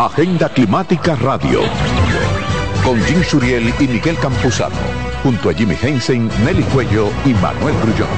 Agenda 0.00 0.48
Climática 0.48 1.14
Radio. 1.14 1.60
Con 2.82 2.98
Jim 3.02 3.22
Suriel 3.22 3.70
y 3.78 3.86
Miguel 3.86 4.16
Campuzano. 4.16 4.74
Junto 5.22 5.50
a 5.50 5.52
Jimmy 5.52 5.76
Hensen, 5.78 6.30
Nelly 6.42 6.62
Cuello 6.62 7.10
y 7.26 7.34
Manuel 7.34 7.74
Grullón. 7.82 8.08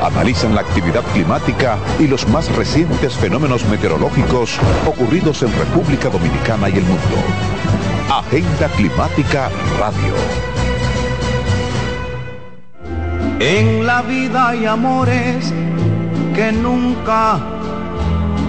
Analizan 0.00 0.54
la 0.54 0.60
actividad 0.60 1.02
climática 1.12 1.76
y 1.98 2.06
los 2.06 2.28
más 2.28 2.54
recientes 2.54 3.16
fenómenos 3.16 3.64
meteorológicos 3.64 4.60
ocurridos 4.86 5.42
en 5.42 5.52
República 5.58 6.08
Dominicana 6.08 6.68
y 6.68 6.74
el 6.74 6.84
mundo. 6.84 7.16
Agenda 8.08 8.68
Climática 8.76 9.50
Radio. 9.80 10.14
En 13.40 13.84
la 13.84 14.02
vida 14.02 14.50
hay 14.50 14.66
amores 14.66 15.52
que 16.32 16.52
nunca 16.52 17.55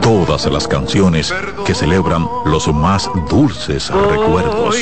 Todas 0.00 0.46
las 0.46 0.68
canciones 0.68 1.34
que 1.64 1.74
celebran 1.74 2.26
los 2.44 2.72
más 2.72 3.10
dulces 3.28 3.90
recuerdos. 3.90 4.76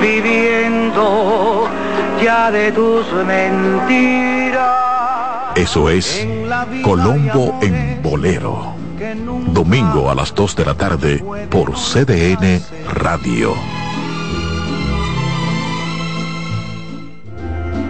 Viviendo 0.00 1.68
ya 2.22 2.50
de 2.50 2.72
tus 2.72 3.12
mentiras. 3.26 4.84
Eso 5.56 5.88
es 5.88 6.26
Colombo 6.82 7.58
en 7.62 8.00
Bolero. 8.02 8.74
Domingo 9.48 10.10
a 10.10 10.14
las 10.14 10.34
2 10.34 10.56
de 10.56 10.64
la 10.64 10.74
tarde 10.74 11.24
por 11.50 11.74
CDN 11.74 12.60
Radio. 12.92 13.54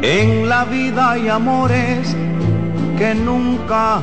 En 0.02 0.48
la 0.48 0.64
vida 0.64 1.12
hay 1.12 1.28
amores 1.28 2.14
que 2.98 3.14
nunca 3.14 4.02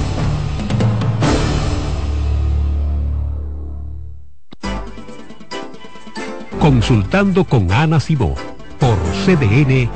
Consultando 6.61 7.43
con 7.43 7.71
Ana 7.71 7.99
Simó 7.99 8.35
por 8.79 8.95
CDN 9.25 9.89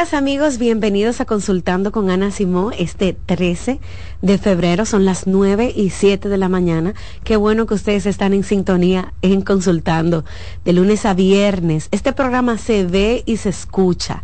amigos, 0.00 0.56
bienvenidos 0.56 1.20
a 1.20 1.26
Consultando 1.26 1.92
con 1.92 2.08
Ana 2.08 2.30
Simó 2.30 2.70
este 2.72 3.12
13 3.12 3.80
de 4.22 4.38
febrero, 4.38 4.86
son 4.86 5.04
las 5.04 5.26
9 5.26 5.74
y 5.76 5.90
7 5.90 6.30
de 6.30 6.38
la 6.38 6.48
mañana. 6.48 6.94
Qué 7.22 7.36
bueno 7.36 7.66
que 7.66 7.74
ustedes 7.74 8.06
están 8.06 8.32
en 8.32 8.42
sintonía 8.42 9.12
en 9.20 9.42
Consultando 9.42 10.24
de 10.64 10.72
lunes 10.72 11.04
a 11.04 11.12
viernes. 11.12 11.88
Este 11.90 12.14
programa 12.14 12.56
se 12.56 12.86
ve 12.86 13.22
y 13.26 13.36
se 13.36 13.50
escucha 13.50 14.22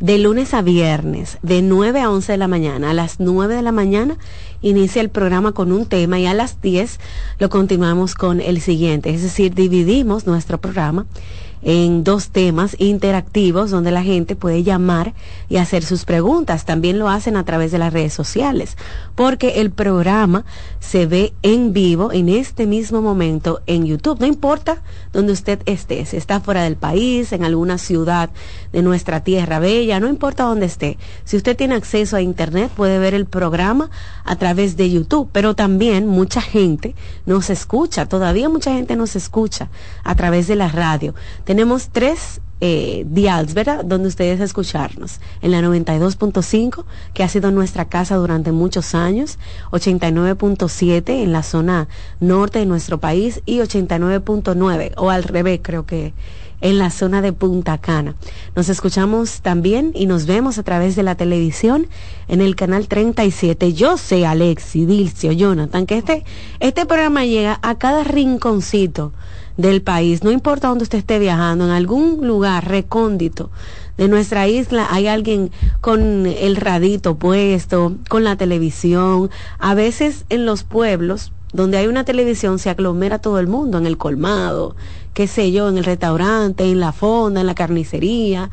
de 0.00 0.18
lunes 0.18 0.54
a 0.54 0.62
viernes, 0.62 1.38
de 1.42 1.62
9 1.62 2.00
a 2.00 2.10
11 2.10 2.32
de 2.32 2.38
la 2.38 2.48
mañana. 2.48 2.90
A 2.90 2.94
las 2.94 3.20
9 3.20 3.54
de 3.54 3.62
la 3.62 3.72
mañana 3.72 4.18
inicia 4.60 5.00
el 5.00 5.08
programa 5.08 5.52
con 5.52 5.70
un 5.70 5.86
tema 5.86 6.18
y 6.18 6.26
a 6.26 6.34
las 6.34 6.60
10 6.60 6.98
lo 7.38 7.48
continuamos 7.48 8.16
con 8.16 8.40
el 8.40 8.60
siguiente. 8.60 9.14
Es 9.14 9.22
decir, 9.22 9.54
dividimos 9.54 10.26
nuestro 10.26 10.60
programa 10.60 11.06
en 11.62 12.04
dos 12.04 12.30
temas 12.30 12.76
interactivos 12.78 13.70
donde 13.70 13.90
la 13.90 14.02
gente 14.02 14.36
puede 14.36 14.62
llamar 14.62 15.14
y 15.48 15.56
hacer 15.56 15.84
sus 15.84 16.04
preguntas. 16.04 16.64
También 16.64 16.98
lo 16.98 17.08
hacen 17.08 17.36
a 17.36 17.44
través 17.44 17.72
de 17.72 17.78
las 17.78 17.92
redes 17.92 18.12
sociales, 18.12 18.76
porque 19.14 19.60
el 19.60 19.70
programa 19.70 20.44
se 20.80 21.06
ve 21.06 21.32
en 21.42 21.72
vivo 21.72 22.12
en 22.12 22.28
este 22.28 22.66
mismo 22.66 23.02
momento 23.02 23.60
en 23.66 23.86
YouTube. 23.86 24.20
No 24.20 24.26
importa 24.26 24.82
donde 25.12 25.32
usted 25.32 25.60
esté, 25.66 26.04
si 26.06 26.16
está 26.16 26.40
fuera 26.40 26.64
del 26.64 26.76
país, 26.76 27.32
en 27.32 27.44
alguna 27.44 27.78
ciudad 27.78 28.30
de 28.72 28.82
nuestra 28.82 29.22
tierra 29.22 29.58
bella, 29.58 30.00
no 30.00 30.08
importa 30.08 30.44
dónde 30.44 30.66
esté. 30.66 30.98
Si 31.24 31.36
usted 31.36 31.56
tiene 31.56 31.74
acceso 31.74 32.16
a 32.16 32.22
Internet, 32.22 32.70
puede 32.74 32.98
ver 32.98 33.14
el 33.14 33.26
programa 33.26 33.90
a 34.24 34.36
través 34.36 34.76
de 34.76 34.90
YouTube, 34.90 35.28
pero 35.32 35.54
también 35.54 36.06
mucha 36.06 36.40
gente 36.40 36.94
nos 37.26 37.50
escucha, 37.50 38.06
todavía 38.06 38.48
mucha 38.48 38.72
gente 38.72 38.96
nos 38.96 39.16
escucha 39.16 39.68
a 40.04 40.14
través 40.14 40.46
de 40.46 40.56
la 40.56 40.68
radio 40.68 40.92
tenemos 41.44 41.88
tres 41.90 42.40
eh, 42.60 43.04
dials, 43.08 43.54
¿verdad? 43.54 43.84
Donde 43.84 44.08
ustedes 44.08 44.40
escucharnos. 44.40 45.20
En 45.40 45.50
la 45.50 45.60
92.5, 45.60 46.84
que 47.12 47.24
ha 47.24 47.28
sido 47.28 47.50
nuestra 47.50 47.86
casa 47.86 48.16
durante 48.16 48.52
muchos 48.52 48.94
años, 48.94 49.38
89.7 49.72 51.22
en 51.22 51.32
la 51.32 51.42
zona 51.42 51.88
norte 52.20 52.60
de 52.60 52.66
nuestro 52.66 52.98
país 52.98 53.42
y 53.46 53.58
89.9, 53.58 54.92
o 54.96 55.10
al 55.10 55.24
revés, 55.24 55.60
creo 55.62 55.86
que 55.86 56.14
en 56.62 56.78
la 56.78 56.90
zona 56.90 57.20
de 57.20 57.34
Punta 57.34 57.76
Cana. 57.76 58.14
Nos 58.56 58.70
escuchamos 58.70 59.42
también 59.42 59.92
y 59.94 60.06
nos 60.06 60.24
vemos 60.24 60.56
a 60.56 60.62
través 60.62 60.96
de 60.96 61.02
la 61.02 61.14
televisión 61.14 61.86
en 62.28 62.40
el 62.40 62.56
canal 62.56 62.88
37. 62.88 63.74
Yo 63.74 63.98
sé, 63.98 64.24
Alexi, 64.24 64.86
Dilcio, 64.86 65.32
Jonathan, 65.32 65.84
que 65.84 65.98
este, 65.98 66.24
este 66.60 66.86
programa 66.86 67.26
llega 67.26 67.58
a 67.62 67.74
cada 67.76 68.04
rinconcito 68.04 69.12
del 69.56 69.82
país, 69.82 70.24
no 70.24 70.30
importa 70.30 70.68
dónde 70.68 70.84
usted 70.84 70.98
esté 70.98 71.18
viajando, 71.18 71.66
en 71.66 71.72
algún 71.72 72.26
lugar 72.26 72.66
recóndito 72.66 73.50
de 73.98 74.08
nuestra 74.08 74.48
isla 74.48 74.88
hay 74.90 75.06
alguien 75.06 75.50
con 75.80 76.26
el 76.26 76.56
radito 76.56 77.16
puesto, 77.16 77.96
con 78.08 78.24
la 78.24 78.36
televisión, 78.36 79.30
a 79.58 79.74
veces 79.74 80.24
en 80.30 80.46
los 80.46 80.64
pueblos 80.64 81.32
donde 81.52 81.78
hay 81.78 81.86
una 81.86 82.04
televisión 82.04 82.58
se 82.58 82.70
aglomera 82.70 83.18
todo 83.18 83.38
el 83.38 83.46
mundo, 83.46 83.78
en 83.78 83.86
el 83.86 83.98
colmado, 83.98 84.76
qué 85.14 85.26
sé 85.26 85.52
yo, 85.52 85.68
en 85.68 85.78
el 85.78 85.84
restaurante, 85.84 86.64
en 86.64 86.80
la 86.80 86.92
fonda, 86.92 87.40
en 87.40 87.46
la 87.46 87.54
carnicería, 87.54 88.50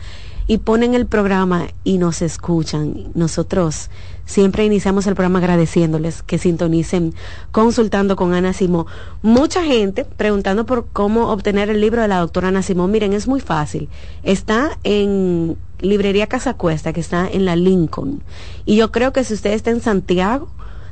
y 0.47 0.57
ponen 0.57 0.95
el 0.95 1.05
programa 1.05 1.67
y 1.83 1.99
nos 1.99 2.21
escuchan. 2.21 3.09
Nosotros 3.13 3.89
Siempre 4.29 4.63
iniciamos 4.63 5.07
el 5.07 5.15
programa 5.15 5.39
agradeciéndoles 5.39 6.21
que 6.21 6.37
sintonicen 6.37 7.15
consultando 7.51 8.15
con 8.15 8.35
Ana 8.35 8.53
Simón. 8.53 8.85
Mucha 9.23 9.63
gente 9.63 10.05
preguntando 10.05 10.67
por 10.67 10.85
cómo 10.93 11.31
obtener 11.31 11.71
el 11.71 11.81
libro 11.81 12.03
de 12.03 12.09
la 12.09 12.19
doctora 12.19 12.49
Ana 12.49 12.61
Simón. 12.61 12.91
Miren, 12.91 13.13
es 13.13 13.27
muy 13.27 13.39
fácil. 13.41 13.89
Está 14.21 14.77
en 14.83 15.57
Librería 15.79 16.27
Casa 16.27 16.53
Cuesta, 16.53 16.93
que 16.93 16.99
está 16.99 17.27
en 17.27 17.43
la 17.43 17.55
Lincoln. 17.55 18.21
Y 18.67 18.75
yo 18.75 18.91
creo 18.91 19.13
que 19.13 19.23
si 19.23 19.33
usted 19.33 19.51
está 19.51 19.71
en 19.71 19.81
Santiago, 19.81 20.47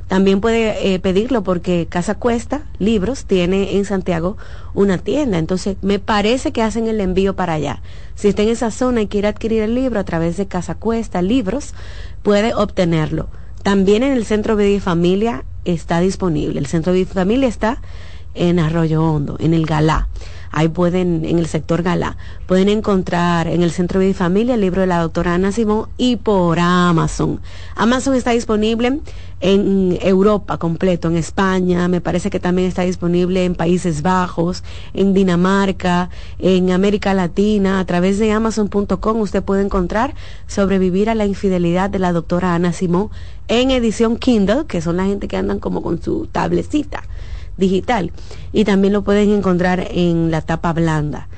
también 0.08 0.40
puede 0.40 0.94
eh, 0.94 0.98
pedirlo 0.98 1.42
porque 1.42 1.86
Casa 1.88 2.14
Cuesta 2.14 2.62
Libros 2.78 3.26
tiene 3.26 3.76
en 3.76 3.84
Santiago 3.84 4.38
una 4.74 4.96
tienda. 4.96 5.38
Entonces, 5.38 5.76
me 5.82 5.98
parece 5.98 6.50
que 6.50 6.62
hacen 6.62 6.88
el 6.88 7.00
envío 7.00 7.36
para 7.36 7.52
allá. 7.52 7.82
Si 8.14 8.28
está 8.28 8.42
en 8.42 8.48
esa 8.48 8.70
zona 8.70 9.02
y 9.02 9.06
quiere 9.06 9.28
adquirir 9.28 9.62
el 9.62 9.74
libro 9.74 10.00
a 10.00 10.04
través 10.04 10.38
de 10.38 10.48
Casa 10.48 10.74
Cuesta 10.74 11.20
Libros, 11.20 11.74
puede 12.22 12.54
obtenerlo. 12.54 13.28
También 13.62 14.02
en 14.02 14.12
el 14.12 14.24
Centro 14.24 14.56
Vida 14.56 14.68
y 14.68 14.80
Familia 14.80 15.44
está 15.66 16.00
disponible. 16.00 16.58
El 16.58 16.66
Centro 16.66 16.94
Vida 16.94 17.02
y 17.02 17.14
Familia 17.14 17.48
está 17.48 17.82
en 18.34 18.58
Arroyo 18.60 19.04
Hondo, 19.04 19.36
en 19.38 19.52
el 19.52 19.66
Galá. 19.66 20.08
Ahí 20.50 20.68
pueden, 20.68 21.24
en 21.24 21.38
el 21.38 21.46
sector 21.46 21.82
Galá, 21.82 22.16
pueden 22.46 22.68
encontrar 22.68 23.46
en 23.46 23.62
el 23.62 23.70
Centro 23.70 24.00
Vida 24.00 24.10
y 24.10 24.14
Familia 24.14 24.54
el 24.54 24.60
libro 24.60 24.80
de 24.80 24.86
la 24.86 25.00
doctora 25.00 25.34
Ana 25.34 25.52
Simón 25.52 25.88
y 25.96 26.16
por 26.16 26.58
Amazon. 26.58 27.40
Amazon 27.76 28.14
está 28.14 28.30
disponible 28.30 29.00
en 29.40 29.98
Europa 30.02 30.58
completo, 30.58 31.08
en 31.08 31.16
España, 31.16 31.86
me 31.86 32.00
parece 32.00 32.28
que 32.28 32.40
también 32.40 32.66
está 32.66 32.82
disponible 32.82 33.44
en 33.44 33.54
Países 33.54 34.02
Bajos, 34.02 34.64
en 34.94 35.14
Dinamarca, 35.14 36.10
en 36.38 36.72
América 36.72 37.14
Latina. 37.14 37.78
A 37.78 37.84
través 37.84 38.18
de 38.18 38.32
amazon.com 38.32 39.20
usted 39.20 39.42
puede 39.42 39.62
encontrar 39.62 40.14
Sobrevivir 40.46 41.08
a 41.08 41.14
la 41.14 41.26
infidelidad 41.26 41.88
de 41.90 41.98
la 42.00 42.12
doctora 42.12 42.54
Ana 42.54 42.72
Simón 42.72 43.10
en 43.46 43.70
edición 43.70 44.16
Kindle, 44.16 44.64
que 44.66 44.80
son 44.80 44.96
la 44.96 45.04
gente 45.04 45.28
que 45.28 45.36
andan 45.36 45.60
como 45.60 45.82
con 45.82 46.02
su 46.02 46.26
tablecita 46.26 47.04
digital. 47.58 48.12
Y 48.52 48.64
también 48.64 48.94
lo 48.94 49.02
pueden 49.02 49.30
encontrar 49.30 49.86
en 49.90 50.30
la 50.30 50.40
tapa 50.40 50.72
blanda. 50.72 51.28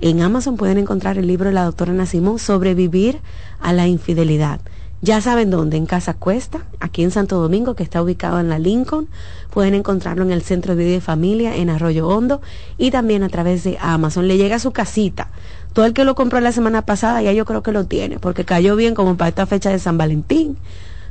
En 0.00 0.22
Amazon 0.22 0.56
pueden 0.56 0.78
encontrar 0.78 1.18
el 1.18 1.26
libro 1.26 1.48
de 1.48 1.54
la 1.54 1.64
doctora 1.64 1.90
Ana 1.92 2.06
Simón, 2.06 2.38
Sobrevivir 2.38 3.18
a 3.60 3.72
la 3.72 3.86
infidelidad. 3.86 4.60
Ya 5.02 5.20
saben 5.22 5.50
dónde, 5.50 5.78
en 5.78 5.86
Casa 5.86 6.12
Cuesta, 6.12 6.66
aquí 6.78 7.02
en 7.02 7.10
Santo 7.10 7.40
Domingo, 7.40 7.74
que 7.74 7.82
está 7.82 8.02
ubicado 8.02 8.38
en 8.38 8.50
la 8.50 8.58
Lincoln. 8.58 9.08
Pueden 9.50 9.74
encontrarlo 9.74 10.22
en 10.22 10.30
el 10.30 10.42
Centro 10.42 10.76
de 10.76 10.84
Vida 10.84 10.96
y 10.96 11.00
Familia, 11.00 11.56
en 11.56 11.70
Arroyo 11.70 12.06
Hondo, 12.06 12.42
y 12.76 12.90
también 12.90 13.22
a 13.22 13.30
través 13.30 13.64
de 13.64 13.78
Amazon. 13.80 14.28
Le 14.28 14.36
llega 14.36 14.56
a 14.56 14.58
su 14.58 14.72
casita. 14.72 15.28
Todo 15.72 15.86
el 15.86 15.94
que 15.94 16.04
lo 16.04 16.14
compró 16.14 16.40
la 16.40 16.52
semana 16.52 16.82
pasada, 16.82 17.22
ya 17.22 17.32
yo 17.32 17.46
creo 17.46 17.62
que 17.62 17.72
lo 17.72 17.86
tiene, 17.86 18.18
porque 18.18 18.44
cayó 18.44 18.76
bien 18.76 18.94
como 18.94 19.16
para 19.16 19.30
esta 19.30 19.46
fecha 19.46 19.70
de 19.70 19.78
San 19.78 19.96
Valentín. 19.96 20.58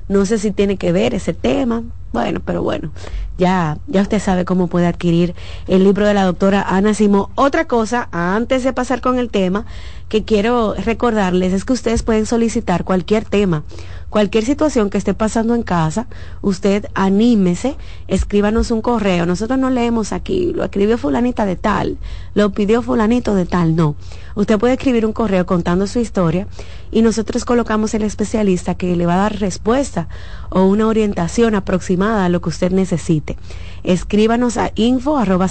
No 0.07 0.25
sé 0.25 0.37
si 0.37 0.51
tiene 0.51 0.77
que 0.77 0.91
ver 0.91 1.15
ese 1.15 1.33
tema, 1.33 1.83
Bueno, 2.11 2.41
pero 2.43 2.63
bueno, 2.63 2.91
ya, 3.37 3.77
ya 3.87 4.01
usted 4.01 4.19
sabe 4.19 4.45
cómo 4.45 4.67
puede 4.67 4.87
adquirir 4.87 5.35
el 5.67 5.83
libro 5.83 6.07
de 6.07 6.13
la 6.13 6.23
doctora 6.23 6.61
Ana 6.61 6.93
Simó. 6.93 7.29
Otra 7.35 7.65
cosa, 7.65 8.09
antes 8.11 8.63
de 8.63 8.73
pasar 8.73 8.99
con 8.99 9.19
el 9.19 9.29
tema, 9.29 9.65
que 10.09 10.25
quiero 10.25 10.73
recordarles 10.73 11.53
es 11.53 11.65
que 11.65 11.73
ustedes 11.73 12.01
pueden 12.01 12.25
solicitar 12.25 12.83
cualquier 12.83 13.25
tema 13.25 13.63
Cualquier 14.09 14.43
situación 14.43 14.89
que 14.89 14.97
esté 14.97 15.13
pasando 15.13 15.53
en 15.53 15.61
casa, 15.61 16.07
usted 16.41 16.87
anímese, 16.95 17.77
escríbanos 18.07 18.71
un 18.71 18.81
correo. 18.81 19.27
Nosotros 19.27 19.59
no 19.59 19.69
leemos 19.69 20.13
aquí, 20.13 20.51
lo 20.51 20.63
escribió 20.63 20.97
fulanita 20.97 21.45
de 21.45 21.55
tal, 21.55 21.99
lo 22.33 22.49
pidió 22.51 22.81
fulanito 22.81 23.35
de 23.35 23.45
tal, 23.45 23.75
no. 23.75 23.95
Usted 24.33 24.57
puede 24.57 24.73
escribir 24.73 25.05
un 25.05 25.13
correo 25.13 25.45
contando 25.45 25.85
su 25.85 25.99
historia 25.99 26.47
y 26.89 27.03
nosotros 27.03 27.45
colocamos 27.45 27.93
el 27.93 28.01
especialista 28.01 28.73
que 28.73 28.95
le 28.95 29.05
va 29.05 29.13
a 29.13 29.17
dar 29.17 29.39
respuesta 29.39 30.07
o 30.49 30.63
una 30.63 30.87
orientación 30.87 31.55
aproximada 31.55 32.25
a 32.25 32.29
lo 32.29 32.41
que 32.41 32.49
usted 32.49 32.71
necesite. 32.71 33.37
Escríbanos 33.83 34.57
a 34.57 34.71
info 34.75 35.17
arroba 35.17 35.47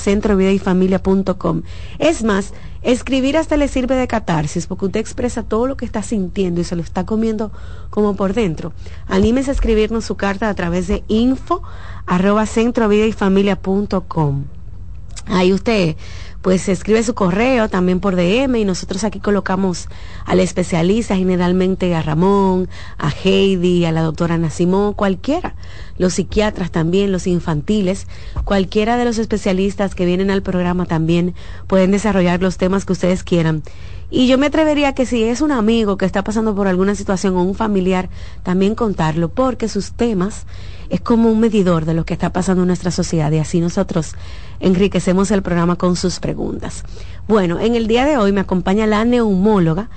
Es 1.99 2.25
más, 2.25 2.53
Escribir 2.83 3.37
hasta 3.37 3.57
le 3.57 3.67
sirve 3.67 3.97
de 3.97 4.07
catarsis 4.07 4.69
porque 4.69 4.87
usted 4.87 5.01
expresa 5.01 5.43
todo 5.43 5.67
lo 5.67 5.77
que 5.77 5.85
está 5.85 6.03
sintiendo 6.03 6.61
y 6.61 6.65
se 6.65 6.77
lo 6.77 6.83
está 6.83 7.05
comiendo 7.05 7.51
como 7.91 8.15
por 8.15 8.35
dentro. 8.35 8.73
Anímese 9.09 9.51
a 9.51 9.55
escribirnos 9.55 10.05
su 10.05 10.15
carta 10.15 10.49
a 10.49 10.55
través 10.55 10.87
de 10.87 11.03
info 11.09 11.63
arroba 12.07 12.45
Ahí 15.27 15.53
usted 15.53 15.97
pues 16.43 16.69
escribe 16.69 17.03
su 17.03 17.15
correo 17.15 17.69
también 17.69 18.01
por 18.01 18.15
DM 18.15 18.57
y 18.57 18.65
nosotros 18.65 19.05
aquí 19.05 19.21
colocamos 19.21 19.89
al 20.25 20.41
especialista, 20.41 21.17
generalmente 21.17 21.95
a 21.95 22.03
Ramón, 22.03 22.69
a 22.97 23.11
Heidi, 23.11 23.85
a 23.85 23.93
la 23.93 24.03
doctora 24.03 24.39
Nacimó, 24.39 24.95
cualquiera, 24.95 25.57
los 25.97 26.15
psiquiatras 26.15 26.71
también, 26.71 27.13
los 27.13 27.27
infantiles, 27.27 28.07
cualquiera 28.45 28.97
de 28.97 29.05
los 29.05 29.19
especialistas 29.19 29.95
que 29.95 30.07
vienen 30.07 30.31
al 30.31 30.43
programa 30.43 30.87
también 30.87 31.35
pueden 31.67 31.91
desarrollar 31.91 32.41
los 32.41 32.57
temas 32.57 32.85
que 32.85 32.93
ustedes 32.93 33.25
quieran. 33.25 33.63
Y 34.11 34.27
yo 34.27 34.39
me 34.39 34.47
atrevería 34.47 34.95
que 34.95 35.05
si 35.05 35.25
es 35.25 35.43
un 35.43 35.53
amigo 35.53 35.99
que 35.99 36.07
está 36.07 36.25
pasando 36.25 36.55
por 36.55 36.67
alguna 36.67 36.95
situación 36.95 37.37
o 37.37 37.43
un 37.43 37.55
familiar, 37.55 38.09
también 38.43 38.75
contarlo, 38.75 39.29
porque 39.29 39.69
sus 39.69 39.93
temas 39.93 40.47
es 40.91 41.01
como 41.01 41.31
un 41.31 41.41
medidor 41.41 41.85
de 41.85 41.95
lo 41.95 42.05
que 42.05 42.15
está 42.15 42.33
pasando 42.33 42.63
en 42.63 42.69
nuestra 42.69 42.91
sociedad 42.91 43.31
y 43.33 43.39
así 43.39 43.61
nosotros 43.61 44.15
enriquecemos 44.61 45.31
el 45.31 45.43
programa 45.43 45.77
con 45.77 45.97
sus 45.97 46.21
preguntas. 46.21 46.85
Bueno, 47.27 47.61
en 47.61 47.75
el 47.75 47.87
día 47.87 48.05
de 48.05 48.17
hoy 48.17 48.33
me 48.33 48.41
acompaña 48.41 48.87
la 48.87 49.05
neumóloga, 49.05 49.91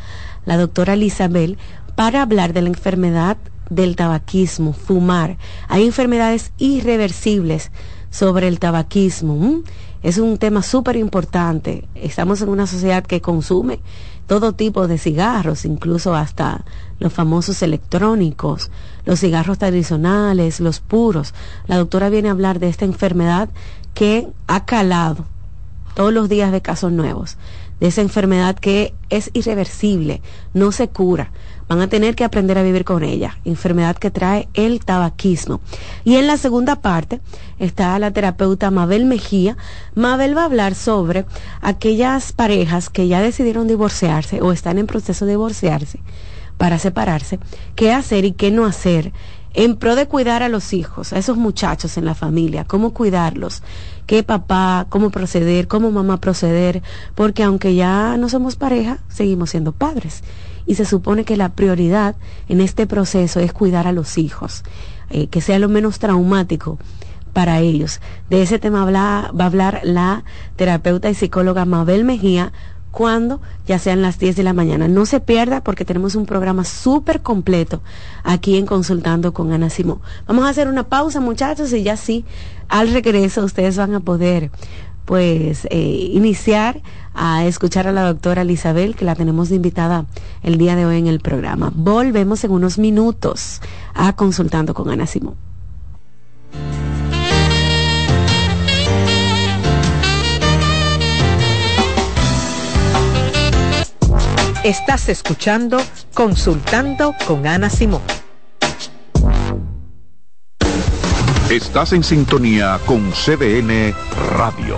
la 0.45 0.57
doctora 0.57 0.95
Lisabel, 0.95 1.57
para 1.95 2.21
hablar 2.21 2.53
de 2.53 2.61
la 2.61 2.69
enfermedad 2.69 3.37
del 3.69 3.95
tabaquismo, 3.95 4.73
fumar. 4.73 5.37
Hay 5.67 5.85
enfermedades 5.85 6.51
irreversibles 6.57 7.71
sobre 8.09 8.47
el 8.47 8.59
tabaquismo. 8.59 9.61
Es 10.03 10.17
un 10.17 10.37
tema 10.37 10.61
súper 10.61 10.97
importante. 10.97 11.87
Estamos 11.95 12.41
en 12.41 12.49
una 12.49 12.67
sociedad 12.67 13.03
que 13.03 13.21
consume 13.21 13.79
todo 14.31 14.53
tipo 14.53 14.87
de 14.87 14.97
cigarros, 14.97 15.65
incluso 15.65 16.15
hasta 16.15 16.63
los 16.99 17.11
famosos 17.11 17.61
electrónicos, 17.63 18.71
los 19.03 19.19
cigarros 19.19 19.57
tradicionales, 19.57 20.61
los 20.61 20.79
puros. 20.79 21.33
La 21.67 21.75
doctora 21.75 22.07
viene 22.07 22.29
a 22.29 22.31
hablar 22.31 22.59
de 22.59 22.69
esta 22.69 22.85
enfermedad 22.85 23.49
que 23.93 24.29
ha 24.47 24.63
calado 24.63 25.25
todos 25.95 26.13
los 26.13 26.29
días 26.29 26.53
de 26.53 26.61
casos 26.61 26.93
nuevos, 26.93 27.35
de 27.81 27.87
esa 27.87 27.99
enfermedad 27.99 28.55
que 28.55 28.93
es 29.09 29.31
irreversible, 29.33 30.21
no 30.53 30.71
se 30.71 30.87
cura. 30.87 31.33
Van 31.71 31.79
a 31.79 31.87
tener 31.87 32.15
que 32.15 32.25
aprender 32.25 32.57
a 32.57 32.63
vivir 32.63 32.83
con 32.83 33.01
ella, 33.01 33.37
enfermedad 33.45 33.95
que 33.95 34.11
trae 34.11 34.49
el 34.53 34.83
tabaquismo. 34.83 35.61
Y 36.03 36.17
en 36.17 36.27
la 36.27 36.35
segunda 36.35 36.81
parte 36.81 37.21
está 37.59 37.97
la 37.97 38.11
terapeuta 38.11 38.71
Mabel 38.71 39.05
Mejía. 39.05 39.55
Mabel 39.95 40.35
va 40.35 40.41
a 40.41 40.47
hablar 40.47 40.75
sobre 40.75 41.23
aquellas 41.61 42.33
parejas 42.33 42.89
que 42.89 43.07
ya 43.07 43.21
decidieron 43.21 43.69
divorciarse 43.69 44.41
o 44.41 44.51
están 44.51 44.79
en 44.79 44.85
proceso 44.85 45.23
de 45.23 45.31
divorciarse 45.31 46.01
para 46.57 46.77
separarse, 46.77 47.39
qué 47.75 47.93
hacer 47.93 48.25
y 48.25 48.33
qué 48.33 48.51
no 48.51 48.65
hacer 48.65 49.13
en 49.53 49.77
pro 49.77 49.95
de 49.95 50.09
cuidar 50.09 50.43
a 50.43 50.49
los 50.49 50.73
hijos, 50.73 51.13
a 51.13 51.19
esos 51.19 51.37
muchachos 51.37 51.97
en 51.97 52.03
la 52.03 52.15
familia, 52.15 52.65
cómo 52.65 52.93
cuidarlos, 52.93 53.63
qué 54.07 54.23
papá, 54.23 54.87
cómo 54.89 55.09
proceder, 55.09 55.69
cómo 55.69 55.89
mamá 55.89 56.17
proceder, 56.17 56.83
porque 57.15 57.43
aunque 57.43 57.75
ya 57.75 58.17
no 58.17 58.27
somos 58.27 58.57
pareja, 58.57 58.99
seguimos 59.07 59.51
siendo 59.51 59.71
padres. 59.71 60.21
Y 60.65 60.75
se 60.75 60.85
supone 60.85 61.25
que 61.25 61.37
la 61.37 61.49
prioridad 61.49 62.15
en 62.47 62.61
este 62.61 62.87
proceso 62.87 63.39
es 63.39 63.53
cuidar 63.53 63.87
a 63.87 63.91
los 63.91 64.17
hijos, 64.17 64.63
eh, 65.09 65.27
que 65.27 65.41
sea 65.41 65.59
lo 65.59 65.69
menos 65.69 65.99
traumático 65.99 66.77
para 67.33 67.59
ellos. 67.59 68.01
De 68.29 68.41
ese 68.41 68.59
tema 68.59 68.85
va 68.89 69.19
a 69.43 69.45
hablar 69.45 69.81
la 69.83 70.23
terapeuta 70.55 71.09
y 71.09 71.15
psicóloga 71.15 71.65
Mabel 71.65 72.03
Mejía, 72.03 72.51
cuando 72.91 73.39
ya 73.65 73.79
sean 73.79 74.01
las 74.01 74.19
10 74.19 74.35
de 74.35 74.43
la 74.43 74.53
mañana. 74.53 74.87
No 74.87 75.05
se 75.05 75.19
pierda 75.19 75.63
porque 75.63 75.85
tenemos 75.85 76.15
un 76.15 76.25
programa 76.25 76.65
súper 76.65 77.21
completo 77.21 77.81
aquí 78.23 78.57
en 78.57 78.65
Consultando 78.65 79.33
con 79.33 79.51
Ana 79.53 79.69
Simón. 79.69 80.01
Vamos 80.27 80.45
a 80.45 80.49
hacer 80.49 80.67
una 80.67 80.83
pausa 80.83 81.21
muchachos 81.21 81.73
y 81.73 81.83
ya 81.83 81.95
sí, 81.97 82.25
al 82.67 82.91
regreso 82.91 83.43
ustedes 83.43 83.77
van 83.77 83.95
a 83.95 84.01
poder 84.01 84.51
pues 85.05 85.67
eh, 85.71 86.09
iniciar 86.13 86.81
a 87.13 87.45
escuchar 87.45 87.87
a 87.87 87.91
la 87.91 88.03
doctora 88.03 88.43
Isabel, 88.43 88.95
que 88.95 89.05
la 89.05 89.15
tenemos 89.15 89.49
de 89.49 89.55
invitada 89.55 90.05
el 90.43 90.57
día 90.57 90.75
de 90.75 90.85
hoy 90.85 90.97
en 90.97 91.07
el 91.07 91.19
programa. 91.19 91.71
Volvemos 91.73 92.43
en 92.43 92.51
unos 92.51 92.77
minutos 92.77 93.61
a 93.93 94.13
Consultando 94.13 94.73
con 94.73 94.89
Ana 94.89 95.07
Simón. 95.07 95.35
Estás 104.63 105.09
escuchando 105.09 105.81
Consultando 106.13 107.15
con 107.25 107.47
Ana 107.47 107.69
Simón. 107.69 108.01
Estás 111.49 111.93
en 111.93 112.03
sintonía 112.03 112.79
con 112.85 113.11
CDN 113.11 113.93
Radio. 114.37 114.77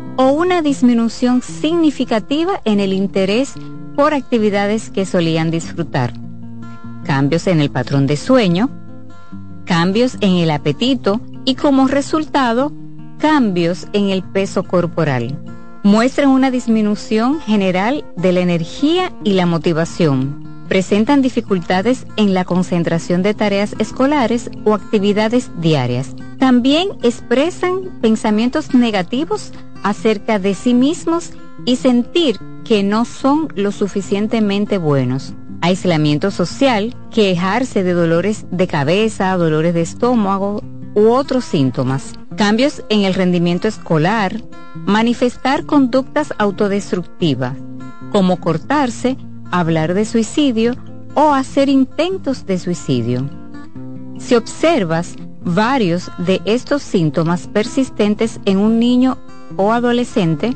o 0.17 0.31
una 0.31 0.61
disminución 0.61 1.41
significativa 1.41 2.61
en 2.65 2.79
el 2.79 2.93
interés 2.93 3.53
por 3.95 4.13
actividades 4.13 4.89
que 4.89 5.05
solían 5.05 5.51
disfrutar 5.51 6.13
cambios 7.03 7.47
en 7.47 7.59
el 7.59 7.69
patrón 7.69 8.07
de 8.07 8.17
sueño, 8.17 8.69
cambios 9.65 10.17
en 10.21 10.37
el 10.37 10.51
apetito 10.51 11.19
y 11.45 11.55
como 11.55 11.87
resultado, 11.87 12.71
cambios 13.19 13.87
en 13.93 14.09
el 14.09 14.23
peso 14.23 14.63
corporal. 14.63 15.37
Muestran 15.83 16.29
una 16.29 16.51
disminución 16.51 17.41
general 17.41 18.05
de 18.15 18.31
la 18.31 18.41
energía 18.41 19.11
y 19.23 19.33
la 19.33 19.47
motivación. 19.47 20.65
Presentan 20.67 21.21
dificultades 21.21 22.05
en 22.17 22.33
la 22.33 22.45
concentración 22.45 23.23
de 23.23 23.33
tareas 23.33 23.75
escolares 23.79 24.51
o 24.63 24.73
actividades 24.73 25.49
diarias. 25.59 26.15
También 26.37 26.89
expresan 27.01 27.99
pensamientos 27.99 28.73
negativos 28.75 29.51
acerca 29.83 30.37
de 30.37 30.53
sí 30.53 30.73
mismos 30.73 31.31
y 31.65 31.77
sentir 31.77 32.37
que 32.63 32.83
no 32.83 33.03
son 33.03 33.47
lo 33.55 33.71
suficientemente 33.71 34.77
buenos 34.77 35.33
aislamiento 35.61 36.31
social, 36.31 36.95
quejarse 37.11 37.83
de 37.83 37.93
dolores 37.93 38.45
de 38.51 38.67
cabeza, 38.67 39.37
dolores 39.37 39.73
de 39.73 39.81
estómago, 39.81 40.61
u 40.93 41.09
otros 41.09 41.45
síntomas, 41.45 42.13
cambios 42.35 42.83
en 42.89 43.01
el 43.01 43.13
rendimiento 43.13 43.67
escolar, 43.67 44.41
manifestar 44.75 45.65
conductas 45.65 46.33
autodestructivas, 46.37 47.55
como 48.11 48.39
cortarse, 48.39 49.17
hablar 49.51 49.93
de 49.93 50.05
suicidio 50.05 50.75
o 51.15 51.33
hacer 51.33 51.69
intentos 51.69 52.45
de 52.45 52.59
suicidio. 52.59 53.29
Si 54.17 54.35
observas 54.35 55.15
varios 55.43 56.11
de 56.17 56.41
estos 56.45 56.83
síntomas 56.83 57.47
persistentes 57.47 58.39
en 58.45 58.57
un 58.57 58.79
niño 58.79 59.17
o 59.57 59.71
adolescente, 59.71 60.55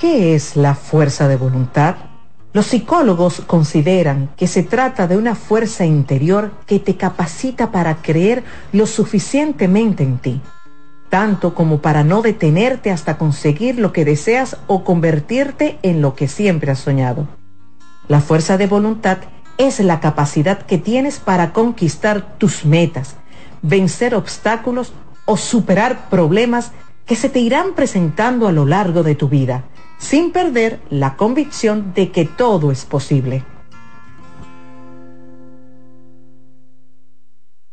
¿Qué 0.00 0.34
es 0.34 0.56
la 0.56 0.74
fuerza 0.74 1.28
de 1.28 1.36
voluntad? 1.36 1.96
Los 2.52 2.66
psicólogos 2.66 3.40
consideran 3.46 4.28
que 4.36 4.46
se 4.46 4.62
trata 4.62 5.06
de 5.06 5.16
una 5.16 5.34
fuerza 5.34 5.86
interior 5.86 6.50
que 6.66 6.78
te 6.80 6.96
capacita 6.96 7.70
para 7.70 8.02
creer 8.02 8.44
lo 8.72 8.86
suficientemente 8.86 10.02
en 10.02 10.18
ti, 10.18 10.42
tanto 11.12 11.54
como 11.54 11.82
para 11.82 12.04
no 12.04 12.22
detenerte 12.22 12.90
hasta 12.90 13.18
conseguir 13.18 13.78
lo 13.78 13.92
que 13.92 14.06
deseas 14.06 14.56
o 14.66 14.82
convertirte 14.82 15.78
en 15.82 16.00
lo 16.00 16.14
que 16.14 16.26
siempre 16.26 16.72
has 16.72 16.78
soñado. 16.78 17.28
La 18.08 18.22
fuerza 18.22 18.56
de 18.56 18.66
voluntad 18.66 19.18
es 19.58 19.78
la 19.80 20.00
capacidad 20.00 20.62
que 20.62 20.78
tienes 20.78 21.18
para 21.18 21.52
conquistar 21.52 22.38
tus 22.38 22.64
metas, 22.64 23.16
vencer 23.60 24.14
obstáculos 24.14 24.94
o 25.26 25.36
superar 25.36 26.08
problemas 26.08 26.72
que 27.04 27.14
se 27.14 27.28
te 27.28 27.40
irán 27.40 27.74
presentando 27.74 28.48
a 28.48 28.52
lo 28.52 28.64
largo 28.64 29.02
de 29.02 29.14
tu 29.14 29.28
vida 29.28 29.64
sin 29.98 30.32
perder 30.32 30.80
la 30.88 31.16
convicción 31.16 31.92
de 31.94 32.10
que 32.10 32.24
todo 32.24 32.72
es 32.72 32.86
posible. 32.86 33.44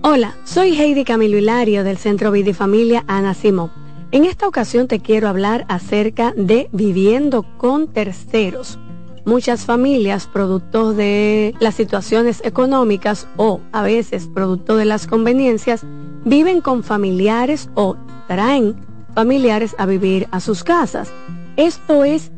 Hola, 0.00 0.36
soy 0.44 0.80
Heidi 0.80 1.04
Camilo 1.04 1.38
Hilario 1.38 1.82
del 1.82 1.98
Centro 1.98 2.30
Vida 2.30 2.50
y 2.50 2.54
Familia 2.54 3.04
Ana 3.08 3.34
Simón. 3.34 3.72
En 4.12 4.24
esta 4.24 4.46
ocasión 4.46 4.86
te 4.86 5.00
quiero 5.00 5.28
hablar 5.28 5.66
acerca 5.68 6.32
de 6.36 6.68
viviendo 6.70 7.44
con 7.58 7.88
terceros. 7.88 8.78
Muchas 9.24 9.64
familias, 9.64 10.28
producto 10.28 10.94
de 10.94 11.52
las 11.58 11.74
situaciones 11.74 12.40
económicas 12.44 13.26
o 13.36 13.60
a 13.72 13.82
veces 13.82 14.28
producto 14.32 14.76
de 14.76 14.84
las 14.84 15.08
conveniencias, 15.08 15.84
viven 16.24 16.60
con 16.60 16.84
familiares 16.84 17.68
o 17.74 17.96
traen 18.28 18.76
familiares 19.16 19.74
a 19.78 19.86
vivir 19.86 20.28
a 20.30 20.38
sus 20.38 20.62
casas. 20.62 21.12
Esto 21.56 22.04
es 22.04 22.30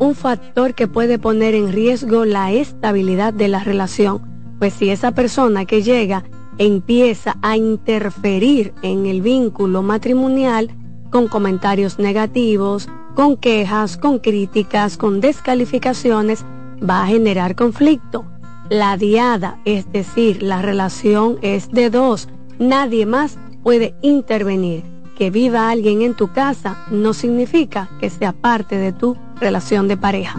un 0.00 0.16
factor 0.16 0.74
que 0.74 0.88
puede 0.88 1.20
poner 1.20 1.54
en 1.54 1.72
riesgo 1.72 2.24
la 2.24 2.50
estabilidad 2.50 3.32
de 3.32 3.46
la 3.46 3.62
relación, 3.62 4.56
pues 4.58 4.74
si 4.74 4.90
esa 4.90 5.12
persona 5.12 5.66
que 5.66 5.84
llega 5.84 6.24
empieza 6.58 7.36
a 7.42 7.56
interferir 7.56 8.72
en 8.82 9.06
el 9.06 9.22
vínculo 9.22 9.82
matrimonial 9.82 10.70
con 11.10 11.28
comentarios 11.28 11.98
negativos, 11.98 12.88
con 13.14 13.36
quejas, 13.36 13.96
con 13.96 14.18
críticas, 14.18 14.96
con 14.96 15.20
descalificaciones, 15.20 16.44
va 16.78 17.02
a 17.02 17.06
generar 17.06 17.54
conflicto. 17.54 18.26
La 18.68 18.96
diada, 18.96 19.58
es 19.64 19.90
decir, 19.92 20.42
la 20.42 20.60
relación 20.60 21.38
es 21.40 21.70
de 21.70 21.88
dos, 21.88 22.28
nadie 22.58 23.06
más 23.06 23.38
puede 23.62 23.94
intervenir. 24.02 24.82
Que 25.16 25.30
viva 25.30 25.70
alguien 25.70 26.02
en 26.02 26.14
tu 26.14 26.30
casa 26.32 26.84
no 26.90 27.14
significa 27.14 27.88
que 28.00 28.10
sea 28.10 28.32
parte 28.32 28.76
de 28.76 28.92
tu 28.92 29.16
relación 29.40 29.88
de 29.88 29.96
pareja. 29.96 30.38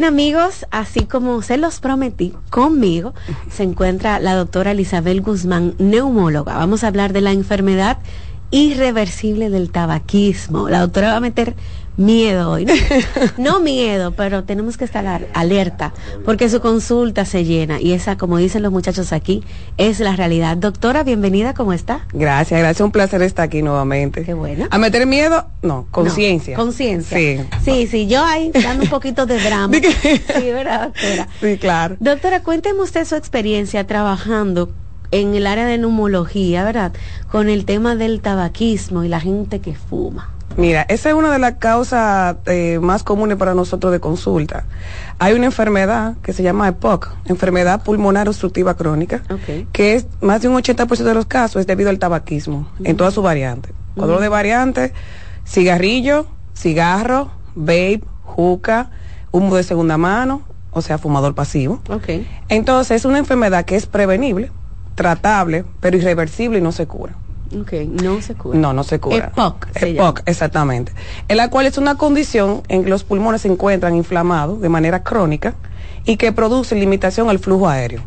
Bien 0.00 0.14
amigos, 0.14 0.64
así 0.70 1.04
como 1.04 1.42
se 1.42 1.58
los 1.58 1.78
prometí, 1.80 2.32
conmigo 2.48 3.12
se 3.52 3.64
encuentra 3.64 4.18
la 4.18 4.34
doctora 4.34 4.70
Elizabeth 4.70 5.22
Guzmán, 5.22 5.74
neumóloga. 5.76 6.56
Vamos 6.56 6.82
a 6.82 6.88
hablar 6.88 7.12
de 7.12 7.20
la 7.20 7.32
enfermedad 7.32 7.98
irreversible 8.50 9.50
del 9.50 9.70
tabaquismo. 9.70 10.70
La 10.70 10.80
doctora 10.80 11.10
va 11.10 11.16
a 11.18 11.20
meter 11.20 11.54
miedo 12.00 12.50
hoy. 12.50 12.66
No, 13.36 13.60
miedo, 13.60 14.12
pero 14.12 14.44
tenemos 14.44 14.76
que 14.76 14.84
estar 14.84 15.26
alerta 15.34 15.92
porque 16.24 16.48
su 16.48 16.60
consulta 16.60 17.24
se 17.24 17.44
llena 17.44 17.80
y 17.80 17.92
esa, 17.92 18.16
como 18.16 18.38
dicen 18.38 18.62
los 18.62 18.72
muchachos 18.72 19.12
aquí, 19.12 19.44
es 19.76 20.00
la 20.00 20.16
realidad. 20.16 20.56
Doctora, 20.56 21.02
bienvenida, 21.02 21.54
¿cómo 21.54 21.72
está? 21.72 22.06
Gracias, 22.12 22.60
gracias. 22.60 22.84
Un 22.84 22.92
placer 22.92 23.22
estar 23.22 23.44
aquí 23.44 23.62
nuevamente. 23.62 24.24
Qué 24.24 24.34
bueno. 24.34 24.66
¿A 24.70 24.78
meter 24.78 25.06
miedo? 25.06 25.46
No, 25.62 25.86
conciencia. 25.90 26.56
conciencia. 26.56 27.16
Sí. 27.16 27.40
Sí, 27.64 27.86
sí, 27.86 28.06
yo 28.06 28.24
ahí 28.24 28.50
dando 28.52 28.84
un 28.84 28.90
poquito 28.90 29.26
de 29.26 29.38
drama. 29.38 29.74
sí, 30.02 30.50
¿verdad, 30.50 30.84
doctora? 30.84 31.28
Sí, 31.40 31.58
claro. 31.58 31.96
Doctora, 32.00 32.42
cuénteme 32.42 32.80
usted 32.80 33.04
su 33.04 33.16
experiencia 33.16 33.86
trabajando 33.86 34.70
en 35.10 35.34
el 35.34 35.46
área 35.46 35.66
de 35.66 35.78
neumología, 35.78 36.64
¿verdad? 36.64 36.92
Con 37.30 37.48
el 37.48 37.64
tema 37.64 37.96
del 37.96 38.20
tabaquismo 38.20 39.04
y 39.04 39.08
la 39.08 39.20
gente 39.20 39.60
que 39.60 39.74
fuma. 39.74 40.30
Mira, 40.56 40.82
esa 40.88 41.10
es 41.10 41.14
una 41.14 41.32
de 41.32 41.38
las 41.38 41.54
causas 41.54 42.36
eh, 42.46 42.78
más 42.82 43.02
comunes 43.02 43.36
para 43.36 43.54
nosotros 43.54 43.92
de 43.92 44.00
consulta. 44.00 44.64
Hay 45.18 45.34
una 45.34 45.46
enfermedad 45.46 46.16
que 46.22 46.32
se 46.32 46.42
llama 46.42 46.68
EPOC, 46.68 47.08
enfermedad 47.26 47.82
pulmonar 47.82 48.28
obstructiva 48.28 48.74
crónica, 48.76 49.22
que 49.72 49.94
es 49.94 50.06
más 50.20 50.42
de 50.42 50.48
un 50.48 50.56
80% 50.56 51.04
de 51.04 51.14
los 51.14 51.26
casos 51.26 51.60
es 51.60 51.66
debido 51.66 51.90
al 51.90 51.98
tabaquismo, 51.98 52.68
en 52.82 52.96
todas 52.96 53.14
sus 53.14 53.22
variantes. 53.22 53.72
Hablo 53.98 54.20
de 54.20 54.28
variantes, 54.28 54.92
cigarrillo, 55.46 56.26
cigarro, 56.54 57.30
vape, 57.54 58.02
juca, 58.24 58.90
humo 59.30 59.56
de 59.56 59.62
segunda 59.62 59.98
mano, 59.98 60.42
o 60.72 60.82
sea, 60.82 60.98
fumador 60.98 61.34
pasivo. 61.34 61.80
Entonces, 62.48 62.98
es 62.98 63.04
una 63.04 63.18
enfermedad 63.18 63.64
que 63.64 63.76
es 63.76 63.86
prevenible, 63.86 64.50
tratable, 64.94 65.64
pero 65.80 65.96
irreversible 65.96 66.58
y 66.58 66.62
no 66.62 66.72
se 66.72 66.86
cura. 66.86 67.14
Ok, 67.58 67.72
no 68.02 68.22
se 68.22 68.34
cura. 68.34 68.58
No, 68.58 68.72
no 68.72 68.84
se 68.84 69.00
cura. 69.00 69.32
EPOC. 69.34 69.66
se 69.76 69.90
EPOC, 69.90 70.18
llama. 70.18 70.22
exactamente. 70.26 70.92
En 71.28 71.36
la 71.36 71.48
cual 71.50 71.66
es 71.66 71.78
una 71.78 71.96
condición 71.96 72.62
en 72.68 72.84
que 72.84 72.90
los 72.90 73.02
pulmones 73.04 73.42
se 73.42 73.48
encuentran 73.48 73.96
inflamados 73.96 74.60
de 74.60 74.68
manera 74.68 75.02
crónica 75.02 75.54
y 76.04 76.16
que 76.16 76.32
produce 76.32 76.74
limitación 76.76 77.28
al 77.28 77.38
flujo 77.38 77.68
aéreo. 77.68 78.02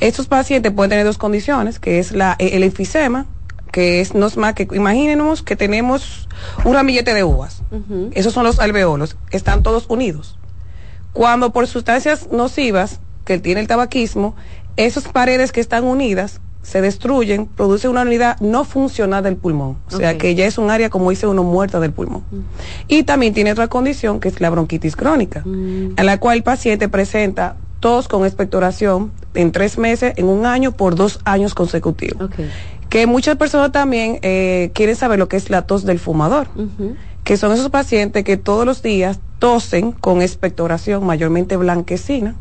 Estos 0.00 0.26
pacientes 0.26 0.72
pueden 0.72 0.90
tener 0.90 1.04
dos 1.06 1.18
condiciones, 1.18 1.78
que 1.78 1.98
es 2.00 2.12
la, 2.12 2.34
el 2.38 2.64
enfisema, 2.64 3.26
que 3.70 4.00
es 4.00 4.14
no 4.14 4.26
es 4.26 4.36
más 4.36 4.54
que, 4.54 4.68
imagínense 4.72 5.44
que 5.44 5.56
tenemos 5.56 6.28
un 6.64 6.74
ramillete 6.74 7.14
de 7.14 7.24
uvas. 7.24 7.62
Esos 8.12 8.32
son 8.32 8.44
los 8.44 8.58
alveolos, 8.58 9.16
están 9.30 9.62
todos 9.62 9.86
unidos. 9.88 10.36
Cuando 11.12 11.52
por 11.52 11.66
sustancias 11.68 12.28
nocivas 12.32 13.00
que 13.24 13.38
tiene 13.38 13.60
el 13.60 13.68
tabaquismo, 13.68 14.34
esas 14.76 15.04
paredes 15.04 15.52
que 15.52 15.60
están 15.60 15.84
unidas 15.84 16.40
se 16.64 16.80
destruyen, 16.80 17.46
produce 17.46 17.88
una 17.88 18.02
unidad 18.02 18.40
no 18.40 18.64
funcional 18.64 19.22
del 19.22 19.36
pulmón. 19.36 19.76
O 19.92 19.96
sea 19.96 20.18
que 20.18 20.34
ya 20.34 20.46
es 20.46 20.58
un 20.58 20.70
área, 20.70 20.90
como 20.90 21.10
dice 21.10 21.26
uno, 21.26 21.44
muerta 21.44 21.78
del 21.78 21.92
pulmón. 21.92 22.24
Y 22.88 23.04
también 23.04 23.32
tiene 23.34 23.52
otra 23.52 23.68
condición 23.68 24.18
que 24.18 24.28
es 24.28 24.40
la 24.40 24.50
bronquitis 24.50 24.96
crónica, 24.96 25.42
en 25.44 25.94
la 26.06 26.18
cual 26.18 26.38
el 26.38 26.42
paciente 26.42 26.88
presenta 26.88 27.56
tos 27.80 28.08
con 28.08 28.24
expectoración 28.24 29.12
en 29.34 29.52
tres 29.52 29.78
meses, 29.78 30.14
en 30.16 30.26
un 30.26 30.46
año, 30.46 30.72
por 30.72 30.96
dos 30.96 31.20
años 31.24 31.54
consecutivos. 31.54 32.30
Que 32.88 33.06
muchas 33.06 33.36
personas 33.36 33.72
también 33.72 34.18
eh, 34.22 34.70
quieren 34.74 34.96
saber 34.96 35.18
lo 35.18 35.28
que 35.28 35.36
es 35.36 35.50
la 35.50 35.62
tos 35.62 35.84
del 35.84 35.98
fumador 35.98 36.48
que 37.24 37.38
son 37.38 37.52
esos 37.52 37.70
pacientes 37.70 38.22
que 38.22 38.36
todos 38.36 38.66
los 38.66 38.82
días 38.82 39.18
tosen 39.38 39.92
con 39.92 40.22
expectoración 40.22 41.04
mayormente 41.04 41.56
blanquecina, 41.56 42.36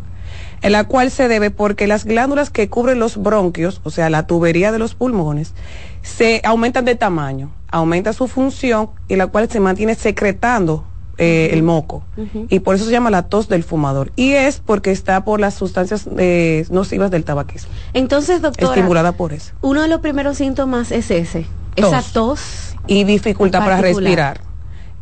la 0.72 0.86
cual 0.86 1.12
se 1.12 1.28
debe 1.28 1.52
porque 1.52 1.88
las 1.88 2.06
glándulas 2.06 2.50
que 2.50 2.70
cubren 2.70 3.00
los 3.00 3.18
bronquios, 3.18 3.82
o 3.84 3.90
sea, 3.90 4.10
la 4.10 4.26
tubería 4.28 4.72
de 4.72 4.80
los 4.80 4.96
pulmones, 4.96 5.54
se 6.02 6.42
aumentan 6.46 6.86
de 6.86 6.96
tamaño, 6.96 7.52
aumenta 7.70 8.14
su 8.14 8.28
función 8.28 8.90
y 9.08 9.16
la 9.16 9.28
cual 9.28 9.50
se 9.50 9.60
mantiene 9.60 9.96
secretando 9.96 10.86
eh, 11.18 11.50
el 11.52 11.62
moco. 11.62 12.04
Y 12.50 12.60
por 12.60 12.76
eso 12.76 12.86
se 12.86 12.92
llama 12.92 13.12
la 13.12 13.24
tos 13.24 13.48
del 13.48 13.64
fumador. 13.64 14.12
Y 14.16 14.32
es 14.32 14.60
porque 14.60 14.92
está 14.92 15.24
por 15.24 15.40
las 15.40 15.54
sustancias 15.54 16.08
eh, 16.18 16.66
nocivas 16.72 17.12
del 17.12 17.24
tabaquismo. 17.24 17.72
Entonces, 17.94 18.42
doctora, 18.42 18.74
Estimulada 18.74 19.12
por 19.12 19.32
eso. 19.34 19.54
uno 19.62 19.82
de 19.84 19.88
los 19.88 20.02
primeros 20.02 20.38
síntomas 20.38 20.92
es 20.92 21.12
ese, 21.12 21.46
esa 21.76 22.02
tos. 22.02 22.76
y 22.88 23.04
dificultad 23.04 23.60
para 23.60 23.80
respirar. 23.80 24.42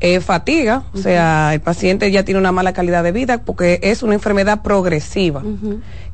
Eh, 0.03 0.19
fatiga, 0.19 0.81
o 0.95 0.97
sea, 0.97 1.53
el 1.53 1.61
paciente 1.61 2.09
ya 2.11 2.25
tiene 2.25 2.39
una 2.39 2.51
mala 2.51 2.73
calidad 2.73 3.03
de 3.03 3.11
vida 3.11 3.43
porque 3.43 3.79
es 3.83 4.01
una 4.01 4.15
enfermedad 4.15 4.63
progresiva 4.63 5.43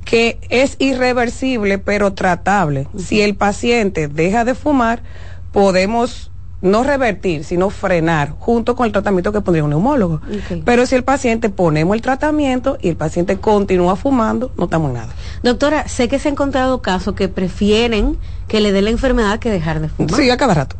que 0.04 0.39
es 0.50 0.76
irreversible 0.80 1.78
pero 1.78 2.12
tratable. 2.12 2.89
Si 2.97 3.21
el 3.21 3.36
paciente 3.36 4.10
deja 4.10 4.43
de 4.43 4.56
fumar, 4.56 5.04
podemos 5.54 6.32
no 6.62 6.84
revertir, 6.84 7.43
sino 7.43 7.69
frenar 7.69 8.32
junto 8.39 8.76
con 8.76 8.88
el 8.88 8.91
tratamiento 8.91 9.32
que 9.32 9.41
pondría 9.41 9.63
un 9.63 9.69
neumólogo. 9.69 10.21
Pero 10.65 10.86
si 10.86 10.95
el 10.95 11.04
paciente 11.04 11.50
ponemos 11.50 11.95
el 11.95 12.02
tratamiento 12.02 12.78
y 12.82 12.89
el 12.89 12.97
paciente 12.97 13.38
continúa 13.38 13.95
fumando, 13.95 14.52
no 14.58 14.65
estamos 14.65 14.89
en 14.89 14.95
nada. 14.95 15.13
Doctora, 15.43 15.88
sé 15.88 16.08
que 16.08 16.19
se 16.19 16.28
han 16.28 16.34
encontrado 16.34 16.82
casos 16.82 17.15
que 17.15 17.30
prefieren 17.30 18.17
que 18.47 18.60
le 18.60 18.71
dé 18.71 18.82
la 18.82 18.89
enfermedad 18.89 19.39
que 19.39 19.50
dejar 19.50 19.80
de 19.80 19.89
fumar. 19.89 20.13
Sí, 20.15 20.30
a 20.30 20.38
cada 20.38 20.54
rato. 20.54 20.76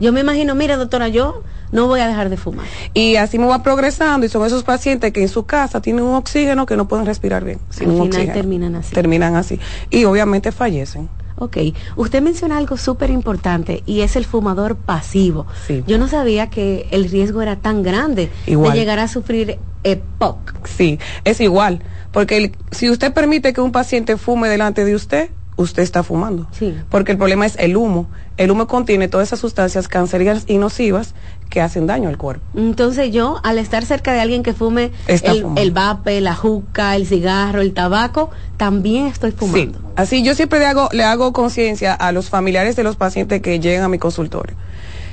Yo 0.00 0.12
me 0.12 0.20
imagino, 0.20 0.54
mire, 0.54 0.76
doctora, 0.76 1.08
yo 1.08 1.42
no 1.72 1.86
voy 1.86 2.00
a 2.00 2.06
dejar 2.08 2.28
de 2.30 2.36
fumar. 2.36 2.66
Y 2.94 3.16
así 3.16 3.38
me 3.38 3.46
va 3.46 3.62
progresando 3.62 4.26
y 4.26 4.28
son 4.28 4.44
esos 4.46 4.64
pacientes 4.64 5.12
que 5.12 5.22
en 5.22 5.28
su 5.28 5.44
casa 5.46 5.80
tienen 5.80 6.04
un 6.04 6.14
oxígeno 6.14 6.66
que 6.66 6.76
no 6.76 6.88
pueden 6.88 7.06
respirar 7.06 7.44
bien. 7.44 7.58
sin 7.70 7.84
Al 7.88 7.90
un 7.90 7.94
final 7.96 8.08
oxígeno. 8.08 8.32
terminan 8.34 8.74
así. 8.76 8.94
Terminan 8.94 9.36
así. 9.36 9.60
Y 9.90 10.04
obviamente 10.04 10.52
fallecen. 10.52 11.08
Ok, 11.38 11.58
usted 11.96 12.22
menciona 12.22 12.56
algo 12.56 12.78
súper 12.78 13.10
importante 13.10 13.82
y 13.84 14.00
es 14.00 14.16
el 14.16 14.24
fumador 14.24 14.76
pasivo. 14.76 15.46
Sí. 15.66 15.84
Yo 15.86 15.98
no 15.98 16.08
sabía 16.08 16.48
que 16.48 16.88
el 16.92 17.10
riesgo 17.10 17.42
era 17.42 17.56
tan 17.56 17.82
grande 17.82 18.30
Igual. 18.46 18.72
de 18.72 18.78
llegar 18.78 18.98
a 19.00 19.06
sufrir 19.08 19.58
EPOC. 19.84 20.54
Sí, 20.66 20.98
es 21.24 21.40
igual. 21.40 21.82
Porque 22.10 22.38
el- 22.38 22.52
si 22.70 22.88
usted 22.88 23.12
permite 23.12 23.52
que 23.52 23.60
un 23.60 23.70
paciente 23.72 24.16
fume 24.16 24.48
delante 24.48 24.86
de 24.86 24.94
usted, 24.94 25.28
usted 25.56 25.82
está 25.82 26.02
fumando. 26.02 26.46
Sí. 26.52 26.74
Porque 26.88 27.12
el 27.12 27.18
problema 27.18 27.44
es 27.44 27.56
el 27.58 27.76
humo. 27.76 28.08
El 28.38 28.50
humo 28.50 28.66
contiene 28.66 29.08
todas 29.08 29.28
esas 29.28 29.38
sustancias 29.40 29.88
cancerígenas 29.88 30.44
y 30.46 30.56
nocivas 30.56 31.14
que 31.48 31.60
hacen 31.60 31.86
daño 31.86 32.08
al 32.08 32.18
cuerpo. 32.18 32.44
Entonces 32.54 33.12
yo, 33.12 33.40
al 33.42 33.58
estar 33.58 33.84
cerca 33.84 34.12
de 34.12 34.20
alguien 34.20 34.42
que 34.42 34.52
fume 34.52 34.92
el, 35.06 35.46
el 35.56 35.70
vape, 35.70 36.20
la 36.20 36.34
juca, 36.34 36.96
el 36.96 37.06
cigarro, 37.06 37.60
el 37.60 37.72
tabaco, 37.72 38.30
también 38.56 39.06
estoy 39.06 39.32
fumando. 39.32 39.78
Sí, 39.78 39.84
así 39.96 40.22
yo 40.22 40.34
siempre 40.34 40.58
le 40.58 40.66
hago, 40.66 40.88
le 40.92 41.04
hago 41.04 41.32
conciencia 41.32 41.94
a 41.94 42.12
los 42.12 42.28
familiares 42.28 42.76
de 42.76 42.82
los 42.82 42.96
pacientes 42.96 43.40
que 43.40 43.60
llegan 43.60 43.84
a 43.84 43.88
mi 43.88 43.98
consultorio. 43.98 44.56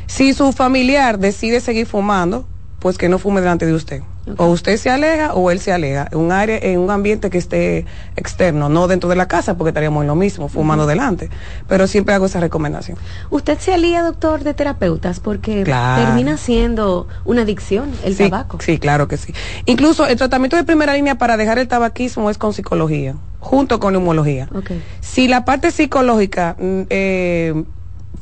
Si 0.08 0.34
su 0.34 0.52
familiar 0.52 1.20
decide 1.20 1.62
seguir 1.62 1.86
fumando, 1.86 2.46
pues 2.80 2.98
que 2.98 3.10
no 3.10 3.20
fume 3.20 3.42
delante 3.42 3.66
de 3.66 3.74
usted. 3.74 4.02
O 4.38 4.48
usted 4.48 4.78
se 4.78 4.90
aleja 4.90 5.34
o 5.34 5.52
él 5.52 5.60
se 5.60 5.74
aleja. 5.74 6.08
En 6.12 6.20
un 6.20 6.32
área, 6.32 6.58
en 6.58 6.80
un 6.80 6.90
ambiente 6.90 7.30
que 7.30 7.38
esté 7.38 7.86
externo, 8.16 8.70
no 8.70 8.88
dentro 8.88 9.10
de 9.10 9.16
la 9.18 9.28
casa, 9.28 9.58
porque 9.58 9.70
estaríamos 9.70 10.02
en 10.02 10.08
lo 10.08 10.16
mismo, 10.16 10.48
fumando 10.48 10.88
delante. 10.88 11.30
Pero 11.68 11.88
siempre 11.88 12.16
hago 12.16 12.28
esa 12.28 12.40
recomendación. 12.40 12.98
Usted 13.30 13.58
se 13.60 13.74
alía, 13.74 14.02
doctor, 14.02 14.44
de 14.44 14.54
terapeutas 14.54 15.20
porque 15.20 15.64
Claro. 15.64 16.06
termina 16.06 16.38
siendo 16.38 17.08
una 17.26 17.42
adicción 17.42 17.92
el 18.06 18.16
sí, 18.16 18.30
tabaco. 18.30 18.60
Sí, 18.62 18.80
claro 18.80 19.08
que 19.08 19.18
sí. 19.18 19.34
Incluso 19.66 20.08
el 20.08 20.18
tratamiento 20.18 20.56
de 20.56 20.64
primera 20.64 20.94
línea 20.94 21.16
para 21.16 21.36
dejar 21.38 21.60
el 21.60 21.68
tabaquismo 21.68 22.30
es 22.30 22.38
con 22.38 22.54
psicología, 22.54 23.16
junto 23.40 23.80
con 23.80 23.94
neumología. 23.94 24.48
Ok. 24.56 24.72
Si 25.02 25.28
la 25.28 25.44
parte 25.44 25.72
psicológica 25.72 26.56
mm, 26.58 26.82
eh, 26.90 27.64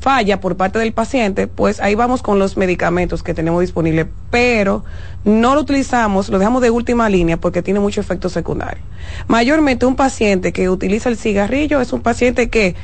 falla 0.02 0.40
por 0.40 0.56
parte 0.56 0.80
del 0.80 0.92
paciente, 0.92 1.46
pues 1.46 1.78
ahí 1.78 1.94
vamos 1.94 2.22
con 2.22 2.40
los 2.40 2.56
medicamentos 2.56 3.22
que 3.22 3.34
tenemos 3.34 3.60
disponibles, 3.60 4.06
pero 4.32 4.84
no 5.24 5.54
lo 5.54 5.60
utilizamos, 5.60 6.28
lo 6.28 6.40
dejamos 6.40 6.60
de 6.60 6.70
última 6.70 7.08
línea 7.08 7.36
porque 7.36 7.62
tiene 7.62 7.78
mucho 7.78 8.00
efecto 8.00 8.28
secundario. 8.28 8.82
Mayormente 9.28 9.86
un 9.86 9.94
paciente 9.94 10.52
que 10.52 10.68
utiliza 10.68 11.08
el 11.08 11.16
cigarrillo 11.16 11.80
es 11.80 11.92
un 11.92 12.00
paciente 12.00 12.50
que 12.50 12.74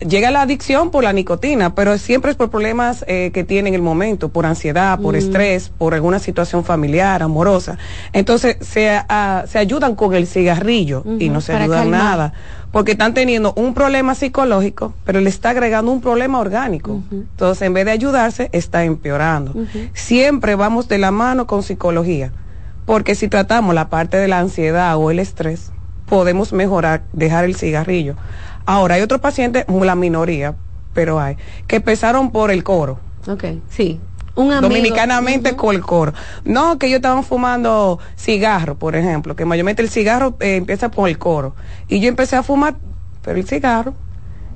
llega 0.00 0.30
la 0.30 0.42
adicción 0.42 0.90
por 0.90 1.04
la 1.04 1.12
nicotina, 1.12 1.74
pero 1.74 1.96
siempre 1.98 2.30
es 2.30 2.36
por 2.36 2.50
problemas 2.50 3.04
eh, 3.08 3.30
que 3.32 3.44
tiene 3.44 3.68
en 3.70 3.74
el 3.74 3.82
momento, 3.82 4.28
por 4.28 4.44
ansiedad, 4.46 4.98
por 5.00 5.14
Mm. 5.14 5.18
estrés, 5.18 5.68
por 5.70 5.94
alguna 5.94 6.18
situación 6.18 6.64
familiar, 6.64 7.22
amorosa. 7.22 7.78
Entonces 8.12 8.56
se, 8.60 8.88
ah, 9.08 9.44
se 9.46 9.58
ayudan 9.58 9.94
con 9.94 10.14
el 10.14 10.26
cigarrillo 10.26 11.02
y 11.18 11.28
no 11.28 11.40
se 11.40 11.52
ayudan 11.54 11.80
calmar. 11.82 12.00
nada, 12.02 12.32
porque 12.72 12.92
están 12.92 13.14
teniendo 13.14 13.54
un 13.56 13.72
problema 13.72 14.14
psicológico, 14.14 14.92
pero 15.04 15.20
le 15.20 15.30
está 15.30 15.50
agregando 15.50 15.90
un 15.92 16.00
problema 16.02 16.38
orgánico. 16.40 17.00
Entonces 17.10 17.62
en 17.62 17.72
vez 17.72 17.86
de 17.86 17.92
ayudarse, 17.92 18.50
está 18.52 18.84
empeorando. 18.84 19.54
Siempre 19.94 20.54
vamos 20.56 20.88
de 20.88 20.98
la 20.98 21.10
mano 21.10 21.46
con 21.46 21.62
psicología, 21.62 22.32
porque 22.84 23.14
si 23.14 23.28
tratamos 23.28 23.74
la 23.74 23.88
parte 23.88 24.18
de 24.18 24.28
la 24.28 24.40
ansiedad 24.40 24.96
o 24.98 25.10
el 25.10 25.18
estrés, 25.20 25.72
podemos 26.06 26.52
mejorar, 26.52 27.02
dejar 27.12 27.44
el 27.46 27.56
cigarrillo. 27.56 28.14
Ahora, 28.66 28.96
hay 28.96 29.02
otros 29.02 29.20
pacientes, 29.20 29.64
la 29.68 29.94
minoría, 29.94 30.56
pero 30.92 31.20
hay, 31.20 31.36
que 31.66 31.76
empezaron 31.76 32.30
por 32.32 32.50
el 32.50 32.64
coro. 32.64 32.98
Ok, 33.28 33.44
sí. 33.68 34.00
Un 34.34 34.52
amigo. 34.52 34.68
Dominicanamente 34.68 35.56
con 35.56 35.74
el 35.74 35.80
coro. 35.80 36.12
No, 36.44 36.78
que 36.78 36.86
ellos 36.86 36.96
estaban 36.96 37.24
fumando 37.24 37.98
cigarro, 38.16 38.76
por 38.76 38.94
ejemplo, 38.94 39.34
que 39.34 39.46
mayormente 39.46 39.82
el 39.82 39.88
cigarro 39.88 40.36
eh, 40.40 40.56
empieza 40.56 40.90
por 40.90 41.08
el 41.08 41.16
coro. 41.16 41.54
Y 41.88 42.00
yo 42.00 42.08
empecé 42.08 42.36
a 42.36 42.42
fumar, 42.42 42.76
pero 43.22 43.38
el 43.38 43.46
cigarro, 43.46 43.94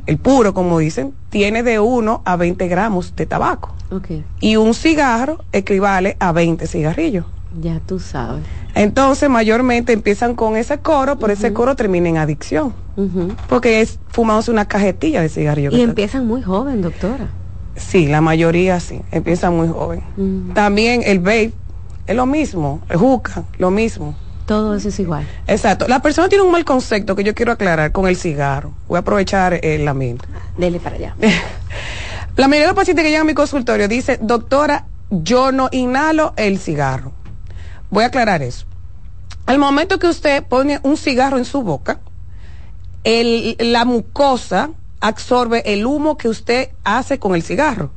el 0.06 0.18
puro, 0.18 0.52
como 0.52 0.78
dicen, 0.78 1.14
tiene 1.30 1.62
de 1.62 1.78
1 1.80 2.22
a 2.24 2.36
20 2.36 2.68
gramos 2.68 3.16
de 3.16 3.26
tabaco. 3.26 3.74
Ok, 3.90 4.08
Y 4.40 4.56
un 4.56 4.74
cigarro 4.74 5.38
equivale 5.52 6.16
a 6.20 6.32
20 6.32 6.66
cigarrillos. 6.66 7.24
Ya 7.60 7.80
tú 7.80 7.98
sabes. 7.98 8.44
Entonces, 8.74 9.28
mayormente 9.28 9.92
empiezan 9.92 10.34
con 10.34 10.56
ese 10.56 10.78
coro, 10.78 11.18
pero 11.18 11.32
ese 11.32 11.52
coro 11.52 11.76
termina 11.76 12.08
en 12.08 12.16
adicción. 12.18 12.72
Porque 13.48 13.80
es 13.80 13.98
fumándose 14.08 14.50
una 14.50 14.66
cajetilla 14.66 15.22
de 15.22 15.28
cigarrillo. 15.28 15.70
Y 15.70 15.80
empiezan 15.80 16.26
muy 16.26 16.42
joven, 16.42 16.82
doctora. 16.82 17.28
Sí, 17.76 18.06
la 18.06 18.20
mayoría 18.20 18.78
sí, 18.78 19.00
empieza 19.10 19.50
muy 19.50 19.68
joven. 19.68 20.02
También 20.54 21.02
el 21.04 21.18
vape 21.18 21.52
es 22.06 22.16
lo 22.16 22.26
mismo, 22.26 22.82
el 22.88 22.98
hookah, 22.98 23.44
lo 23.58 23.70
mismo. 23.70 24.14
Todo 24.46 24.74
eso 24.74 24.88
es 24.88 24.98
igual. 24.98 25.24
Exacto. 25.46 25.86
La 25.86 26.02
persona 26.02 26.28
tiene 26.28 26.42
un 26.42 26.50
mal 26.50 26.64
concepto 26.64 27.14
que 27.14 27.22
yo 27.22 27.34
quiero 27.36 27.52
aclarar 27.52 27.92
con 27.92 28.08
el 28.08 28.16
cigarro. 28.16 28.72
Voy 28.88 28.96
a 28.96 29.00
aprovechar 29.00 29.64
el 29.64 29.86
ambiente. 29.86 30.26
Dele 30.58 30.80
para 30.80 30.96
allá. 30.96 31.14
La 32.36 32.48
mayoría 32.48 32.66
de 32.66 32.72
los 32.72 32.76
pacientes 32.76 33.04
que 33.04 33.10
llegan 33.10 33.22
a 33.22 33.26
mi 33.26 33.34
consultorio 33.34 33.86
dice, 33.86 34.18
doctora, 34.20 34.86
yo 35.10 35.52
no 35.52 35.68
inhalo 35.72 36.32
el 36.36 36.58
cigarro. 36.58 37.12
Voy 37.90 38.04
a 38.04 38.08
aclarar 38.08 38.42
eso. 38.42 38.66
Al 39.46 39.58
momento 39.58 39.98
que 39.98 40.06
usted 40.06 40.44
pone 40.44 40.80
un 40.82 40.96
cigarro 40.96 41.38
en 41.38 41.44
su 41.44 41.62
boca, 41.62 42.00
el, 43.04 43.56
la 43.58 43.84
mucosa 43.84 44.70
absorbe 45.00 45.62
el 45.72 45.86
humo 45.86 46.16
que 46.16 46.28
usted 46.28 46.70
hace 46.84 47.18
con 47.18 47.34
el 47.34 47.42
cigarro, 47.42 47.90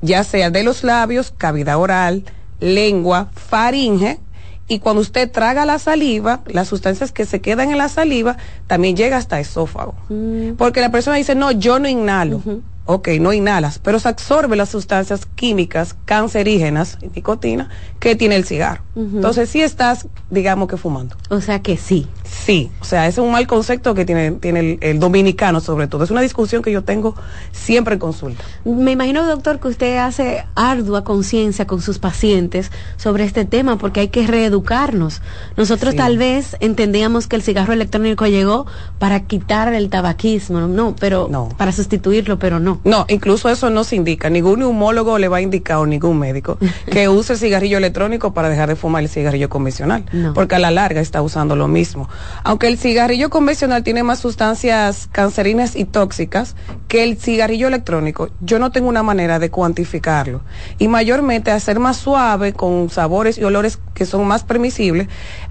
ya 0.00 0.24
sea 0.24 0.50
de 0.50 0.62
los 0.62 0.84
labios, 0.84 1.32
cavidad 1.36 1.78
oral, 1.78 2.24
lengua, 2.60 3.28
faringe, 3.34 4.20
y 4.66 4.78
cuando 4.78 5.02
usted 5.02 5.30
traga 5.30 5.66
la 5.66 5.78
saliva, 5.78 6.40
las 6.46 6.68
sustancias 6.68 7.12
que 7.12 7.26
se 7.26 7.42
quedan 7.42 7.70
en 7.70 7.76
la 7.76 7.90
saliva, 7.90 8.38
también 8.66 8.96
llega 8.96 9.18
hasta 9.18 9.40
esófago. 9.40 9.94
Mm. 10.08 10.52
Porque 10.56 10.80
la 10.80 10.90
persona 10.90 11.16
dice, 11.16 11.34
no, 11.34 11.50
yo 11.50 11.78
no 11.78 11.88
inhalo 11.88 12.40
ok, 12.86 13.08
no 13.20 13.32
inhalas, 13.32 13.78
pero 13.78 13.98
se 13.98 14.08
absorbe 14.08 14.56
las 14.56 14.68
sustancias 14.68 15.26
químicas 15.34 15.96
cancerígenas, 16.04 16.98
nicotina, 17.14 17.70
que 17.98 18.16
tiene 18.16 18.36
el 18.36 18.44
cigarro. 18.44 18.82
Entonces 18.94 19.48
sí 19.50 19.62
estás, 19.62 20.06
digamos 20.30 20.68
que 20.68 20.76
fumando. 20.76 21.16
O 21.30 21.40
sea 21.40 21.60
que 21.60 21.76
sí. 21.76 22.06
Sí, 22.44 22.70
o 22.80 22.84
sea, 22.84 23.06
ese 23.06 23.20
es 23.20 23.24
un 23.24 23.32
mal 23.32 23.46
concepto 23.46 23.94
que 23.94 24.04
tiene, 24.04 24.32
tiene 24.32 24.78
el, 24.80 25.00
dominicano 25.00 25.60
sobre 25.60 25.86
todo. 25.86 26.04
Es 26.04 26.10
una 26.10 26.20
discusión 26.20 26.62
que 26.62 26.72
yo 26.72 26.82
tengo 26.82 27.14
siempre 27.52 27.94
en 27.94 28.00
consulta. 28.00 28.44
Me 28.64 28.92
imagino, 28.92 29.24
doctor, 29.26 29.60
que 29.60 29.68
usted 29.68 29.96
hace 29.96 30.44
ardua 30.54 31.04
conciencia 31.04 31.66
con 31.66 31.80
sus 31.80 31.98
pacientes 31.98 32.70
sobre 32.96 33.24
este 33.24 33.46
tema 33.46 33.78
porque 33.78 34.00
hay 34.00 34.08
que 34.08 34.26
reeducarnos. 34.26 35.22
Nosotros 35.56 35.96
tal 35.96 36.18
vez 36.18 36.56
entendíamos 36.60 37.28
que 37.28 37.36
el 37.36 37.42
cigarro 37.42 37.72
electrónico 37.72 38.26
llegó 38.26 38.66
para 38.98 39.20
quitar 39.20 39.72
el 39.72 39.88
tabaquismo, 39.88 40.60
no, 40.60 40.94
pero 40.96 41.28
no. 41.30 41.48
para 41.56 41.72
sustituirlo, 41.72 42.38
pero 42.38 42.60
no. 42.60 42.80
No, 42.84 43.06
incluso 43.08 43.48
eso 43.48 43.70
no 43.70 43.84
se 43.84 43.96
indica. 43.96 44.28
Ningún 44.28 44.58
neumólogo 44.58 45.18
le 45.18 45.28
va 45.28 45.38
a 45.38 45.40
indicar 45.40 45.78
o 45.78 45.86
ningún 45.86 46.18
médico 46.18 46.58
que 46.90 47.08
use 47.08 47.34
el 47.34 47.38
cigarrillo 47.38 47.78
electrónico 47.78 48.34
para 48.34 48.50
dejar 48.50 48.68
de 48.68 48.76
fumar 48.76 49.02
el 49.02 49.08
cigarrillo 49.08 49.48
convencional, 49.48 50.04
porque 50.34 50.56
a 50.56 50.58
la 50.58 50.70
larga 50.70 51.00
está 51.00 51.22
usando 51.22 51.56
lo 51.56 51.68
mismo. 51.68 52.08
Aunque 52.42 52.68
el 52.68 52.78
cigarrillo 52.78 53.30
convencional 53.30 53.82
tiene 53.82 54.02
más 54.02 54.20
sustancias 54.20 55.08
cancerinas 55.10 55.76
y 55.76 55.84
tóxicas 55.84 56.56
que 56.88 57.04
el 57.04 57.16
cigarrillo 57.16 57.68
electrónico, 57.68 58.28
yo 58.40 58.58
no 58.58 58.70
tengo 58.70 58.88
una 58.88 59.02
manera 59.02 59.38
de 59.38 59.50
cuantificarlo. 59.50 60.42
Y 60.78 60.88
mayormente 60.88 61.50
hacer 61.50 61.78
más 61.80 61.96
suave, 61.96 62.52
con 62.52 62.90
sabores 62.90 63.38
y 63.38 63.44
olores 63.44 63.78
que 63.94 64.06
son 64.06 64.26
más 64.26 64.44
permisibles, 64.44 65.08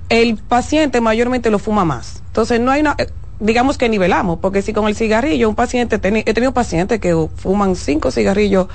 el 0.09 0.37
paciente 0.37 1.01
mayormente 1.01 1.49
lo 1.49 1.59
fuma 1.59 1.85
más. 1.85 2.21
Entonces 2.27 2.59
no 2.59 2.71
hay 2.71 2.81
una 2.81 2.95
digamos 3.39 3.77
que 3.77 3.89
nivelamos, 3.89 4.39
porque 4.39 4.61
si 4.61 4.71
con 4.71 4.87
el 4.87 4.95
cigarrillo 4.95 5.49
un 5.49 5.55
paciente, 5.55 5.95
he 5.95 6.33
tenido 6.33 6.53
pacientes 6.53 6.99
que 6.99 7.27
fuman 7.35 7.75
cinco 7.75 8.09
cigarrillos 8.09 8.67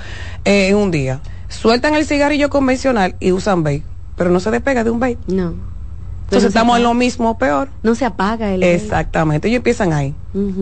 eh, 0.45 0.67
en 0.67 0.75
un 0.75 0.91
día, 0.91 1.21
sueltan 1.47 1.95
el 1.95 2.05
cigarrillo 2.05 2.49
convencional 2.49 3.15
y 3.19 3.31
usan 3.31 3.63
vape, 3.63 3.83
pero 4.15 4.29
no 4.29 4.39
se 4.39 4.51
despega 4.51 4.83
de 4.83 4.91
un 4.91 4.99
vape. 4.99 5.17
No. 5.27 5.55
Entonces 6.29 6.49
estamos 6.49 6.77
en 6.77 6.83
lo 6.83 6.93
mismo 6.93 7.39
peor. 7.39 7.69
No 7.81 7.95
se 7.95 8.05
apaga 8.05 8.53
el 8.53 8.61
Exactamente, 8.61 9.47
ellos 9.47 9.57
empiezan 9.57 9.93
ahí 9.93 10.13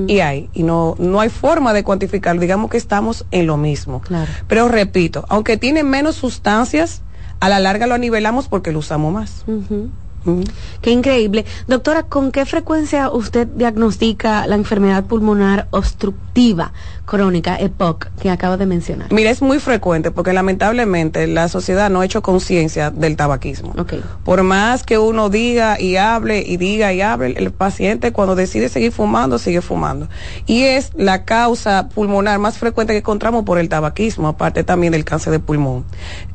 y 0.07 0.21
ahí 0.21 0.49
y 0.53 0.63
no 0.63 0.95
no 0.97 1.19
hay 1.19 1.27
forma 1.27 1.73
de 1.73 1.83
cuantificarlo, 1.83 2.39
digamos 2.39 2.71
que 2.71 2.77
estamos 2.77 3.25
en 3.31 3.47
lo 3.47 3.57
mismo. 3.57 3.99
Claro. 3.99 4.31
Pero 4.47 4.69
repito, 4.69 5.25
aunque 5.27 5.57
tiene 5.57 5.83
menos 5.83 6.15
sustancias, 6.15 7.01
a 7.41 7.49
la 7.49 7.59
larga 7.59 7.85
lo 7.85 7.97
nivelamos 7.97 8.47
porque 8.47 8.71
lo 8.71 8.79
usamos 8.79 9.13
más. 9.13 9.43
Qué 10.81 10.91
increíble. 10.91 11.45
Doctora, 11.67 12.03
¿con 12.03 12.31
qué 12.31 12.45
frecuencia 12.45 13.09
usted 13.09 13.47
diagnostica 13.47 14.45
la 14.47 14.55
enfermedad 14.55 15.05
pulmonar 15.05 15.67
obstructiva 15.71 16.73
crónica, 17.07 17.55
EPOC, 17.57 18.09
que 18.21 18.29
acabo 18.29 18.57
de 18.57 18.67
mencionar? 18.67 19.11
Mira, 19.11 19.31
es 19.31 19.41
muy 19.41 19.59
frecuente 19.59 20.11
porque 20.11 20.33
lamentablemente 20.33 21.25
la 21.25 21.47
sociedad 21.47 21.89
no 21.89 22.01
ha 22.01 22.05
hecho 22.05 22.21
conciencia 22.21 22.91
del 22.91 23.15
tabaquismo. 23.15 23.73
Okay. 23.77 24.03
Por 24.23 24.43
más 24.43 24.83
que 24.83 24.99
uno 24.99 25.29
diga 25.29 25.79
y 25.79 25.95
hable 25.95 26.43
y 26.45 26.57
diga 26.57 26.93
y 26.93 27.01
hable, 27.01 27.33
el 27.37 27.51
paciente 27.51 28.11
cuando 28.11 28.35
decide 28.35 28.69
seguir 28.69 28.91
fumando, 28.91 29.39
sigue 29.39 29.61
fumando. 29.61 30.09
Y 30.45 30.63
es 30.63 30.91
la 30.95 31.23
causa 31.23 31.87
pulmonar 31.89 32.37
más 32.39 32.57
frecuente 32.57 32.93
que 32.93 32.99
encontramos 32.99 33.45
por 33.45 33.57
el 33.57 33.69
tabaquismo, 33.69 34.27
aparte 34.27 34.65
también 34.65 34.91
del 34.91 35.05
cáncer 35.05 35.31
de 35.31 35.39
pulmón. 35.39 35.85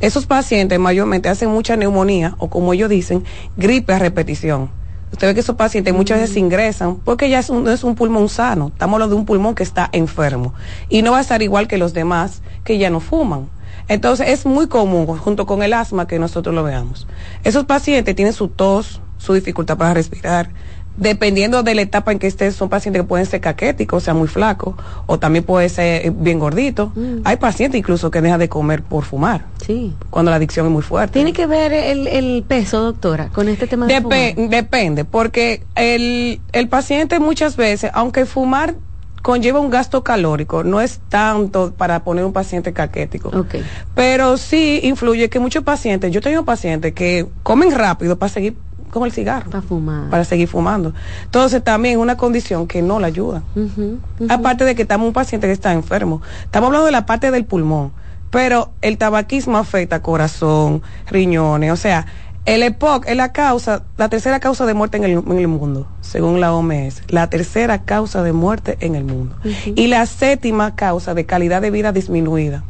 Esos 0.00 0.26
pacientes 0.26 0.78
mayormente 0.78 1.28
hacen 1.28 1.50
mucha 1.50 1.76
neumonía 1.76 2.34
o 2.38 2.48
como 2.48 2.72
ellos 2.72 2.88
dicen, 2.88 3.24
gripe 3.56 3.92
a 3.92 3.98
repetición 3.98 4.81
Usted 5.12 5.28
ve 5.28 5.34
que 5.34 5.40
esos 5.40 5.56
pacientes 5.56 5.94
muchas 5.94 6.20
veces 6.20 6.36
ingresan 6.36 6.96
porque 6.96 7.28
ya 7.28 7.38
es 7.38 7.50
un, 7.50 7.64
no 7.64 7.70
es 7.70 7.84
un 7.84 7.94
pulmón 7.94 8.28
sano. 8.28 8.68
Estamos 8.68 8.94
hablando 8.94 9.14
de 9.14 9.20
un 9.20 9.26
pulmón 9.26 9.54
que 9.54 9.62
está 9.62 9.88
enfermo. 9.92 10.54
Y 10.88 11.02
no 11.02 11.12
va 11.12 11.18
a 11.18 11.20
estar 11.20 11.42
igual 11.42 11.68
que 11.68 11.78
los 11.78 11.92
demás 11.92 12.42
que 12.64 12.78
ya 12.78 12.90
no 12.90 13.00
fuman. 13.00 13.48
Entonces 13.88 14.28
es 14.28 14.46
muy 14.46 14.68
común, 14.68 15.06
junto 15.18 15.46
con 15.46 15.62
el 15.62 15.74
asma, 15.74 16.06
que 16.06 16.18
nosotros 16.18 16.54
lo 16.54 16.62
veamos. 16.62 17.06
Esos 17.44 17.64
pacientes 17.64 18.14
tienen 18.14 18.32
su 18.32 18.48
tos, 18.48 19.00
su 19.18 19.34
dificultad 19.34 19.76
para 19.76 19.94
respirar, 19.94 20.50
dependiendo 20.96 21.62
de 21.62 21.74
la 21.74 21.82
etapa 21.82 22.12
en 22.12 22.18
que 22.18 22.26
estés, 22.26 22.54
son 22.54 22.68
pacientes 22.68 23.02
que 23.02 23.08
pueden 23.08 23.26
ser 23.26 23.40
caquéticos, 23.40 24.02
o 24.02 24.04
sea, 24.04 24.14
muy 24.14 24.28
flacos, 24.28 24.74
o 25.06 25.18
también 25.18 25.44
puede 25.44 25.68
ser 25.68 26.06
eh, 26.06 26.12
bien 26.14 26.38
gordito. 26.38 26.92
Mm. 26.94 27.20
Hay 27.24 27.36
pacientes 27.36 27.78
incluso 27.78 28.10
que 28.10 28.20
dejan 28.20 28.40
de 28.40 28.48
comer 28.48 28.82
por 28.82 29.04
fumar. 29.04 29.46
Sí. 29.66 29.94
Cuando 30.10 30.30
la 30.30 30.36
adicción 30.36 30.66
es 30.66 30.72
muy 30.72 30.82
fuerte. 30.82 31.14
¿Tiene 31.14 31.32
que 31.32 31.46
ver 31.46 31.72
el, 31.72 32.44
peso, 32.46 32.80
doctora, 32.80 33.28
con 33.28 33.48
este 33.48 33.66
tema 33.66 33.86
de 33.86 34.00
fumar? 34.00 34.34
Depende, 34.34 35.04
porque 35.04 35.64
el, 35.74 36.40
el 36.52 36.68
paciente 36.68 37.18
muchas 37.20 37.56
veces, 37.56 37.90
aunque 37.94 38.26
fumar 38.26 38.74
conlleva 39.22 39.60
un 39.60 39.70
gasto 39.70 40.02
calórico, 40.02 40.64
no 40.64 40.80
es 40.80 41.00
tanto 41.08 41.72
para 41.72 42.02
poner 42.02 42.24
un 42.24 42.32
paciente 42.32 42.72
caquético. 42.72 43.28
Okay. 43.28 43.64
Pero 43.94 44.36
sí 44.36 44.80
influye 44.82 45.30
que 45.30 45.38
muchos 45.38 45.62
pacientes, 45.62 46.10
yo 46.10 46.20
tengo 46.20 46.44
pacientes 46.44 46.92
que 46.92 47.26
comen 47.42 47.70
rápido 47.70 48.18
para 48.18 48.32
seguir 48.32 48.56
con 48.92 49.04
el 49.04 49.12
cigarro. 49.12 49.50
Para 49.50 49.62
fumar. 49.62 50.10
Para 50.10 50.24
seguir 50.24 50.46
fumando. 50.46 50.92
Entonces 51.24 51.64
también 51.64 51.98
una 51.98 52.16
condición 52.16 52.66
que 52.68 52.82
no 52.82 53.00
la 53.00 53.06
ayuda. 53.06 53.42
Aparte 54.28 54.64
de 54.64 54.74
que 54.74 54.82
estamos 54.82 55.06
un 55.06 55.14
paciente 55.14 55.46
que 55.46 55.52
está 55.52 55.72
enfermo. 55.72 56.20
Estamos 56.44 56.68
hablando 56.68 56.86
de 56.86 56.92
la 56.92 57.06
parte 57.06 57.30
del 57.30 57.46
pulmón. 57.46 57.92
Pero 58.30 58.72
el 58.82 58.98
tabaquismo 58.98 59.56
afecta 59.56 60.02
corazón, 60.02 60.82
riñones. 61.10 61.72
O 61.72 61.76
sea, 61.76 62.06
el 62.44 62.62
EPOC 62.62 63.06
es 63.08 63.16
la 63.16 63.32
causa, 63.32 63.84
la 63.96 64.08
tercera 64.08 64.40
causa 64.40 64.66
de 64.66 64.74
muerte 64.74 64.98
en 64.98 65.04
el, 65.04 65.48
mundo, 65.48 65.88
según 66.02 66.40
la 66.40 66.52
OMS. 66.52 67.02
La 67.08 67.30
tercera 67.30 67.84
causa 67.84 68.22
de 68.22 68.32
muerte 68.32 68.76
en 68.80 68.94
el 68.94 69.04
mundo. 69.04 69.36
Y 69.74 69.86
la 69.86 70.04
séptima 70.04 70.74
causa 70.74 71.14
de 71.14 71.24
calidad 71.24 71.62
de 71.62 71.70
vida 71.70 71.92
disminuida 71.92 72.62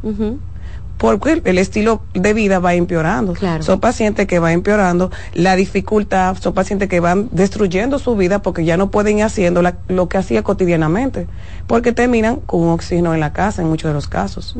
porque 0.97 1.41
el 1.43 1.57
estilo 1.57 2.01
de 2.13 2.33
vida 2.33 2.59
va 2.59 2.75
empeorando. 2.75 3.33
Son 3.61 3.79
pacientes 3.79 4.27
que 4.27 4.39
van 4.39 4.53
empeorando 4.53 5.11
la 5.33 5.55
dificultad, 5.55 6.37
son 6.39 6.53
pacientes 6.53 6.87
que 6.87 6.99
van 6.99 7.29
destruyendo 7.31 7.99
su 7.99 8.15
vida 8.15 8.41
porque 8.41 8.63
ya 8.63 8.77
no 8.77 8.89
pueden 8.89 9.17
ir 9.17 9.25
haciendo 9.25 9.61
lo 9.87 10.07
que 10.07 10.17
hacía 10.17 10.43
cotidianamente, 10.43 11.27
porque 11.67 11.91
terminan 11.91 12.37
con 12.37 12.61
un 12.61 12.69
oxígeno 12.69 13.13
en 13.13 13.19
la 13.19 13.33
casa 13.33 13.61
en 13.61 13.69
muchos 13.69 13.89
de 13.89 13.93
los 13.95 14.07
casos. 14.07 14.55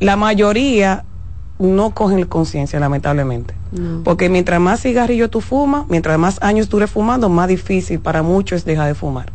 La 0.00 0.16
mayoría 0.16 1.04
no 1.58 1.94
cogen 1.94 2.24
conciencia, 2.24 2.80
lamentablemente. 2.80 3.54
Porque 4.04 4.28
mientras 4.28 4.60
más 4.60 4.80
cigarrillo 4.82 5.30
tú 5.30 5.40
fumas, 5.40 5.84
mientras 5.88 6.18
más 6.18 6.42
años 6.42 6.68
dure 6.68 6.88
fumando, 6.88 7.28
más 7.28 7.48
difícil 7.48 8.00
para 8.00 8.22
muchos 8.22 8.58
es 8.58 8.64
dejar 8.64 8.88
de 8.88 8.94
fumar. 8.94 9.32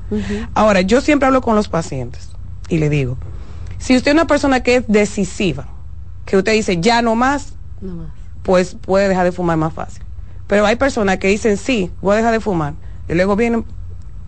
Ahora, 0.54 0.82
yo 0.82 1.02
siempre 1.02 1.28
hablo 1.28 1.42
con 1.42 1.56
los 1.56 1.70
pacientes 1.70 2.30
y 2.68 2.78
le 2.78 2.90
digo, 2.90 3.18
si 3.78 3.96
usted 3.96 4.12
es 4.12 4.16
una 4.16 4.28
persona 4.28 4.62
que 4.62 4.78
es 4.78 4.84
decisiva, 4.88 5.68
que 6.26 6.38
usted 6.38 6.54
dice 6.54 6.80
ya 6.82 7.02
no 7.02 7.16
más, 7.16 7.54
pues 8.44 8.76
puede 8.80 9.08
dejar 9.08 9.26
de 9.26 9.32
fumar 9.32 9.58
más 9.58 9.74
fácil. 9.74 10.04
Pero 10.48 10.66
hay 10.66 10.76
personas 10.76 11.18
que 11.18 11.28
dicen 11.28 11.58
sí, 11.58 11.92
voy 12.02 12.14
a 12.14 12.18
dejar 12.18 12.32
de 12.32 12.40
fumar, 12.40 12.74
y 13.08 13.14
luego 13.14 13.36
vienen 13.36 13.66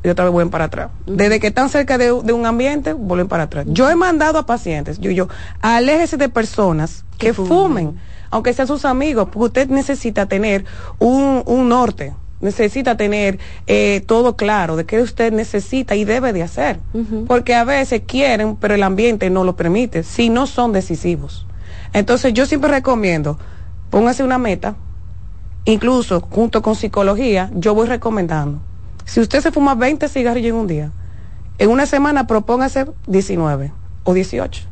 y 0.03 0.09
otra 0.09 0.25
vez 0.25 0.31
vuelven 0.31 0.51
para 0.51 0.65
atrás. 0.65 0.89
Desde 1.05 1.39
que 1.39 1.47
están 1.47 1.69
cerca 1.69 1.97
de, 1.97 2.11
un 2.11 2.45
ambiente, 2.45 2.93
vuelven 2.93 3.27
para 3.27 3.43
atrás. 3.43 3.65
Yo 3.67 3.89
he 3.89 3.95
mandado 3.95 4.39
a 4.39 4.45
pacientes, 4.45 4.99
yo, 4.99 5.11
yo, 5.11 5.27
aléjese 5.61 6.17
de 6.17 6.29
personas 6.29 7.03
que, 7.17 7.33
fumen. 7.33 7.99
aunque 8.29 8.53
sean 8.53 8.67
sus 8.67 8.85
amigos, 8.85 9.29
porque 9.31 9.45
usted 9.45 9.69
necesita 9.69 10.27
tener 10.27 10.65
un, 10.99 11.43
un 11.45 11.67
norte, 11.67 12.13
necesita 12.41 12.95
tener 12.95 13.39
eh, 13.65 14.03
todo 14.05 14.35
claro 14.35 14.75
de 14.75 14.85
qué 14.85 15.01
usted 15.01 15.33
necesita 15.33 15.95
y 15.95 16.05
debe 16.05 16.33
de 16.33 16.43
hacer. 16.43 16.79
Porque 17.27 17.55
a 17.55 17.63
veces 17.63 18.03
quieren, 18.05 18.55
pero 18.55 18.75
el 18.75 18.83
ambiente 18.83 19.29
no 19.29 19.43
lo 19.43 19.55
permite, 19.55 20.03
si 20.03 20.29
no 20.29 20.45
son 20.45 20.73
decisivos. 20.73 21.46
Entonces 21.93 22.33
yo 22.33 22.45
siempre 22.45 22.69
recomiendo, 22.69 23.37
póngase 23.89 24.23
una 24.23 24.37
meta, 24.37 24.75
incluso 25.65 26.21
junto 26.21 26.61
con 26.61 26.75
psicología, 26.75 27.49
yo 27.55 27.73
voy 27.73 27.87
recomendando. 27.87 28.59
Si 29.05 29.19
usted 29.19 29.41
se 29.41 29.51
fuma 29.51 29.75
20 29.75 30.07
cigarrillos 30.09 30.49
en 30.49 30.55
un 30.55 30.67
día, 30.67 30.91
en 31.57 31.69
una 31.69 31.85
semana 31.85 32.27
propóngase 32.27 32.85
19 33.07 33.71
o 34.03 34.13
18 34.13 34.63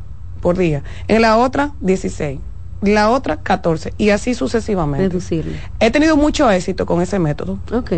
por 0.42 0.58
día. 0.58 0.84
En 1.08 1.22
la 1.22 1.38
otra, 1.38 1.72
16. 1.82 2.40
La 2.82 3.10
otra, 3.10 3.38
14. 3.38 3.94
Y 3.98 4.12
así 4.12 4.34
sucesivamente. 4.34 5.08
Reducirle. 5.08 5.60
He 5.80 5.90
tenido 5.90 6.18
mucho 6.18 6.52
éxito 6.52 6.86
con 6.86 7.02
ese 7.02 7.18
método. 7.18 7.58
Ok. 7.74 7.94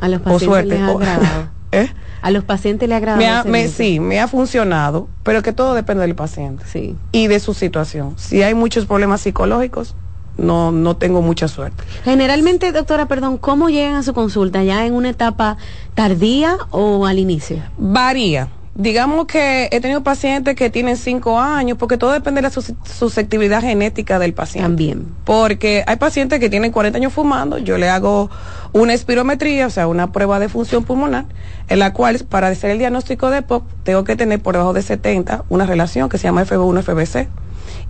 A 0.00 0.08
los 0.08 0.20
pacientes 0.20 0.48
suerte. 0.48 0.68
les 0.70 0.80
ha 0.80 0.90
agradado. 0.90 1.48
¿Eh? 1.72 1.88
A 2.22 2.30
los 2.30 2.44
pacientes 2.44 2.88
le 2.88 2.94
agrada. 2.94 3.44
Me 3.44 3.68
sí, 3.68 4.00
me 4.00 4.20
ha 4.20 4.28
funcionado, 4.28 5.08
pero 5.22 5.42
que 5.42 5.52
todo 5.52 5.74
depende 5.74 6.02
del 6.02 6.14
paciente. 6.14 6.64
Sí. 6.66 6.96
Y 7.12 7.26
de 7.26 7.40
su 7.40 7.54
situación. 7.54 8.14
Si 8.16 8.42
hay 8.42 8.54
muchos 8.54 8.86
problemas 8.86 9.20
psicológicos, 9.22 9.94
no, 10.36 10.72
no 10.72 10.96
tengo 10.96 11.22
mucha 11.22 11.48
suerte. 11.48 11.84
Generalmente, 12.04 12.72
doctora, 12.72 13.06
perdón, 13.06 13.38
¿cómo 13.38 13.68
llegan 13.68 13.94
a 13.94 14.02
su 14.02 14.14
consulta? 14.14 14.62
¿Ya 14.64 14.86
en 14.86 14.94
una 14.94 15.10
etapa 15.10 15.56
tardía 15.94 16.56
o 16.70 17.06
al 17.06 17.18
inicio? 17.18 17.58
Varía. 17.76 18.48
Digamos 18.80 19.26
que 19.26 19.68
he 19.70 19.80
tenido 19.82 20.02
pacientes 20.02 20.56
que 20.56 20.70
tienen 20.70 20.96
cinco 20.96 21.38
años, 21.38 21.76
porque 21.76 21.98
todo 21.98 22.12
depende 22.12 22.40
de 22.40 22.48
la 22.48 22.50
susceptibilidad 22.50 23.60
genética 23.60 24.18
del 24.18 24.32
paciente. 24.32 24.68
También. 24.68 25.06
Porque 25.26 25.84
hay 25.86 25.96
pacientes 25.96 26.40
que 26.40 26.48
tienen 26.48 26.72
40 26.72 26.96
años 26.96 27.12
fumando, 27.12 27.58
yo 27.58 27.76
le 27.76 27.90
hago 27.90 28.30
una 28.72 28.94
espirometría, 28.94 29.66
o 29.66 29.70
sea, 29.70 29.86
una 29.86 30.12
prueba 30.12 30.38
de 30.38 30.48
función 30.48 30.84
pulmonar, 30.84 31.26
en 31.68 31.78
la 31.78 31.92
cual 31.92 32.18
para 32.26 32.48
hacer 32.48 32.70
el 32.70 32.78
diagnóstico 32.78 33.28
de 33.28 33.42
POC 33.42 33.64
tengo 33.82 34.04
que 34.04 34.16
tener 34.16 34.40
por 34.40 34.54
debajo 34.54 34.72
de 34.72 34.80
70 34.80 35.44
una 35.50 35.66
relación 35.66 36.08
que 36.08 36.16
se 36.16 36.24
llama 36.24 36.46
FB1-FBC 36.46 37.28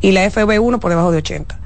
y 0.01 0.11
la 0.11 0.29
FB1 0.29 0.81
por 0.81 0.91
debajo 0.91 1.13
de 1.13 1.19
80. 1.19 1.57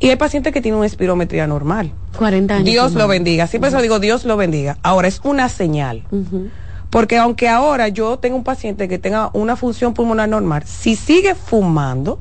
Y 0.00 0.10
hay 0.10 0.16
pacientes 0.16 0.52
que 0.52 0.60
tienen 0.60 0.76
una 0.76 0.86
espirometría 0.86 1.46
normal. 1.46 1.92
40 2.18 2.56
años. 2.56 2.66
Dios 2.66 2.92
lo 2.92 3.08
bendiga. 3.08 3.46
Siempre 3.46 3.70
eso 3.70 3.80
digo, 3.80 4.00
Dios 4.00 4.26
lo 4.26 4.36
bendiga. 4.36 4.76
Ahora, 4.82 5.08
es 5.08 5.22
una 5.24 5.48
señal. 5.48 6.02
Porque 6.90 7.18
aunque 7.18 7.48
ahora 7.48 7.88
yo 7.88 8.18
tenga 8.18 8.36
un 8.36 8.44
paciente 8.44 8.88
que 8.88 8.98
tenga 8.98 9.30
una 9.32 9.56
función 9.56 9.92
pulmonar 9.94 10.28
normal, 10.28 10.62
si 10.66 10.96
sigue 10.96 11.34
fumando, 11.34 12.20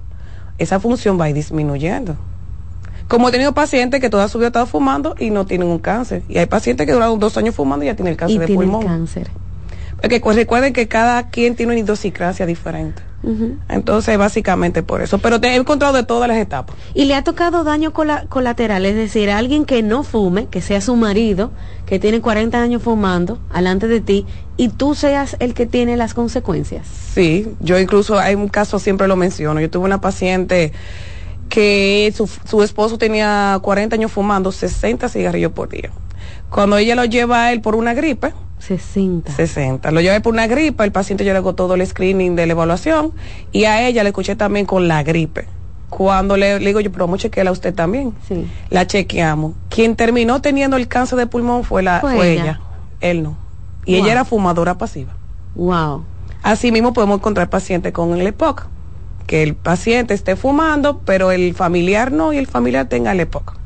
esa 0.58 0.80
función 0.80 1.20
va 1.20 1.26
a 1.26 1.30
ir 1.30 1.36
disminuyendo. 1.36 2.18
Como 3.08 3.30
he 3.30 3.32
tenido 3.32 3.54
pacientes 3.54 4.02
que 4.02 4.10
toda 4.10 4.28
su 4.28 4.40
vida 4.40 4.48
han 4.48 4.52
estado 4.52 4.66
fumando 4.66 5.16
y 5.20 5.30
no 5.30 5.46
tienen 5.46 5.68
un 5.68 5.78
cáncer. 5.78 6.24
Y 6.28 6.40
hay 6.40 6.48
pacientes 6.48 6.88
que 6.88 6.94
duran 6.94 7.20
dos 7.20 7.38
años 7.38 7.54
fumando 7.54 7.86
y 7.86 7.88
ya 7.88 7.96
tienen 7.96 8.14
el 8.14 8.18
cáncer 8.18 8.38
y 8.38 8.40
de 8.40 8.48
pulmón. 8.48 8.84
cáncer. 8.84 9.30
Porque 10.02 10.20
recuerden 10.20 10.74
que 10.74 10.88
cada 10.88 11.30
quien 11.30 11.56
tiene 11.56 11.74
una 11.74 11.82
idiosincrasia 11.82 12.46
diferente. 12.46 13.02
Entonces, 13.70 14.18
básicamente 14.18 14.84
por 14.84 15.02
eso. 15.02 15.18
Pero 15.18 15.40
te 15.40 15.48
he 15.48 15.56
encontrado 15.56 15.94
de 15.94 16.04
todas 16.04 16.28
las 16.28 16.38
etapas. 16.38 16.76
¿Y 16.94 17.06
le 17.06 17.16
ha 17.16 17.24
tocado 17.24 17.64
daño 17.64 17.92
colateral? 17.94 18.86
Es 18.86 18.96
decir, 18.96 19.30
alguien 19.30 19.66
que 19.66 19.82
no 19.82 20.04
fume, 20.04 20.48
que 20.48 20.62
sea 20.62 20.82
su 20.82 20.96
marido, 20.96 21.52
que 21.86 22.00
tiene 22.00 22.22
40 22.22 22.62
años 22.62 22.84
fumando, 22.84 23.40
alante 23.52 23.88
de 23.88 24.02
ti, 24.02 24.26
y 24.58 24.70
tú 24.70 24.96
seas 24.96 25.36
el 25.40 25.54
que 25.54 25.66
tiene 25.66 25.98
las 25.98 26.14
consecuencias. 26.14 26.88
Sí, 27.14 27.48
yo 27.60 27.80
incluso 27.80 28.20
hay 28.20 28.36
un 28.36 28.48
caso, 28.48 28.80
siempre 28.80 29.08
lo 29.08 29.16
menciono. 29.16 29.60
Yo 29.60 29.70
tuve 29.70 29.86
una 29.86 30.02
paciente 30.02 30.72
que 31.50 32.14
su, 32.16 32.28
su 32.28 32.64
esposo 32.64 32.98
tenía 32.98 33.58
40 33.62 33.96
años 33.96 34.12
fumando 34.12 34.52
60 34.52 35.10
cigarrillos 35.10 35.52
por 35.52 35.70
día. 35.70 35.92
Cuando 36.50 36.78
ella 36.78 36.96
lo 36.96 37.06
lleva 37.06 37.46
a 37.46 37.54
él 37.54 37.62
por 37.62 37.76
una 37.76 37.94
gripe, 37.94 38.34
60. 38.60 39.32
60. 39.32 39.92
Lo 39.92 40.02
llevé 40.02 40.22
por 40.22 40.34
una 40.34 40.48
gripe, 40.48 40.84
el 40.84 40.92
paciente 40.92 41.24
yo 41.26 41.34
le 41.34 41.38
hago 41.38 41.54
todo 41.56 41.76
el 41.76 41.86
screening 41.86 42.36
de 42.36 42.46
la 42.46 42.54
evaluación 42.54 43.14
y 43.52 43.66
a 43.66 43.88
ella 43.88 44.04
le 44.04 44.10
escuché 44.10 44.36
también 44.36 44.66
con 44.66 44.88
la 44.88 45.04
gripe. 45.04 45.48
Cuando 45.90 46.36
le, 46.36 46.60
digo 46.60 46.80
yo, 46.80 46.92
pero 46.92 47.06
vamos 47.06 47.20
a 47.20 47.22
chequearla 47.24 47.52
a 47.52 47.54
usted 47.54 47.74
también. 47.74 48.14
Sí. 48.28 48.48
La 48.70 48.88
chequeamos. 48.88 49.54
Quien 49.70 49.96
terminó 49.96 50.42
teniendo 50.42 50.78
el 50.78 50.88
cáncer 50.88 51.18
de 51.18 51.28
pulmón 51.28 51.64
fue, 51.64 51.84
la, 51.84 52.02
fue, 52.02 52.34
ella. 52.34 52.60
Él 53.02 53.24
no. 53.24 53.38
Y 53.86 53.96
ella 53.96 54.12
era 54.12 54.26
fumadora 54.26 54.78
pasiva. 54.78 55.14
Wow. 55.54 56.04
Así 56.42 56.72
mismo 56.72 56.94
podemos 56.94 57.20
encontrar 57.20 57.50
pacientes 57.50 57.94
con 57.94 58.14
el 58.20 58.26
EPOC. 58.28 58.68
Que 59.28 59.44
el 59.44 59.56
paciente 59.56 60.14
esté 60.14 60.36
fumando, 60.36 61.00
pero 61.06 61.32
el 61.32 61.56
familiar 61.56 62.12
no 62.12 62.34
y 62.34 62.38
el 62.38 62.48
familiar 62.48 62.88
tenga 62.88 63.12
el 63.12 63.20
EPOC. 63.20 63.58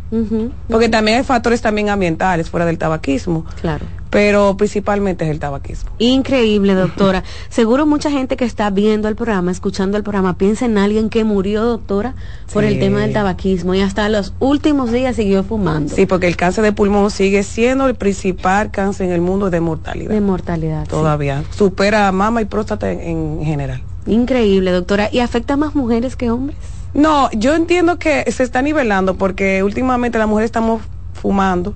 Porque 0.68 0.90
también 0.90 1.18
hay 1.20 1.24
factores 1.24 1.62
también 1.62 1.90
ambientales 1.90 2.50
fuera 2.50 2.66
del 2.66 2.78
tabaquismo. 2.78 3.46
Claro. 3.62 3.86
Pero 4.10 4.58
principalmente 4.58 5.24
es 5.24 5.30
el 5.30 5.40
tabaquismo. 5.40 5.92
Increíble, 6.00 6.74
doctora. 6.76 7.24
Seguro 7.50 7.86
mucha 7.86 8.10
gente 8.10 8.38
que 8.38 8.46
está 8.46 8.72
viendo 8.72 9.08
el 9.08 9.16
programa, 9.16 9.52
escuchando 9.52 9.98
el 9.98 10.04
programa, 10.04 10.36
piensa 10.38 10.66
en 10.66 10.80
alguien 10.80 11.10
que 11.10 11.24
murió, 11.24 11.64
doctora, 11.64 12.16
por 12.52 12.64
el 12.64 12.80
tema 12.80 13.02
del 13.02 13.14
tabaquismo 13.14 13.76
y 13.76 13.82
hasta 13.82 14.10
los 14.10 14.34
últimos 14.40 14.92
días 14.92 15.16
siguió 15.16 15.44
fumando. 15.44 15.96
Sí, 15.96 16.08
porque 16.08 16.28
el 16.28 16.38
cáncer 16.38 16.64
de 16.64 16.72
pulmón 16.72 17.12
sigue 17.12 17.44
siendo 17.44 17.88
el 17.88 17.96
principal 17.96 18.72
cáncer 18.72 19.08
en 19.08 19.14
el 19.14 19.22
mundo 19.22 19.52
de 19.52 19.60
mortalidad. 19.60 20.10
De 20.10 20.22
mortalidad. 20.22 20.88
Todavía. 20.88 21.44
Supera 21.52 22.08
a 22.08 22.12
mama 22.12 22.42
y 22.42 22.46
próstata 22.46 22.92
en 22.92 23.42
general. 23.44 23.84
Increíble, 24.08 24.72
doctora. 24.72 25.10
¿Y 25.12 25.20
afecta 25.20 25.54
a 25.54 25.58
más 25.58 25.76
mujeres 25.76 26.16
que 26.16 26.32
hombres? 26.32 26.79
No, 26.94 27.30
yo 27.32 27.56
entiendo 27.56 28.00
que 28.00 28.32
se 28.32 28.44
está 28.44 28.62
nivelando 28.62 29.16
porque 29.16 29.64
últimamente 29.64 30.18
las 30.18 30.28
mujeres 30.28 30.48
estamos 30.48 30.82
fumando 31.14 31.76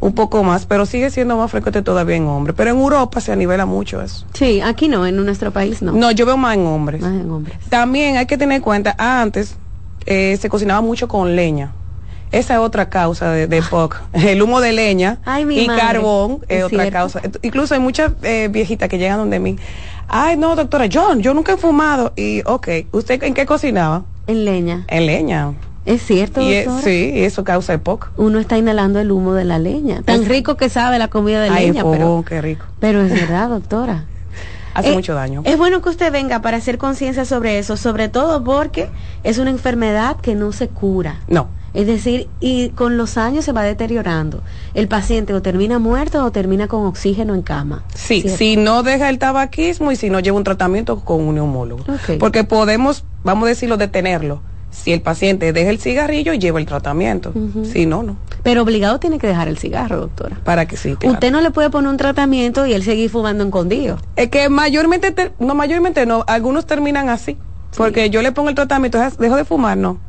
un 0.00 0.14
poco 0.14 0.42
más, 0.44 0.66
pero 0.66 0.86
sigue 0.86 1.10
siendo 1.10 1.36
más 1.36 1.50
frecuente 1.50 1.82
todavía 1.82 2.16
en 2.16 2.26
hombres. 2.26 2.54
Pero 2.56 2.70
en 2.70 2.76
Europa 2.76 3.20
se 3.20 3.34
nivela 3.36 3.66
mucho 3.66 4.00
eso. 4.00 4.26
Sí, 4.34 4.60
aquí 4.60 4.88
no, 4.88 5.06
en 5.06 5.16
nuestro 5.24 5.50
país 5.52 5.82
no. 5.82 5.92
No, 5.92 6.10
yo 6.12 6.26
veo 6.26 6.36
más 6.36 6.54
en 6.54 6.66
hombres. 6.66 7.00
Más 7.00 7.12
en 7.12 7.30
hombres. 7.30 7.58
También 7.68 8.16
hay 8.16 8.26
que 8.26 8.38
tener 8.38 8.56
en 8.56 8.62
cuenta, 8.62 8.94
antes 8.98 9.56
eh, 10.06 10.36
se 10.40 10.48
cocinaba 10.48 10.80
mucho 10.80 11.08
con 11.08 11.34
leña. 11.34 11.72
Esa 12.30 12.54
es 12.54 12.60
otra 12.60 12.90
causa 12.90 13.30
de, 13.30 13.46
de 13.46 13.62
POC. 13.62 14.00
El 14.12 14.42
humo 14.42 14.60
de 14.60 14.72
leña 14.72 15.18
y 15.50 15.66
carbón 15.66 16.40
es, 16.48 16.62
otra 16.62 16.90
causa. 16.90 17.22
Incluso 17.42 17.74
hay 17.74 17.80
muchas 17.80 18.12
eh, 18.22 18.48
viejitas 18.50 18.88
que 18.88 18.98
llegan 18.98 19.18
donde 19.18 19.40
mí. 19.40 19.56
Ay, 20.08 20.36
no, 20.36 20.54
doctora, 20.54 20.86
John, 20.92 21.20
yo 21.20 21.34
nunca 21.34 21.54
he 21.54 21.56
fumado. 21.56 22.12
Y, 22.16 22.42
ok, 22.44 22.68
¿usted 22.92 23.22
en 23.22 23.34
qué 23.34 23.46
cocinaba? 23.46 24.04
En 24.28 24.44
leña. 24.44 24.84
En 24.88 25.06
leña. 25.06 25.54
Es 25.86 26.02
cierto, 26.02 26.42
y 26.42 26.66
sí, 26.84 27.12
eso 27.14 27.44
causa 27.44 27.72
EPOC. 27.72 28.10
Uno 28.18 28.38
está 28.38 28.58
inhalando 28.58 29.00
el 29.00 29.10
humo 29.10 29.32
de 29.32 29.46
la 29.46 29.58
leña. 29.58 30.02
Tan 30.02 30.26
rico 30.26 30.54
que 30.58 30.68
sabe 30.68 30.98
la 30.98 31.08
comida 31.08 31.40
de 31.40 31.50
leña, 31.50 31.82
pero 31.82 32.22
qué 32.28 32.42
rico. 32.42 32.66
Pero 32.78 33.02
es 33.02 33.10
verdad, 33.10 33.48
doctora. 33.48 34.04
Hace 34.74 34.90
eh, 34.90 34.94
mucho 34.94 35.14
daño. 35.14 35.40
Es 35.46 35.56
bueno 35.56 35.80
que 35.80 35.88
usted 35.88 36.12
venga 36.12 36.42
para 36.42 36.58
hacer 36.58 36.76
conciencia 36.76 37.24
sobre 37.24 37.58
eso, 37.58 37.78
sobre 37.78 38.10
todo 38.10 38.44
porque 38.44 38.90
es 39.24 39.38
una 39.38 39.48
enfermedad 39.48 40.18
que 40.18 40.34
no 40.34 40.52
se 40.52 40.68
cura. 40.68 41.20
No. 41.26 41.48
Es 41.78 41.86
decir, 41.86 42.26
y 42.40 42.70
con 42.70 42.96
los 42.96 43.16
años 43.16 43.44
se 43.44 43.52
va 43.52 43.62
deteriorando. 43.62 44.42
El 44.74 44.88
paciente 44.88 45.32
o 45.32 45.42
termina 45.42 45.78
muerto 45.78 46.24
o 46.24 46.32
termina 46.32 46.66
con 46.66 46.84
oxígeno 46.84 47.36
en 47.36 47.42
cama. 47.42 47.84
Sí, 47.94 48.28
si 48.28 48.56
no 48.56 48.82
deja 48.82 49.08
el 49.08 49.20
tabaquismo 49.20 49.92
y 49.92 49.96
si 49.96 50.10
no 50.10 50.18
lleva 50.18 50.36
un 50.36 50.42
tratamiento 50.42 50.98
con 51.04 51.20
un 51.20 51.36
neumólogo. 51.36 51.84
Porque 52.18 52.42
podemos, 52.42 53.04
vamos 53.22 53.46
a 53.46 53.50
decirlo, 53.50 53.76
detenerlo 53.76 54.42
si 54.70 54.92
el 54.92 55.02
paciente 55.02 55.52
deja 55.52 55.70
el 55.70 55.78
cigarrillo 55.78 56.32
y 56.32 56.40
lleva 56.40 56.58
el 56.58 56.66
tratamiento. 56.66 57.32
Si 57.62 57.86
no, 57.86 58.02
no. 58.02 58.16
Pero 58.42 58.62
obligado 58.62 58.98
tiene 58.98 59.20
que 59.20 59.28
dejar 59.28 59.46
el 59.46 59.56
cigarro, 59.56 60.00
doctora. 60.00 60.36
Para 60.42 60.66
que 60.66 60.76
sí. 60.76 60.96
Usted 61.00 61.30
no 61.30 61.40
le 61.40 61.52
puede 61.52 61.70
poner 61.70 61.90
un 61.90 61.96
tratamiento 61.96 62.66
y 62.66 62.72
él 62.72 62.82
seguir 62.82 63.08
fumando 63.08 63.44
escondido. 63.44 63.98
Es 64.16 64.30
que 64.30 64.48
mayormente, 64.48 65.14
no, 65.38 65.54
mayormente 65.54 66.06
no, 66.06 66.24
algunos 66.26 66.66
terminan 66.66 67.08
así. 67.08 67.38
Porque 67.76 68.10
yo 68.10 68.20
le 68.20 68.32
pongo 68.32 68.48
el 68.48 68.56
tratamiento, 68.56 68.98
dejo 69.20 69.36
de 69.36 69.44
fumar, 69.44 69.76
no. 69.76 70.07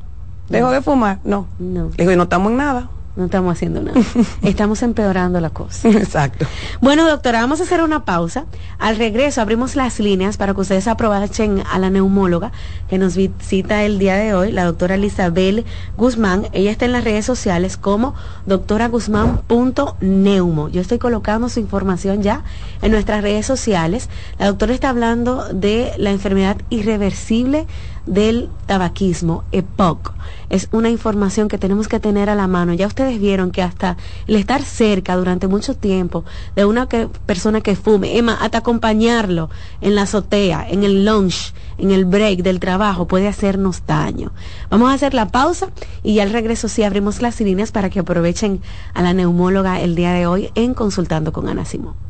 Dejo 0.50 0.72
de 0.72 0.82
fumar, 0.82 1.20
no. 1.24 1.48
No. 1.60 1.90
Le 1.98 2.04
digo, 2.04 2.16
no 2.16 2.24
estamos 2.24 2.52
en 2.52 2.58
nada 2.58 2.90
no 3.20 3.26
estamos 3.26 3.52
haciendo 3.52 3.82
nada. 3.82 4.00
estamos 4.44 4.82
empeorando 4.82 5.42
la 5.42 5.50
cosa. 5.50 5.90
Exacto. 5.90 6.46
Bueno, 6.80 7.06
doctora, 7.08 7.42
vamos 7.42 7.60
a 7.60 7.64
hacer 7.64 7.84
una 7.84 8.06
pausa. 8.06 8.46
Al 8.80 8.96
regreso 8.96 9.42
abrimos 9.42 9.76
las 9.76 10.00
líneas 10.00 10.38
para 10.38 10.54
que 10.54 10.62
ustedes 10.62 10.88
aprovechen 10.88 11.62
a 11.70 11.80
la 11.80 11.90
neumóloga 11.90 12.54
que 12.90 12.98
nos 12.98 13.18
visita 13.18 13.84
el 13.84 14.00
día 14.00 14.16
de 14.16 14.34
hoy, 14.34 14.54
la 14.54 14.64
doctora 14.64 14.96
Elizabel 14.96 15.66
Guzmán. 15.98 16.48
Ella 16.54 16.72
está 16.72 16.86
en 16.86 16.94
las 16.94 17.04
redes 17.04 17.26
sociales 17.26 17.76
como 17.76 18.16
doctoraguzmán.neumo. 18.46 20.70
Yo 20.70 20.80
estoy 20.80 21.00
colocando 21.00 21.50
su 21.50 21.60
información 21.60 22.24
ya 22.24 22.46
en 22.82 22.92
nuestras 22.92 23.22
redes 23.22 23.46
sociales. 23.46 24.08
La 24.40 24.48
doctora 24.48 24.74
está 24.74 24.88
hablando 24.90 25.44
de 25.54 25.92
la 25.98 26.12
enfermedad 26.12 26.56
irreversible 26.70 27.68
del 28.06 28.50
tabaquismo, 28.66 29.44
EPOC. 29.52 30.14
Es 30.50 30.68
una 30.72 30.90
información 30.90 31.48
que 31.48 31.58
tenemos 31.58 31.88
que 31.88 32.00
tener 32.00 32.30
a 32.30 32.36
la 32.36 32.48
mano. 32.48 32.74
Ya 32.74 32.88
ustedes 32.88 33.20
vieron 33.20 33.52
que 33.52 33.62
hasta 33.62 33.98
el 34.28 34.36
estar 34.36 34.64
cerca 34.64 35.16
durante 35.16 35.48
mucho 35.48 35.76
tiempo 35.76 36.26
de 36.56 36.66
una 36.66 36.88
persona 36.88 37.62
que 37.62 37.76
fume, 37.76 38.18
Emma, 38.18 38.38
hasta 38.42 38.60
acompañarlo 38.60 39.50
en 39.82 39.96
la 39.96 40.04
azotea, 40.04 40.66
en 40.70 40.84
el 40.84 41.06
lunch, 41.06 41.54
en 41.78 41.92
el 41.92 42.06
break 42.06 42.42
del 42.42 42.60
trabajo, 42.60 43.08
puede 43.08 43.28
hacernos 43.28 43.84
daño. 43.86 44.32
Vamos 44.70 44.90
a 44.90 44.94
hacer 44.94 45.14
la 45.14 45.30
pausa 45.30 45.70
y 46.04 46.20
al 46.20 46.32
regreso 46.32 46.68
sí 46.68 46.84
abrimos 46.84 47.22
las 47.22 47.40
líneas 47.40 47.72
para 47.72 47.90
que 47.90 48.00
aprovechen 48.00 48.62
a 48.94 49.02
la 49.02 49.14
neumóloga 49.14 49.80
el 49.82 49.96
día 49.96 50.14
de 50.14 50.28
hoy 50.28 50.50
en 50.56 50.74
Consultando 50.74 51.32
con 51.32 51.48
Ana 51.48 51.66
Simón. 51.66 52.10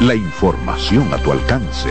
la 0.00 0.14
información 0.14 1.12
a 1.14 1.18
tu 1.18 1.32
alcance. 1.32 1.90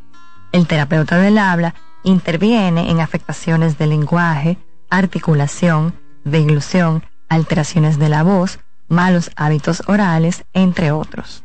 El 0.53 0.67
terapeuta 0.67 1.19
del 1.19 1.37
habla 1.37 1.75
interviene 2.05 2.91
en 2.91 3.01
afectaciones 3.01 3.77
del 3.77 3.91
lenguaje, 3.91 4.57
articulación, 4.91 5.95
deglución, 6.25 7.05
alteraciones 7.29 7.99
de 7.99 8.09
la 8.09 8.23
voz, 8.23 8.59
malos 8.89 9.31
hábitos 9.37 9.83
orales, 9.87 10.45
entre 10.55 10.93
otros. 10.93 11.43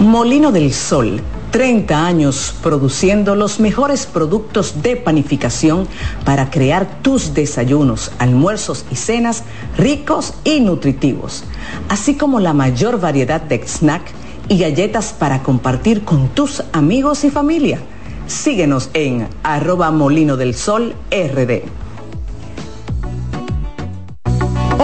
Molino 0.00 0.52
del 0.52 0.72
Sol, 0.72 1.22
30 1.50 2.06
años 2.06 2.54
produciendo 2.62 3.34
los 3.34 3.60
mejores 3.60 4.06
productos 4.06 4.82
de 4.82 4.96
panificación 4.96 5.88
para 6.24 6.50
crear 6.50 7.00
tus 7.00 7.32
desayunos, 7.32 8.12
almuerzos 8.18 8.84
y 8.90 8.96
cenas 8.96 9.44
ricos 9.78 10.34
y 10.44 10.60
nutritivos, 10.60 11.44
así 11.88 12.16
como 12.16 12.40
la 12.40 12.52
mayor 12.52 13.00
variedad 13.00 13.40
de 13.40 13.66
snacks 13.66 14.12
y 14.48 14.58
galletas 14.58 15.12
para 15.12 15.42
compartir 15.42 16.04
con 16.04 16.28
tus 16.28 16.62
amigos 16.72 17.24
y 17.24 17.30
familia. 17.30 17.80
Síguenos 18.26 18.90
en 18.94 19.28
arroba 19.42 19.90
molino 19.90 20.36
del 20.36 20.54
sol 20.54 20.94
rd. 21.10 21.62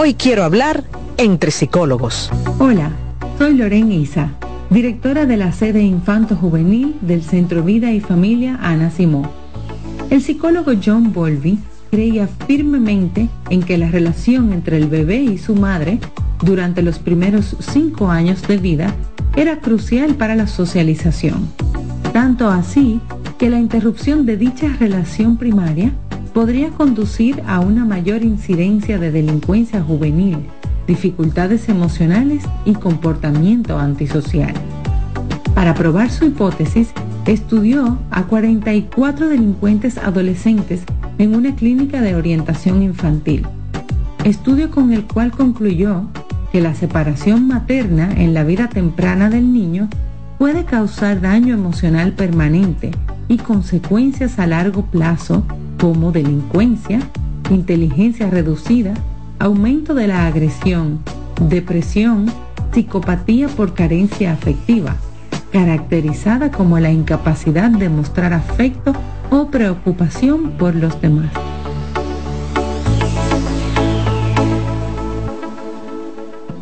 Hoy 0.03 0.15
quiero 0.15 0.43
hablar 0.43 0.83
entre 1.17 1.51
psicólogos. 1.51 2.31
Hola, 2.57 2.89
soy 3.37 3.53
Lorena 3.53 3.93
Isa, 3.93 4.31
directora 4.71 5.27
de 5.27 5.37
la 5.37 5.51
sede 5.51 5.83
Infanto 5.83 6.35
Juvenil 6.35 6.95
del 7.01 7.21
Centro 7.21 7.61
Vida 7.61 7.91
y 7.91 7.99
Familia 7.99 8.57
Ana 8.63 8.89
Simó. 8.89 9.31
El 10.09 10.23
psicólogo 10.23 10.71
John 10.83 11.13
Bolby 11.13 11.59
creía 11.91 12.27
firmemente 12.47 13.29
en 13.51 13.61
que 13.61 13.77
la 13.77 13.91
relación 13.91 14.53
entre 14.53 14.77
el 14.77 14.87
bebé 14.87 15.17
y 15.17 15.37
su 15.37 15.53
madre 15.53 15.99
durante 16.43 16.81
los 16.81 16.97
primeros 16.97 17.55
cinco 17.59 18.09
años 18.09 18.41
de 18.47 18.57
vida 18.57 18.95
era 19.35 19.59
crucial 19.59 20.15
para 20.15 20.35
la 20.35 20.47
socialización. 20.47 21.47
Tanto 22.11 22.49
así 22.49 22.99
que 23.37 23.51
la 23.51 23.59
interrupción 23.59 24.25
de 24.25 24.35
dicha 24.35 24.67
relación 24.79 25.37
primaria 25.37 25.91
podría 26.33 26.69
conducir 26.69 27.41
a 27.45 27.59
una 27.59 27.85
mayor 27.85 28.23
incidencia 28.23 28.97
de 28.97 29.11
delincuencia 29.11 29.81
juvenil, 29.81 30.37
dificultades 30.87 31.69
emocionales 31.69 32.43
y 32.65 32.73
comportamiento 32.73 33.77
antisocial. 33.77 34.53
Para 35.55 35.73
probar 35.73 36.09
su 36.09 36.25
hipótesis, 36.25 36.91
estudió 37.25 37.99
a 38.09 38.23
44 38.23 39.29
delincuentes 39.29 39.97
adolescentes 39.97 40.81
en 41.17 41.35
una 41.35 41.55
clínica 41.55 42.01
de 42.01 42.15
orientación 42.15 42.81
infantil, 42.81 43.45
estudio 44.23 44.71
con 44.71 44.91
el 44.91 45.05
cual 45.05 45.31
concluyó 45.31 46.07
que 46.51 46.61
la 46.61 46.73
separación 46.73 47.47
materna 47.47 48.11
en 48.11 48.33
la 48.33 48.43
vida 48.43 48.69
temprana 48.69 49.29
del 49.29 49.53
niño 49.53 49.87
puede 50.37 50.65
causar 50.65 51.21
daño 51.21 51.53
emocional 51.53 52.13
permanente 52.13 52.91
y 53.27 53.37
consecuencias 53.37 54.39
a 54.39 54.47
largo 54.47 54.85
plazo 54.85 55.45
como 55.81 56.11
delincuencia, 56.11 56.99
inteligencia 57.49 58.29
reducida, 58.29 58.93
aumento 59.39 59.95
de 59.95 60.05
la 60.05 60.27
agresión, 60.27 60.99
depresión, 61.49 62.31
psicopatía 62.71 63.47
por 63.47 63.73
carencia 63.73 64.31
afectiva, 64.31 64.95
caracterizada 65.51 66.51
como 66.51 66.77
la 66.77 66.91
incapacidad 66.91 67.71
de 67.71 67.89
mostrar 67.89 68.31
afecto 68.31 68.93
o 69.31 69.47
preocupación 69.47 70.51
por 70.51 70.75
los 70.75 71.01
demás. 71.01 71.31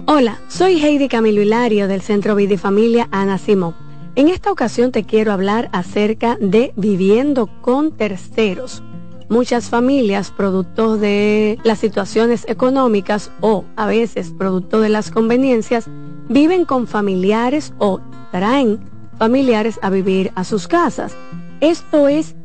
Hola, 0.05 0.39
soy 0.47 0.81
Heidi 0.81 1.09
Camilo 1.09 1.41
Hilario 1.41 1.89
del 1.89 1.99
Centro 1.99 2.35
Vidifamilia 2.35 3.09
Ana 3.11 3.37
Simón. 3.37 3.75
En 4.15 4.29
esta 4.29 4.49
ocasión 4.49 4.93
te 4.93 5.03
quiero 5.03 5.33
hablar 5.33 5.67
acerca 5.73 6.37
de 6.39 6.71
viviendo 6.77 7.49
con 7.61 7.91
terceros. 7.91 8.81
Muchas 9.29 9.69
familias, 9.69 10.31
producto 10.31 10.97
de 10.97 11.59
las 11.63 11.77
situaciones 11.77 12.45
económicas 12.49 13.29
o 13.41 13.63
a 13.75 13.85
veces 13.85 14.33
producto 14.35 14.81
de 14.81 14.89
las 14.89 15.11
conveniencias, 15.11 15.85
viven 16.29 16.65
con 16.65 16.87
familiares 16.87 17.71
o 17.77 17.99
traen 18.31 18.79
familiares 19.19 19.79
a 19.83 19.91
vivir 19.91 20.31
a 20.33 20.43
sus 20.43 20.67
casas. 20.67 21.15
Esto 21.61 22.07
es 22.07 22.35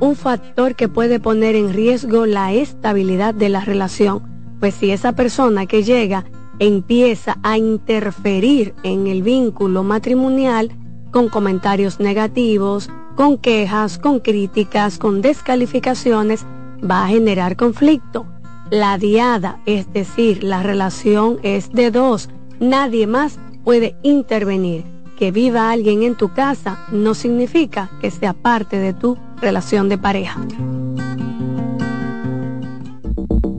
un 0.00 0.16
factor 0.16 0.74
que 0.74 0.88
puede 0.88 1.20
poner 1.20 1.54
en 1.54 1.72
riesgo 1.72 2.26
la 2.26 2.52
estabilidad 2.52 3.32
de 3.32 3.48
la 3.48 3.60
relación, 3.60 4.56
pues 4.58 4.74
si 4.74 4.90
esa 4.90 5.12
persona 5.12 5.66
que 5.66 5.84
llega 5.84 6.24
empieza 6.58 7.38
a 7.44 7.58
interferir 7.58 8.74
en 8.82 9.06
el 9.06 9.22
vínculo 9.22 9.84
matrimonial 9.84 10.72
con 11.12 11.28
comentarios 11.28 12.00
negativos, 12.00 12.90
con 13.16 13.38
quejas, 13.38 13.98
con 13.98 14.20
críticas, 14.20 14.98
con 14.98 15.22
descalificaciones, 15.22 16.44
va 16.88 17.04
a 17.04 17.08
generar 17.08 17.56
conflicto. 17.56 18.26
La 18.70 18.98
diada, 18.98 19.60
es 19.66 19.92
decir, 19.92 20.42
la 20.42 20.62
relación 20.62 21.38
es 21.42 21.70
de 21.70 21.90
dos, 21.90 22.28
nadie 22.60 23.06
más 23.06 23.38
puede 23.62 23.96
intervenir. 24.02 24.84
Que 25.18 25.30
viva 25.30 25.70
alguien 25.70 26.02
en 26.02 26.16
tu 26.16 26.32
casa 26.32 26.86
no 26.90 27.14
significa 27.14 27.88
que 28.00 28.10
sea 28.10 28.32
parte 28.32 28.78
de 28.78 28.92
tu 28.92 29.16
relación 29.40 29.88
de 29.88 29.98
pareja. 29.98 30.40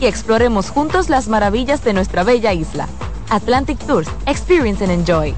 Y 0.00 0.06
exploremos 0.06 0.70
juntos 0.70 1.08
las 1.08 1.28
maravillas 1.28 1.84
de 1.84 1.92
nuestra 1.92 2.24
bella 2.24 2.52
isla. 2.52 2.88
Atlantic 3.30 3.78
Tours, 3.86 4.08
Experience 4.26 4.84
and 4.84 4.92
Enjoy. 4.92 5.34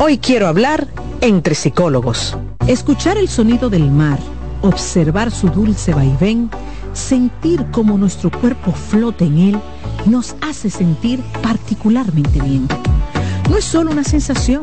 Hoy 0.00 0.18
quiero 0.18 0.46
hablar 0.46 0.86
entre 1.20 1.54
psicólogos. 1.54 2.36
Escuchar 2.66 3.16
el 3.16 3.28
sonido 3.28 3.68
del 3.68 3.90
mar, 3.90 4.18
observar 4.62 5.30
su 5.30 5.48
dulce 5.48 5.92
vaivén, 5.92 6.50
sentir 6.92 7.66
cómo 7.72 7.98
nuestro 7.98 8.30
cuerpo 8.30 8.72
flota 8.72 9.24
en 9.24 9.38
él, 9.38 9.60
nos 10.06 10.36
hace 10.40 10.70
sentir 10.70 11.22
particularmente 11.42 12.40
bien. 12.40 12.68
No 13.50 13.56
es 13.56 13.64
solo 13.64 13.90
una 13.90 14.04
sensación 14.04 14.62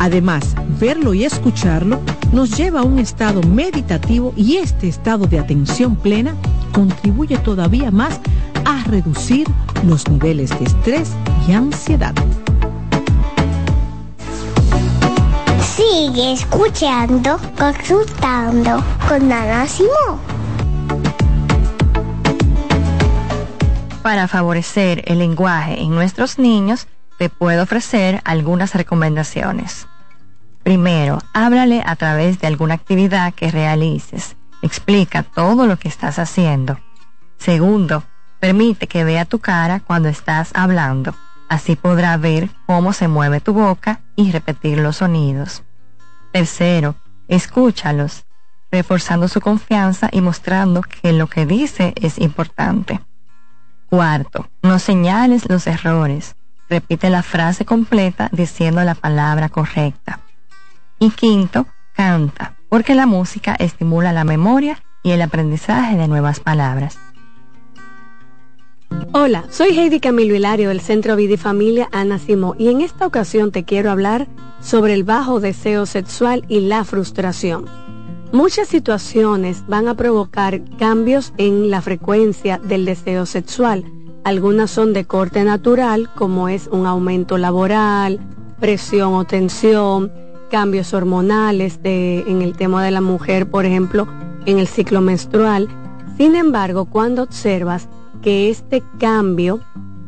Además, 0.00 0.54
verlo 0.80 1.12
y 1.12 1.24
escucharlo 1.24 2.00
nos 2.32 2.56
lleva 2.56 2.80
a 2.80 2.84
un 2.84 2.98
estado 2.98 3.42
meditativo 3.42 4.32
y 4.34 4.56
este 4.56 4.88
estado 4.88 5.26
de 5.26 5.38
atención 5.38 5.94
plena 5.94 6.34
contribuye 6.72 7.36
todavía 7.36 7.90
más 7.90 8.18
a 8.64 8.82
reducir 8.84 9.46
los 9.84 10.08
niveles 10.08 10.58
de 10.58 10.64
estrés 10.64 11.10
y 11.46 11.52
ansiedad. 11.52 12.14
Sigue 15.76 16.32
escuchando, 16.32 17.38
consultando 17.58 18.82
con 19.06 19.30
Ana 19.30 19.66
Simón. 19.66 20.18
Para 24.02 24.26
favorecer 24.28 25.02
el 25.04 25.18
lenguaje 25.18 25.78
en 25.78 25.90
nuestros 25.90 26.38
niños, 26.38 26.86
te 27.18 27.28
puedo 27.28 27.64
ofrecer 27.64 28.22
algunas 28.24 28.74
recomendaciones. 28.74 29.89
Primero, 30.62 31.18
háblale 31.32 31.82
a 31.84 31.96
través 31.96 32.38
de 32.38 32.46
alguna 32.46 32.74
actividad 32.74 33.32
que 33.32 33.50
realices. 33.50 34.36
Explica 34.62 35.22
todo 35.22 35.66
lo 35.66 35.78
que 35.78 35.88
estás 35.88 36.18
haciendo. 36.18 36.78
Segundo, 37.38 38.02
permite 38.40 38.86
que 38.86 39.04
vea 39.04 39.24
tu 39.24 39.38
cara 39.38 39.80
cuando 39.80 40.08
estás 40.08 40.50
hablando. 40.54 41.14
Así 41.48 41.76
podrá 41.76 42.16
ver 42.16 42.50
cómo 42.66 42.92
se 42.92 43.08
mueve 43.08 43.40
tu 43.40 43.54
boca 43.54 44.00
y 44.16 44.30
repetir 44.32 44.78
los 44.78 44.96
sonidos. 44.96 45.62
Tercero, 46.32 46.94
escúchalos, 47.26 48.24
reforzando 48.70 49.28
su 49.28 49.40
confianza 49.40 50.08
y 50.12 50.20
mostrando 50.20 50.82
que 50.82 51.12
lo 51.12 51.26
que 51.26 51.46
dice 51.46 51.92
es 51.96 52.18
importante. 52.18 53.00
Cuarto, 53.88 54.48
no 54.62 54.78
señales 54.78 55.48
los 55.48 55.66
errores. 55.66 56.36
Repite 56.68 57.10
la 57.10 57.24
frase 57.24 57.64
completa 57.64 58.28
diciendo 58.30 58.84
la 58.84 58.94
palabra 58.94 59.48
correcta. 59.48 60.20
Y 61.02 61.08
quinto, 61.12 61.66
canta, 61.94 62.58
porque 62.68 62.94
la 62.94 63.06
música 63.06 63.54
estimula 63.54 64.12
la 64.12 64.24
memoria 64.24 64.82
y 65.02 65.12
el 65.12 65.22
aprendizaje 65.22 65.96
de 65.96 66.06
nuevas 66.08 66.40
palabras. 66.40 66.98
Hola, 69.14 69.44
soy 69.48 69.70
Heidi 69.70 69.98
Camilo 69.98 70.34
Hilario 70.34 70.68
del 70.68 70.82
Centro 70.82 71.16
Vida 71.16 71.34
y 71.34 71.36
Familia 71.38 71.88
Ana 71.90 72.18
Simó 72.18 72.54
y 72.58 72.68
en 72.68 72.82
esta 72.82 73.06
ocasión 73.06 73.50
te 73.50 73.64
quiero 73.64 73.90
hablar 73.90 74.28
sobre 74.60 74.92
el 74.92 75.04
bajo 75.04 75.40
deseo 75.40 75.86
sexual 75.86 76.44
y 76.48 76.60
la 76.60 76.84
frustración. 76.84 77.64
Muchas 78.30 78.68
situaciones 78.68 79.64
van 79.66 79.88
a 79.88 79.94
provocar 79.94 80.60
cambios 80.78 81.32
en 81.38 81.70
la 81.70 81.80
frecuencia 81.80 82.58
del 82.58 82.84
deseo 82.84 83.24
sexual. 83.24 83.86
Algunas 84.22 84.70
son 84.70 84.92
de 84.92 85.06
corte 85.06 85.44
natural, 85.44 86.10
como 86.14 86.50
es 86.50 86.66
un 86.66 86.84
aumento 86.84 87.38
laboral, 87.38 88.20
presión 88.60 89.14
o 89.14 89.24
tensión, 89.24 90.12
cambios 90.50 90.92
hormonales 90.92 91.82
de, 91.82 92.20
en 92.26 92.42
el 92.42 92.54
tema 92.54 92.84
de 92.84 92.90
la 92.90 93.00
mujer, 93.00 93.48
por 93.48 93.64
ejemplo, 93.64 94.06
en 94.44 94.58
el 94.58 94.66
ciclo 94.66 95.00
menstrual. 95.00 95.68
Sin 96.18 96.34
embargo, 96.34 96.84
cuando 96.84 97.22
observas 97.22 97.88
que 98.20 98.50
este 98.50 98.82
cambio 98.98 99.60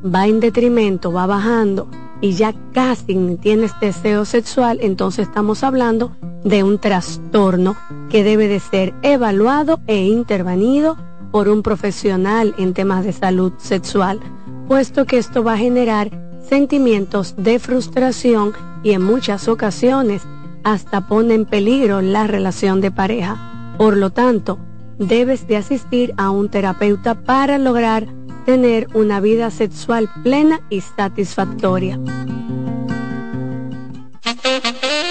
va 0.05 0.27
en 0.27 0.41
detrimento, 0.41 1.13
va 1.13 1.27
bajando 1.27 1.89
y 2.21 2.33
ya 2.33 2.55
casi 2.73 3.39
tienes 3.41 3.73
deseo 3.81 4.25
sexual, 4.25 4.79
entonces 4.83 5.29
estamos 5.29 5.65
hablando 5.65 6.15
de 6.45 6.63
un 6.63 6.79
trastorno 6.79 7.77
que 8.11 8.23
debe 8.23 8.49
de 8.49 8.61
ser 8.61 8.93
evaluado 9.03 9.81
e 9.87 10.05
intervenido 10.05 10.97
por 11.31 11.49
un 11.49 11.63
profesional 11.63 12.55
en 12.59 12.75
temas 12.75 13.05
de 13.05 13.13
salud 13.13 13.53
sexual, 13.59 14.21
puesto 14.69 15.07
que 15.07 15.19
esto 15.19 15.43
va 15.43 15.55
a 15.55 15.59
generar 15.59 16.11
sentimientos 16.49 17.35
de 17.39 17.59
frustración 17.59 18.53
y 18.83 18.93
en 18.93 19.03
muchas 19.03 19.49
ocasiones 19.49 20.23
hasta 20.65 21.07
pone 21.07 21.35
en 21.35 21.45
peligro 21.45 22.01
la 22.01 22.27
relación 22.27 22.81
de 22.81 22.91
pareja. 22.91 23.75
Por 23.79 23.97
lo 23.97 24.11
tanto, 24.11 24.59
debes 24.99 25.47
de 25.47 25.57
asistir 25.57 26.15
a 26.17 26.31
un 26.31 26.49
terapeuta 26.49 27.15
para 27.15 27.59
lograr 27.59 28.07
tener 28.47 28.89
una 28.95 29.21
vida 29.21 29.51
sexual 29.51 30.09
plena 30.23 30.61
y 30.69 30.81
satisfactoria. 30.81 31.99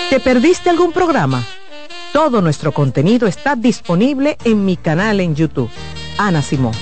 ¿Te 0.10 0.20
perdiste 0.20 0.70
algún 0.70 0.92
programa? 0.92 1.44
Todo 2.12 2.42
nuestro 2.42 2.74
contenido 2.74 3.28
está 3.28 3.56
disponible 3.56 4.38
en 4.44 4.66
mi 4.66 4.76
canal 4.76 5.22
en 5.22 5.36
YouTube. 5.36 5.70
Ana 6.18 6.42
Simón. 6.42 6.74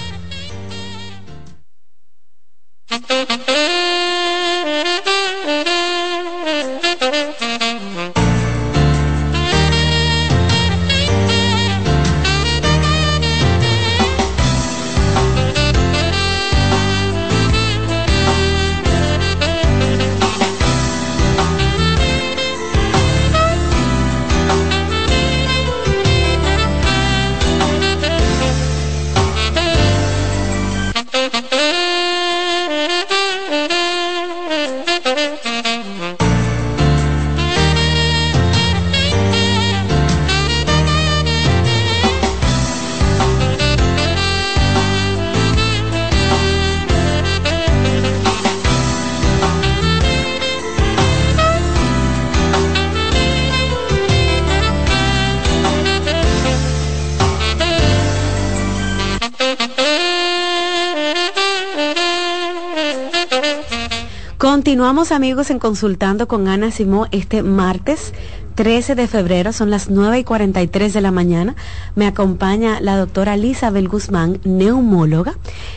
Continuamos 64.70 65.11
amigos 65.11 65.49
en 65.49 65.57
Consultando 65.57 66.28
con 66.28 66.47
Ana 66.47 66.70
Simó 66.70 67.07
este 67.09 67.41
martes 67.41 68.13
13 68.53 68.93
de 68.93 69.07
febrero, 69.07 69.51
son 69.51 69.72
las 69.72 69.89
9 69.89 70.20
y 70.20 70.24
43 70.24 70.93
de 70.93 71.01
la 71.01 71.09
mañana. 71.09 71.55
Me 71.95 72.05
acompaña 72.05 72.80
la 72.80 72.95
doctora 72.95 73.34
Elizabeth 73.34 73.88
Guzmán, 73.88 74.39
neumóloga, 74.43 75.34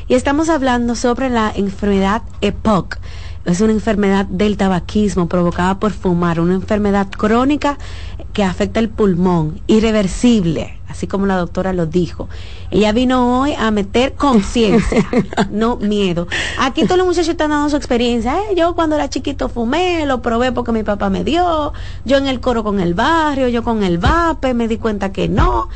y 0.09 0.15
estamos 0.15 0.51
hablando 0.51 0.95
sobre 0.95 1.31
la 1.31 1.51
enfermedad 1.55 2.21
EPOC. 2.43 2.99
Es 3.45 3.61
una 3.61 3.73
enfermedad 3.73 4.27
del 4.27 4.57
tabaquismo 4.57 5.29
provocada 5.29 5.81
por 5.81 5.91
fumar, 5.93 6.39
una 6.39 6.55
enfermedad 6.55 7.09
crónica 7.11 7.77
que 8.33 8.45
afecta 8.45 8.79
el 8.79 8.89
pulmón, 8.89 9.61
irreversible, 9.67 10.79
así 10.89 11.09
como 11.09 11.27
la 11.27 11.37
doctora 11.37 11.73
lo 11.73 11.87
dijo. 11.87 12.29
Ella 12.71 12.93
vino 12.93 13.41
hoy 13.41 13.55
a 13.55 13.71
meter 13.73 14.15
conciencia, 14.15 15.05
no 15.51 15.77
miedo. 15.77 16.29
Aquí 16.59 16.85
todos 16.85 16.99
los 16.99 17.07
muchachos 17.07 17.31
están 17.31 17.51
dando 17.51 17.69
su 17.69 17.77
experiencia. 17.77 18.39
¿eh? 18.39 18.55
Yo 18.57 18.75
cuando 18.77 18.95
era 18.95 19.11
chiquito 19.11 19.49
fumé, 19.49 20.07
lo 20.07 20.23
probé 20.23 20.53
porque 20.53 20.71
mi 20.71 20.85
papá 20.85 21.11
me 21.11 21.25
dio, 21.25 21.73
yo 22.05 22.17
en 22.17 22.29
el 22.29 22.41
coro 22.41 22.63
con 22.63 22.79
el 22.79 22.95
barrio, 22.95 23.49
yo 23.49 23.65
con 23.65 23.83
el 23.83 23.99
vape, 23.99 24.55
me 24.55 24.69
di 24.69 24.79
cuenta 24.79 25.13
que 25.13 25.29
no. 25.29 25.69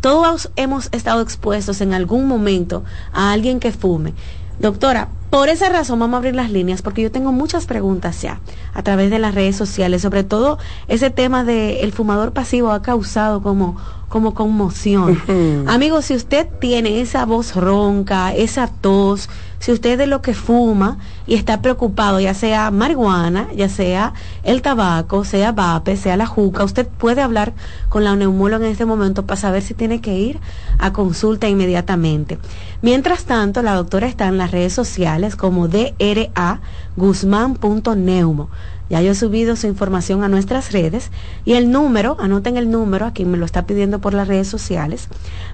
Todos 0.00 0.50
hemos 0.56 0.88
estado 0.90 1.20
expuestos 1.22 1.80
en 1.80 1.94
algún 1.94 2.26
momento 2.26 2.82
a 3.12 3.30
alguien 3.30 3.60
que 3.60 3.70
fume. 3.70 4.14
Doctora, 4.58 5.08
por 5.30 5.48
esa 5.48 5.70
razón 5.70 5.98
vamos 5.98 6.14
a 6.14 6.18
abrir 6.18 6.34
las 6.34 6.50
líneas 6.50 6.82
porque 6.82 7.02
yo 7.02 7.10
tengo 7.10 7.32
muchas 7.32 7.64
preguntas 7.64 8.20
ya 8.20 8.40
a 8.74 8.82
través 8.82 9.10
de 9.10 9.18
las 9.18 9.34
redes 9.34 9.56
sociales, 9.56 10.02
sobre 10.02 10.24
todo 10.24 10.58
ese 10.88 11.10
tema 11.10 11.42
del 11.42 11.78
el 11.78 11.92
fumador 11.92 12.32
pasivo 12.32 12.70
ha 12.70 12.82
causado 12.82 13.42
como 13.42 13.76
como 14.12 14.34
conmoción. 14.34 15.18
Amigos, 15.66 16.04
si 16.04 16.14
usted 16.14 16.46
tiene 16.60 17.00
esa 17.00 17.24
voz 17.24 17.56
ronca, 17.56 18.34
esa 18.34 18.66
tos, 18.66 19.30
si 19.62 19.70
usted 19.70 19.96
de 19.96 20.08
lo 20.08 20.22
que 20.22 20.34
fuma 20.34 20.98
y 21.24 21.36
está 21.36 21.62
preocupado, 21.62 22.18
ya 22.18 22.34
sea 22.34 22.72
marihuana, 22.72 23.46
ya 23.54 23.68
sea 23.68 24.12
el 24.42 24.60
tabaco, 24.60 25.24
sea 25.24 25.52
vape, 25.52 25.96
sea 25.96 26.16
la 26.16 26.26
juca, 26.26 26.64
usted 26.64 26.88
puede 26.88 27.22
hablar 27.22 27.52
con 27.88 28.02
la 28.02 28.16
neumóloga 28.16 28.66
en 28.66 28.72
este 28.72 28.86
momento 28.86 29.24
para 29.24 29.40
saber 29.40 29.62
si 29.62 29.74
tiene 29.74 30.00
que 30.00 30.18
ir 30.18 30.40
a 30.80 30.92
consulta 30.92 31.48
inmediatamente. 31.48 32.40
Mientras 32.80 33.24
tanto, 33.24 33.62
la 33.62 33.74
doctora 33.74 34.08
está 34.08 34.26
en 34.26 34.36
las 34.36 34.50
redes 34.50 34.72
sociales 34.72 35.36
como 35.36 35.68
DRA 35.68 36.60
Guzmán.neumo. 36.96 38.50
Ya 38.92 39.00
yo 39.00 39.10
he 39.12 39.14
subido 39.14 39.56
su 39.56 39.66
información 39.66 40.22
a 40.22 40.28
nuestras 40.28 40.70
redes 40.70 41.10
y 41.46 41.54
el 41.54 41.70
número, 41.70 42.18
anoten 42.20 42.58
el 42.58 42.70
número, 42.70 43.06
a 43.06 43.14
quien 43.14 43.30
me 43.30 43.38
lo 43.38 43.46
está 43.46 43.64
pidiendo 43.64 44.02
por 44.02 44.12
las 44.12 44.28
redes 44.28 44.48
sociales, 44.48 45.08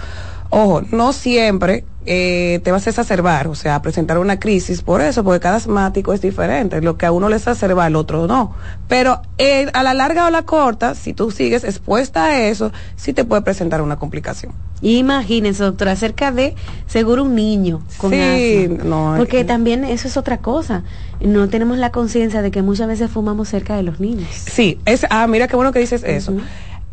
Ojo, 0.50 0.82
no 0.90 1.12
siempre 1.12 1.84
eh, 2.06 2.60
te 2.62 2.70
vas 2.70 2.86
a 2.86 2.90
exacerbar, 2.90 3.48
o 3.48 3.54
sea, 3.54 3.76
a 3.76 3.82
presentar 3.82 4.18
una 4.18 4.38
crisis 4.38 4.82
por 4.82 5.00
eso, 5.00 5.24
porque 5.24 5.40
cada 5.40 5.56
asmático 5.56 6.12
es 6.12 6.20
diferente. 6.20 6.82
Lo 6.82 6.98
que 6.98 7.06
a 7.06 7.12
uno 7.12 7.28
le 7.28 7.36
exacerba, 7.36 7.86
al 7.86 7.96
otro 7.96 8.26
no. 8.26 8.54
Pero 8.86 9.22
eh, 9.38 9.68
a 9.72 9.82
la 9.82 9.94
larga 9.94 10.26
o 10.26 10.30
la 10.30 10.42
corta, 10.42 10.94
si 10.94 11.14
tú 11.14 11.30
sigues 11.30 11.64
expuesta 11.64 12.26
a 12.26 12.46
eso, 12.46 12.72
sí 12.96 13.12
te 13.14 13.24
puede 13.24 13.42
presentar 13.42 13.80
una 13.80 13.96
complicación. 13.96 14.52
Imagínense, 14.82 15.62
doctora, 15.62 15.92
acerca 15.92 16.30
de 16.30 16.54
seguro 16.86 17.22
un 17.22 17.34
niño 17.34 17.82
con 17.96 18.10
sí, 18.10 18.68
No, 18.84 19.14
porque 19.16 19.44
también 19.44 19.84
eso 19.84 20.08
es 20.08 20.16
otra 20.18 20.38
cosa. 20.38 20.82
No 21.20 21.48
tenemos 21.48 21.78
la 21.78 21.90
conciencia 21.90 22.42
de 22.42 22.50
que 22.50 22.60
muchas 22.60 22.86
veces 22.86 23.10
fumamos 23.10 23.48
cerca 23.48 23.76
de 23.76 23.82
los 23.82 23.98
niños. 23.98 24.28
Sí, 24.30 24.78
es, 24.84 25.06
ah, 25.08 25.26
mira 25.26 25.48
qué 25.48 25.56
bueno 25.56 25.72
que 25.72 25.78
dices 25.78 26.02
eso 26.04 26.34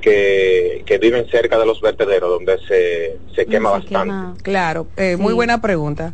que, 0.00 0.98
viven 1.00 1.26
cerca 1.30 1.58
de 1.58 1.66
los 1.66 1.80
vertederos 1.80 2.30
donde 2.30 2.58
se, 2.66 3.18
se 3.34 3.46
quema 3.46 3.70
bastante. 3.70 4.42
Claro, 4.42 4.86
eh, 4.96 5.16
muy 5.16 5.32
buena 5.32 5.60
pregunta. 5.60 6.12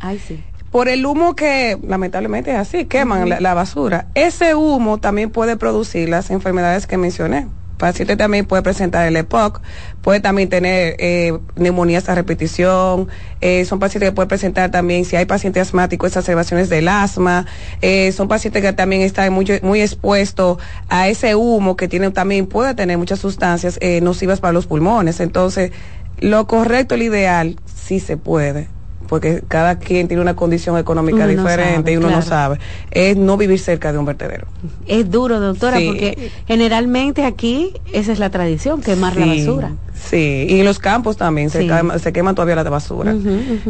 Por 0.71 0.89
el 0.89 1.05
humo 1.05 1.35
que 1.35 1.77
lamentablemente 1.81 2.51
es 2.51 2.57
así, 2.57 2.85
queman 2.85 3.29
la, 3.41 3.53
basura. 3.53 4.07
Ese 4.15 4.53
humo 4.55 4.99
también 4.99 5.29
puede 5.29 5.57
producir 5.57 6.09
las 6.09 6.29
enfermedades 6.29 6.87
que 6.87 6.97
mencioné 6.97 7.47
paciente 7.77 8.17
también 8.17 8.45
puede 8.45 8.63
presentar 8.63 9.07
el 9.07 9.15
EPOC, 9.15 9.61
puede 10.01 10.19
también 10.19 10.49
tener 10.49 10.95
eh, 10.99 11.37
neumonías 11.55 12.09
a 12.09 12.15
repetición, 12.15 13.07
eh, 13.41 13.65
son 13.65 13.79
pacientes 13.79 14.09
que 14.09 14.15
pueden 14.15 14.27
presentar 14.27 14.71
también, 14.71 15.05
si 15.05 15.15
hay 15.15 15.25
pacientes 15.25 15.67
asmáticos, 15.67 16.07
exacerbaciones 16.07 16.69
del 16.69 16.87
asma, 16.87 17.45
eh, 17.81 18.11
son 18.11 18.27
pacientes 18.27 18.61
que 18.61 18.73
también 18.73 19.01
están 19.01 19.31
muy, 19.31 19.45
muy 19.61 19.81
expuestos 19.81 20.57
a 20.89 21.07
ese 21.07 21.35
humo 21.35 21.75
que 21.75 21.87
tiene 21.87 22.11
también 22.11 22.47
puede 22.47 22.73
tener 22.73 22.97
muchas 22.97 23.19
sustancias 23.19 23.77
eh, 23.81 24.01
nocivas 24.01 24.39
para 24.39 24.53
los 24.53 24.67
pulmones. 24.67 25.19
Entonces, 25.19 25.71
lo 26.19 26.47
correcto, 26.47 26.95
el 26.95 27.03
ideal, 27.03 27.59
sí 27.65 27.99
se 27.99 28.17
puede 28.17 28.76
porque 29.07 29.43
cada 29.47 29.79
quien 29.79 30.07
tiene 30.07 30.21
una 30.21 30.35
condición 30.35 30.77
económica 30.77 31.27
diferente 31.27 31.91
y 31.91 31.97
uno 31.97 32.09
no 32.09 32.21
sabe, 32.21 32.59
es 32.91 33.17
no 33.17 33.37
vivir 33.37 33.59
cerca 33.59 33.91
de 33.91 33.97
un 33.97 34.05
vertedero. 34.05 34.47
Es 34.85 35.09
duro, 35.09 35.39
doctora, 35.39 35.79
porque 35.85 36.31
generalmente 36.47 37.25
aquí 37.25 37.73
esa 37.93 38.11
es 38.11 38.19
la 38.19 38.29
tradición, 38.29 38.81
quemar 38.81 39.15
la 39.15 39.25
basura. 39.25 39.71
Sí, 39.93 40.45
y 40.49 40.59
en 40.59 40.65
los 40.65 40.79
campos 40.79 41.17
también 41.17 41.49
se, 41.49 41.67
se 41.99 42.13
quema 42.13 42.33
todavía 42.33 42.55
la 42.55 42.63
basura, 42.69 43.15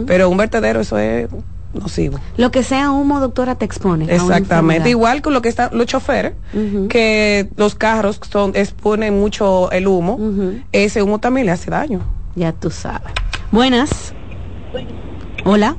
pero 0.05 0.29
un 0.29 0.37
vertedero 0.37 0.81
eso 0.81 0.97
es 0.97 1.27
nocivo. 1.73 2.19
Lo 2.37 2.51
que 2.51 2.63
sea 2.63 2.91
humo, 2.91 3.19
doctora, 3.19 3.55
te 3.55 3.65
expone. 3.65 4.13
Exactamente, 4.13 4.89
igual 4.89 5.21
con 5.21 5.33
lo 5.33 5.41
que 5.41 5.49
están 5.49 5.69
los 5.73 5.85
choferes, 5.85 6.33
que 6.89 7.49
los 7.55 7.75
carros 7.75 8.19
son 8.29 8.51
exponen 8.55 9.17
mucho 9.19 9.71
el 9.71 9.87
humo, 9.87 10.19
ese 10.71 11.01
humo 11.01 11.19
también 11.19 11.45
le 11.45 11.51
hace 11.51 11.71
daño. 11.71 12.01
Ya 12.35 12.51
tú 12.51 12.69
sabes. 12.69 13.11
Buenas. 13.51 14.13
Hola. 15.49 15.77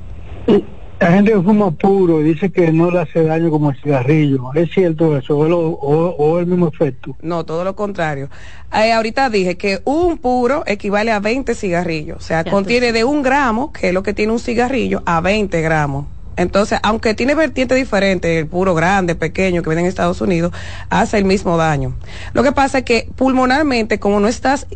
La 0.99 1.12
gente 1.12 1.31
que 1.31 1.43
fuma 1.43 1.71
puro 1.71 2.21
dice 2.21 2.51
que 2.51 2.73
no 2.73 2.91
le 2.91 3.01
hace 3.01 3.23
daño 3.23 3.51
como 3.51 3.71
el 3.71 3.77
cigarrillo. 3.83 4.51
¿Es 4.55 4.71
cierto 4.71 5.14
eso 5.14 5.37
o, 5.37 6.39
el 6.39 6.47
mismo 6.47 6.69
efecto? 6.69 7.14
No, 7.21 7.45
todo 7.45 7.64
lo 7.64 7.77
contrario. 7.77 8.31
Eh, 8.73 8.95
ahorita 8.95 9.29
dije 9.29 9.59
que 9.59 9.83
un 9.85 10.16
puro 10.16 10.62
equivale 10.66 11.12
a 11.12 11.21
20 11.21 11.55
cigarrillos. 11.55 12.16
O 12.16 12.21
sea, 12.21 12.45
contiene 12.45 12.93
de 12.93 13.05
un 13.05 13.21
gramo, 13.21 13.71
que 13.71 13.89
es 13.89 13.95
lo 13.95 14.03
que 14.03 14.14
tiene 14.14 14.33
un 14.33 14.39
cigarrillo, 14.39 15.03
a 15.05 15.21
20 15.21 15.61
gramos. 15.61 16.07
Entonces, 16.37 16.79
aunque 16.83 17.12
tiene 17.12 17.35
vertiente 17.35 17.75
diferente, 17.75 18.39
el 18.39 18.47
puro 18.47 18.75
grande, 18.75 19.16
pequeño 19.16 19.62
que 19.62 19.69
viene 19.69 19.83
en 19.83 19.89
Estados 19.89 20.23
Unidos, 20.23 20.51
hace 20.89 21.19
el 21.19 21.27
mismo 21.27 21.59
daño. 21.59 21.93
Lo 22.33 22.43
que 22.43 22.53
pasa 22.53 22.79
es 22.79 22.85
que 22.85 23.07
pulmonalmente, 23.16 23.99
como 23.99 24.19
no 24.19 24.29
estás 24.29 24.66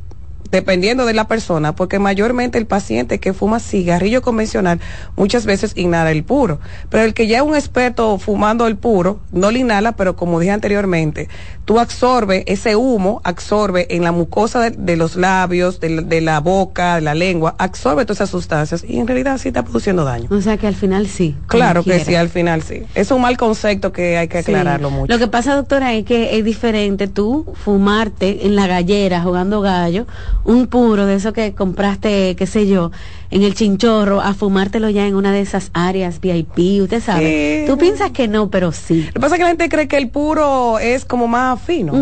dependiendo 0.52 1.06
de 1.06 1.14
la 1.14 1.26
persona, 1.26 1.74
porque 1.74 1.98
mayormente 1.98 2.58
el 2.58 2.66
paciente 2.66 3.18
que 3.18 3.32
fuma 3.32 3.58
cigarrillo 3.58 4.20
convencional 4.20 4.80
muchas 5.16 5.46
veces 5.46 5.72
inhala 5.76 6.12
el 6.12 6.24
puro, 6.24 6.60
pero 6.90 7.02
el 7.04 7.14
que 7.14 7.26
ya 7.26 7.38
es 7.38 7.42
un 7.42 7.56
experto 7.56 8.18
fumando 8.18 8.66
el 8.66 8.76
puro, 8.76 9.18
no 9.32 9.50
lo 9.50 9.58
inhala, 9.58 9.92
pero 9.92 10.14
como 10.14 10.38
dije 10.38 10.52
anteriormente, 10.52 11.28
tú 11.64 11.80
absorbe 11.80 12.44
ese 12.46 12.76
humo, 12.76 13.22
absorbe 13.24 13.86
en 13.96 14.04
la 14.04 14.12
mucosa 14.12 14.70
de, 14.70 14.96
los 14.96 15.16
labios, 15.16 15.80
de, 15.80 16.20
la 16.20 16.40
boca, 16.40 16.96
de 16.96 17.00
la 17.00 17.14
lengua, 17.14 17.54
absorbe 17.58 18.04
todas 18.04 18.18
esas 18.18 18.30
sustancias 18.30 18.84
y 18.86 18.98
en 18.98 19.06
realidad 19.06 19.38
sí 19.38 19.48
está 19.48 19.62
produciendo 19.62 20.04
daño. 20.04 20.28
O 20.30 20.40
sea 20.42 20.58
que 20.58 20.66
al 20.66 20.74
final 20.74 21.06
sí. 21.06 21.34
Claro 21.46 21.82
que 21.82 22.04
sí, 22.04 22.14
al 22.14 22.28
final 22.28 22.62
sí. 22.62 22.82
Es 22.94 23.10
un 23.10 23.22
mal 23.22 23.38
concepto 23.38 23.90
que 23.90 24.18
hay 24.18 24.28
que 24.28 24.38
aclararlo 24.38 24.90
mucho. 24.90 25.10
Lo 25.10 25.18
que 25.18 25.28
pasa, 25.28 25.54
doctora, 25.54 25.94
es 25.94 26.04
que 26.04 26.36
es 26.36 26.44
diferente 26.44 27.08
tú 27.08 27.46
fumarte 27.64 28.46
en 28.46 28.54
la 28.54 28.66
gallera 28.66 29.22
jugando 29.22 29.62
gallo 29.62 30.06
un 30.44 30.66
puro 30.66 31.06
de 31.06 31.14
eso 31.14 31.32
que 31.32 31.54
compraste, 31.54 32.34
qué 32.36 32.46
sé 32.46 32.66
yo, 32.66 32.90
en 33.30 33.42
el 33.42 33.54
chinchorro, 33.54 34.20
a 34.20 34.34
fumártelo 34.34 34.90
ya 34.90 35.06
en 35.06 35.14
una 35.14 35.32
de 35.32 35.40
esas 35.40 35.70
áreas 35.72 36.20
VIP, 36.20 36.82
usted 36.82 37.02
sabe. 37.02 37.64
Tú 37.66 37.78
piensas 37.78 38.10
que 38.10 38.28
no, 38.28 38.50
pero 38.50 38.72
sí. 38.72 39.04
Lo 39.06 39.12
que 39.12 39.20
pasa 39.20 39.34
es 39.34 39.38
que 39.38 39.44
la 39.44 39.48
gente 39.48 39.68
cree 39.68 39.88
que 39.88 39.96
el 39.96 40.10
puro 40.10 40.78
es 40.78 41.04
como 41.04 41.28
más 41.28 41.60
fino. 41.60 41.92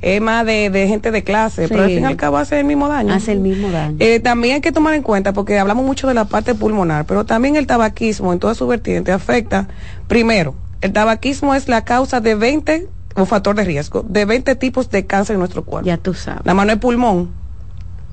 Es 0.00 0.20
más 0.20 0.44
de, 0.44 0.86
gente 0.86 1.10
de 1.10 1.24
clase, 1.24 1.66
pero 1.66 1.84
al 1.84 1.88
fin 1.90 2.02
y 2.02 2.04
al 2.04 2.16
cabo 2.16 2.36
hace 2.36 2.60
el 2.60 2.66
mismo 2.66 2.88
daño. 2.88 3.14
Hace 3.14 3.32
el 3.32 3.40
mismo 3.40 3.70
daño. 3.70 3.96
Eh, 4.00 4.20
también 4.20 4.56
hay 4.56 4.60
que 4.60 4.70
tomar 4.70 4.94
en 4.94 5.02
cuenta, 5.02 5.32
porque 5.32 5.58
hablamos 5.58 5.84
mucho 5.86 6.06
de 6.06 6.14
la 6.14 6.26
parte 6.26 6.54
pulmonar, 6.54 7.06
pero 7.06 7.24
también 7.24 7.56
el 7.56 7.66
tabaquismo 7.66 8.32
en 8.32 8.38
toda 8.38 8.54
su 8.54 8.66
vertiente 8.66 9.12
afecta, 9.12 9.68
primero, 10.06 10.54
el 10.82 10.92
tabaquismo 10.92 11.54
es 11.54 11.68
la 11.68 11.84
causa 11.84 12.20
de 12.20 12.34
20, 12.34 12.88
un 13.16 13.26
factor 13.26 13.56
de 13.56 13.64
riesgo, 13.64 14.04
de 14.06 14.26
20 14.26 14.54
tipos 14.56 14.90
de 14.90 15.06
cáncer 15.06 15.34
en 15.34 15.40
nuestro 15.40 15.64
cuerpo. 15.64 15.86
Ya 15.86 15.96
tú 15.96 16.12
sabes. 16.12 16.42
La 16.44 16.52
mano 16.52 16.72
de 16.72 16.76
pulmón, 16.76 17.30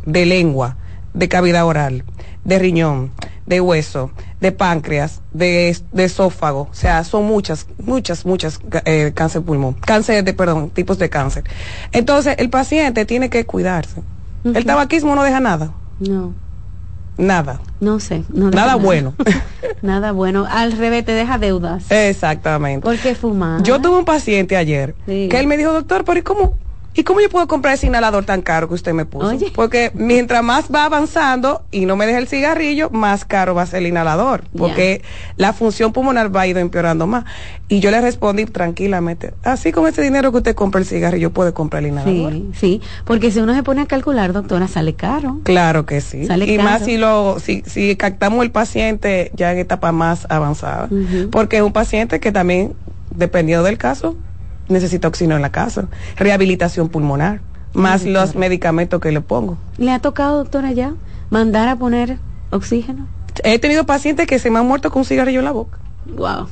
de 0.06 0.26
lengua, 0.26 0.78
de 1.14 1.28
cavidad 1.28 1.66
oral, 1.66 2.04
de 2.44 2.60
riñón, 2.60 3.12
de 3.46 3.62
hueso, 3.62 4.12
de 4.40 4.52
páncreas, 4.52 5.22
de, 5.34 5.78
de 5.92 6.04
esófago. 6.04 6.70
O 6.72 6.74
sea, 6.74 7.04
son 7.04 7.26
muchas, 7.26 7.68
muchas, 7.78 8.26
muchas 8.26 8.60
eh, 8.86 9.12
cáncer 9.14 9.42
pulmón. 9.42 9.74
Cáncer 9.74 10.24
de, 10.24 10.34
perdón, 10.34 10.70
tipos 10.70 10.98
de 10.98 11.10
cáncer. 11.10 11.44
Entonces, 11.92 12.36
el 12.38 12.50
paciente 12.50 13.06
tiene 13.06 13.30
que 13.30 13.46
cuidarse. 13.46 14.02
El 14.44 14.66
tabaquismo 14.66 15.16
no 15.16 15.24
deja 15.24 15.40
nada. 15.40 15.72
No. 16.00 16.34
Nada. 17.18 17.60
No 17.80 18.00
sé. 18.00 18.24
No 18.30 18.50
nada, 18.50 18.66
nada 18.66 18.76
bueno. 18.76 19.14
nada 19.82 20.12
bueno. 20.12 20.48
Al 20.50 20.72
revés, 20.72 21.06
te 21.06 21.12
deja 21.12 21.38
deudas. 21.38 21.92
Exactamente. 21.92 22.82
¿Por 22.82 22.98
qué 22.98 23.14
fumar? 23.14 23.62
Yo 23.62 23.80
tuve 23.80 23.98
un 23.98 24.06
paciente 24.06 24.56
ayer 24.56 24.96
que 25.06 25.40
él 25.40 25.46
me 25.46 25.58
dijo, 25.58 25.74
doctor, 25.74 26.04
pero 26.04 26.20
¿y 26.20 26.24
cómo? 26.24 26.58
¿Y 26.94 27.04
cómo 27.04 27.22
yo 27.22 27.30
puedo 27.30 27.48
comprar 27.48 27.76
ese 27.76 27.88
inhalador 27.88 28.26
tan 28.26 28.42
caro 28.42 28.68
que 28.68 28.74
usted 28.74 28.94
me 28.94 29.06
puso? 29.06 29.38
Porque 29.56 29.92
mientras 29.94 30.44
más 30.44 30.66
va 30.74 30.86
avanzando 30.86 31.64
y 31.72 31.86
no 31.86 31.96
me 31.96 32.06
deja 32.06 32.20
el 32.20 32.28
cigarrillo, 32.28 32.90
más 32.90 33.24
caro 33.24 33.56
va 33.56 33.62
a 33.62 33.66
ser 33.66 33.80
el 33.80 33.88
inhalador. 33.88 34.44
Porque 34.58 35.02
la 35.38 35.54
función 35.54 35.94
pulmonar 35.94 36.36
va 36.36 36.42
a 36.42 36.48
ir 36.48 36.58
empeorando 36.58 37.08
más. 37.08 37.24
Y 37.70 37.80
yo 37.80 37.92
le 37.92 38.02
respondí 38.02 38.46
tranquilamente, 38.46 39.34
así 39.44 39.72
con 39.72 39.88
ese 39.88 40.02
dinero 40.02 40.32
que 40.32 40.40
usted 40.40 40.56
compra 40.56 40.82
el 40.82 40.86
cigarrillo, 40.86 41.32
puede 41.32 41.54
comprar 41.54 41.84
el 41.84 41.92
inhalador. 41.92 42.34
Sí, 42.34 42.50
sí. 42.60 42.82
Porque 43.06 43.32
si 43.32 43.40
uno 43.40 43.56
se 43.56 43.64
pone 43.64 43.82
a 43.82 43.86
calcular, 43.86 44.34
doctora, 44.34 44.68
sale 44.68 44.94
caro. 44.94 45.40
Claro 45.44 45.86
que 45.86 46.02
sí. 46.02 46.28
y 46.46 46.58
más 46.58 46.84
si 46.84 46.98
lo, 46.98 47.40
si, 47.40 47.64
si 47.66 47.96
captamos 47.96 48.44
el 48.44 48.52
paciente 48.52 49.32
ya 49.34 49.54
en 49.54 49.60
etapa 49.60 49.94
más 49.94 50.28
avanzada. 50.30 50.90
Porque 51.32 51.58
es 51.58 51.64
un 51.64 51.72
paciente 51.72 52.20
que 52.20 52.34
también, 52.34 52.74
dependiendo 53.16 53.64
del 53.64 53.78
caso, 53.78 54.18
necesita 54.72 55.08
oxígeno 55.08 55.36
en 55.36 55.42
la 55.42 55.52
casa, 55.52 55.88
rehabilitación 56.18 56.90
pulmonar, 56.90 57.42
más 57.74 58.06
los 58.06 58.36
medicamentos 58.36 59.00
que 59.00 59.12
le 59.12 59.22
pongo. 59.22 59.58
¿Le 59.78 59.92
ha 59.92 60.00
tocado, 60.00 60.38
doctora, 60.38 60.72
ya 60.72 60.94
mandar 61.30 61.68
a 61.68 61.76
poner 61.76 62.18
oxígeno? 62.50 63.08
He 63.44 63.60
tenido 63.60 63.86
pacientes 63.86 64.28
que 64.28 64.40
se 64.40 64.50
me 64.50 64.60
han 64.60 64.68
muerto 64.68 64.92
con 64.92 65.02
un 65.02 65.06
cigarrillo 65.06 65.40
en 65.40 65.46
la 65.46 65.52
boca. 65.52 65.80
Wow. 66.06 66.48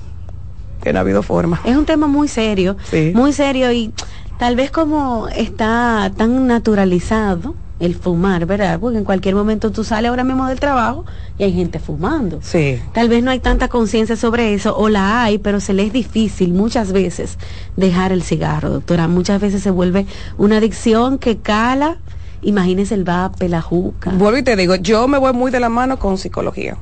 Que 0.82 0.93
no 0.93 0.99
ha 0.99 1.01
habido 1.01 1.24
forma. 1.24 1.59
Es 1.65 1.76
un 1.76 1.86
tema 1.86 2.07
muy 2.07 2.28
serio, 2.28 2.78
muy 3.13 3.34
serio 3.34 3.72
y 3.72 3.93
tal 4.38 4.55
vez 4.55 4.72
como 4.72 5.28
está 5.28 6.11
tan 6.15 6.47
naturalizado, 6.47 7.55
el 7.80 7.96
fumar, 7.96 8.46
¿verdad? 8.46 8.80
Porque 8.80 8.98
en 8.98 9.04
cualquier 9.04 9.36
momento 9.36 9.72
tú 9.72 9.84
sales 9.84 10.10
ahora 10.10 10.24
mismo 10.24 10.48
del 10.48 10.60
trabajo 10.60 11.06
y 11.38 11.44
hay 11.44 11.54
gente 11.54 11.80
fumando. 11.80 12.40
Sí. 12.42 12.80
Tal 12.94 13.10
vez 13.10 13.24
no 13.24 13.32
hay 13.32 13.40
tanta 13.40 13.70
conciencia 13.70 14.16
sobre 14.16 14.54
eso, 14.54 14.78
o 14.78 14.90
la 14.90 15.24
hay, 15.24 15.38
pero 15.38 15.60
se 15.60 15.74
le 15.74 15.84
es 15.84 15.94
difícil 15.94 16.54
muchas 16.54 16.92
veces 16.92 17.38
dejar 17.78 18.12
el 18.12 18.24
cigarro, 18.24 18.70
doctora. 18.70 19.08
Muchas 19.08 19.40
veces 19.40 19.64
se 19.64 19.72
vuelve 19.72 20.06
una 20.38 20.58
adicción 20.58 21.18
que 21.18 21.38
cala. 21.38 21.98
Imagínese 22.42 22.96
el 22.96 23.04
vape, 23.04 23.50
la 23.50 23.62
juca. 23.62 24.12
Vuelvo 24.12 24.38
y 24.38 24.44
te 24.44 24.56
digo, 24.56 24.76
yo 24.76 25.08
me 25.08 25.18
voy 25.18 25.34
muy 25.34 25.52
de 25.52 25.60
la 25.60 25.70
mano 25.70 26.00
con 26.00 26.18
psicología. 26.18 26.78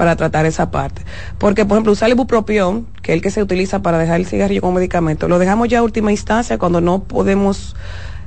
para 0.00 0.16
tratar 0.16 0.46
esa 0.46 0.70
parte. 0.70 1.02
Porque, 1.36 1.66
por 1.66 1.76
ejemplo, 1.76 1.92
usar 1.92 2.06
el 2.08 2.14
ibupropión, 2.14 2.86
que 3.02 3.12
es 3.12 3.16
el 3.16 3.22
que 3.22 3.30
se 3.30 3.42
utiliza 3.42 3.82
para 3.82 3.98
dejar 3.98 4.18
el 4.18 4.26
cigarrillo 4.26 4.62
como 4.62 4.72
medicamento, 4.72 5.28
lo 5.28 5.38
dejamos 5.38 5.68
ya 5.68 5.80
a 5.80 5.82
última 5.82 6.10
instancia 6.10 6.56
cuando 6.56 6.80
no 6.80 7.02
podemos 7.02 7.76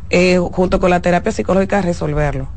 eh, 0.09 0.37
junto 0.37 0.79
con 0.79 0.89
la 0.89 1.01
terapia 1.01 1.31
psicológica, 1.31 1.81
resolverlo. 1.81 2.47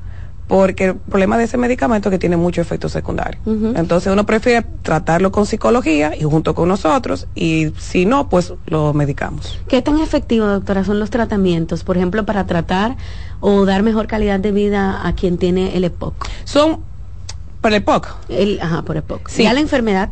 Porque 0.49 0.85
el 0.85 0.95
problema 0.95 1.37
de 1.37 1.45
ese 1.45 1.57
medicamento 1.57 2.09
es 2.09 2.13
que 2.13 2.19
tiene 2.21 2.37
muchos 2.37 2.65
efectos 2.65 2.93
secundarios. 2.93 3.43
Entonces 3.75 4.13
uno 4.13 4.27
prefiere 4.27 4.65
tratarlo 4.83 5.33
con 5.33 5.45
psicología 5.45 6.13
y 6.17 6.23
junto 6.23 6.55
con 6.55 6.69
nosotros 6.69 7.27
y 7.35 7.73
si 7.79 8.07
no, 8.07 8.29
pues 8.29 8.55
lo 8.67 8.95
medicamos. 8.95 9.59
¿Qué 9.67 9.83
tan 9.83 9.99
efectivo, 9.99 10.47
doctora, 10.47 10.85
son 10.85 11.01
los 11.01 11.11
tratamientos, 11.11 11.83
por 11.83 11.97
ejemplo, 11.97 12.25
para 12.25 12.47
tratar 12.47 12.97
o 13.41 13.65
dar 13.65 13.83
mejor 13.83 14.07
calidad 14.07 14.39
de 14.39 14.53
vida 14.53 15.05
a 15.05 15.15
quien 15.17 15.37
tiene 15.37 15.77
el 15.77 15.83
EPOC? 15.83 16.15
Son 16.45 16.79
por 17.61 17.73
el 17.73 17.79
EPOC. 17.79 18.17
El, 18.29 18.61
ajá, 18.61 18.83
por 18.83 18.97
EPOC. 18.97 19.29
Si 19.29 19.43
la 19.43 19.59
enfermedad. 19.59 20.11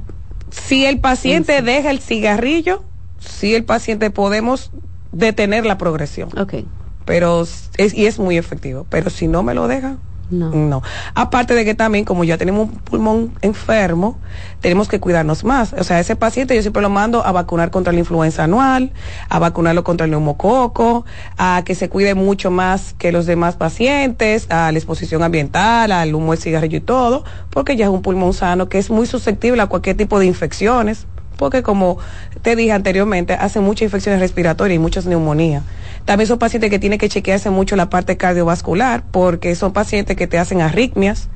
Si 0.51 0.85
el 0.85 0.99
paciente 0.99 1.63
deja 1.63 1.93
el 1.93 2.01
cigarrillo, 2.01 2.83
si 3.21 3.55
el 3.55 3.65
paciente 3.65 4.11
podemos 4.11 4.73
detener 5.13 5.65
la 5.65 5.79
progresión. 5.79 6.29
Okay 6.37 6.67
pero 7.05 7.43
es, 7.43 7.95
y 7.95 8.07
es 8.07 8.19
muy 8.19 8.39
efectivo. 8.39 8.87
Pero 8.89 9.11
si 9.11 9.29
no 9.29 9.43
me 9.43 9.55
lo 9.55 9.69
deja, 9.69 9.97
no. 10.31 10.51
no. 10.51 10.83
Aparte 11.15 11.55
de 11.55 11.65
que 11.65 11.75
también, 11.75 12.05
como 12.05 12.25
ya 12.25 12.39
tenemos 12.39 12.69
un 12.69 12.77
pulmón 12.77 13.35
enfermo, 13.43 14.19
tenemos 14.61 14.89
que 14.89 14.99
cuidarnos 14.99 15.45
más. 15.45 15.75
O 15.75 15.85
sea, 15.85 16.01
ese 16.01 16.17
paciente 16.17 16.55
yo 16.55 16.63
siempre 16.63 16.83
lo 16.83 16.89
mando 16.89 17.25
a 17.25 17.33
vacunar 17.33 17.71
contra 17.71 17.93
la 17.93 17.99
influenza 17.99 18.45
anual, 18.45 18.93
a 19.29 19.39
vacunarlo 19.39 19.85
contra 19.85 20.07
el 20.07 20.11
neumococo, 20.11 21.05
a 21.37 21.63
que 21.65 21.75
se 21.75 21.89
cuide 21.89 22.15
mucho 22.15 22.51
más 22.51 22.95
que 22.95 23.13
los 23.13 23.27
demás 23.27 23.57
pacientes, 23.57 24.47
a 24.51 24.73
la 24.73 24.79
exposición 24.79 25.23
ambiental, 25.23 25.93
al 25.93 26.15
humo 26.15 26.33
del 26.33 26.41
cigarrillo 26.41 26.79
y 26.79 26.83
todo, 26.83 27.25
porque 27.51 27.77
ya 27.77 27.87
es 27.87 27.91
un 27.91 28.03
pulmón 28.03 28.33
sano 28.33 28.69
que 28.69 28.79
es 28.79 28.91
muy 28.91 29.07
susceptible 29.07 29.61
a 29.63 29.67
cualquier 29.67 29.97
tipo 29.97 30.19
de 30.19 30.27
infecciones 30.27 31.07
porque 31.37 31.63
como 31.63 31.99
te 32.43 32.57
dije 32.57 32.73
anteriormente, 32.73 33.35
hace 33.35 33.61
muchas 33.61 33.83
infecciones 33.83 34.21
respiratorias 34.21 34.77
y 34.77 34.79
muchas 34.79 35.07
neumonías. 35.07 35.63
También 36.05 36.29
son 36.29 36.39
pacientes 36.39 36.71
que 36.71 36.79
tienen 36.79 36.99
que 36.99 37.09
chequearse 37.09 37.51
mucho 37.51 37.77
la 37.77 37.89
parte 37.89 38.17
cardiovascular, 38.17 39.05
porque 39.11 39.55
son 39.55 39.73
pacientes 39.73 40.17
que 40.17 40.27
te 40.27 40.39
hacen 40.39 40.61
arritmias, 40.61 41.31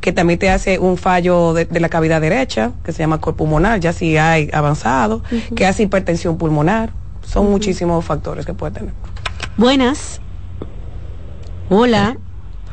que 0.00 0.12
también 0.12 0.38
te 0.38 0.50
hace 0.50 0.78
un 0.78 0.96
fallo 0.96 1.52
de, 1.52 1.68
la 1.80 1.88
cavidad 1.88 2.20
derecha, 2.20 2.72
que 2.84 2.92
se 2.92 3.00
llama 3.00 3.20
pulmonar, 3.20 3.80
ya 3.80 3.92
si 3.92 4.16
hay 4.16 4.48
avanzado, 4.52 5.22
que 5.54 5.66
hace 5.66 5.82
hipertensión 5.82 6.38
pulmonar. 6.38 6.90
Son 7.22 7.50
muchísimos 7.50 8.04
factores 8.04 8.46
que 8.46 8.54
puede 8.54 8.72
tener. 8.72 8.92
Buenas. 9.56 10.20
Hola. 11.68 12.16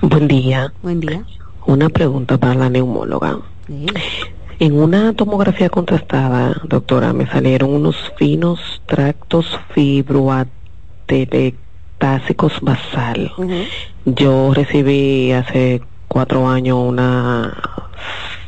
Buen 0.01 0.27
día. 0.27 0.71
Buen 0.81 0.99
día. 0.99 1.25
Una 1.65 1.89
pregunta 1.89 2.37
para 2.37 2.55
la 2.55 2.69
neumóloga. 2.69 3.39
En 4.59 4.79
una 4.79 5.13
tomografía 5.13 5.69
contrastada, 5.69 6.61
doctora, 6.65 7.11
me 7.11 7.25
salieron 7.25 7.73
unos 7.73 7.95
finos 8.17 8.81
tractos 8.85 9.59
fibroatelectásicos 11.07 12.59
basal. 12.61 13.31
Yo 14.05 14.53
recibí 14.53 15.31
hace 15.31 15.81
cuatro 16.07 16.47
años 16.47 16.77
una 16.79 17.53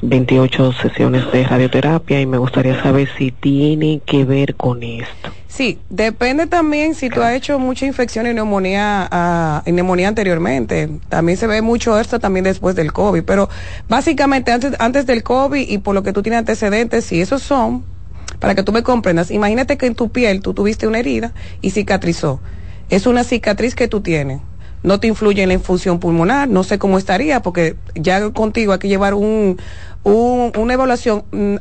28 0.01 0.74
sesiones 0.74 1.32
de 1.32 1.43
radioterapia 1.43 2.22
y 2.22 2.26
me 2.26 2.38
gustaría 2.38 2.82
saber 2.82 3.10
si 3.18 3.32
tiene 3.32 4.01
que 4.06 4.26
ver 4.26 4.56
con 4.56 4.84
esto. 4.84 5.32
Sí, 5.47 5.80
depende 5.89 6.47
también 6.47 6.95
si 6.95 7.10
tú 7.10 7.22
has 7.22 7.34
hecho 7.34 7.58
mucha 7.60 7.86
infección 7.86 8.28
y 8.28 8.34
neumonía, 8.34 9.64
uh, 9.66 9.72
neumonía 9.72 10.10
anteriormente. 10.10 10.89
También 11.08 11.38
se 11.38 11.47
ve 11.47 11.62
mucho 11.62 11.97
esto 11.97 12.20
también 12.20 12.43
después 12.43 12.76
del 12.76 12.91
COVID, 12.91 13.24
pero 13.24 13.49
básicamente 13.88 14.51
antes, 14.51 14.74
antes 14.80 15.06
del 15.06 15.24
COVID 15.24 15.70
y 15.70 15.78
por 15.78 15.95
lo 15.95 16.03
que 16.03 16.12
tú 16.12 16.22
tienes 16.22 16.39
antecedentes, 16.39 17.06
si 17.06 17.22
esos 17.22 17.41
son, 17.41 17.86
para 18.40 18.56
que 18.56 18.64
tú 18.64 18.72
me 18.72 18.84
comprendas, 18.84 19.32
imagínate 19.32 19.78
que 19.78 19.86
en 19.86 19.96
tu 19.96 20.10
piel 20.10 20.42
tú 20.42 20.54
tuviste 20.54 20.88
una 20.88 21.00
herida 21.00 21.34
y 21.62 21.72
cicatrizó. 21.72 22.40
Es 22.90 23.08
una 23.08 23.24
cicatriz 23.24 23.76
que 23.76 23.88
tú 23.88 24.02
tienes 24.02 24.42
no 24.86 25.00
te 25.00 25.08
influye 25.08 25.42
en 25.42 25.50
la 25.50 25.56
infusión 25.56 26.00
pulmonar, 26.00 26.48
no 26.48 26.64
sé 26.64 26.78
cómo 26.78 26.98
estaría, 26.98 27.42
porque 27.42 27.76
ya 27.96 28.30
contigo 28.30 28.72
hay 28.72 28.80
que 28.80 28.88
llevar 28.88 29.16
un, 29.16 29.58
una 30.04 30.74
evaluación 30.74 31.26
mm, 31.32 31.56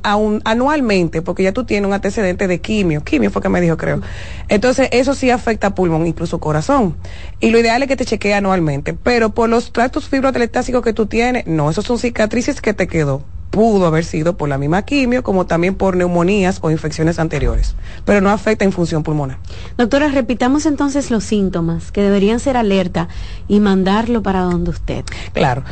anualmente, 0.44 1.22
porque 1.22 1.42
ya 1.42 1.52
tú 1.52 1.64
tienes 1.64 1.88
un 1.88 1.94
antecedente 1.94 2.46
de 2.46 2.60
quimio. 2.60 3.02
Quimio 3.02 3.30
fue 3.30 3.40
que 3.40 3.48
me 3.48 3.60
dijo, 3.62 3.76
creo. 3.76 4.02
Entonces, 4.48 4.88
eso 4.92 5.14
sí 5.14 5.30
afecta 5.30 5.68
a 5.68 5.74
pulmón, 5.74 6.06
incluso 6.06 6.38
corazón. 6.38 6.96
Y 7.40 7.50
lo 7.50 7.58
ideal 7.58 7.82
es 7.82 7.88
que 7.88 7.96
te 7.96 8.04
chequee 8.04 8.34
anualmente. 8.34 8.92
Pero 8.92 9.30
por 9.30 9.48
los 9.48 9.72
tractos 9.72 10.08
fibrotelestásicos 10.08 10.82
que 10.82 10.92
tú 10.92 11.06
tienes, 11.06 11.46
no, 11.46 11.70
esos 11.70 11.86
son 11.86 11.98
cicatrices 11.98 12.60
que 12.60 12.74
te 12.74 12.86
quedó. 12.86 13.22
Pudo 13.54 13.86
haber 13.86 14.04
sido 14.04 14.36
por 14.36 14.48
la 14.48 14.58
misma 14.58 14.82
quimio, 14.82 15.22
como 15.22 15.46
también 15.46 15.74
por 15.74 15.96
neumonías 15.96 16.58
o 16.60 16.70
infecciones 16.70 17.18
anteriores. 17.18 17.74
Pero 18.04 18.20
no 18.20 18.30
afecta 18.30 18.64
en 18.64 18.72
función 18.72 19.02
pulmonar. 19.02 19.38
Doctora, 19.78 20.08
repitamos 20.08 20.66
entonces 20.66 21.10
los 21.10 21.24
síntomas 21.24 21.92
que 21.92 22.02
deberían 22.02 22.40
ser 22.40 22.56
alerta 22.56 23.08
y 23.48 23.60
mandarlo 23.60 24.22
para 24.22 24.40
donde 24.40 24.70
usted. 24.70 25.04
Claro. 25.32 25.62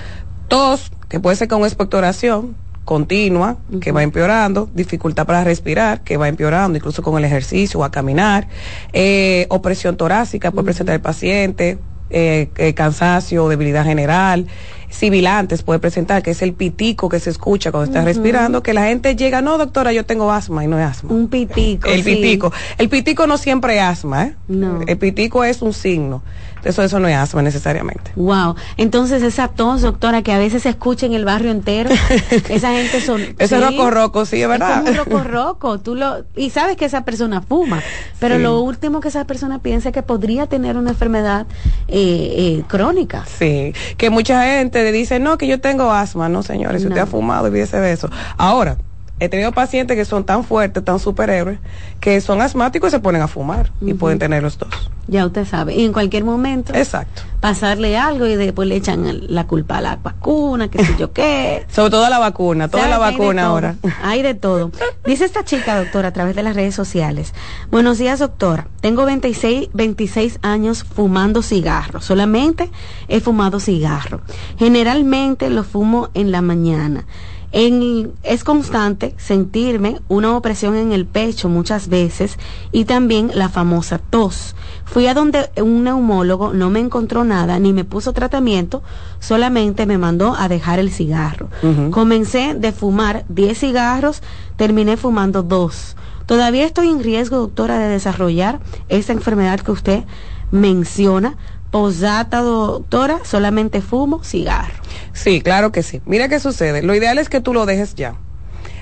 Tos, 0.48 0.92
que 1.08 1.18
puede 1.18 1.36
ser 1.36 1.48
con 1.48 1.62
expectoración, 1.62 2.54
continua, 2.84 3.58
que 3.80 3.92
va 3.92 4.02
empeorando, 4.02 4.68
dificultad 4.74 5.26
para 5.26 5.44
respirar, 5.44 6.02
que 6.02 6.16
va 6.16 6.28
empeorando 6.28 6.76
incluso 6.76 7.02
con 7.02 7.16
el 7.16 7.24
ejercicio 7.24 7.80
o 7.80 7.84
a 7.84 7.90
caminar, 7.90 8.48
eh, 8.92 9.46
opresión 9.50 9.96
torácica 9.96 10.50
puede 10.50 10.66
presentar 10.66 10.94
el 10.94 11.00
paciente, 11.00 11.78
eh, 12.10 12.50
eh, 12.56 12.74
cansancio, 12.74 13.48
debilidad 13.48 13.84
general, 13.84 14.46
sibilantes 14.92 15.62
puede 15.62 15.80
presentar, 15.80 16.22
que 16.22 16.30
es 16.30 16.42
el 16.42 16.52
pitico 16.52 17.08
que 17.08 17.18
se 17.18 17.30
escucha 17.30 17.72
cuando 17.72 17.90
estás 17.90 18.04
respirando, 18.04 18.62
que 18.62 18.74
la 18.74 18.84
gente 18.84 19.16
llega, 19.16 19.40
no 19.40 19.58
doctora, 19.58 19.92
yo 19.92 20.04
tengo 20.04 20.30
asma 20.30 20.64
y 20.64 20.68
no 20.68 20.78
es 20.78 20.86
asma. 20.86 21.12
Un 21.12 21.28
pitico. 21.28 21.88
El 21.88 22.04
pitico. 22.04 22.52
El 22.78 22.88
pitico 22.88 23.26
no 23.26 23.38
siempre 23.38 23.76
es 23.76 23.82
asma, 23.82 24.24
¿eh? 24.26 24.34
No. 24.48 24.80
El 24.86 24.98
pitico 24.98 25.44
es 25.44 25.62
un 25.62 25.72
signo. 25.72 26.22
Eso, 26.64 26.82
eso 26.82 26.98
no 27.00 27.08
es 27.08 27.16
asma 27.16 27.42
necesariamente. 27.42 28.12
Wow. 28.16 28.56
Entonces 28.76 29.22
esa 29.22 29.48
tos, 29.48 29.82
doctora, 29.82 30.22
que 30.22 30.32
a 30.32 30.38
veces 30.38 30.62
se 30.62 30.68
escucha 30.68 31.06
en 31.06 31.14
el 31.14 31.24
barrio 31.24 31.50
entero, 31.50 31.90
esa 32.48 32.72
gente 32.72 33.00
son... 33.00 33.20
Ese 33.38 33.58
sí, 33.58 33.62
roco 33.62 33.90
roco, 33.90 34.26
sí, 34.26 34.42
es 34.42 34.48
verdad. 34.48 34.86
Es 34.86 34.98
como 34.98 35.16
un 35.16 35.24
roco 35.24 35.28
roco. 35.28 35.78
Tú 35.80 35.94
lo, 35.94 36.24
y 36.36 36.50
sabes 36.50 36.76
que 36.76 36.84
esa 36.84 37.04
persona 37.04 37.42
fuma, 37.42 37.82
pero 38.20 38.36
sí. 38.36 38.42
lo 38.42 38.60
último 38.60 39.00
que 39.00 39.08
esa 39.08 39.24
persona 39.26 39.58
piensa 39.58 39.88
es 39.88 39.94
que 39.94 40.02
podría 40.02 40.46
tener 40.46 40.76
una 40.76 40.90
enfermedad 40.90 41.46
eh, 41.88 42.58
eh, 42.58 42.64
crónica. 42.68 43.24
Sí, 43.26 43.72
que 43.96 44.10
mucha 44.10 44.44
gente 44.44 44.82
le 44.84 44.92
dice, 44.92 45.18
no, 45.18 45.38
que 45.38 45.46
yo 45.46 45.60
tengo 45.60 45.90
asma. 45.90 46.28
No, 46.28 46.42
señores, 46.42 46.82
si 46.82 46.88
usted 46.88 47.00
ha 47.00 47.06
fumado, 47.06 47.46
olvídese 47.46 47.80
de 47.80 47.92
eso. 47.92 48.08
Ahora, 48.36 48.78
he 49.24 49.28
tenido 49.28 49.52
pacientes 49.52 49.96
que 49.96 50.04
son 50.04 50.24
tan 50.24 50.42
fuertes, 50.42 50.84
tan 50.84 50.98
superhéroes, 50.98 51.60
que 52.00 52.20
son 52.20 52.42
asmáticos 52.42 52.88
y 52.88 52.90
se 52.90 52.98
ponen 52.98 53.22
a 53.22 53.28
fumar 53.28 53.70
uh 53.80 53.84
-huh. 53.84 53.90
y 53.90 53.94
pueden 53.94 54.18
tener 54.18 54.42
los 54.42 54.58
dos. 54.58 54.90
Ya 55.06 55.26
usted 55.26 55.44
sabe. 55.44 55.74
Y 55.74 55.84
en 55.84 55.92
cualquier 55.92 56.24
momento. 56.24 56.72
Exacto. 56.74 57.22
Pasarle 57.40 57.96
algo 57.96 58.26
y 58.26 58.36
después 58.36 58.68
le 58.68 58.76
echan 58.76 59.04
la 59.28 59.46
culpa 59.46 59.78
a 59.78 59.80
la 59.80 59.96
vacuna, 59.96 60.68
que 60.68 60.84
sé 60.84 60.94
yo 60.98 61.12
qué. 61.12 61.66
Sobre 61.70 61.90
todo 61.90 62.04
a 62.04 62.10
la 62.10 62.18
vacuna, 62.18 62.68
toda 62.68 62.88
la 62.88 62.98
vacuna 62.98 63.46
ahora. 63.46 63.76
Hay 64.02 64.22
de 64.22 64.34
todo. 64.34 64.70
Dice 65.04 65.24
esta 65.24 65.44
chica, 65.44 65.76
doctora, 65.76 66.08
a 66.08 66.12
través 66.12 66.36
de 66.36 66.42
las 66.42 66.54
redes 66.54 66.74
sociales. 66.74 67.34
Buenos 67.70 67.98
días, 67.98 68.20
doctora. 68.20 68.68
Tengo 68.80 69.04
26, 69.04 69.70
26 69.72 70.38
años 70.42 70.84
fumando 70.84 71.42
cigarro. 71.42 72.00
Solamente 72.00 72.70
he 73.08 73.20
fumado 73.20 73.58
cigarro. 73.58 74.20
Generalmente 74.56 75.50
lo 75.50 75.64
fumo 75.64 76.10
en 76.14 76.30
la 76.30 76.42
mañana. 76.42 77.06
En, 77.52 78.12
es 78.22 78.44
constante 78.44 79.14
sentirme 79.18 80.00
una 80.08 80.36
opresión 80.36 80.74
en 80.74 80.92
el 80.92 81.04
pecho 81.06 81.48
muchas 81.50 81.88
veces 81.88 82.38
y 82.72 82.86
también 82.86 83.30
la 83.34 83.50
famosa 83.50 83.98
tos. 83.98 84.56
Fui 84.84 85.06
a 85.06 85.14
donde 85.14 85.50
un 85.56 85.84
neumólogo 85.84 86.52
no 86.52 86.70
me 86.70 86.80
encontró 86.80 87.24
nada 87.24 87.58
ni 87.58 87.72
me 87.72 87.84
puso 87.84 88.12
tratamiento, 88.12 88.82
solamente 89.20 89.86
me 89.86 89.98
mandó 89.98 90.34
a 90.34 90.48
dejar 90.48 90.78
el 90.78 90.90
cigarro. 90.90 91.48
Uh 91.62 91.66
-huh. 91.66 91.90
Comencé 91.90 92.54
de 92.54 92.72
fumar 92.72 93.24
10 93.28 93.58
cigarros, 93.58 94.22
terminé 94.56 94.96
fumando 94.96 95.42
dos. 95.42 95.96
Todavía 96.26 96.64
estoy 96.64 96.88
en 96.88 97.02
riesgo, 97.02 97.36
doctora, 97.36 97.78
de 97.78 97.88
desarrollar 97.88 98.60
esa 98.88 99.12
enfermedad 99.12 99.60
que 99.60 99.72
usted 99.72 100.04
menciona. 100.50 101.36
Posdata, 101.72 102.42
doctora, 102.42 103.20
solamente 103.24 103.80
fumo 103.80 104.22
cigarro. 104.22 104.74
Sí, 105.14 105.40
claro 105.40 105.72
que 105.72 105.82
sí. 105.82 106.02
Mira 106.04 106.28
qué 106.28 106.38
sucede. 106.38 106.82
Lo 106.82 106.94
ideal 106.94 107.16
es 107.16 107.30
que 107.30 107.40
tú 107.40 107.54
lo 107.54 107.64
dejes 107.64 107.94
ya. 107.94 108.14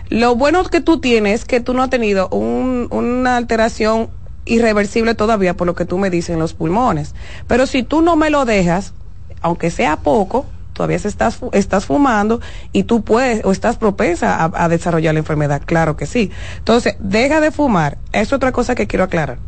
Lo 0.08 0.34
bueno 0.34 0.64
que 0.64 0.80
tú 0.80 0.98
tienes 0.98 1.40
es 1.40 1.44
que 1.44 1.60
tú 1.60 1.72
no 1.72 1.84
has 1.84 1.90
tenido 1.90 2.28
un, 2.30 2.88
una 2.90 3.36
alteración 3.36 4.10
irreversible 4.44 5.14
todavía 5.14 5.56
por 5.56 5.68
lo 5.68 5.76
que 5.76 5.84
tú 5.84 5.98
me 5.98 6.10
dices 6.10 6.30
en 6.30 6.40
los 6.40 6.52
pulmones. 6.52 7.14
Pero 7.46 7.66
si 7.66 7.84
tú 7.84 8.02
no 8.02 8.16
me 8.16 8.28
lo 8.28 8.44
dejas, 8.44 8.92
aunque 9.40 9.70
sea 9.70 9.98
poco, 9.98 10.46
todavía 10.72 10.96
estás, 10.96 11.38
estás 11.52 11.86
fumando 11.86 12.40
y 12.72 12.82
tú 12.82 13.04
puedes 13.04 13.44
o 13.44 13.52
estás 13.52 13.76
propensa 13.76 14.34
a, 14.34 14.64
a 14.64 14.68
desarrollar 14.68 15.14
la 15.14 15.20
enfermedad. 15.20 15.62
Claro 15.64 15.96
que 15.96 16.06
sí. 16.06 16.32
Entonces, 16.58 16.96
deja 16.98 17.40
de 17.40 17.52
fumar. 17.52 17.98
Es 18.10 18.32
otra 18.32 18.50
cosa 18.50 18.74
que 18.74 18.88
quiero 18.88 19.04
aclarar. 19.04 19.38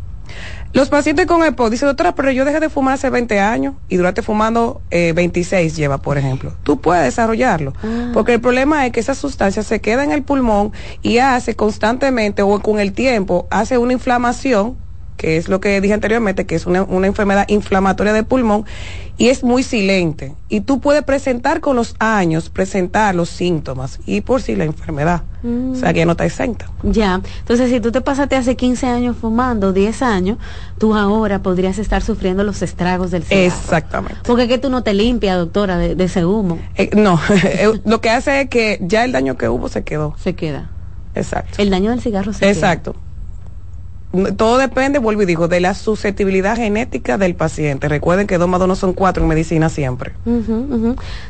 Los 0.73 0.89
pacientes 0.89 1.27
con 1.27 1.45
EPOC 1.45 1.71
dicen, 1.71 1.89
doctora, 1.89 2.15
pero 2.15 2.31
yo 2.31 2.47
dejé 2.47 2.59
de 2.59 2.71
fumar 2.71 2.95
hace 2.95 3.11
20 3.11 3.39
años 3.41 3.75
y 3.91 3.97
duraste 3.99 4.23
fumando 4.23 4.81
eh, 4.91 5.13
26 5.15 5.77
lleva, 5.77 5.99
por 5.99 6.17
ejemplo. 6.17 6.55
Tú 6.63 6.81
puedes 6.81 7.05
desarrollarlo. 7.05 7.75
Ah. 7.83 8.11
Porque 8.15 8.33
el 8.35 8.41
problema 8.41 8.87
es 8.87 8.93
que 8.93 9.01
esa 9.01 9.15
sustancia 9.15 9.63
se 9.63 9.81
queda 9.83 10.03
en 10.03 10.13
el 10.13 10.23
pulmón 10.23 10.73
y 11.03 11.19
hace 11.19 11.55
constantemente 11.57 12.41
o 12.41 12.59
con 12.61 12.81
el 12.81 12.95
tiempo, 12.95 13.47
hace 13.51 13.77
una 13.77 13.93
inflamación 13.93 14.77
que 15.23 15.37
es 15.37 15.49
lo 15.49 15.61
que 15.61 15.81
dije 15.81 15.95
anteriormente, 15.95 16.47
que 16.47 16.57
es 16.57 16.67
una, 16.67 16.83
una, 16.83 17.07
enfermedad 17.07 17.45
inflamatoria 17.47 18.13
del 18.13 18.25
pulmón 18.25 18.65
y 19.17 19.29
es 19.29 19.45
muy 19.45 19.63
silente. 19.63 20.35
Y 20.49 20.63
tú 20.63 20.81
puedes 20.81 21.05
presentar 21.05 21.61
con 21.61 21.77
los 21.77 21.95
años, 22.01 22.51
presentar 22.51 23.15
los 23.15 23.29
síntomas 23.29 24.01
y 24.05 24.23
por 24.23 24.43
sí 24.43 24.57
la 24.57 24.65
enfermedad. 24.65 25.23
Mm. 25.45 25.75
O 25.75 25.75
sea, 25.77 25.93
que 25.93 26.05
no 26.05 26.13
está 26.13 26.25
exenta. 26.25 26.69
Ya. 26.83 27.21
Entonces, 27.39 27.71
si 27.71 27.79
tú 27.79 27.93
te 27.93 28.01
pasaste 28.01 28.35
hace 28.35 28.57
15 28.57 28.89
años 28.89 29.17
fumando, 29.17 29.73
10 29.73 30.03
años, 30.03 30.39
tú 30.79 30.93
ahora 30.97 31.41
podrías 31.41 31.79
estar 31.79 32.03
sufriendo 32.03 32.43
los 32.43 32.61
estragos 32.61 33.13
del 33.13 33.23
cigarro. 33.23 33.47
Exactamente. 33.47 34.19
Porque 34.25 34.43
es 34.43 34.49
que 34.49 34.59
tú 34.59 34.71
no 34.71 34.83
te 34.83 34.93
limpias, 34.93 35.39
doctora, 35.39 35.79
de, 35.79 35.95
de 35.95 36.03
ese 36.03 36.27
humo. 36.27 36.59
Eh, 36.75 36.91
no, 36.97 37.21
lo 37.85 38.01
que 38.01 38.11
hace 38.11 38.41
es 38.41 38.49
que 38.49 38.81
ya 38.81 39.05
el 39.05 39.13
daño 39.13 39.37
que 39.37 39.49
hubo 39.49 39.69
se 39.69 39.85
quedó. 39.85 40.17
Se 40.19 40.35
queda. 40.35 40.73
Exacto. 41.15 41.63
El 41.63 41.71
daño 41.71 41.91
del 41.91 42.01
cigarro 42.01 42.33
se 42.33 42.49
Exacto. 42.49 42.95
queda 42.95 43.12
todo 44.37 44.59
depende, 44.59 44.99
vuelvo 44.99 45.23
y 45.23 45.27
digo, 45.27 45.49
de 45.49 45.61
la 45.61 45.75
susceptibilidad 45.75 46.57
genética 46.57 47.17
del 47.17 47.35
paciente. 47.35 47.89
Recuerden 47.89 48.27
que 48.27 48.39
dos 48.39 48.49
más 48.49 48.61
dos 48.61 48.69
no 48.69 48.77
son 48.77 48.93
cuatro 48.93 49.23
en 49.23 49.29
medicina 49.29 49.69
siempre. 49.69 50.13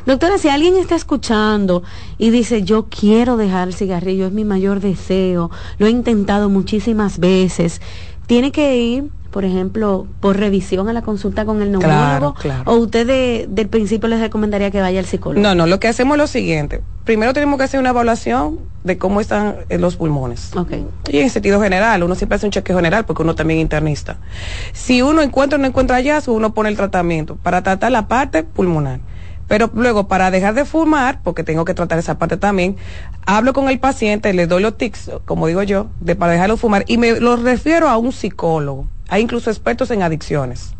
Doctora, 0.05 0.37
si 0.37 0.49
alguien 0.49 0.75
está 0.75 0.95
escuchando 0.95 1.83
y 2.17 2.29
dice, 2.29 2.63
yo 2.63 2.87
quiero 2.89 3.37
dejar 3.37 3.69
el 3.69 3.73
cigarrillo, 3.73 4.27
es 4.27 4.33
mi 4.33 4.43
mayor 4.43 4.81
deseo, 4.81 5.49
lo 5.77 5.87
he 5.87 5.89
intentado 5.89 6.49
muchísimas 6.49 7.19
veces, 7.19 7.81
tiene 8.27 8.51
que 8.51 8.77
ir 8.77 9.09
por 9.33 9.45
ejemplo, 9.45 10.05
por 10.19 10.37
revisión 10.37 10.87
a 10.89 10.93
la 10.93 11.01
consulta 11.01 11.43
con 11.43 11.63
el 11.63 11.71
neumólogo? 11.71 12.35
Claro, 12.35 12.35
claro. 12.35 12.71
¿O 12.71 12.75
usted 12.75 13.07
de, 13.07 13.47
del 13.49 13.67
principio 13.67 14.07
les 14.07 14.19
recomendaría 14.19 14.69
que 14.69 14.79
vaya 14.79 14.99
al 14.99 15.07
psicólogo? 15.07 15.41
No, 15.41 15.55
no, 15.55 15.65
lo 15.65 15.79
que 15.79 15.87
hacemos 15.87 16.15
es 16.15 16.19
lo 16.19 16.27
siguiente. 16.27 16.83
Primero 17.03 17.33
tenemos 17.33 17.57
que 17.57 17.63
hacer 17.63 17.79
una 17.79 17.89
evaluación 17.89 18.59
de 18.83 18.99
cómo 18.99 19.21
están 19.21 19.55
los 19.71 19.95
pulmones. 19.95 20.55
Okay. 20.55 20.85
Y 21.09 21.17
en 21.17 21.31
sentido 21.31 21.59
general, 21.59 22.03
uno 22.03 22.13
siempre 22.13 22.35
hace 22.35 22.45
un 22.45 22.51
chequeo 22.51 22.75
general 22.75 23.05
porque 23.05 23.23
uno 23.23 23.33
también 23.33 23.57
es 23.57 23.63
internista. 23.63 24.17
Si 24.71 25.01
uno 25.01 25.23
encuentra 25.23 25.57
o 25.57 25.59
no 25.59 25.67
encuentra 25.67 25.95
hallazgo, 25.95 26.33
uno 26.33 26.53
pone 26.53 26.69
el 26.69 26.75
tratamiento 26.75 27.35
para 27.35 27.63
tratar 27.63 27.91
la 27.91 28.07
parte 28.07 28.43
pulmonar. 28.43 28.99
Pero 29.47 29.69
luego, 29.73 30.07
para 30.07 30.31
dejar 30.31 30.53
de 30.53 30.65
fumar, 30.65 31.19
porque 31.23 31.43
tengo 31.43 31.65
que 31.65 31.73
tratar 31.73 31.99
esa 31.99 32.17
parte 32.17 32.37
también, 32.37 32.75
hablo 33.25 33.53
con 33.53 33.69
el 33.69 33.79
paciente, 33.79 34.33
le 34.33 34.47
doy 34.47 34.61
los 34.61 34.77
tics, 34.77 35.11
como 35.25 35.47
digo 35.47 35.63
yo, 35.63 35.87
de 35.99 36.15
para 36.15 36.31
dejarlo 36.31 36.57
fumar, 36.57 36.85
y 36.87 36.97
me 36.97 37.19
lo 37.19 37.35
refiero 37.35 37.89
a 37.89 37.97
un 37.97 38.11
psicólogo. 38.11 38.87
Hay 39.09 39.21
incluso 39.21 39.49
expertos 39.49 39.91
en 39.91 40.01
adicciones. 40.01 40.73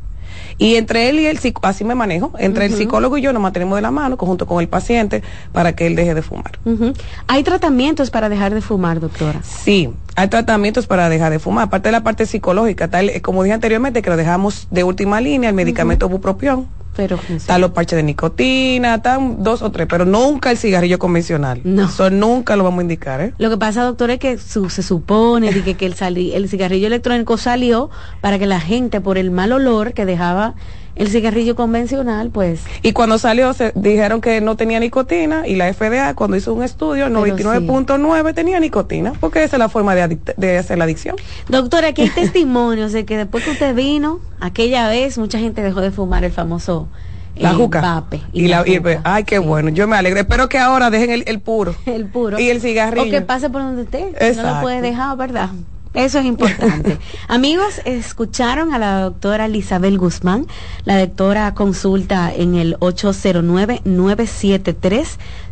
Y 0.58 0.76
entre 0.76 1.10
él 1.10 1.20
y 1.20 1.26
el 1.28 1.40
así 1.64 1.84
me 1.84 1.96
manejo, 1.96 2.32
entre 2.38 2.66
uh 2.66 2.68
-huh. 2.68 2.72
el 2.72 2.78
psicólogo 2.78 3.18
y 3.18 3.22
yo 3.22 3.34
nos 3.34 3.42
mantenemos 3.42 3.76
de 3.76 3.82
la 3.82 3.92
mano 3.92 4.18
junto 4.18 4.46
con 4.46 4.62
el 4.62 4.68
paciente 4.68 5.24
para 5.52 5.76
que 5.76 5.88
él 5.88 5.96
deje 5.96 6.14
de 6.14 6.22
fumar. 6.22 6.60
Uh 6.66 6.72
-huh. 6.72 6.98
¿Hay 7.28 7.44
tratamientos 7.44 8.10
para 8.10 8.30
dejar 8.30 8.54
de 8.54 8.62
fumar, 8.62 9.00
doctora? 9.00 9.42
Sí, 9.44 9.90
hay 10.16 10.28
tratamientos 10.28 10.88
para 10.88 11.10
dejar 11.10 11.32
de 11.32 11.40
fumar. 11.40 11.66
Aparte 11.66 11.90
de 11.90 11.94
la 11.94 12.04
parte 12.04 12.26
psicológica, 12.26 12.88
tal 12.88 13.12
como 13.22 13.44
dije 13.44 13.54
anteriormente, 13.54 14.02
que 14.02 14.10
lo 14.10 14.18
dejamos 14.18 14.68
de 14.72 14.84
última 14.84 15.22
línea, 15.22 15.50
el 15.50 15.56
medicamento 15.56 16.06
uh 16.06 16.10
-huh. 16.10 16.14
bupropión. 16.14 16.68
Pero 16.96 17.20
están 17.30 17.62
los 17.62 17.72
parches 17.72 17.98
de 17.98 18.04
nicotina, 18.04 18.96
están 18.96 19.44
dos 19.44 19.62
o 19.62 19.72
tres, 19.72 19.88
pero 19.90 20.06
nunca 20.06 20.52
el 20.52 20.58
cigarrillo 20.58 21.00
convencional. 21.00 21.62
No. 21.64 21.86
Eso 21.86 22.10
nunca 22.10 22.56
lo 22.56 22.64
vamos 22.64 22.80
a 22.80 22.82
indicar, 22.84 23.22
¿eh? 23.22 23.34
Lo 23.38 23.50
que 23.50 23.58
pasa, 23.58 23.84
doctor, 23.84 24.12
es 24.12 24.20
que 24.20 24.38
su, 24.38 24.70
se 24.70 24.84
supone 24.84 25.50
que, 25.64 25.76
que 25.76 25.86
el, 25.86 25.96
sali, 25.96 26.34
el 26.34 26.48
cigarrillo 26.50 26.88
electrónico 26.88 27.38
salió 27.38 27.90
para 28.22 28.38
que 28.38 28.46
la 28.46 28.60
gente, 28.60 29.02
por 29.02 29.18
el 29.18 29.32
mal 29.32 29.52
olor 29.52 29.94
que 29.94 30.06
dejaba 30.06 30.56
el 30.96 31.10
cigarrillo 31.10 31.56
convencional, 31.56 32.30
pues. 32.30 32.62
Y 32.82 32.94
cuando 32.94 33.18
salió, 33.18 33.54
se 33.54 33.72
dijeron 33.76 34.22
que 34.22 34.42
no 34.42 34.56
tenía 34.56 34.80
nicotina 34.80 35.48
y 35.48 35.56
la 35.56 35.74
FDA, 35.74 36.14
cuando 36.14 36.38
hizo 36.38 36.54
un 36.54 36.64
estudio, 36.64 37.08
99.9 37.08 38.28
sí. 38.28 38.34
tenía 38.34 38.60
nicotina, 38.60 39.14
porque 39.20 39.44
esa 39.44 39.56
es 39.56 39.60
la 39.60 39.70
forma 39.70 39.96
de, 39.96 40.20
de, 40.38 40.58
hacer 40.58 40.78
la 40.78 40.84
adicción. 40.84 41.16
Doctora, 41.50 41.90
aquí 41.90 42.04
hay 42.04 42.10
testimonios 42.16 42.92
de 42.92 43.06
que 43.06 43.18
después 43.18 43.44
que 43.44 43.52
usted 43.52 43.76
vino, 43.76 44.20
aquella 44.40 44.88
vez, 44.88 45.18
mucha 45.18 45.40
gente 45.40 45.62
dejó 45.62 45.82
de 45.82 45.92
fumar 45.92 46.24
el 46.24 46.32
famoso. 46.32 46.88
La 47.36 47.52
eh, 47.52 47.56
juca. 47.56 47.82
Vape 47.82 48.22
y, 48.32 48.46
y 48.46 48.48
la, 48.48 48.64
y, 48.68 48.80
ay, 49.04 49.24
qué 49.24 49.38
sí. 49.38 49.42
bueno. 49.42 49.70
Yo 49.70 49.88
me 49.88 49.98
alegro. 49.98 50.20
Espero 50.20 50.50
que 50.50 50.60
ahora 50.60 50.92
dejen 50.92 51.10
el, 51.10 51.24
el, 51.26 51.40
puro. 51.40 51.74
el 51.88 52.06
puro. 52.06 52.40
Y 52.40 52.50
el 52.50 52.62
cigarrillo. 52.62 53.08
O 53.08 53.10
que 53.10 53.22
pase 53.22 53.50
por 53.50 53.64
donde 53.64 53.84
esté. 53.84 54.10
Exacto. 54.10 54.44
No 54.44 54.56
lo 54.56 54.62
puede 54.62 54.82
dejar, 54.82 55.18
¿verdad? 55.18 55.50
Eso 55.94 56.20
es 56.20 56.26
importante. 56.26 56.98
Amigos, 57.28 57.80
escucharon 57.86 58.74
a 58.74 58.80
la 58.80 59.02
doctora 59.02 59.48
Isabel 59.48 59.98
Guzmán. 60.00 60.48
La 60.86 61.00
doctora 61.00 61.54
consulta 61.54 62.34
en 62.34 62.56
el 62.56 62.78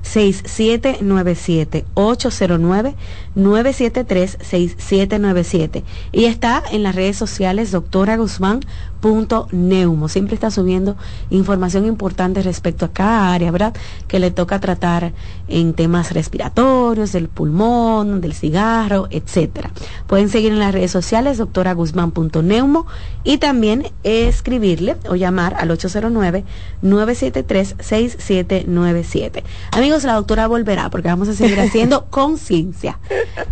6797 0.01 1.85
809 1.93 2.95
973 3.35 4.37
6797 4.41 5.83
y 6.11 6.25
está 6.25 6.63
en 6.71 6.83
las 6.83 6.95
redes 6.95 7.17
sociales 7.17 7.71
doctora 7.71 8.17
Guzmán 8.17 8.61
punto 8.99 9.47
neumo. 9.51 10.07
Siempre 10.09 10.35
está 10.35 10.51
subiendo 10.51 10.95
información 11.31 11.85
importante 11.85 12.41
respecto 12.43 12.85
a 12.85 12.91
cada 12.93 13.33
área 13.33 13.51
verdad 13.51 13.73
que 14.07 14.19
le 14.19 14.31
toca 14.31 14.59
tratar 14.59 15.11
en 15.47 15.73
temas 15.73 16.13
respiratorios 16.13 17.11
del 17.11 17.27
pulmón 17.27 18.21
del 18.21 18.33
cigarro 18.33 19.07
etcétera. 19.09 19.71
Pueden 20.07 20.29
seguir 20.29 20.51
en 20.51 20.59
las 20.59 20.73
redes 20.73 20.91
sociales 20.91 21.37
doctora 21.37 21.73
Guzmán 21.73 22.11
punto 22.11 22.43
neumo 22.43 22.85
y 23.23 23.37
también 23.37 23.87
escribirle 24.03 24.97
o 25.09 25.15
llamar 25.15 25.55
al 25.57 25.71
809 25.71 26.43
973 26.81 27.75
6797 27.79 29.43
amigos 29.71 29.90
la 29.99 30.13
doctora 30.13 30.47
volverá 30.47 30.89
porque 30.89 31.09
vamos 31.09 31.27
a 31.27 31.33
seguir 31.33 31.59
haciendo 31.59 32.05
conciencia 32.09 32.97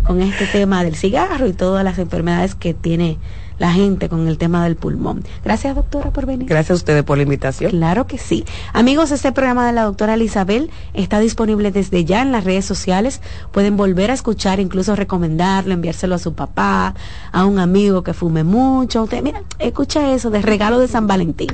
con 0.06 0.22
este 0.22 0.46
tema 0.46 0.82
del 0.82 0.96
cigarro 0.96 1.46
y 1.46 1.52
todas 1.52 1.84
las 1.84 1.98
enfermedades 1.98 2.54
que 2.54 2.74
tiene 2.74 3.18
la 3.58 3.72
gente 3.72 4.08
con 4.08 4.26
el 4.26 4.38
tema 4.38 4.64
del 4.64 4.74
pulmón. 4.74 5.22
Gracias, 5.44 5.76
doctora, 5.76 6.10
por 6.12 6.24
venir. 6.24 6.48
Gracias 6.48 6.70
a 6.70 6.74
ustedes 6.74 7.04
por 7.04 7.18
la 7.18 7.24
invitación. 7.24 7.70
Claro 7.70 8.06
que 8.06 8.16
sí. 8.16 8.46
Amigos, 8.72 9.10
este 9.10 9.32
programa 9.32 9.66
de 9.66 9.74
la 9.74 9.82
doctora 9.82 10.16
Isabel 10.16 10.70
está 10.94 11.20
disponible 11.20 11.70
desde 11.70 12.06
ya 12.06 12.22
en 12.22 12.32
las 12.32 12.44
redes 12.44 12.64
sociales. 12.64 13.20
Pueden 13.52 13.76
volver 13.76 14.10
a 14.10 14.14
escuchar, 14.14 14.60
incluso 14.60 14.96
recomendarlo, 14.96 15.74
enviárselo 15.74 16.14
a 16.14 16.18
su 16.18 16.32
papá, 16.32 16.94
a 17.32 17.44
un 17.44 17.58
amigo 17.58 18.02
que 18.02 18.14
fume 18.14 18.44
mucho. 18.44 19.02
Usted, 19.02 19.22
mira, 19.22 19.42
escucha 19.58 20.14
eso 20.14 20.30
de 20.30 20.40
regalo 20.40 20.78
de 20.78 20.88
San 20.88 21.06
Valentín 21.06 21.50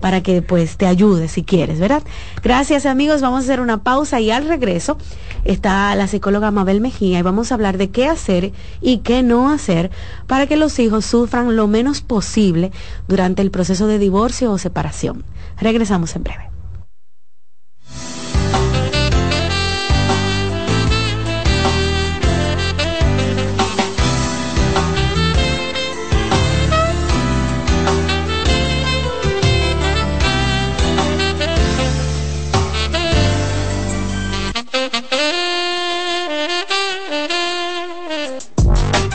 para 0.00 0.22
que 0.22 0.42
pues 0.42 0.76
te 0.76 0.86
ayude 0.86 1.28
si 1.28 1.42
quieres, 1.42 1.78
¿verdad? 1.78 2.02
Gracias 2.42 2.86
amigos, 2.86 3.20
vamos 3.20 3.40
a 3.40 3.44
hacer 3.44 3.60
una 3.60 3.82
pausa 3.82 4.20
y 4.20 4.30
al 4.30 4.48
regreso 4.48 4.96
está 5.44 5.94
la 5.94 6.06
psicóloga 6.06 6.50
Mabel 6.50 6.80
Mejía 6.80 7.18
y 7.18 7.22
vamos 7.22 7.52
a 7.52 7.54
hablar 7.54 7.78
de 7.78 7.90
qué 7.90 8.06
hacer 8.06 8.52
y 8.80 8.98
qué 8.98 9.22
no 9.22 9.50
hacer 9.50 9.90
para 10.26 10.46
que 10.46 10.56
los 10.56 10.78
hijos 10.78 11.04
sufran 11.04 11.56
lo 11.56 11.66
menos 11.68 12.00
posible 12.00 12.72
durante 13.08 13.42
el 13.42 13.50
proceso 13.50 13.86
de 13.86 13.98
divorcio 13.98 14.50
o 14.50 14.58
separación. 14.58 15.24
Regresamos 15.58 16.16
en 16.16 16.24
breve. 16.24 16.49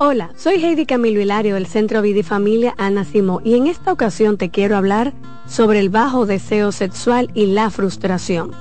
Hola, 0.00 0.30
soy 0.36 0.64
Heidi 0.64 0.86
Camilo 0.86 1.20
Hilario 1.20 1.56
del 1.56 1.66
Centro 1.66 2.02
Vida 2.02 2.20
y 2.20 2.22
Familia 2.22 2.72
Ana 2.78 3.02
Simó 3.02 3.40
y 3.42 3.56
en 3.56 3.66
esta 3.66 3.92
ocasión 3.92 4.36
te 4.36 4.48
quiero 4.48 4.76
hablar 4.76 5.12
sobre 5.48 5.80
el 5.80 5.88
bajo 5.90 6.24
deseo 6.24 6.70
sexual 6.70 7.32
y 7.34 7.46
la 7.46 7.68
frustración. 7.68 8.52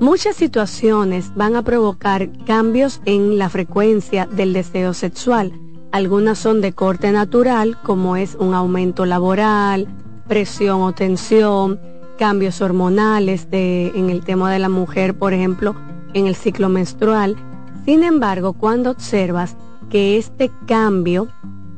Muchas 0.00 0.36
situaciones 0.36 1.32
van 1.34 1.54
a 1.54 1.62
provocar 1.62 2.30
cambios 2.46 3.02
en 3.04 3.36
la 3.36 3.50
frecuencia 3.50 4.24
del 4.24 4.54
deseo 4.54 4.94
sexual. 4.94 5.52
Algunas 5.92 6.38
son 6.38 6.62
de 6.62 6.72
corte 6.72 7.12
natural, 7.12 7.76
como 7.82 8.16
es 8.16 8.34
un 8.34 8.54
aumento 8.54 9.04
laboral, 9.04 9.86
presión 10.28 10.80
o 10.80 10.94
tensión, 10.94 11.78
cambios 12.18 12.62
hormonales 12.62 13.50
de, 13.50 13.88
en 13.88 14.08
el 14.08 14.24
tema 14.24 14.50
de 14.50 14.60
la 14.60 14.70
mujer, 14.70 15.12
por 15.12 15.34
ejemplo, 15.34 15.76
en 16.14 16.26
el 16.26 16.36
ciclo 16.36 16.70
menstrual. 16.70 17.36
Sin 17.84 18.02
embargo, 18.02 18.54
cuando 18.54 18.90
observas 18.90 19.56
que 19.90 20.16
este 20.16 20.50
cambio 20.66 21.28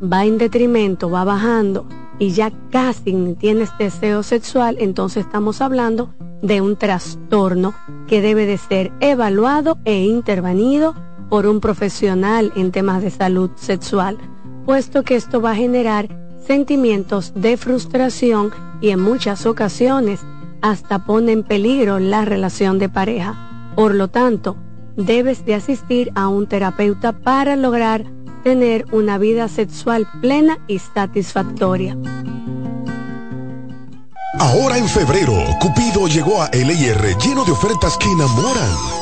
va 0.00 0.24
en 0.24 0.38
detrimento, 0.38 1.10
va 1.10 1.24
bajando 1.24 1.86
y 2.18 2.30
ya 2.30 2.52
casi 2.70 3.12
ni 3.14 3.34
tienes 3.34 3.70
deseo 3.78 4.22
sexual, 4.22 4.76
entonces 4.78 5.24
estamos 5.24 5.60
hablando 5.60 6.14
de 6.42 6.60
un 6.60 6.76
trastorno 6.76 7.74
que 8.06 8.20
debe 8.20 8.46
de 8.46 8.58
ser 8.58 8.92
evaluado 9.00 9.78
e 9.84 10.04
intervenido 10.04 10.94
por 11.28 11.46
un 11.46 11.60
profesional 11.60 12.52
en 12.56 12.70
temas 12.72 13.02
de 13.02 13.10
salud 13.10 13.50
sexual, 13.56 14.18
puesto 14.66 15.02
que 15.02 15.16
esto 15.16 15.40
va 15.40 15.52
a 15.52 15.56
generar 15.56 16.08
sentimientos 16.46 17.32
de 17.34 17.56
frustración 17.56 18.50
y 18.80 18.90
en 18.90 19.00
muchas 19.00 19.46
ocasiones 19.46 20.20
hasta 20.60 21.04
pone 21.06 21.32
en 21.32 21.42
peligro 21.42 21.98
la 21.98 22.24
relación 22.24 22.78
de 22.78 22.88
pareja. 22.88 23.72
Por 23.74 23.94
lo 23.94 24.08
tanto, 24.08 24.56
debes 24.96 25.44
de 25.44 25.54
asistir 25.54 26.12
a 26.14 26.28
un 26.28 26.46
terapeuta 26.46 27.12
para 27.12 27.56
lograr 27.56 28.04
tener 28.44 28.84
una 28.92 29.18
vida 29.18 29.48
sexual 29.48 30.06
plena 30.20 30.58
y 30.66 30.78
satisfactoria. 30.78 31.96
Ahora 34.38 34.78
en 34.78 34.88
febrero, 34.88 35.34
Cupido 35.60 36.08
llegó 36.08 36.42
a 36.42 36.50
LIR 36.52 37.16
lleno 37.18 37.44
de 37.44 37.52
ofertas 37.52 37.96
que 37.98 38.10
enamoran. 38.10 39.01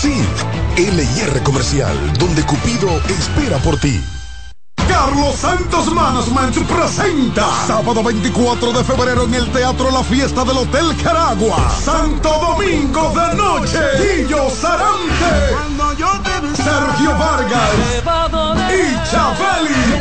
Sí, 0.00 0.14
LIR 0.78 1.42
Comercial, 1.42 1.94
donde 2.18 2.42
Cupido 2.46 2.88
espera 3.06 3.58
por 3.58 3.78
ti. 3.78 4.02
Carlos 4.88 5.34
Santos 5.34 5.92
Management 5.92 6.56
presenta 6.66 7.46
sábado 7.66 8.02
24 8.02 8.72
de 8.72 8.82
febrero 8.82 9.24
en 9.24 9.34
el 9.34 9.52
Teatro 9.52 9.90
La 9.90 10.02
Fiesta 10.02 10.42
del 10.46 10.56
Hotel 10.56 10.96
Caragua. 11.02 11.70
Santo 11.84 12.30
Domingo 12.30 13.12
de 13.14 13.34
Noche. 13.34 13.78
Guillo 13.98 14.48
Sarante. 14.48 15.50
Sergio 16.56 17.10
Vargas. 17.18 17.70
Y 18.70 18.94
Chabeli. 19.10 20.00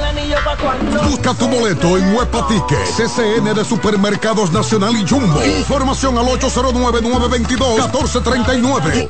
Busca 1.10 1.34
tu 1.34 1.50
boleto 1.50 1.98
en 1.98 2.16
Huepa 2.16 2.48
Ticket, 2.48 2.88
CCN 2.96 3.54
de 3.54 3.66
Supermercados 3.66 4.54
Nacional 4.54 4.96
y 4.96 5.06
Jumbo. 5.06 5.44
Información 5.44 6.18
al 6.18 6.28
809-922-1439. 6.28 9.10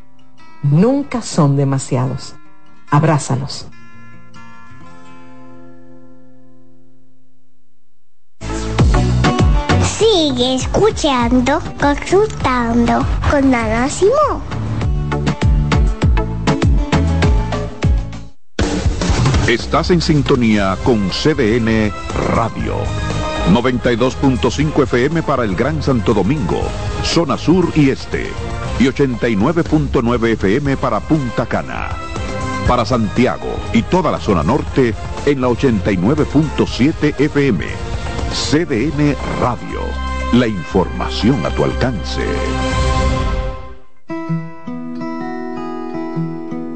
Nunca 0.63 1.21
son 1.21 1.57
demasiados 1.57 2.35
abrázalos. 2.91 3.67
Sigue 9.97 10.55
escuchando, 10.55 11.59
consultando 11.79 13.05
con 13.29 13.53
Ana 13.55 13.89
Simón. 13.89 14.41
Estás 19.47 19.89
en 19.89 20.01
sintonía 20.01 20.77
con 20.83 21.09
CDN 21.09 21.91
Radio. 22.35 22.75
92.5 23.51 24.83
FM 24.83 25.23
para 25.23 25.43
el 25.43 25.55
Gran 25.55 25.81
Santo 25.81 26.13
Domingo, 26.13 26.61
zona 27.03 27.37
sur 27.37 27.67
y 27.75 27.89
este. 27.89 28.29
Y 28.81 28.85
89.9 28.85 30.33
FM 30.33 30.75
para 30.77 30.99
Punta 30.99 31.45
Cana 31.45 31.89
para 32.67 32.85
Santiago 32.85 33.59
y 33.73 33.81
toda 33.83 34.11
la 34.11 34.19
zona 34.19 34.43
norte 34.43 34.93
en 35.25 35.41
la 35.41 35.49
89.7 35.49 37.19
FM. 37.19 37.65
CDN 38.31 39.15
Radio. 39.41 39.81
La 40.33 40.47
información 40.47 41.45
a 41.45 41.49
tu 41.49 41.65
alcance. 41.65 42.21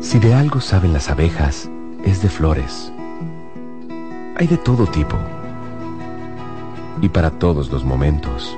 Si 0.02 0.20
de 0.20 0.34
algo 0.34 0.60
saben 0.60 0.92
las 0.92 1.10
abejas, 1.10 1.70
es 2.04 2.22
de 2.22 2.28
flores. 2.30 2.92
Hay 4.36 4.48
de 4.48 4.58
todo 4.58 4.86
tipo 4.88 5.18
y 7.02 7.08
para 7.08 7.32
todos 7.32 7.72
los 7.72 7.86
momentos. 7.86 8.58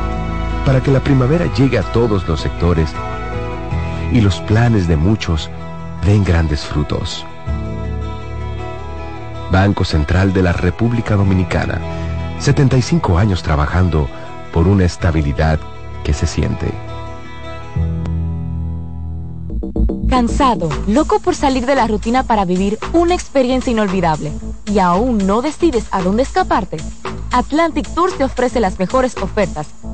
Para 0.65 0.81
que 0.81 0.91
la 0.91 0.99
primavera 0.99 1.51
llegue 1.53 1.77
a 1.79 1.83
todos 1.83 2.27
los 2.27 2.41
sectores 2.41 2.91
y 4.11 4.21
los 4.21 4.39
planes 4.41 4.87
de 4.87 4.95
muchos 4.95 5.49
den 6.05 6.23
grandes 6.23 6.61
frutos. 6.61 7.25
Banco 9.51 9.83
Central 9.83 10.33
de 10.33 10.43
la 10.43 10.53
República 10.53 11.15
Dominicana. 11.15 11.79
75 12.39 13.17
años 13.17 13.43
trabajando 13.43 14.07
por 14.53 14.67
una 14.67 14.85
estabilidad 14.85 15.59
que 16.03 16.13
se 16.13 16.27
siente. 16.27 16.71
Cansado, 20.09 20.69
loco 20.87 21.19
por 21.19 21.35
salir 21.35 21.65
de 21.65 21.75
la 21.75 21.87
rutina 21.87 22.23
para 22.23 22.45
vivir 22.45 22.77
una 22.93 23.13
experiencia 23.13 23.71
inolvidable 23.71 24.31
y 24.65 24.79
aún 24.79 25.25
no 25.25 25.41
decides 25.41 25.85
a 25.91 26.01
dónde 26.01 26.23
escaparte. 26.23 26.77
Atlantic 27.31 27.87
Tours 27.93 28.17
te 28.17 28.25
ofrece 28.25 28.59
las 28.59 28.77
mejores 28.77 29.15
ofertas 29.17 29.67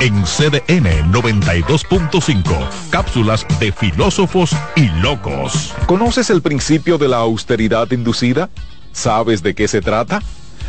En 0.00 0.22
CDN 0.22 1.12
92.5. 1.12 2.68
Cápsulas 2.90 3.44
de 3.58 3.72
filósofos 3.72 4.50
y 4.76 4.88
locos. 5.00 5.74
¿Conoces 5.86 6.30
el 6.30 6.40
principio 6.40 6.98
de 6.98 7.08
la 7.08 7.18
austeridad 7.18 7.90
inducida? 7.90 8.48
¿Sabes 8.92 9.42
de 9.42 9.54
qué 9.54 9.66
se 9.66 9.80
trata? 9.80 10.22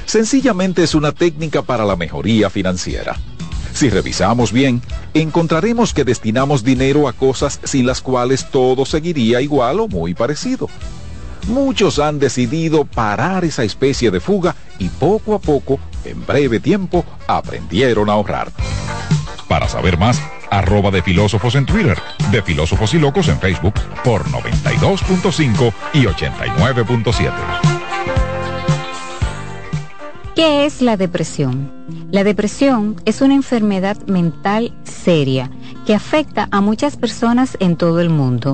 Sencillamente 0.06 0.84
es 0.84 0.96
una 0.96 1.12
técnica 1.12 1.62
para 1.62 1.86
la 1.86 1.96
mejoría 1.96 2.50
financiera. 2.50 3.18
Si 3.74 3.90
revisamos 3.90 4.52
bien, 4.52 4.82
encontraremos 5.14 5.94
que 5.94 6.04
destinamos 6.04 6.64
dinero 6.64 7.08
a 7.08 7.14
cosas 7.14 7.60
sin 7.64 7.86
las 7.86 8.02
cuales 8.02 8.50
todo 8.50 8.84
seguiría 8.86 9.42
igual 9.42 9.80
o 9.80 9.88
muy 9.88 10.16
parecido. 10.16 10.68
Muchos 11.48 12.00
han 12.00 12.18
decidido 12.18 12.84
parar 12.84 13.46
esa 13.46 13.64
especie 13.64 14.10
de 14.10 14.20
fuga 14.20 14.56
y 14.80 14.90
poco 14.90 15.36
a 15.36 15.40
poco, 15.40 15.80
en 16.04 16.26
breve 16.26 16.60
tiempo, 16.60 17.06
aprendieron 17.28 18.10
a 18.10 18.14
ahorrar. 18.14 18.52
Para 19.50 19.68
saber 19.68 19.98
más, 19.98 20.22
arroba 20.52 20.92
de 20.92 21.02
filósofos 21.02 21.56
en 21.56 21.66
Twitter, 21.66 21.98
de 22.32 22.42
filósofos 22.44 22.94
y 22.94 23.00
locos 23.00 23.28
en 23.30 23.40
Facebook 23.40 23.74
por 24.04 24.24
92.5 24.26 25.74
y 25.94 26.04
89.7. 26.04 27.32
¿Qué 30.36 30.66
es 30.66 30.82
la 30.82 30.98
depresión? 30.98 31.72
La 32.12 32.24
depresión 32.24 33.02
es 33.06 33.22
una 33.22 33.34
enfermedad 33.34 33.98
mental 34.06 34.72
seria 34.84 35.50
que 35.86 35.96
afecta 35.96 36.48
a 36.52 36.62
muchas 36.62 36.96
personas 36.96 37.58
en 37.60 37.76
todo 37.76 38.02
el 38.02 38.10
mundo. 38.10 38.54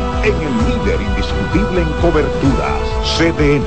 en 0.23 0.35
el 0.35 0.55
líder 0.67 1.01
indiscutible 1.01 1.81
en 1.81 1.91
coberturas, 1.99 2.79
CDN. 3.17 3.63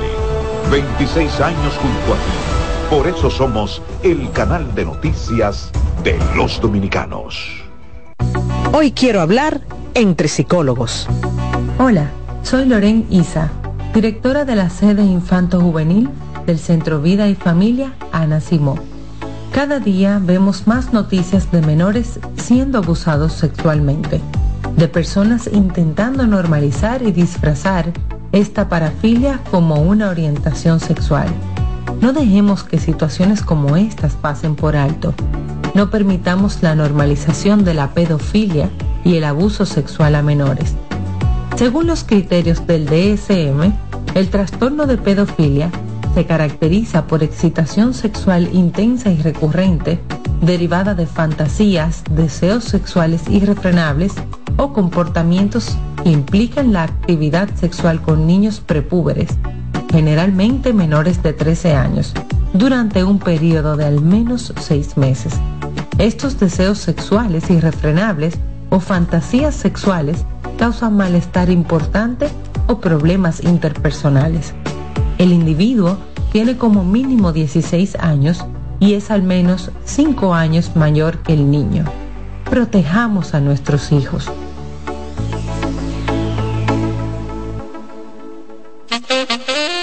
26 0.71 1.41
años 1.41 1.73
junto 1.81 2.13
a 2.13 2.17
ti. 2.17 2.89
Por 2.89 3.07
eso 3.07 3.29
somos 3.29 3.81
el 4.03 4.31
canal 4.31 4.73
de 4.73 4.85
noticias 4.85 5.69
de 6.03 6.17
los 6.35 6.61
dominicanos. 6.61 7.61
Hoy 8.71 8.91
quiero 8.91 9.19
hablar 9.19 9.61
entre 9.95 10.29
psicólogos. 10.29 11.07
Hola, 11.77 12.09
soy 12.43 12.65
Loren 12.65 13.05
Isa, 13.09 13.51
directora 13.93 14.45
de 14.45 14.55
la 14.55 14.69
sede 14.69 15.03
Infanto 15.03 15.59
Juvenil 15.59 16.09
del 16.45 16.57
Centro 16.57 17.01
Vida 17.01 17.27
y 17.27 17.35
Familia 17.35 17.95
Ana 18.13 18.39
Simó. 18.39 18.79
Cada 19.51 19.79
día 19.79 20.21
vemos 20.21 20.67
más 20.67 20.93
noticias 20.93 21.51
de 21.51 21.61
menores 21.61 22.19
siendo 22.37 22.77
abusados 22.77 23.33
sexualmente 23.33 24.21
de 24.77 24.87
personas 24.87 25.49
intentando 25.51 26.27
normalizar 26.27 27.01
y 27.01 27.11
disfrazar 27.11 27.91
esta 28.31 28.67
parafilia 28.67 29.39
como 29.49 29.81
una 29.81 30.09
orientación 30.09 30.79
sexual. 30.79 31.27
No 32.01 32.11
dejemos 32.11 32.63
que 32.63 32.77
situaciones 32.77 33.41
como 33.41 33.77
estas 33.77 34.13
pasen 34.13 34.55
por 34.55 34.75
alto. 34.75 35.13
No 35.73 35.89
permitamos 35.89 36.61
la 36.61 36.75
normalización 36.75 37.63
de 37.63 37.73
la 37.73 37.93
pedofilia 37.93 38.69
y 39.03 39.15
el 39.15 39.23
abuso 39.23 39.65
sexual 39.65 40.15
a 40.15 40.21
menores. 40.21 40.75
Según 41.55 41.87
los 41.87 42.03
criterios 42.03 42.67
del 42.67 42.85
DSM, 42.85 43.71
el 44.13 44.29
trastorno 44.29 44.87
de 44.87 44.97
pedofilia 44.97 45.71
se 46.13 46.25
caracteriza 46.25 47.07
por 47.07 47.23
excitación 47.23 47.93
sexual 47.93 48.49
intensa 48.53 49.09
y 49.09 49.21
recurrente 49.21 49.99
derivada 50.41 50.95
de 50.95 51.07
fantasías, 51.07 52.03
deseos 52.11 52.65
sexuales 52.65 53.23
irrefrenables 53.29 54.13
o 54.57 54.73
comportamientos 54.73 55.77
que 56.03 56.09
implican 56.09 56.73
la 56.73 56.83
actividad 56.83 57.49
sexual 57.55 58.01
con 58.01 58.27
niños 58.27 58.59
prepúberes, 58.59 59.29
generalmente 59.91 60.73
menores 60.73 61.21
de 61.23 61.33
13 61.33 61.75
años, 61.75 62.13
durante 62.53 63.03
un 63.03 63.19
periodo 63.19 63.75
de 63.75 63.85
al 63.85 64.01
menos 64.01 64.53
6 64.59 64.97
meses. 64.97 65.33
Estos 65.97 66.39
deseos 66.39 66.77
sexuales 66.77 67.49
irrefrenables 67.49 68.37
o 68.69 68.79
fantasías 68.79 69.55
sexuales 69.55 70.25
causan 70.57 70.95
malestar 70.97 71.49
importante 71.49 72.27
o 72.67 72.79
problemas 72.79 73.43
interpersonales. 73.43 74.53
El 75.17 75.31
individuo 75.31 75.97
tiene 76.31 76.57
como 76.57 76.83
mínimo 76.83 77.31
16 77.31 77.95
años 77.95 78.45
y 78.79 78.93
es 78.93 79.11
al 79.11 79.23
menos 79.23 79.71
5 79.85 80.33
años 80.33 80.75
mayor 80.75 81.19
que 81.19 81.33
el 81.33 81.49
niño. 81.49 81.85
Protejamos 82.49 83.33
a 83.33 83.39
nuestros 83.39 83.91
hijos. 83.91 84.29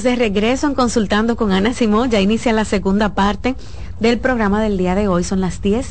De 0.00 0.16
regreso 0.16 0.66
en 0.66 0.74
Consultando 0.74 1.36
con 1.36 1.52
Ana 1.52 1.74
Simón. 1.74 2.10
Ya 2.10 2.18
inicia 2.18 2.54
la 2.54 2.64
segunda 2.64 3.14
parte 3.14 3.56
del 4.00 4.18
programa 4.18 4.62
del 4.62 4.78
día 4.78 4.94
de 4.94 5.06
hoy. 5.06 5.22
Son 5.22 5.42
las 5.42 5.60
10 5.60 5.86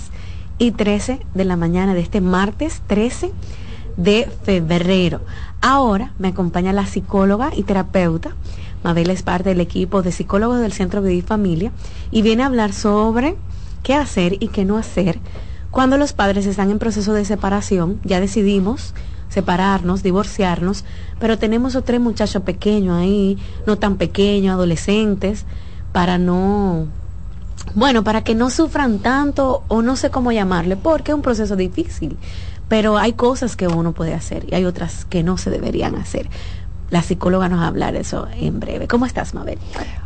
y 0.57 0.71
13 0.71 1.19
de 1.35 1.45
la 1.45 1.55
mañana 1.55 1.93
de 1.93 1.99
este 1.99 2.19
martes 2.19 2.81
13 2.87 3.31
de 3.97 4.27
febrero. 4.43 5.21
Ahora 5.61 6.13
me 6.17 6.29
acompaña 6.29 6.73
la 6.73 6.87
psicóloga 6.87 7.51
y 7.55 7.61
terapeuta. 7.61 8.31
Mabel 8.83 9.11
es 9.11 9.21
parte 9.21 9.49
del 9.49 9.61
equipo 9.61 10.01
de 10.01 10.11
psicólogos 10.11 10.59
del 10.59 10.73
Centro 10.73 11.03
Vida 11.03 11.13
y 11.13 11.21
Familia 11.21 11.71
y 12.09 12.23
viene 12.23 12.41
a 12.41 12.47
hablar 12.47 12.73
sobre 12.73 13.35
qué 13.83 13.93
hacer 13.93 14.37
y 14.39 14.47
qué 14.47 14.65
no 14.65 14.77
hacer 14.77 15.19
Cuando 15.69 15.97
los 15.97 16.13
padres 16.13 16.47
están 16.47 16.71
en 16.71 16.79
proceso 16.79 17.13
de 17.13 17.23
separación, 17.23 17.99
ya 18.03 18.19
decidimos 18.19 18.95
separarnos, 19.31 20.03
divorciarnos, 20.03 20.83
pero 21.19 21.39
tenemos 21.39 21.75
otro 21.75 21.99
muchacho 21.99 22.41
pequeño 22.41 22.95
ahí, 22.95 23.37
no 23.65 23.77
tan 23.77 23.95
pequeño, 23.95 24.51
adolescentes, 24.51 25.45
para 25.93 26.17
no, 26.17 26.87
bueno, 27.73 28.03
para 28.03 28.23
que 28.23 28.35
no 28.35 28.49
sufran 28.49 28.99
tanto 28.99 29.63
o 29.69 29.81
no 29.81 29.95
sé 29.95 30.09
cómo 30.09 30.31
llamarle, 30.31 30.75
porque 30.75 31.11
es 31.11 31.15
un 31.15 31.21
proceso 31.21 31.55
difícil, 31.55 32.17
pero 32.67 32.97
hay 32.97 33.13
cosas 33.13 33.55
que 33.55 33.67
uno 33.67 33.93
puede 33.93 34.13
hacer 34.13 34.45
y 34.51 34.55
hay 34.55 34.65
otras 34.65 35.05
que 35.05 35.23
no 35.23 35.37
se 35.37 35.49
deberían 35.49 35.95
hacer. 35.95 36.29
La 36.89 37.01
psicóloga 37.01 37.47
nos 37.47 37.61
va 37.61 37.63
a 37.63 37.67
hablar 37.67 37.95
eso 37.95 38.27
en 38.35 38.59
breve. 38.59 38.87
¿Cómo 38.87 39.05
estás, 39.05 39.33
Mabel? 39.33 39.59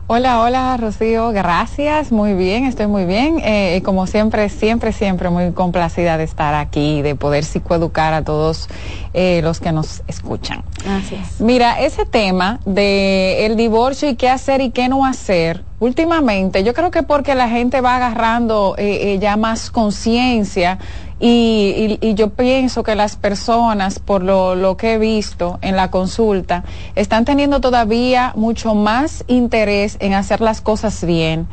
Hola, 0.07 0.39
hola, 0.41 0.77
Rocío. 0.77 1.31
Gracias. 1.31 2.11
Muy 2.11 2.35
bien, 2.35 2.65
estoy 2.65 2.85
muy 2.85 3.05
bien. 3.05 3.41
Eh, 3.43 3.81
como 3.83 4.05
siempre, 4.05 4.49
siempre, 4.49 4.91
siempre 4.91 5.31
muy 5.31 5.51
complacida 5.51 6.19
de 6.19 6.25
estar 6.25 6.53
aquí, 6.53 7.01
de 7.01 7.15
poder 7.15 7.43
psicoeducar 7.43 8.13
a 8.13 8.23
todos 8.23 8.69
eh, 9.15 9.41
los 9.43 9.59
que 9.59 9.71
nos 9.71 10.03
escuchan. 10.05 10.63
Gracias. 10.83 11.41
Mira, 11.41 11.81
ese 11.81 12.05
tema 12.05 12.59
de 12.65 13.47
el 13.47 13.55
divorcio 13.55 14.07
y 14.07 14.15
qué 14.15 14.29
hacer 14.29 14.61
y 14.61 14.69
qué 14.69 14.89
no 14.89 15.07
hacer, 15.07 15.63
últimamente, 15.79 16.63
yo 16.63 16.75
creo 16.75 16.91
que 16.91 17.01
porque 17.01 17.33
la 17.33 17.49
gente 17.49 17.81
va 17.81 17.95
agarrando 17.95 18.75
eh, 18.77 19.13
eh 19.13 19.19
ya 19.19 19.37
más 19.37 19.71
conciencia 19.71 20.77
y, 21.19 21.97
y, 22.01 22.09
y, 22.09 22.13
yo 22.13 22.31
pienso 22.31 22.83
que 22.83 22.93
las 22.93 23.15
personas, 23.15 23.99
por 23.99 24.21
lo, 24.21 24.53
lo 24.53 24.75
que 24.75 24.93
he 24.93 24.97
visto 24.97 25.59
en 25.61 25.77
la 25.77 25.89
consulta, 25.89 26.65
están 26.93 27.23
teniendo 27.23 27.61
todavía 27.61 28.33
mucho 28.35 28.75
más 28.75 29.23
interés 29.27 29.94
en 29.99 30.13
hacer 30.13 30.41
las 30.41 30.61
cosas 30.61 31.03
bien. 31.05 31.47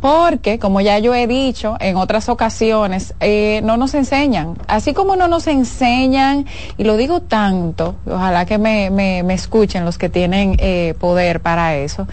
Porque, 0.00 0.58
como 0.58 0.80
ya 0.80 0.98
yo 0.98 1.14
he 1.14 1.26
dicho 1.26 1.76
en 1.78 1.96
otras 1.96 2.30
ocasiones, 2.30 3.14
eh, 3.20 3.60
no 3.64 3.76
nos 3.76 3.92
enseñan. 3.92 4.56
Así 4.66 4.94
como 4.94 5.14
no 5.14 5.28
nos 5.28 5.46
enseñan, 5.46 6.46
y 6.78 6.84
lo 6.84 6.96
digo 6.96 7.20
tanto, 7.20 7.96
ojalá 8.06 8.46
que 8.46 8.56
me, 8.56 8.88
me, 8.90 9.34
escuchen 9.34 9.84
los 9.84 9.98
que 9.98 10.08
tienen 10.08 10.56
eh, 10.58 10.94
poder 10.98 11.40
para 11.40 11.76
eso, 11.76 12.06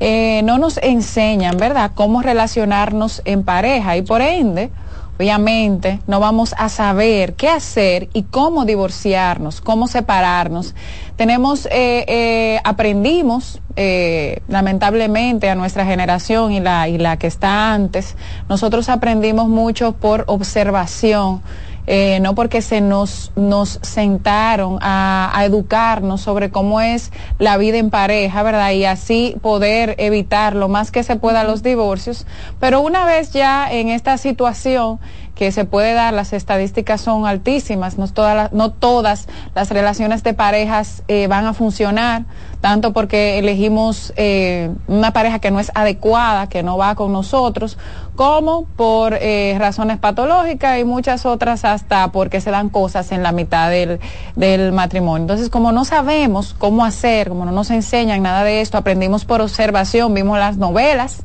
eh, 0.00 0.40
no 0.44 0.56
nos 0.56 0.78
enseñan, 0.78 1.58
¿verdad?, 1.58 1.90
cómo 1.94 2.22
relacionarnos 2.22 3.20
en 3.26 3.42
pareja 3.42 3.98
y 3.98 4.02
por 4.02 4.22
ende, 4.22 4.70
obviamente 5.18 6.00
no 6.06 6.20
vamos 6.20 6.54
a 6.58 6.68
saber 6.68 7.34
qué 7.34 7.48
hacer 7.48 8.08
y 8.12 8.24
cómo 8.24 8.64
divorciarnos, 8.64 9.60
cómo 9.60 9.86
separarnos. 9.86 10.74
Tenemos, 11.16 11.66
eh, 11.66 12.04
eh, 12.08 12.60
aprendimos, 12.64 13.60
eh, 13.76 14.40
lamentablemente 14.48 15.48
a 15.48 15.54
nuestra 15.54 15.84
generación 15.84 16.52
y 16.52 16.60
la, 16.60 16.88
y 16.88 16.98
la 16.98 17.16
que 17.16 17.26
está 17.26 17.72
antes, 17.72 18.16
nosotros 18.48 18.88
aprendimos 18.88 19.48
mucho 19.48 19.92
por 19.92 20.24
observación. 20.26 21.42
Eh, 21.86 22.18
no 22.20 22.34
porque 22.34 22.62
se 22.62 22.80
nos, 22.80 23.30
nos 23.36 23.78
sentaron 23.82 24.78
a, 24.80 25.30
a, 25.34 25.44
educarnos 25.44 26.22
sobre 26.22 26.50
cómo 26.50 26.80
es 26.80 27.12
la 27.38 27.58
vida 27.58 27.76
en 27.76 27.90
pareja, 27.90 28.42
¿verdad? 28.42 28.72
Y 28.72 28.86
así 28.86 29.36
poder 29.42 29.94
evitar 29.98 30.56
lo 30.56 30.68
más 30.68 30.90
que 30.90 31.02
se 31.02 31.16
pueda 31.16 31.44
los 31.44 31.62
divorcios. 31.62 32.26
Pero 32.58 32.80
una 32.80 33.04
vez 33.04 33.32
ya 33.32 33.70
en 33.70 33.90
esta 33.90 34.16
situación, 34.16 34.98
que 35.34 35.50
se 35.50 35.64
puede 35.64 35.94
dar, 35.94 36.14
las 36.14 36.32
estadísticas 36.32 37.00
son 37.00 37.26
altísimas, 37.26 37.98
no 37.98 38.06
todas 38.08 38.36
las, 38.36 38.52
no 38.52 38.70
todas 38.70 39.28
las 39.54 39.70
relaciones 39.70 40.22
de 40.22 40.32
parejas 40.32 41.02
eh, 41.08 41.26
van 41.26 41.46
a 41.46 41.54
funcionar, 41.54 42.24
tanto 42.60 42.92
porque 42.92 43.38
elegimos 43.38 44.12
eh, 44.16 44.70
una 44.86 45.12
pareja 45.12 45.40
que 45.40 45.50
no 45.50 45.58
es 45.58 45.72
adecuada, 45.74 46.48
que 46.48 46.62
no 46.62 46.78
va 46.78 46.94
con 46.94 47.12
nosotros, 47.12 47.78
como 48.14 48.64
por 48.76 49.14
eh, 49.20 49.56
razones 49.58 49.98
patológicas 49.98 50.78
y 50.78 50.84
muchas 50.84 51.26
otras 51.26 51.64
hasta 51.64 52.12
porque 52.12 52.40
se 52.40 52.52
dan 52.52 52.68
cosas 52.68 53.10
en 53.10 53.24
la 53.24 53.32
mitad 53.32 53.70
del, 53.70 53.98
del 54.36 54.70
matrimonio. 54.70 55.24
Entonces, 55.24 55.48
como 55.48 55.72
no 55.72 55.84
sabemos 55.84 56.54
cómo 56.56 56.84
hacer, 56.84 57.28
como 57.28 57.44
no 57.44 57.50
nos 57.50 57.70
enseñan 57.70 58.22
nada 58.22 58.44
de 58.44 58.60
esto, 58.60 58.78
aprendimos 58.78 59.24
por 59.24 59.40
observación, 59.40 60.14
vimos 60.14 60.38
las 60.38 60.56
novelas, 60.56 61.22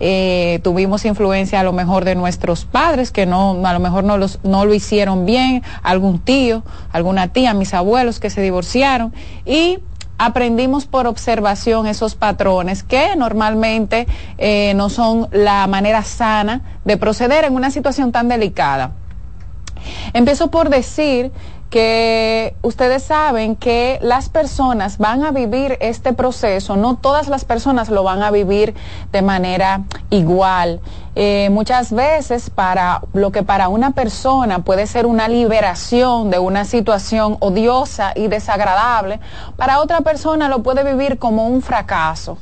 eh, 0.00 0.60
tuvimos 0.62 1.04
influencia 1.04 1.60
a 1.60 1.62
lo 1.62 1.72
mejor 1.72 2.04
de 2.04 2.14
nuestros 2.14 2.64
padres 2.64 3.10
que 3.10 3.26
no 3.26 3.60
a 3.64 3.72
lo 3.72 3.80
mejor 3.80 4.04
no 4.04 4.16
los 4.16 4.38
no 4.44 4.64
lo 4.64 4.74
hicieron 4.74 5.26
bien 5.26 5.62
algún 5.82 6.20
tío 6.20 6.62
alguna 6.92 7.28
tía 7.28 7.54
mis 7.54 7.74
abuelos 7.74 8.20
que 8.20 8.30
se 8.30 8.40
divorciaron 8.40 9.12
y 9.44 9.80
aprendimos 10.18 10.86
por 10.86 11.06
observación 11.06 11.86
esos 11.86 12.14
patrones 12.16 12.82
que 12.82 13.14
normalmente 13.16 14.06
eh, 14.36 14.72
no 14.74 14.90
son 14.90 15.28
la 15.32 15.66
manera 15.68 16.02
sana 16.02 16.62
de 16.84 16.96
proceder 16.96 17.44
en 17.44 17.54
una 17.54 17.70
situación 17.70 18.10
tan 18.12 18.28
delicada. 18.28 18.92
Empiezo 20.12 20.50
por 20.50 20.70
decir 20.70 21.30
que 21.70 22.54
ustedes 22.62 23.02
saben 23.02 23.54
que 23.54 23.98
las 24.00 24.28
personas 24.30 24.96
van 24.98 25.24
a 25.24 25.32
vivir 25.32 25.76
este 25.80 26.14
proceso, 26.14 26.76
no 26.76 26.96
todas 26.96 27.28
las 27.28 27.44
personas 27.44 27.90
lo 27.90 28.02
van 28.02 28.22
a 28.22 28.30
vivir 28.30 28.74
de 29.12 29.22
manera 29.22 29.82
igual. 30.08 30.80
Eh, 31.14 31.48
muchas 31.50 31.92
veces 31.92 32.48
para 32.48 33.02
lo 33.12 33.32
que 33.32 33.42
para 33.42 33.68
una 33.68 33.90
persona 33.90 34.60
puede 34.60 34.86
ser 34.86 35.04
una 35.04 35.28
liberación 35.28 36.30
de 36.30 36.38
una 36.38 36.64
situación 36.64 37.36
odiosa 37.40 38.12
y 38.14 38.28
desagradable, 38.28 39.20
para 39.56 39.80
otra 39.80 40.00
persona 40.00 40.48
lo 40.48 40.62
puede 40.62 40.84
vivir 40.84 41.18
como 41.18 41.46
un 41.48 41.60
fracaso. 41.60 42.38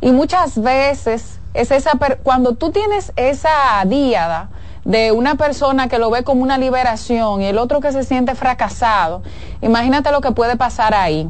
Y 0.00 0.12
muchas 0.12 0.60
veces 0.60 1.38
es 1.54 1.70
esa 1.72 1.92
cuando 2.22 2.54
tú 2.54 2.70
tienes 2.70 3.12
esa 3.16 3.82
díada, 3.86 4.50
de 4.88 5.12
una 5.12 5.34
persona 5.34 5.86
que 5.88 5.98
lo 5.98 6.10
ve 6.10 6.24
como 6.24 6.42
una 6.42 6.56
liberación 6.56 7.42
y 7.42 7.44
el 7.44 7.58
otro 7.58 7.80
que 7.80 7.92
se 7.92 8.04
siente 8.04 8.34
fracasado, 8.34 9.22
imagínate 9.60 10.10
lo 10.10 10.22
que 10.22 10.32
puede 10.32 10.56
pasar 10.56 10.94
ahí. 10.94 11.28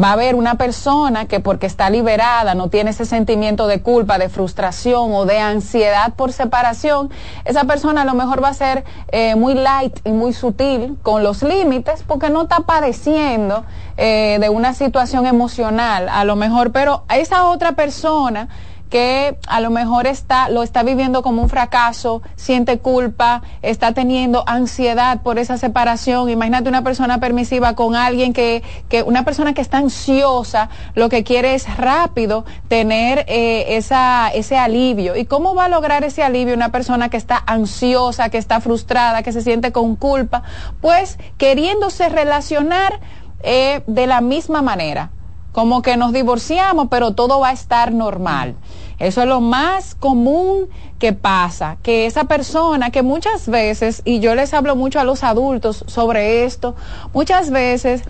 Va 0.00 0.10
a 0.10 0.12
haber 0.12 0.36
una 0.36 0.54
persona 0.54 1.26
que 1.26 1.40
porque 1.40 1.66
está 1.66 1.90
liberada 1.90 2.54
no 2.54 2.68
tiene 2.68 2.90
ese 2.90 3.04
sentimiento 3.04 3.66
de 3.66 3.82
culpa, 3.82 4.18
de 4.18 4.28
frustración 4.28 5.12
o 5.12 5.24
de 5.24 5.38
ansiedad 5.38 6.14
por 6.14 6.32
separación. 6.32 7.10
Esa 7.44 7.64
persona 7.64 8.02
a 8.02 8.04
lo 8.04 8.14
mejor 8.14 8.42
va 8.42 8.48
a 8.48 8.54
ser 8.54 8.84
eh, 9.08 9.34
muy 9.34 9.54
light 9.54 9.98
y 10.04 10.10
muy 10.10 10.32
sutil 10.32 10.96
con 11.02 11.24
los 11.24 11.42
límites 11.42 12.04
porque 12.06 12.30
no 12.30 12.42
está 12.42 12.60
padeciendo 12.60 13.64
eh, 13.96 14.38
de 14.40 14.48
una 14.48 14.72
situación 14.72 15.26
emocional 15.26 16.08
a 16.08 16.24
lo 16.24 16.36
mejor, 16.36 16.70
pero 16.70 17.02
a 17.08 17.18
esa 17.18 17.48
otra 17.48 17.72
persona 17.72 18.48
que 18.94 19.36
a 19.48 19.58
lo 19.58 19.70
mejor 19.70 20.06
está, 20.06 20.48
lo 20.50 20.62
está 20.62 20.84
viviendo 20.84 21.24
como 21.24 21.42
un 21.42 21.48
fracaso, 21.48 22.22
siente 22.36 22.78
culpa, 22.78 23.42
está 23.60 23.90
teniendo 23.90 24.44
ansiedad 24.46 25.20
por 25.22 25.40
esa 25.40 25.58
separación. 25.58 26.30
Imagínate 26.30 26.68
una 26.68 26.84
persona 26.84 27.18
permisiva 27.18 27.74
con 27.74 27.96
alguien 27.96 28.32
que, 28.32 28.62
que 28.88 29.02
una 29.02 29.24
persona 29.24 29.52
que 29.52 29.62
está 29.62 29.78
ansiosa, 29.78 30.70
lo 30.94 31.08
que 31.08 31.24
quiere 31.24 31.56
es 31.56 31.76
rápido 31.76 32.44
tener 32.68 33.24
eh, 33.26 33.76
esa, 33.76 34.28
ese 34.28 34.56
alivio. 34.58 35.16
¿Y 35.16 35.24
cómo 35.24 35.56
va 35.56 35.64
a 35.64 35.68
lograr 35.68 36.04
ese 36.04 36.22
alivio 36.22 36.54
una 36.54 36.70
persona 36.70 37.08
que 37.08 37.16
está 37.16 37.42
ansiosa, 37.48 38.28
que 38.28 38.38
está 38.38 38.60
frustrada, 38.60 39.24
que 39.24 39.32
se 39.32 39.42
siente 39.42 39.72
con 39.72 39.96
culpa? 39.96 40.44
Pues 40.80 41.18
queriéndose 41.36 42.10
relacionar 42.10 43.00
eh, 43.42 43.82
de 43.88 44.06
la 44.06 44.20
misma 44.20 44.62
manera 44.62 45.10
como 45.54 45.82
que 45.82 45.96
nos 45.96 46.12
divorciamos, 46.12 46.88
pero 46.90 47.14
todo 47.14 47.38
va 47.38 47.50
a 47.50 47.52
estar 47.52 47.92
normal. 47.92 48.56
Eso 48.98 49.22
es 49.22 49.28
lo 49.28 49.40
más 49.40 49.94
común 49.94 50.68
que 50.98 51.12
pasa, 51.12 51.78
que 51.82 52.06
esa 52.06 52.24
persona 52.24 52.90
que 52.90 53.02
muchas 53.02 53.48
veces, 53.48 54.02
y 54.04 54.20
yo 54.20 54.34
les 54.34 54.54
hablo 54.54 54.76
mucho 54.76 55.00
a 55.00 55.04
los 55.04 55.24
adultos 55.24 55.84
sobre 55.88 56.44
esto, 56.44 56.76
muchas 57.12 57.50
veces, 57.50 58.02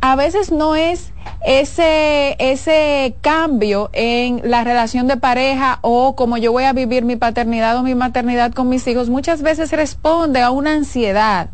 a 0.00 0.14
veces 0.14 0.52
no 0.52 0.76
es 0.76 1.12
ese, 1.44 2.36
ese 2.38 3.16
cambio 3.20 3.90
en 3.92 4.42
la 4.44 4.62
relación 4.62 5.06
de 5.06 5.16
pareja 5.16 5.78
o 5.80 6.14
como 6.14 6.36
yo 6.36 6.52
voy 6.52 6.64
a 6.64 6.72
vivir 6.72 7.04
mi 7.04 7.16
paternidad 7.16 7.76
o 7.78 7.82
mi 7.82 7.94
maternidad 7.94 8.52
con 8.52 8.68
mis 8.68 8.86
hijos, 8.86 9.08
muchas 9.08 9.42
veces 9.42 9.72
responde 9.72 10.42
a 10.42 10.50
una 10.50 10.72
ansiedad 10.72 11.48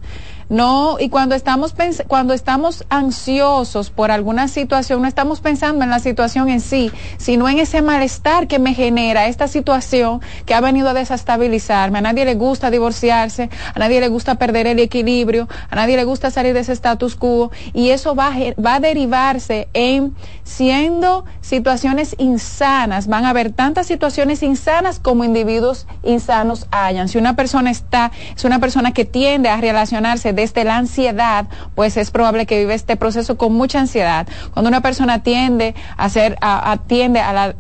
no, 0.49 0.99
y 1.01 1.09
cuando 1.09 1.35
estamos, 1.35 1.75
cuando 2.09 2.35
estamos 2.35 2.85
ansiosos 2.89 3.91
por 3.91 4.11
alguna 4.11 4.49
situación, 4.49 5.03
no 5.03 5.09
estamos 5.09 5.41
pensando 5.41 5.85
en 5.85 5.91
la 5.91 5.99
situación 5.99 6.49
en 6.49 6.61
sí, 6.61 6.91
sino 7.19 7.49
en 7.49 7.59
ese 7.59 7.83
malestar 7.83 8.49
que 8.49 8.59
me 8.59 8.75
genera 8.75 9.27
esta 9.27 9.49
situación 9.49 10.21
que 10.47 10.55
ha 10.55 10.61
venido 10.61 10.89
a 10.89 10.95
desestabilizarme. 10.95 11.99
A 11.99 12.03
nadie 12.03 12.25
le 12.25 12.35
gusta 12.35 12.71
divorciarse, 12.71 13.51
a 13.75 13.79
nadie 13.79 14.01
le 14.01 14.09
gusta 14.09 14.37
perder 14.37 14.67
el 14.67 14.79
equilibrio, 14.79 15.49
a 15.71 15.77
nadie 15.77 15.97
le 15.97 16.05
gusta 16.05 16.31
salir 16.31 16.55
de 16.55 16.61
ese 16.61 16.73
status 16.73 17.17
quo 17.17 17.51
y 17.73 17.91
eso 17.91 18.15
va, 18.15 18.33
va 18.65 18.77
a 18.77 18.81
derivarse 18.81 19.69
en 19.75 20.15
siendo 20.45 21.25
situaciones 21.41 22.15
insanas. 22.19 23.07
Van 23.07 23.25
a 23.25 23.31
haber 23.31 23.53
tantas 23.53 23.87
situaciones 23.87 24.43
insanas 24.43 24.99
como 24.99 25.25
individuos 25.25 25.87
insanos 26.03 26.67
hayan. 26.71 27.09
Si 27.09 27.19
una 27.19 27.37
persona 27.37 27.71
está, 27.71 28.13
es 28.37 28.45
una 28.45 28.59
persona 28.59 28.93
que 28.93 29.05
tiende 29.05 29.49
a 29.49 29.61
relacionarse 29.61 30.33
desde 30.33 30.65
la 30.65 30.77
ansiedad, 30.77 31.47
pues 31.75 31.97
es 31.97 32.11
probable 32.11 32.47
que 32.47 32.59
vive 32.59 32.75
este 32.75 32.97
proceso 32.97 33.37
con 33.37 33.53
mucha 33.53 33.81
ansiedad. 33.81 34.27
Cuando 34.53 34.69
una 34.69 34.81
persona 34.81 35.23
tiende 35.23 35.75
a 35.97 36.09
ser, 36.09 36.37
a, 36.41 36.73
atiende 36.73 37.21
a 37.21 37.33
la, 37.33 37.55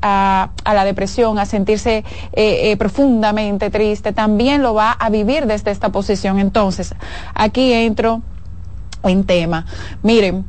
a, 0.65 0.75
la 0.75 0.85
depresión, 0.85 1.39
a 1.39 1.47
sentirse 1.47 2.05
eh, 2.33 2.71
eh, 2.73 2.77
profundamente 2.77 3.71
triste, 3.71 4.13
también 4.13 4.63
lo 4.63 4.75
va 4.75 4.93
a 4.93 5.11
vivir 5.11 5.47
desde 5.47 5.71
esta 5.71 5.91
posición. 5.91 6.39
Entonces, 6.39 6.95
aquí 7.35 7.73
entro 7.73 8.23
en 9.05 9.25
tema. 9.25 9.67
Miren, 10.03 10.45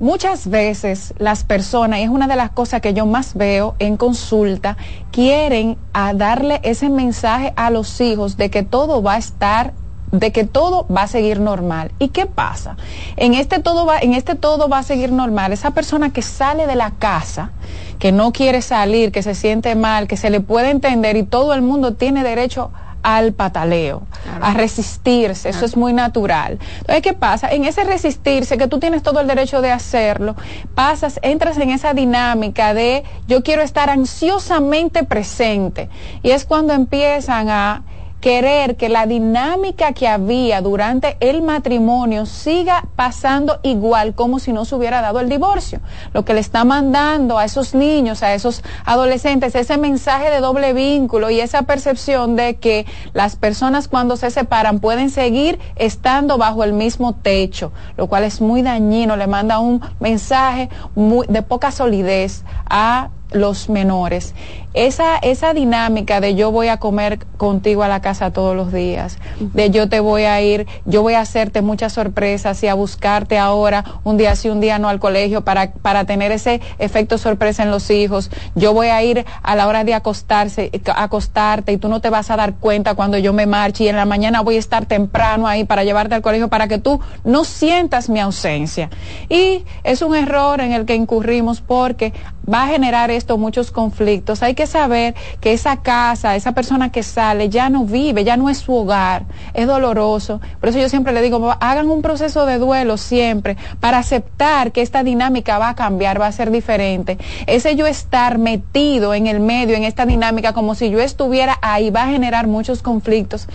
Muchas 0.00 0.48
veces 0.48 1.12
las 1.18 1.42
personas, 1.42 1.98
y 1.98 2.04
es 2.04 2.08
una 2.08 2.28
de 2.28 2.36
las 2.36 2.50
cosas 2.50 2.80
que 2.80 2.94
yo 2.94 3.04
más 3.04 3.34
veo 3.34 3.74
en 3.80 3.96
consulta, 3.96 4.76
quieren 5.10 5.76
a 5.92 6.14
darle 6.14 6.60
ese 6.62 6.88
mensaje 6.88 7.52
a 7.56 7.70
los 7.70 8.00
hijos 8.00 8.36
de 8.36 8.48
que 8.48 8.62
todo 8.62 9.02
va 9.02 9.14
a 9.14 9.18
estar 9.18 9.74
de 10.12 10.32
que 10.32 10.44
todo 10.44 10.86
va 10.86 11.02
a 11.02 11.06
seguir 11.06 11.40
normal. 11.40 11.90
¿Y 11.98 12.08
qué 12.08 12.26
pasa? 12.26 12.76
En 13.16 13.34
este 13.34 13.58
todo 13.58 13.84
va, 13.84 13.98
en 13.98 14.14
este 14.14 14.36
todo 14.36 14.68
va 14.68 14.78
a 14.78 14.82
seguir 14.82 15.12
normal. 15.12 15.52
Esa 15.52 15.72
persona 15.72 16.10
que 16.12 16.22
sale 16.22 16.66
de 16.66 16.76
la 16.76 16.92
casa, 16.92 17.50
que 17.98 18.12
no 18.12 18.32
quiere 18.32 18.62
salir, 18.62 19.12
que 19.12 19.22
se 19.22 19.34
siente 19.34 19.74
mal, 19.74 20.08
que 20.08 20.16
se 20.16 20.30
le 20.30 20.40
puede 20.40 20.70
entender 20.70 21.16
y 21.16 21.24
todo 21.24 21.52
el 21.52 21.62
mundo 21.62 21.94
tiene 21.94 22.22
derecho 22.22 22.70
al 23.16 23.32
pataleo, 23.32 24.02
a 24.42 24.52
resistirse, 24.52 25.48
eso 25.48 25.64
es 25.64 25.78
muy 25.78 25.94
natural. 25.94 26.58
Entonces, 26.80 27.02
¿qué 27.02 27.14
pasa? 27.14 27.48
En 27.48 27.64
ese 27.64 27.84
resistirse, 27.84 28.58
que 28.58 28.68
tú 28.68 28.78
tienes 28.78 29.02
todo 29.02 29.20
el 29.20 29.26
derecho 29.26 29.62
de 29.62 29.70
hacerlo, 29.70 30.36
pasas, 30.74 31.18
entras 31.22 31.56
en 31.56 31.70
esa 31.70 31.94
dinámica 31.94 32.74
de 32.74 33.04
yo 33.26 33.42
quiero 33.42 33.62
estar 33.62 33.88
ansiosamente 33.88 35.04
presente. 35.04 35.88
Y 36.22 36.32
es 36.32 36.44
cuando 36.44 36.74
empiezan 36.74 37.48
a 37.48 37.82
querer 38.20 38.76
que 38.76 38.88
la 38.88 39.06
dinámica 39.06 39.92
que 39.92 40.08
había 40.08 40.60
durante 40.60 41.16
el 41.20 41.42
matrimonio 41.42 42.26
siga 42.26 42.84
pasando 42.96 43.60
igual 43.62 44.14
como 44.14 44.38
si 44.38 44.52
no 44.52 44.64
se 44.64 44.74
hubiera 44.74 45.00
dado 45.00 45.20
el 45.20 45.28
divorcio. 45.28 45.80
Lo 46.12 46.24
que 46.24 46.34
le 46.34 46.40
está 46.40 46.64
mandando 46.64 47.38
a 47.38 47.44
esos 47.44 47.74
niños, 47.74 48.22
a 48.22 48.34
esos 48.34 48.62
adolescentes, 48.84 49.54
ese 49.54 49.78
mensaje 49.78 50.30
de 50.30 50.40
doble 50.40 50.72
vínculo 50.72 51.30
y 51.30 51.40
esa 51.40 51.62
percepción 51.62 52.34
de 52.34 52.56
que 52.56 52.86
las 53.12 53.36
personas 53.36 53.88
cuando 53.88 54.16
se 54.16 54.30
separan 54.30 54.80
pueden 54.80 55.10
seguir 55.10 55.58
estando 55.76 56.38
bajo 56.38 56.64
el 56.64 56.72
mismo 56.72 57.14
techo, 57.14 57.72
lo 57.96 58.08
cual 58.08 58.24
es 58.24 58.40
muy 58.40 58.62
dañino, 58.62 59.16
le 59.16 59.26
manda 59.26 59.60
un 59.60 59.80
mensaje 60.00 60.68
muy, 60.94 61.26
de 61.28 61.42
poca 61.42 61.70
solidez 61.70 62.44
a 62.68 63.10
los 63.30 63.68
menores. 63.68 64.34
Esa, 64.74 65.16
esa 65.16 65.54
dinámica 65.54 66.20
de 66.20 66.34
yo 66.34 66.52
voy 66.52 66.68
a 66.68 66.76
comer 66.76 67.18
contigo 67.36 67.82
a 67.82 67.88
la 67.88 68.00
casa 68.00 68.32
todos 68.32 68.54
los 68.54 68.72
días, 68.72 69.18
de 69.40 69.70
yo 69.70 69.88
te 69.88 69.98
voy 69.98 70.22
a 70.22 70.40
ir, 70.40 70.66
yo 70.84 71.02
voy 71.02 71.14
a 71.14 71.20
hacerte 71.20 71.62
muchas 71.62 71.94
sorpresas 71.94 72.62
y 72.62 72.68
a 72.68 72.74
buscarte 72.74 73.38
ahora 73.38 73.84
un 74.04 74.18
día 74.18 74.36
sí, 74.36 74.48
un 74.48 74.60
día 74.60 74.78
no 74.78 74.88
al 74.88 75.00
colegio 75.00 75.42
para, 75.42 75.72
para 75.72 76.04
tener 76.04 76.32
ese 76.32 76.60
efecto 76.78 77.18
sorpresa 77.18 77.62
en 77.62 77.70
los 77.70 77.90
hijos. 77.90 78.30
Yo 78.54 78.72
voy 78.72 78.88
a 78.88 79.02
ir 79.02 79.24
a 79.42 79.56
la 79.56 79.66
hora 79.66 79.84
de 79.84 79.94
acostarse, 79.94 80.70
acostarte 80.94 81.72
y 81.72 81.78
tú 81.78 81.88
no 81.88 82.00
te 82.00 82.10
vas 82.10 82.30
a 82.30 82.36
dar 82.36 82.54
cuenta 82.54 82.94
cuando 82.94 83.18
yo 83.18 83.32
me 83.32 83.46
marche 83.46 83.84
y 83.84 83.88
en 83.88 83.96
la 83.96 84.04
mañana 84.04 84.42
voy 84.42 84.56
a 84.56 84.60
estar 84.60 84.86
temprano 84.86 85.46
ahí 85.48 85.64
para 85.64 85.82
llevarte 85.82 86.14
al 86.14 86.22
colegio 86.22 86.48
para 86.48 86.68
que 86.68 86.78
tú 86.78 87.00
no 87.24 87.44
sientas 87.44 88.08
mi 88.08 88.20
ausencia. 88.20 88.90
Y 89.28 89.64
es 89.82 90.02
un 90.02 90.14
error 90.14 90.60
en 90.60 90.72
el 90.72 90.84
que 90.84 90.94
incurrimos 90.94 91.60
porque 91.60 92.12
va 92.52 92.64
a 92.64 92.68
generar 92.68 93.10
muchos 93.38 93.70
conflictos. 93.70 94.42
Hay 94.42 94.54
que 94.54 94.66
saber 94.66 95.14
que 95.40 95.52
esa 95.52 95.78
casa, 95.78 96.36
esa 96.36 96.52
persona 96.52 96.90
que 96.90 97.02
sale, 97.02 97.48
ya 97.48 97.68
no 97.68 97.84
vive, 97.84 98.24
ya 98.24 98.36
no 98.36 98.48
es 98.48 98.58
su 98.58 98.74
hogar, 98.74 99.24
es 99.54 99.66
doloroso. 99.66 100.40
Por 100.60 100.68
eso 100.68 100.78
yo 100.78 100.88
siempre 100.88 101.12
le 101.12 101.22
digo, 101.22 101.54
hagan 101.60 101.90
un 101.90 102.02
proceso 102.02 102.46
de 102.46 102.58
duelo 102.58 102.96
siempre 102.96 103.56
para 103.80 103.98
aceptar 103.98 104.72
que 104.72 104.82
esta 104.82 105.02
dinámica 105.02 105.58
va 105.58 105.70
a 105.70 105.74
cambiar, 105.74 106.20
va 106.20 106.26
a 106.26 106.32
ser 106.32 106.50
diferente. 106.50 107.18
Ese 107.46 107.76
yo 107.76 107.86
estar 107.86 108.38
metido 108.38 109.14
en 109.14 109.26
el 109.26 109.40
medio, 109.40 109.76
en 109.76 109.84
esta 109.84 110.06
dinámica, 110.06 110.52
como 110.52 110.74
si 110.74 110.90
yo 110.90 111.00
estuviera 111.00 111.58
ahí, 111.62 111.90
va 111.90 112.04
a 112.04 112.08
generar 112.08 112.46
muchos 112.46 112.82
conflictos. 112.82 113.48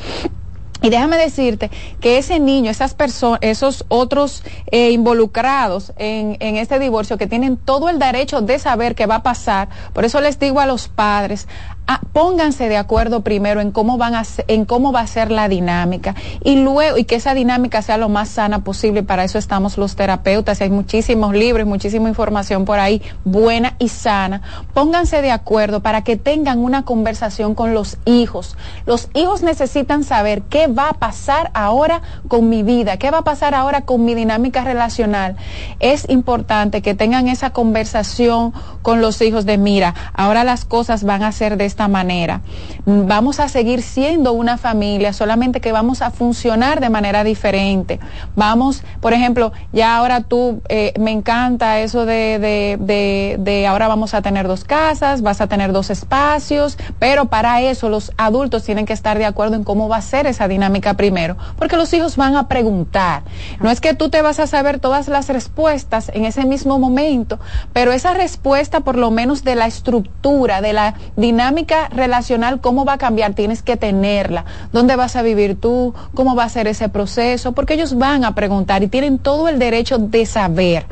Y 0.83 0.89
déjame 0.89 1.15
decirte 1.15 1.71
que 2.01 2.17
ese 2.17 2.41
niño, 2.41 2.69
esas 2.69 2.93
personas, 2.93 3.39
esos 3.41 3.85
otros 3.87 4.43
eh, 4.69 4.91
involucrados 4.91 5.93
en, 5.95 6.35
en 6.41 6.57
este 6.57 6.77
divorcio 6.77 7.17
que 7.17 7.25
tienen 7.25 7.55
todo 7.55 7.87
el 7.87 7.99
derecho 7.99 8.41
de 8.41 8.59
saber 8.59 8.93
qué 8.93 9.05
va 9.05 9.15
a 9.15 9.23
pasar, 9.23 9.69
por 9.93 10.03
eso 10.03 10.19
les 10.19 10.39
digo 10.39 10.59
a 10.59 10.65
los 10.65 10.89
padres, 10.89 11.47
Ah, 11.85 11.99
pónganse 12.13 12.69
de 12.69 12.77
acuerdo 12.77 13.21
primero 13.21 13.59
en 13.59 13.71
cómo 13.71 13.97
van 13.97 14.15
a 14.15 14.23
en 14.47 14.63
cómo 14.63 14.93
va 14.93 15.01
a 15.01 15.07
ser 15.07 15.31
la 15.31 15.49
dinámica. 15.49 16.15
Y 16.43 16.55
luego 16.55 16.97
y 16.97 17.03
que 17.03 17.15
esa 17.15 17.33
dinámica 17.33 17.81
sea 17.81 17.97
lo 17.97 18.07
más 18.07 18.29
sana 18.29 18.63
posible. 18.63 19.03
Para 19.03 19.23
eso 19.25 19.37
estamos 19.37 19.77
los 19.77 19.95
terapeutas. 19.95 20.61
Hay 20.61 20.69
muchísimos 20.69 21.33
libros 21.33 21.67
muchísima 21.67 22.07
información 22.07 22.65
por 22.65 22.79
ahí 22.79 23.01
buena 23.25 23.75
y 23.79 23.89
sana. 23.89 24.41
Pónganse 24.73 25.21
de 25.21 25.31
acuerdo 25.31 25.81
para 25.81 26.03
que 26.03 26.15
tengan 26.15 26.59
una 26.59 26.83
conversación 26.83 27.55
con 27.55 27.73
los 27.73 27.97
hijos. 28.05 28.55
Los 28.85 29.09
hijos 29.13 29.43
necesitan 29.43 30.03
saber 30.03 30.43
qué 30.43 30.67
va 30.67 30.89
a 30.89 30.93
pasar 30.93 31.51
ahora 31.53 32.01
con 32.27 32.49
mi 32.49 32.63
vida 32.63 32.97
qué 32.97 33.11
va 33.11 33.19
a 33.19 33.23
pasar 33.23 33.55
ahora 33.55 33.81
con 33.81 34.05
mi 34.05 34.15
dinámica 34.15 34.63
relacional. 34.63 35.35
Es 35.79 36.09
importante 36.09 36.81
que 36.81 36.93
tengan 36.93 37.27
esa 37.27 37.49
conversación 37.49 38.53
con 38.81 39.01
los 39.01 39.21
hijos 39.21 39.45
de 39.45 39.57
mira 39.57 39.93
ahora 40.13 40.43
las 40.43 40.65
cosas 40.65 41.03
van 41.03 41.23
a 41.23 41.31
ser 41.31 41.57
de 41.57 41.65
esta 41.73 41.87
manera. 41.87 42.41
Vamos 42.85 43.39
a 43.39 43.47
seguir 43.49 43.81
siendo 43.81 44.33
una 44.33 44.57
familia, 44.57 45.11
solamente 45.11 45.59
que 45.59 45.71
vamos 45.71 46.01
a 46.03 46.11
funcionar 46.11 46.79
de 46.79 46.89
manera 46.89 47.23
diferente. 47.23 47.99
Vamos, 48.35 48.83
por 49.01 49.13
ejemplo, 49.13 49.51
ya 49.71 49.97
ahora 49.97 50.21
tú, 50.21 50.61
eh, 50.69 50.93
me 50.99 51.11
encanta 51.11 51.79
eso 51.79 52.05
de, 52.05 52.37
de, 52.37 52.77
de, 52.79 53.37
de 53.39 53.65
ahora 53.65 53.87
vamos 53.87 54.13
a 54.13 54.21
tener 54.21 54.47
dos 54.47 54.63
casas, 54.63 55.23
vas 55.23 55.41
a 55.41 55.47
tener 55.47 55.71
dos 55.71 55.89
espacios, 55.89 56.77
pero 56.99 57.25
para 57.25 57.61
eso 57.61 57.89
los 57.89 58.11
adultos 58.17 58.63
tienen 58.63 58.85
que 58.85 58.93
estar 58.93 59.17
de 59.17 59.25
acuerdo 59.25 59.55
en 59.55 59.63
cómo 59.63 59.89
va 59.89 59.97
a 59.97 60.01
ser 60.01 60.27
esa 60.27 60.47
dinámica 60.47 60.93
primero, 60.93 61.37
porque 61.57 61.75
los 61.75 61.91
hijos 61.93 62.17
van 62.17 62.35
a 62.35 62.47
preguntar. 62.47 63.23
No 63.61 63.71
es 63.71 63.81
que 63.81 63.95
tú 63.95 64.09
te 64.09 64.21
vas 64.21 64.39
a 64.39 64.45
saber 64.45 64.79
todas 64.79 65.07
las 65.07 65.27
respuestas 65.29 66.11
en 66.13 66.25
ese 66.25 66.45
mismo 66.45 66.77
momento, 66.77 67.39
pero 67.73 67.91
esa 67.91 68.13
respuesta 68.13 68.81
por 68.81 68.95
lo 68.95 69.09
menos 69.09 69.43
de 69.43 69.55
la 69.55 69.65
estructura, 69.65 70.61
de 70.61 70.73
la 70.73 70.93
dinámica, 71.15 71.62
relacional, 71.91 72.61
cómo 72.61 72.85
va 72.85 72.93
a 72.93 72.97
cambiar, 72.97 73.33
tienes 73.33 73.61
que 73.61 73.77
tenerla. 73.77 74.45
¿Dónde 74.71 74.95
vas 74.95 75.15
a 75.15 75.21
vivir 75.21 75.59
tú? 75.59 75.93
¿Cómo 76.13 76.35
va 76.35 76.43
a 76.43 76.49
ser 76.49 76.67
ese 76.67 76.89
proceso? 76.89 77.53
Porque 77.53 77.73
ellos 77.73 77.97
van 77.97 78.25
a 78.25 78.35
preguntar 78.35 78.83
y 78.83 78.87
tienen 78.87 79.17
todo 79.17 79.47
el 79.47 79.59
derecho 79.59 79.97
de 79.97 80.25
saber. 80.25 80.85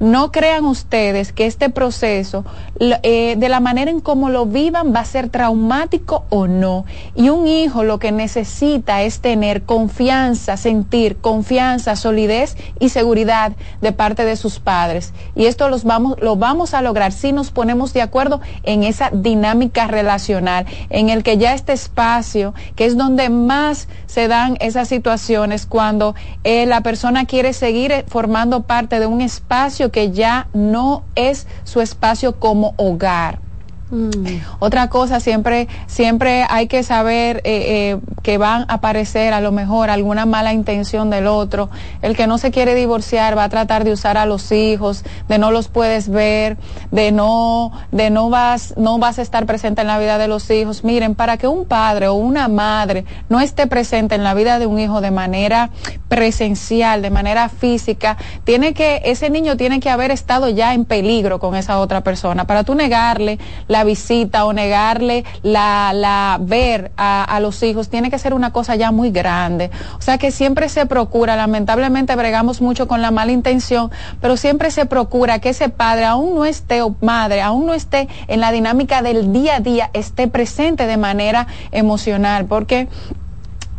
No 0.00 0.32
crean 0.32 0.64
ustedes 0.64 1.32
que 1.32 1.46
este 1.46 1.70
proceso, 1.70 2.44
eh, 2.80 3.36
de 3.36 3.48
la 3.48 3.60
manera 3.60 3.90
en 3.90 4.00
cómo 4.00 4.28
lo 4.30 4.46
vivan, 4.46 4.94
va 4.94 5.00
a 5.00 5.04
ser 5.04 5.28
traumático 5.28 6.24
o 6.30 6.46
no. 6.46 6.84
Y 7.14 7.28
un 7.28 7.46
hijo 7.46 7.84
lo 7.84 7.98
que 7.98 8.12
necesita 8.12 9.02
es 9.02 9.20
tener 9.20 9.62
confianza, 9.62 10.56
sentir 10.56 11.16
confianza, 11.18 11.96
solidez 11.96 12.56
y 12.80 12.88
seguridad 12.88 13.52
de 13.80 13.92
parte 13.92 14.24
de 14.24 14.36
sus 14.36 14.58
padres. 14.60 15.12
Y 15.34 15.46
esto 15.46 15.68
los 15.68 15.84
vamos, 15.84 16.16
lo 16.20 16.36
vamos 16.36 16.74
a 16.74 16.82
lograr 16.82 17.12
si 17.12 17.32
nos 17.32 17.50
ponemos 17.50 17.92
de 17.92 18.02
acuerdo 18.02 18.40
en 18.62 18.82
esa 18.82 19.10
dinámica 19.12 19.86
relacional 19.86 20.05
relacional, 20.06 20.66
en 20.88 21.08
el 21.10 21.24
que 21.24 21.36
ya 21.36 21.52
este 21.52 21.72
espacio, 21.72 22.54
que 22.76 22.86
es 22.86 22.96
donde 22.96 23.28
más 23.28 23.88
se 24.06 24.28
dan 24.28 24.56
esas 24.60 24.88
situaciones 24.88 25.66
cuando 25.66 26.14
eh, 26.44 26.64
la 26.66 26.80
persona 26.80 27.24
quiere 27.24 27.52
seguir 27.52 27.90
eh, 27.90 28.04
formando 28.06 28.62
parte 28.62 29.00
de 29.00 29.06
un 29.06 29.20
espacio 29.20 29.90
que 29.90 30.12
ya 30.12 30.46
no 30.52 31.02
es 31.16 31.48
su 31.64 31.80
espacio 31.80 32.38
como 32.38 32.74
hogar. 32.76 33.45
Mm. 33.90 34.40
Otra 34.58 34.88
cosa, 34.88 35.20
siempre, 35.20 35.68
siempre 35.86 36.44
hay 36.48 36.66
que 36.66 36.82
saber 36.82 37.36
eh, 37.44 37.92
eh, 37.92 37.98
que 38.22 38.36
van 38.36 38.62
a 38.62 38.74
aparecer 38.74 39.32
a 39.32 39.40
lo 39.40 39.52
mejor 39.52 39.90
alguna 39.90 40.26
mala 40.26 40.52
intención 40.52 41.08
del 41.08 41.28
otro. 41.28 41.70
El 42.02 42.16
que 42.16 42.26
no 42.26 42.38
se 42.38 42.50
quiere 42.50 42.74
divorciar 42.74 43.38
va 43.38 43.44
a 43.44 43.48
tratar 43.48 43.84
de 43.84 43.92
usar 43.92 44.18
a 44.18 44.26
los 44.26 44.50
hijos, 44.50 45.04
de 45.28 45.38
no 45.38 45.52
los 45.52 45.68
puedes 45.68 46.08
ver, 46.08 46.56
de 46.90 47.12
no, 47.12 47.70
de 47.92 48.10
no 48.10 48.28
vas, 48.28 48.74
no 48.76 48.98
vas 48.98 49.20
a 49.20 49.22
estar 49.22 49.46
presente 49.46 49.82
en 49.82 49.86
la 49.86 50.00
vida 50.00 50.18
de 50.18 50.26
los 50.26 50.50
hijos. 50.50 50.82
Miren, 50.82 51.14
para 51.14 51.36
que 51.36 51.46
un 51.46 51.64
padre 51.64 52.08
o 52.08 52.14
una 52.14 52.48
madre 52.48 53.04
no 53.28 53.40
esté 53.40 53.68
presente 53.68 54.16
en 54.16 54.24
la 54.24 54.34
vida 54.34 54.58
de 54.58 54.66
un 54.66 54.80
hijo 54.80 55.00
de 55.00 55.12
manera 55.12 55.70
presencial, 56.08 57.02
de 57.02 57.10
manera 57.10 57.48
física, 57.48 58.16
tiene 58.42 58.74
que, 58.74 59.02
ese 59.04 59.30
niño 59.30 59.56
tiene 59.56 59.78
que 59.78 59.90
haber 59.90 60.10
estado 60.10 60.48
ya 60.48 60.74
en 60.74 60.84
peligro 60.84 61.38
con 61.38 61.54
esa 61.54 61.78
otra 61.78 62.00
persona. 62.00 62.46
Para 62.46 62.64
tú 62.64 62.74
negarle 62.74 63.38
la 63.68 63.75
visita 63.84 64.44
o 64.44 64.52
negarle 64.52 65.24
la, 65.42 65.92
la 65.92 66.38
ver 66.40 66.92
a, 66.96 67.24
a, 67.24 67.40
los 67.40 67.62
hijos 67.62 67.88
tiene 67.88 68.10
que 68.10 68.18
ser 68.18 68.34
una 68.34 68.52
cosa 68.52 68.76
ya 68.76 68.92
muy 68.92 69.10
grande. 69.10 69.70
O 69.98 70.02
sea 70.02 70.18
que 70.18 70.30
siempre 70.30 70.68
se 70.68 70.86
procura, 70.86 71.36
lamentablemente 71.36 72.14
bregamos 72.16 72.60
mucho 72.60 72.88
con 72.88 73.02
la 73.02 73.10
mala 73.10 73.32
intención, 73.32 73.90
pero 74.20 74.36
siempre 74.36 74.70
se 74.70 74.86
procura 74.86 75.38
que 75.38 75.50
ese 75.50 75.68
padre 75.68 76.04
aún 76.04 76.34
no 76.34 76.44
esté 76.44 76.82
o 76.82 76.94
madre, 77.00 77.42
aún 77.42 77.66
no 77.66 77.74
esté 77.74 78.08
en 78.28 78.40
la 78.40 78.52
dinámica 78.52 79.02
del 79.02 79.32
día 79.32 79.56
a 79.56 79.60
día, 79.60 79.90
esté 79.92 80.28
presente 80.28 80.86
de 80.86 80.96
manera 80.96 81.46
emocional, 81.72 82.46
porque 82.46 82.88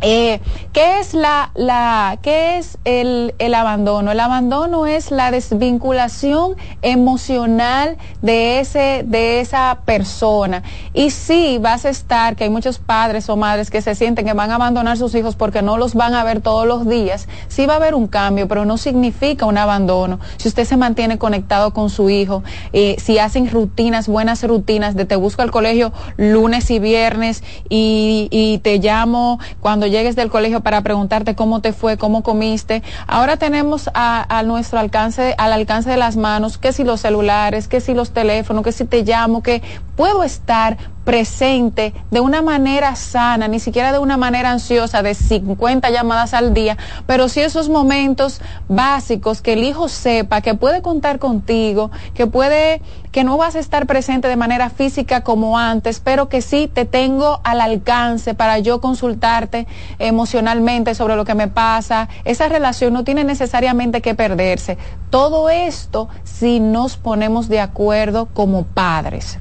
Eh, 0.00 0.40
¿Qué 0.72 1.00
es 1.00 1.12
la, 1.12 1.50
la, 1.54 2.18
qué 2.22 2.58
es 2.58 2.78
el, 2.84 3.34
el 3.38 3.54
abandono? 3.54 4.12
El 4.12 4.20
abandono 4.20 4.86
es 4.86 5.10
la 5.10 5.32
desvinculación 5.32 6.56
emocional 6.82 7.96
de 8.22 8.60
ese, 8.60 9.02
de 9.04 9.40
esa 9.40 9.80
persona. 9.84 10.62
Y 10.94 11.10
sí 11.10 11.58
vas 11.60 11.84
a 11.84 11.88
estar, 11.88 12.36
que 12.36 12.44
hay 12.44 12.50
muchos 12.50 12.78
padres 12.78 13.28
o 13.28 13.36
madres 13.36 13.70
que 13.70 13.82
se 13.82 13.96
sienten 13.96 14.24
que 14.24 14.34
van 14.34 14.52
a 14.52 14.54
abandonar 14.54 14.96
sus 14.98 15.16
hijos 15.16 15.34
porque 15.34 15.62
no 15.62 15.78
los 15.78 15.94
van 15.94 16.14
a 16.14 16.22
ver 16.22 16.42
todos 16.42 16.66
los 16.66 16.88
días. 16.88 17.26
Sí 17.48 17.66
va 17.66 17.74
a 17.74 17.76
haber 17.78 17.96
un 17.96 18.06
cambio, 18.06 18.46
pero 18.46 18.64
no 18.64 18.76
significa 18.76 19.46
un 19.46 19.58
abandono. 19.58 20.20
Si 20.36 20.46
usted 20.46 20.64
se 20.64 20.76
mantiene 20.76 21.18
conectado 21.18 21.72
con 21.72 21.90
su 21.90 22.08
hijo, 22.08 22.44
eh, 22.72 22.94
si 23.02 23.18
hacen 23.18 23.50
rutinas, 23.50 24.06
buenas 24.06 24.44
rutinas, 24.44 24.94
de 24.94 25.06
te 25.06 25.16
busco 25.16 25.42
al 25.42 25.50
colegio 25.50 25.92
lunes 26.16 26.70
y 26.70 26.78
viernes 26.78 27.42
y, 27.68 28.28
y 28.30 28.58
te 28.58 28.78
llamo 28.78 29.40
cuando 29.60 29.87
llegues 29.90 30.16
del 30.16 30.30
colegio 30.30 30.60
para 30.60 30.82
preguntarte 30.82 31.34
cómo 31.34 31.60
te 31.60 31.72
fue, 31.72 31.96
cómo 31.96 32.22
comiste. 32.22 32.82
Ahora 33.06 33.36
tenemos 33.36 33.90
a, 33.94 34.38
a, 34.38 34.42
nuestro 34.42 34.78
alcance, 34.78 35.34
al 35.38 35.52
alcance 35.52 35.90
de 35.90 35.96
las 35.96 36.16
manos, 36.16 36.58
que 36.58 36.72
si 36.72 36.84
los 36.84 37.00
celulares, 37.00 37.68
que 37.68 37.80
si 37.80 37.94
los 37.94 38.10
teléfonos, 38.10 38.64
que 38.64 38.72
si 38.72 38.84
te 38.84 39.02
llamo, 39.02 39.42
que 39.42 39.62
puedo 39.98 40.22
estar 40.22 40.78
presente 41.04 41.92
de 42.12 42.20
una 42.20 42.40
manera 42.40 42.94
sana, 42.94 43.48
ni 43.48 43.58
siquiera 43.58 43.90
de 43.90 43.98
una 43.98 44.16
manera 44.16 44.52
ansiosa 44.52 45.02
de 45.02 45.14
50 45.14 45.90
llamadas 45.90 46.34
al 46.34 46.54
día, 46.54 46.78
pero 47.06 47.28
sí 47.28 47.40
esos 47.40 47.68
momentos 47.68 48.40
básicos 48.68 49.42
que 49.42 49.54
el 49.54 49.64
hijo 49.64 49.88
sepa 49.88 50.40
que 50.40 50.54
puede 50.54 50.82
contar 50.82 51.18
contigo, 51.18 51.90
que 52.14 52.28
puede, 52.28 52.80
que 53.10 53.24
no 53.24 53.38
vas 53.38 53.56
a 53.56 53.58
estar 53.58 53.86
presente 53.86 54.28
de 54.28 54.36
manera 54.36 54.70
física 54.70 55.22
como 55.22 55.58
antes, 55.58 55.98
pero 55.98 56.28
que 56.28 56.42
sí 56.42 56.70
te 56.72 56.84
tengo 56.84 57.40
al 57.42 57.60
alcance 57.60 58.34
para 58.34 58.60
yo 58.60 58.80
consultarte 58.80 59.66
emocionalmente 59.98 60.94
sobre 60.94 61.16
lo 61.16 61.24
que 61.24 61.34
me 61.34 61.48
pasa. 61.48 62.08
Esa 62.24 62.48
relación 62.48 62.92
no 62.92 63.02
tiene 63.02 63.24
necesariamente 63.24 64.00
que 64.00 64.14
perderse. 64.14 64.78
Todo 65.10 65.50
esto 65.50 66.08
si 66.22 66.60
nos 66.60 66.96
ponemos 66.96 67.48
de 67.48 67.58
acuerdo 67.58 68.26
como 68.26 68.62
padres. 68.62 69.38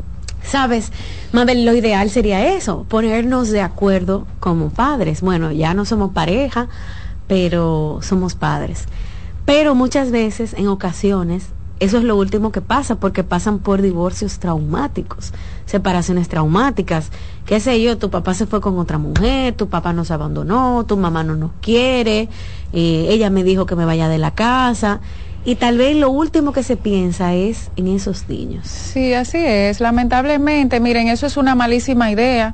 Sabes, 0.48 0.94
Mabel, 1.34 1.66
lo 1.66 1.76
ideal 1.76 2.10
sería 2.10 2.56
eso, 2.56 2.86
ponernos 2.88 3.50
de 3.50 3.62
acuerdo 3.62 4.26
como 4.40 4.70
padres. 4.70 5.20
Bueno, 5.20 5.52
ya 5.52 5.74
no 5.74 5.84
somos 5.84 6.12
pareja, 6.14 6.70
pero 7.28 8.00
somos 8.02 8.36
padres. 8.36 8.86
Pero 9.46 9.76
muchas 9.76 10.10
veces, 10.10 10.54
en 10.54 10.70
ocasiones, 10.70 11.48
eso 11.82 11.98
es 11.98 12.06
lo 12.06 12.16
último 12.16 12.54
que 12.54 12.62
pasa 12.62 12.96
porque 12.96 13.26
pasan 13.26 13.60
por 13.60 13.82
divorcios 13.82 14.40
traumáticos, 14.40 15.34
separaciones 15.66 16.30
traumáticas. 16.30 17.12
Qué 17.46 17.60
sé 17.60 17.82
yo, 17.82 17.98
tu 17.98 18.10
papá 18.10 18.34
se 18.34 18.48
fue 18.48 18.62
con 18.62 18.80
otra 18.80 18.98
mujer, 18.98 19.54
tu 19.54 19.68
papá 19.68 19.92
nos 19.92 20.12
abandonó, 20.12 20.86
tu 20.88 20.96
mamá 20.96 21.24
no 21.24 21.36
nos 21.36 21.52
quiere, 21.62 22.30
eh, 22.72 23.08
ella 23.10 23.30
me 23.30 23.44
dijo 23.44 23.66
que 23.66 23.76
me 23.76 23.86
vaya 23.86 24.08
de 24.08 24.18
la 24.18 24.32
casa 24.32 25.02
y 25.48 25.56
tal 25.56 25.78
vez 25.78 25.96
lo 25.96 26.10
último 26.10 26.52
que 26.52 26.62
se 26.62 26.76
piensa 26.76 27.34
es 27.34 27.72
en 27.78 27.88
esos 27.88 28.28
niños. 28.28 28.68
Sí, 28.68 29.14
así 29.14 29.38
es. 29.38 29.80
Lamentablemente, 29.80 30.82
miren, 30.82 31.08
eso 31.08 31.26
es 31.26 31.38
una 31.38 31.56
malísima 31.56 32.12
idea, 32.12 32.54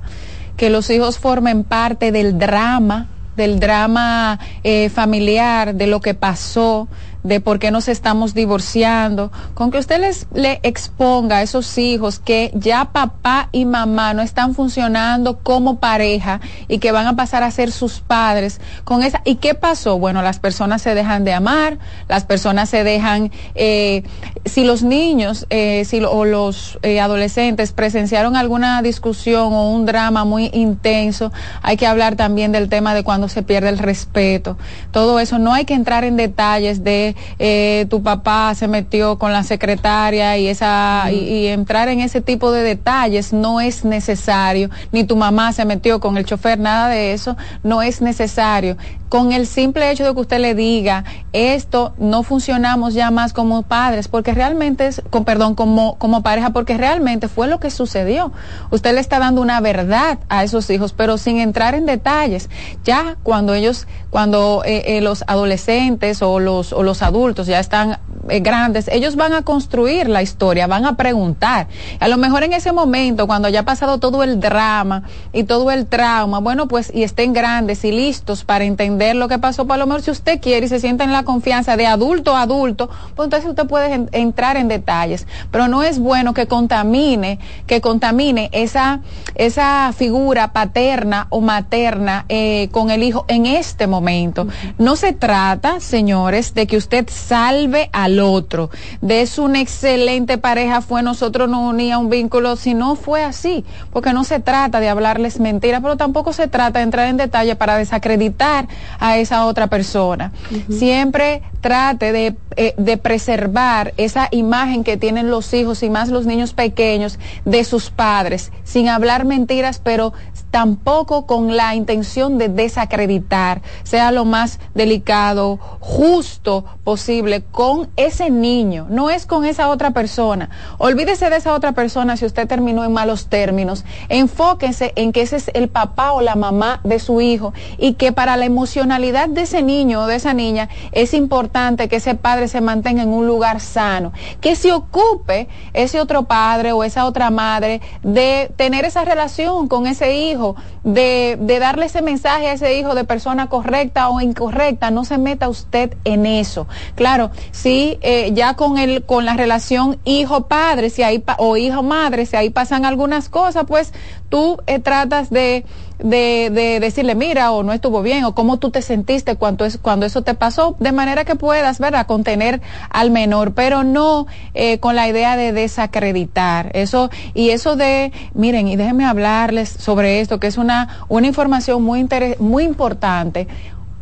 que 0.57 0.69
los 0.69 0.91
hijos 0.91 1.17
formen 1.17 1.63
parte 1.63 2.11
del 2.11 2.37
drama, 2.37 3.07
del 3.35 3.59
drama 3.59 4.39
eh, 4.63 4.89
familiar, 4.89 5.73
de 5.73 5.87
lo 5.87 6.01
que 6.01 6.13
pasó, 6.13 6.87
de 7.23 7.39
por 7.39 7.59
qué 7.59 7.71
nos 7.71 7.87
estamos 7.87 8.33
divorciando, 8.33 9.31
con 9.53 9.71
que 9.71 9.77
usted 9.77 9.99
les 9.99 10.27
le 10.33 10.59
exponga 10.63 11.37
a 11.37 11.41
esos 11.41 11.77
hijos 11.77 12.19
que 12.19 12.51
ya 12.53 12.85
papá 12.91 13.49
y 13.51 13.65
mamá 13.65 14.13
no 14.13 14.21
están 14.21 14.55
funcionando 14.55 15.39
como 15.39 15.79
pareja 15.79 16.41
y 16.67 16.79
que 16.79 16.91
van 16.91 17.07
a 17.07 17.15
pasar 17.15 17.43
a 17.43 17.51
ser 17.51 17.71
sus 17.71 17.99
padres 17.99 18.59
con 18.83 19.03
esa 19.03 19.21
y 19.25 19.35
qué 19.35 19.53
pasó 19.53 19.99
bueno 19.99 20.21
las 20.21 20.39
personas 20.39 20.81
se 20.81 20.95
dejan 20.95 21.23
de 21.23 21.33
amar 21.33 21.77
las 22.07 22.25
personas 22.25 22.69
se 22.69 22.83
dejan 22.83 23.31
eh, 23.55 24.03
si 24.45 24.63
los 24.63 24.83
niños 24.83 25.45
eh, 25.49 25.85
si 25.85 26.03
o 26.03 26.25
los 26.25 26.79
eh, 26.81 26.99
adolescentes 26.99 27.71
presenciaron 27.71 28.35
alguna 28.35 28.81
discusión 28.81 29.53
o 29.53 29.69
un 29.69 29.85
drama 29.85 30.25
muy 30.25 30.49
intenso 30.53 31.31
hay 31.61 31.77
que 31.77 31.87
hablar 31.87 32.15
también 32.15 32.51
del 32.51 32.69
tema 32.69 32.93
de 32.93 33.03
cuando 33.03 33.29
se 33.29 33.43
pierde 33.43 33.69
el 33.69 33.77
respeto. 33.77 34.57
Todo 34.91 35.19
eso 35.19 35.39
no 35.39 35.53
hay 35.53 35.65
que 35.65 35.73
entrar 35.73 36.03
en 36.03 36.17
detalles 36.17 36.83
de 36.83 37.12
eh, 37.39 37.85
tu 37.89 38.03
papá 38.03 38.53
se 38.55 38.67
metió 38.67 39.17
con 39.17 39.31
la 39.31 39.43
secretaria 39.43 40.37
y 40.37 40.47
esa 40.47 41.11
y, 41.11 41.15
y, 41.15 41.47
entrar 41.47 41.89
en 41.89 41.99
ese 41.99 42.21
tipo 42.21 42.51
de 42.51 42.63
detalles 42.63 43.33
no 43.33 43.61
es 43.61 43.85
necesario 43.85 44.69
ni 44.91 45.03
tu 45.03 45.15
mamá 45.15 45.53
se 45.53 45.65
metió 45.65 45.99
con 45.99 46.17
el 46.17 46.25
chofer 46.25 46.59
nada 46.59 46.89
de 46.89 47.13
eso 47.13 47.37
no 47.63 47.81
es 47.81 48.01
necesario. 48.01 48.77
Con 49.09 49.31
el 49.31 49.45
simple 49.45 49.91
hecho 49.91 50.03
de 50.03 50.13
que 50.13 50.19
usted 50.19 50.39
le 50.39 50.55
diga 50.55 51.03
esto 51.33 51.93
no 51.99 52.23
funcionamos 52.23 52.95
ya 52.95 53.11
más 53.11 53.31
como 53.31 53.61
padres 53.61 54.07
porque 54.07 54.33
realmente 54.33 54.87
es 54.87 55.03
con 55.11 55.23
perdón 55.23 55.53
como 55.53 55.99
como 55.99 56.23
pareja 56.23 56.49
porque 56.49 56.77
realmente 56.77 57.27
fue 57.27 57.47
lo 57.47 57.59
que 57.59 57.69
sucedió. 57.69 58.31
Usted 58.71 58.95
le 58.95 59.01
está 59.01 59.19
dando 59.19 59.41
una 59.41 59.61
verdad 59.61 60.17
a 60.29 60.43
esos 60.43 60.67
hijos 60.71 60.93
pero 60.93 61.19
sin 61.19 61.39
entrar 61.39 61.75
en 61.75 61.85
detalles. 61.85 62.49
Ya 62.83 63.17
cuando 63.21 63.53
ellos 63.53 63.87
cuando 64.09 64.63
eh, 64.65 64.97
eh, 64.97 65.01
los 65.01 65.23
adolescentes 65.27 66.23
o 66.23 66.39
los 66.39 66.73
o 66.73 66.81
los 66.81 67.02
adultos 67.03 67.47
ya 67.47 67.59
están 67.59 67.99
eh, 68.29 68.39
grandes, 68.39 68.87
ellos 68.87 69.15
van 69.15 69.33
a 69.33 69.41
construir 69.41 70.07
la 70.07 70.21
historia, 70.21 70.65
van 70.67 70.85
a 70.85 70.95
preguntar. 70.95 71.67
A 71.99 72.07
lo 72.07 72.17
mejor 72.17 72.43
en 72.43 72.53
ese 72.53 72.71
momento, 72.71 73.27
cuando 73.27 73.49
ya 73.49 73.61
ha 73.61 73.65
pasado 73.65 73.97
todo 73.99 74.23
el 74.23 74.39
drama 74.39 75.03
y 75.33 75.43
todo 75.43 75.71
el 75.71 75.85
trauma, 75.85 76.39
bueno, 76.39 76.67
pues 76.67 76.91
y 76.93 77.03
estén 77.03 77.33
grandes 77.33 77.83
y 77.83 77.91
listos 77.91 78.43
para 78.45 78.63
entender 78.63 79.15
lo 79.15 79.27
que 79.27 79.39
pasó, 79.39 79.67
por 79.67 79.77
lo 79.77 79.85
mejor 79.85 80.01
si 80.01 80.11
usted 80.11 80.39
quiere 80.39 80.65
y 80.65 80.69
se 80.69 80.79
sienta 80.79 81.03
en 81.03 81.11
la 81.11 81.23
confianza 81.23 81.75
de 81.75 81.85
adulto 81.85 82.35
a 82.35 82.43
adulto, 82.43 82.89
pues 83.15 83.27
entonces 83.27 83.49
usted 83.49 83.67
puede 83.67 83.93
en, 83.93 84.09
entrar 84.11 84.57
en 84.57 84.67
detalles. 84.67 85.27
Pero 85.51 85.67
no 85.67 85.83
es 85.83 85.99
bueno 85.99 86.33
que 86.33 86.47
contamine, 86.47 87.39
que 87.67 87.81
contamine 87.81 88.49
esa, 88.53 89.01
esa 89.35 89.91
figura 89.93 90.53
paterna 90.53 91.27
o 91.29 91.41
materna 91.41 92.25
eh, 92.29 92.69
con 92.71 92.89
el 92.89 93.03
hijo 93.03 93.25
en 93.27 93.45
este 93.45 93.87
momento. 93.87 94.47
No 94.77 94.95
se 94.95 95.13
trata, 95.13 95.79
señores, 95.79 96.53
de 96.53 96.67
que 96.67 96.77
usted 96.77 96.92
salve 97.07 97.89
al 97.91 98.19
otro. 98.19 98.69
De 99.01 99.21
es 99.21 99.39
una 99.39 99.61
excelente 99.61 100.37
pareja 100.37 100.81
fue 100.81 101.01
nosotros 101.03 101.49
no 101.49 101.67
unía 101.67 101.97
un 101.97 102.09
vínculo, 102.09 102.55
si 102.55 102.73
no 102.73 102.95
fue 102.95 103.23
así, 103.23 103.65
porque 103.91 104.13
no 104.13 104.23
se 104.23 104.39
trata 104.39 104.79
de 104.79 104.89
hablarles 104.89 105.39
mentiras, 105.39 105.81
pero 105.81 105.97
tampoco 105.97 106.33
se 106.33 106.47
trata 106.47 106.79
de 106.79 106.83
entrar 106.83 107.07
en 107.07 107.17
detalle 107.17 107.55
para 107.55 107.77
desacreditar 107.77 108.67
a 108.99 109.17
esa 109.17 109.45
otra 109.45 109.67
persona. 109.67 110.31
Uh 110.51 110.55
-huh. 110.55 110.77
Siempre 110.77 111.41
trate 111.61 112.11
de, 112.11 112.35
eh, 112.57 112.73
de 112.77 112.97
preservar 112.97 113.93
esa 113.97 114.27
imagen 114.31 114.83
que 114.83 114.97
tienen 114.97 115.29
los 115.29 115.53
hijos 115.53 115.81
y 115.81 115.89
más 115.89 116.09
los 116.09 116.25
niños 116.25 116.53
pequeños 116.53 117.17
de 117.45 117.63
sus 117.63 117.89
padres, 117.89 118.51
sin 118.63 118.89
hablar 118.89 119.23
mentiras, 119.23 119.79
pero 119.81 120.13
tampoco 120.51 121.25
con 121.25 121.55
la 121.57 121.73
intención 121.73 122.37
de 122.37 122.47
desacreditar, 122.47 123.63
sea 123.83 124.11
lo 124.11 124.23
más 124.23 124.59
delicado, 124.75 125.57
justo 125.79 126.65
posible 126.83 127.43
con 127.51 127.89
ese 127.95 128.29
niño, 128.29 128.87
no 128.89 129.09
es 129.09 129.25
con 129.25 129.45
esa 129.45 129.69
otra 129.69 129.91
persona. 129.91 130.49
Olvídese 130.77 131.29
de 131.29 131.37
esa 131.37 131.53
otra 131.53 131.71
persona 131.71 132.17
si 132.17 132.25
usted 132.25 132.47
terminó 132.47 132.83
en 132.83 132.91
malos 132.91 133.27
términos. 133.27 133.85
Enfóquese 134.09 134.91
en 134.95 135.11
que 135.11 135.21
ese 135.21 135.37
es 135.37 135.51
el 135.53 135.69
papá 135.69 136.11
o 136.11 136.21
la 136.21 136.35
mamá 136.35 136.81
de 136.83 136.99
su 136.99 137.21
hijo 137.21 137.53
y 137.77 137.93
que 137.93 138.11
para 138.11 138.37
la 138.37 138.45
emocionalidad 138.45 139.29
de 139.29 139.43
ese 139.43 139.63
niño 139.63 140.01
o 140.01 140.07
de 140.07 140.15
esa 140.15 140.33
niña 140.33 140.69
es 140.91 141.13
importante 141.13 141.87
que 141.87 141.97
ese 141.97 142.15
padre 142.15 142.47
se 142.47 142.61
mantenga 142.61 143.03
en 143.03 143.09
un 143.09 143.27
lugar 143.27 143.59
sano, 143.59 144.11
que 144.41 144.55
se 144.55 144.73
ocupe 144.73 145.47
ese 145.73 146.01
otro 146.01 146.23
padre 146.23 146.73
o 146.73 146.83
esa 146.83 147.05
otra 147.05 147.29
madre 147.29 147.81
de 148.01 148.51
tener 148.57 148.85
esa 148.85 149.05
relación 149.05 149.67
con 149.67 149.87
ese 149.87 150.15
hijo 150.15 150.55
de, 150.83 151.37
de, 151.39 151.59
darle 151.59 151.85
ese 151.85 152.01
mensaje 152.01 152.47
a 152.47 152.53
ese 152.53 152.77
hijo 152.77 152.93
de 152.93 153.05
persona 153.05 153.47
correcta 153.47 154.09
o 154.09 154.19
incorrecta, 154.19 154.91
no 154.91 155.05
se 155.05 155.17
meta 155.17 155.47
usted 155.47 155.95
en 156.03 156.25
eso. 156.25 156.67
Claro, 156.95 157.31
si 157.51 157.97
eh, 158.01 158.31
ya 158.33 158.55
con 158.55 158.77
el, 158.77 159.03
con 159.03 159.25
la 159.25 159.35
relación 159.35 159.97
hijo-padre, 160.05 160.89
si 160.89 161.03
ahí, 161.03 161.23
o 161.37 161.57
hijo-madre, 161.57 162.25
si 162.25 162.35
ahí 162.35 162.49
pasan 162.49 162.85
algunas 162.85 163.29
cosas, 163.29 163.65
pues 163.67 163.93
tú 164.29 164.57
eh, 164.65 164.79
tratas 164.79 165.29
de, 165.29 165.65
de, 165.99 166.49
de, 166.51 166.79
decirle, 166.79 167.15
mira, 167.15 167.51
o 167.51 167.63
no 167.63 167.71
estuvo 167.71 168.01
bien, 168.01 168.23
o 168.25 168.33
cómo 168.33 168.57
tú 168.57 168.71
te 168.71 168.81
sentiste 168.81 169.35
cuando, 169.35 169.65
es, 169.65 169.77
cuando 169.77 170.05
eso 170.05 170.21
te 170.21 170.33
pasó, 170.33 170.75
de 170.79 170.91
manera 170.91 171.23
que 171.23 171.35
puedas, 171.35 171.79
¿verdad?, 171.79 172.07
contener 172.07 172.61
al 172.89 173.11
menor, 173.11 173.53
pero 173.53 173.83
no 173.83 174.27
eh, 174.53 174.79
con 174.79 174.95
la 174.95 175.07
idea 175.07 175.37
de 175.37 175.53
desacreditar. 175.53 176.71
Eso, 176.73 177.09
y 177.33 177.49
eso 177.51 177.75
de, 177.75 178.11
miren, 178.33 178.67
y 178.67 178.75
déjenme 178.75 179.05
hablarles 179.05 179.69
sobre 179.69 180.19
esto, 180.21 180.39
que 180.39 180.47
es 180.47 180.57
una, 180.57 181.05
una 181.09 181.27
información 181.27 181.83
muy, 181.83 182.07
muy 182.39 182.63
importante 182.63 183.47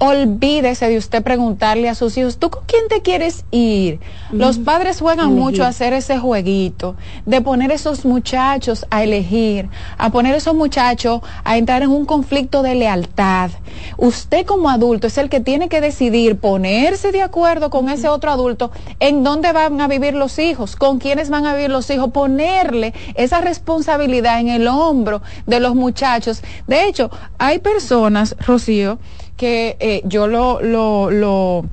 olvídese 0.03 0.89
de 0.89 0.97
usted 0.97 1.21
preguntarle 1.21 1.87
a 1.87 1.93
sus 1.93 2.17
hijos, 2.17 2.39
¿tú 2.39 2.49
con 2.49 2.63
quién 2.65 2.87
te 2.87 3.03
quieres 3.03 3.45
ir? 3.51 3.99
Los 4.31 4.57
padres 4.57 4.99
juegan 4.99 5.27
Elegir. 5.27 5.43
mucho 5.43 5.63
a 5.63 5.67
hacer 5.67 5.93
ese 5.93 6.17
jueguito, 6.17 6.95
de 7.27 7.39
poner 7.41 7.71
esos 7.71 8.03
muchachos 8.03 8.87
a 8.89 9.03
elegir, 9.03 9.69
a 9.99 10.09
poner 10.09 10.33
esos 10.33 10.55
muchachos 10.55 11.21
a 11.43 11.55
entrar 11.55 11.83
en 11.83 11.91
un 11.91 12.05
conflicto 12.05 12.63
de 12.63 12.73
lealtad. 12.73 13.51
Usted 13.97 14.43
como 14.47 14.71
adulto 14.71 15.05
es 15.05 15.19
el 15.19 15.29
que 15.29 15.39
tiene 15.39 15.69
que 15.69 15.81
decidir 15.81 16.39
ponerse 16.39 17.11
de 17.11 17.21
acuerdo 17.21 17.69
con 17.69 17.87
ese 17.87 18.07
otro 18.07 18.31
adulto 18.31 18.71
en 18.99 19.23
dónde 19.23 19.53
van 19.53 19.79
a 19.81 19.87
vivir 19.87 20.15
los 20.15 20.39
hijos, 20.39 20.75
con 20.75 20.97
quiénes 20.97 21.29
van 21.29 21.45
a 21.45 21.53
vivir 21.53 21.69
los 21.69 21.87
hijos, 21.91 22.09
ponerle 22.09 22.95
esa 23.13 23.39
responsabilidad 23.39 24.39
en 24.39 24.47
el 24.47 24.67
hombro 24.67 25.21
de 25.45 25.59
los 25.59 25.75
muchachos. 25.75 26.41
De 26.65 26.87
hecho, 26.87 27.11
hay 27.37 27.59
personas, 27.59 28.35
Rocío, 28.39 28.97
que 29.41 29.75
eh, 29.79 30.03
yo 30.05 30.27
lo, 30.27 30.61
lo, 30.61 31.09
lo, 31.09 31.65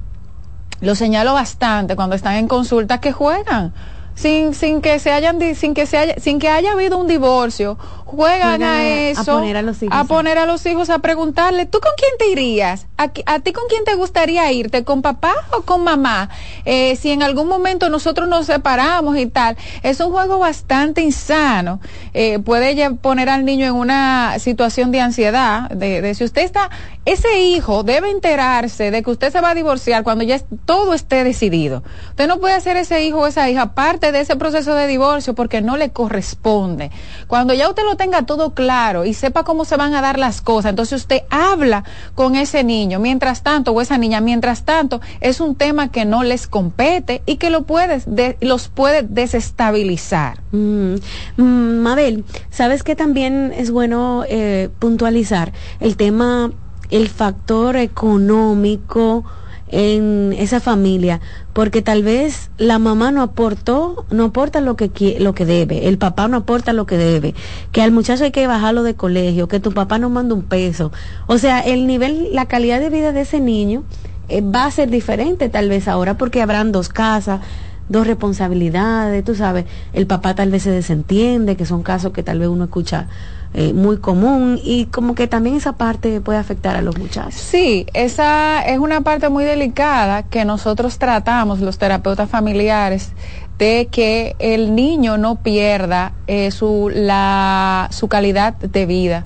lo 0.81 0.95
señalo 0.95 1.35
bastante 1.35 1.97
cuando 1.97 2.17
están 2.17 2.37
en 2.37 2.49
consulta 2.49 2.99
que 2.99 3.13
juegan 3.13 3.75
sin, 4.19 4.55
sin 4.55 4.81
que 4.81 4.99
se 4.99 5.13
hayan 5.13 5.39
sin 5.55 5.75
que 5.75 5.87
se 5.87 5.97
haya, 5.99 6.15
sin 6.19 6.39
que 6.39 6.49
haya 6.49 6.73
habido 6.73 6.99
un 6.99 7.07
divorcio 7.07 7.79
juegan 8.05 8.61
Juegan 8.61 8.63
a 8.63 8.73
a- 8.73 8.81
a 8.81 9.11
eso 9.11 9.25
poner 9.33 9.57
a 9.57 9.63
los 9.63 9.83
hijos 9.83 9.95
a 9.97 10.05
poner 10.05 10.39
a 10.39 10.47
los 10.47 10.65
hijos 10.67 10.89
a 10.91 10.99
preguntarle 10.99 11.67
tú 11.67 11.79
con 11.81 11.93
quién 11.97 12.11
te 12.19 12.29
irías 12.31 12.87
a, 12.97 13.11
a 13.27 13.39
ti 13.41 13.53
con 13.53 13.65
quién 13.69 13.85
te 13.85 13.95
gustaría 13.95 14.51
irte 14.51 14.83
con 14.83 15.03
papá 15.03 15.35
o 15.57 15.63
con 15.63 15.85
mamá 15.85 16.31
Eh, 16.65 16.97
si 16.97 17.11
en 17.13 17.23
algún 17.23 17.49
momento 17.49 17.89
nosotros 17.91 18.29
nos 18.29 18.47
separamos 18.47 19.17
y 19.19 19.27
tal 19.27 19.57
es 19.83 20.01
un 20.01 20.11
juego 20.11 20.39
bastante 20.39 21.01
insano. 21.01 21.81
Eh, 22.13 22.39
puede 22.41 22.91
poner 22.97 23.29
al 23.31 23.45
niño 23.45 23.67
en 23.67 23.75
una 23.75 24.39
situación 24.39 24.91
de 24.91 25.01
ansiedad 25.01 25.69
de, 25.71 26.01
de 26.03 26.15
si 26.15 26.25
usted 26.25 26.43
está 26.43 26.71
ese 27.05 27.39
hijo 27.41 27.83
debe 27.85 28.11
enterarse 28.11 28.91
de 28.91 29.03
que 29.03 29.11
usted 29.11 29.33
se 29.33 29.41
va 29.41 29.51
a 29.51 29.55
divorciar 29.55 30.03
cuando 30.03 30.25
ya 30.25 30.39
todo 30.67 30.93
esté 30.95 31.25
decidido. 31.25 31.83
Usted 32.11 32.27
no 32.29 32.39
puede 32.39 32.55
hacer 32.55 32.77
ese 32.77 33.03
hijo 33.05 33.21
o 33.21 33.27
esa 33.27 33.49
hija 33.49 33.75
parte 33.75 34.08
de 34.13 34.21
ese 34.21 34.37
proceso 34.37 34.75
de 34.75 34.87
divorcio 34.87 35.35
porque 35.35 35.61
no 35.63 35.77
le 35.77 35.91
corresponde. 35.91 36.91
Cuando 37.27 37.55
ya 37.55 37.69
usted 37.69 37.85
lo 37.85 37.97
tenga 37.97 38.23
todo 38.27 38.55
claro 38.55 39.05
y 39.05 39.15
sepa 39.15 39.45
cómo 39.45 39.65
se 39.65 39.77
van 39.77 39.95
a 39.95 40.01
dar 40.01 40.19
las 40.19 40.41
cosas 40.41 40.71
entonces 40.71 41.01
usted 41.03 41.23
habla 41.31 41.85
con 42.15 42.35
ese 42.35 42.65
niño. 42.65 42.99
Mientras 42.99 43.43
tanto 43.43 43.73
o 43.73 43.81
esa 43.81 43.99
niña 43.99 44.21
mientras 44.21 44.65
tanto 44.65 45.01
es 45.21 45.41
un 45.41 45.55
tema 45.55 45.91
que 45.91 46.05
no 46.05 46.23
les 46.23 46.47
compete 46.47 47.23
y 47.27 47.37
que 47.37 47.51
lo 47.51 47.63
puedes 47.63 48.05
de- 48.07 48.37
los 48.41 48.69
puede 48.69 49.03
desestabilizar. 49.03 50.41
Mm, 50.53 50.95
mm, 51.37 51.79
Mabel, 51.81 52.25
¿sabes 52.51 52.83
que 52.83 52.97
también 52.97 53.53
es 53.57 53.71
bueno 53.71 54.25
eh, 54.29 54.69
puntualizar 54.79 55.53
el 55.81 55.97
tema, 55.97 56.51
el 56.91 57.09
factor 57.09 57.77
económico 57.77 59.25
en 59.71 60.35
esa 60.39 60.61
familia? 60.61 61.21
Porque 61.53 61.83
tal 61.83 62.03
vez 62.03 62.51
la 62.59 62.79
mamá 62.79 63.11
no 63.11 63.23
aportó, 63.23 64.07
no 64.11 64.25
aporta 64.25 64.61
lo 64.61 64.77
que 64.77 65.17
lo 65.21 65.35
que 65.35 65.45
debe, 65.45 65.89
el 65.89 65.99
papá 65.99 66.29
no 66.29 66.39
aporta 66.39 66.73
lo 66.73 66.87
que 66.87 66.97
debe, 66.97 67.35
que 67.73 67.83
al 67.83 67.93
muchacho 67.93 68.25
hay 68.25 68.31
que 68.31 68.47
bajarlo 68.47 68.83
de 68.83 68.95
colegio, 68.95 69.49
que 69.49 69.61
tu 69.61 69.73
papá 69.73 69.99
no 69.99 70.11
manda 70.11 70.35
un 70.35 70.43
peso. 70.43 70.93
O 71.27 71.39
sea, 71.39 71.61
el 71.61 71.87
nivel, 71.87 72.29
la 72.33 72.47
calidad 72.47 72.81
de 72.81 72.91
vida 72.91 73.13
de 73.13 73.23
ese 73.23 73.41
niño 73.41 73.85
eh, 74.29 74.43
va 74.43 74.67
a 74.67 74.71
ser 74.71 74.91
diferente 74.91 75.49
tal 75.49 75.69
vez 75.69 75.89
ahora 75.89 76.19
porque 76.19 76.43
habrán 76.43 76.73
dos 76.73 76.89
casas, 76.89 77.41
dos 77.89 78.07
responsabilidades, 78.07 79.25
tú 79.25 79.35
sabes, 79.35 79.65
el 79.93 80.07
papá 80.07 80.35
tal 80.35 80.51
vez 80.51 80.63
se 80.63 80.71
desentiende, 80.71 81.57
que 81.57 81.65
son 81.65 81.83
casos 81.83 82.13
que 82.13 82.23
tal 82.23 82.39
vez 82.39 82.49
uno 82.49 82.65
escucha 82.65 83.09
eh, 83.55 83.73
muy 83.73 83.99
común 83.99 84.61
y 84.63 84.87
como 84.87 85.15
que 85.15 85.27
también 85.27 85.57
esa 85.57 85.73
parte 85.73 86.21
puede 86.21 86.39
afectar 86.39 86.77
a 86.77 86.83
los 86.83 86.99
muchachos. 86.99 87.35
Sí, 87.35 87.87
esa 87.95 88.63
es 88.63 88.79
una 88.79 89.01
parte 89.01 89.29
muy 89.31 89.45
delicada 89.45 90.23
que 90.25 90.45
nosotros 90.45 90.99
tratamos, 90.99 91.61
los 91.61 91.79
terapeutas 91.79 92.29
familiares, 92.29 93.13
de 93.59 93.89
que 93.91 94.37
el 94.39 94.75
niño 94.75 95.19
no 95.19 95.43
pierda 95.43 96.13
eh, 96.27 96.51
su, 96.51 96.91
la, 96.95 97.89
su 97.91 98.09
calidad 98.09 98.55
de 98.55 98.87
vida. 98.87 99.25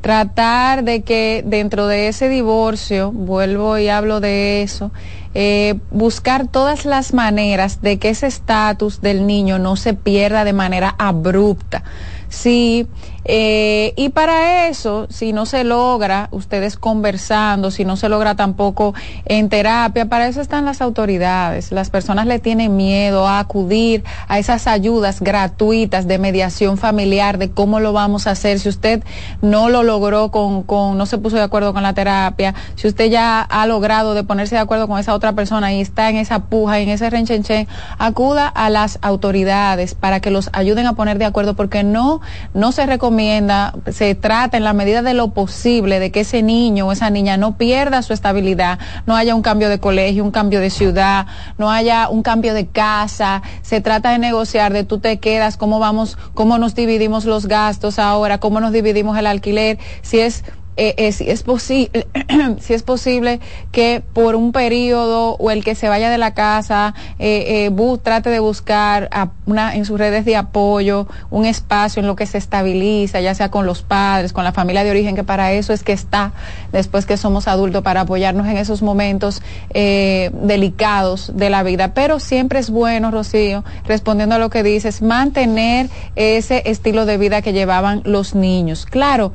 Tratar 0.00 0.84
de 0.84 1.02
que 1.02 1.42
dentro 1.44 1.88
de 1.88 2.06
ese 2.06 2.28
divorcio, 2.28 3.10
vuelvo 3.10 3.76
y 3.76 3.88
hablo 3.88 4.20
de 4.20 4.62
eso, 4.62 4.92
eh, 5.34 5.74
buscar 5.90 6.46
todas 6.46 6.84
las 6.84 7.12
maneras 7.12 7.82
de 7.82 7.98
que 7.98 8.10
ese 8.10 8.28
estatus 8.28 9.00
del 9.00 9.26
niño 9.26 9.58
no 9.58 9.74
se 9.74 9.94
pierda 9.94 10.44
de 10.44 10.52
manera 10.52 10.94
abrupta. 10.98 11.82
Sí, 12.28 12.88
eh, 13.28 13.92
y 13.96 14.10
para 14.10 14.68
eso, 14.68 15.06
si 15.10 15.32
no 15.32 15.46
se 15.46 15.64
logra, 15.64 16.28
ustedes 16.30 16.76
conversando, 16.76 17.72
si 17.72 17.84
no 17.84 17.96
se 17.96 18.08
logra 18.08 18.36
tampoco 18.36 18.94
en 19.24 19.48
terapia, 19.48 20.06
para 20.06 20.28
eso 20.28 20.40
están 20.40 20.64
las 20.64 20.80
autoridades. 20.80 21.72
Las 21.72 21.90
personas 21.90 22.26
le 22.26 22.38
tienen 22.38 22.76
miedo 22.76 23.26
a 23.26 23.40
acudir 23.40 24.04
a 24.28 24.38
esas 24.38 24.68
ayudas 24.68 25.20
gratuitas 25.20 26.06
de 26.06 26.18
mediación 26.18 26.78
familiar, 26.78 27.38
de 27.38 27.50
cómo 27.50 27.80
lo 27.80 27.92
vamos 27.92 28.28
a 28.28 28.32
hacer. 28.32 28.60
Si 28.60 28.68
usted 28.68 29.02
no 29.42 29.68
lo 29.68 29.82
logró 29.82 30.30
con, 30.30 30.62
con 30.62 30.96
no 30.96 31.06
se 31.06 31.18
puso 31.18 31.36
de 31.36 31.42
acuerdo 31.42 31.72
con 31.72 31.82
la 31.82 31.94
terapia, 31.94 32.54
si 32.76 32.86
usted 32.86 33.10
ya 33.10 33.42
ha 33.42 33.66
logrado 33.66 34.14
de 34.14 34.22
ponerse 34.22 34.54
de 34.54 34.60
acuerdo 34.60 34.86
con 34.86 35.00
esa 35.00 35.14
otra 35.14 35.32
persona 35.32 35.72
y 35.72 35.80
está 35.80 36.10
en 36.10 36.16
esa 36.16 36.44
puja, 36.44 36.78
en 36.78 36.90
ese 36.90 37.10
renchenchen, 37.10 37.66
acuda 37.98 38.46
a 38.46 38.70
las 38.70 39.00
autoridades 39.02 39.94
para 39.96 40.20
que 40.20 40.30
los 40.30 40.48
ayuden 40.52 40.86
a 40.86 40.92
poner 40.92 41.18
de 41.18 41.24
acuerdo, 41.24 41.54
porque 41.54 41.82
no, 41.82 42.15
no 42.54 42.72
se 42.72 42.86
recomienda, 42.86 43.74
se 43.90 44.14
trata 44.14 44.56
en 44.56 44.64
la 44.64 44.72
medida 44.72 45.02
de 45.02 45.14
lo 45.14 45.28
posible 45.28 46.00
de 46.00 46.10
que 46.10 46.20
ese 46.20 46.42
niño 46.42 46.86
o 46.86 46.92
esa 46.92 47.10
niña 47.10 47.36
no 47.36 47.56
pierda 47.56 48.02
su 48.02 48.12
estabilidad, 48.12 48.78
no 49.06 49.16
haya 49.16 49.34
un 49.34 49.42
cambio 49.42 49.68
de 49.68 49.80
colegio, 49.80 50.24
un 50.24 50.30
cambio 50.30 50.60
de 50.60 50.70
ciudad, 50.70 51.26
no 51.58 51.70
haya 51.70 52.08
un 52.08 52.22
cambio 52.22 52.54
de 52.54 52.66
casa, 52.66 53.42
se 53.62 53.80
trata 53.80 54.10
de 54.10 54.18
negociar, 54.18 54.72
de 54.72 54.84
tú 54.84 54.98
te 54.98 55.18
quedas, 55.18 55.56
cómo 55.56 55.78
vamos, 55.78 56.18
cómo 56.34 56.58
nos 56.58 56.74
dividimos 56.74 57.24
los 57.24 57.46
gastos 57.46 57.98
ahora, 57.98 58.38
cómo 58.38 58.60
nos 58.60 58.72
dividimos 58.72 59.18
el 59.18 59.26
alquiler, 59.26 59.78
si 60.02 60.20
es 60.20 60.44
eh, 60.76 60.94
eh, 60.98 61.12
si 61.12 61.30
es 61.30 61.42
posible 61.42 62.06
si 62.60 62.74
es 62.74 62.82
posible 62.82 63.40
que 63.72 64.02
por 64.12 64.34
un 64.34 64.52
periodo 64.52 65.36
o 65.38 65.50
el 65.50 65.64
que 65.64 65.74
se 65.74 65.88
vaya 65.88 66.10
de 66.10 66.18
la 66.18 66.34
casa 66.34 66.94
eh, 67.18 67.66
eh, 67.66 67.98
trate 68.02 68.30
de 68.30 68.40
buscar 68.40 69.08
una 69.46 69.74
en 69.74 69.86
sus 69.86 69.98
redes 69.98 70.24
de 70.24 70.36
apoyo 70.36 71.06
un 71.30 71.46
espacio 71.46 72.00
en 72.00 72.06
lo 72.06 72.14
que 72.14 72.26
se 72.26 72.36
estabiliza 72.38 73.20
ya 73.20 73.34
sea 73.34 73.50
con 73.50 73.64
los 73.64 73.82
padres 73.82 74.32
con 74.32 74.44
la 74.44 74.52
familia 74.52 74.84
de 74.84 74.90
origen 74.90 75.16
que 75.16 75.24
para 75.24 75.52
eso 75.52 75.72
es 75.72 75.82
que 75.82 75.92
está 75.92 76.32
después 76.72 77.06
que 77.06 77.16
somos 77.16 77.48
adultos 77.48 77.82
para 77.82 78.02
apoyarnos 78.02 78.46
en 78.46 78.58
esos 78.58 78.82
momentos 78.82 79.42
delicados 79.72 81.32
de 81.34 81.50
la 81.50 81.62
vida. 81.62 81.94
Pero 81.94 82.20
siempre 82.20 82.58
es 82.58 82.70
bueno 82.70 83.10
Rocío 83.10 83.64
respondiendo 83.86 84.34
a 84.34 84.38
lo 84.38 84.50
que 84.50 84.62
dices 84.62 85.02
mantener 85.02 85.88
ese 86.16 86.62
estilo 86.66 87.06
de 87.06 87.18
vida 87.18 87.42
que 87.42 87.52
llevaban 87.52 88.02
los 88.04 88.34
niños. 88.34 88.86
Claro 88.86 89.32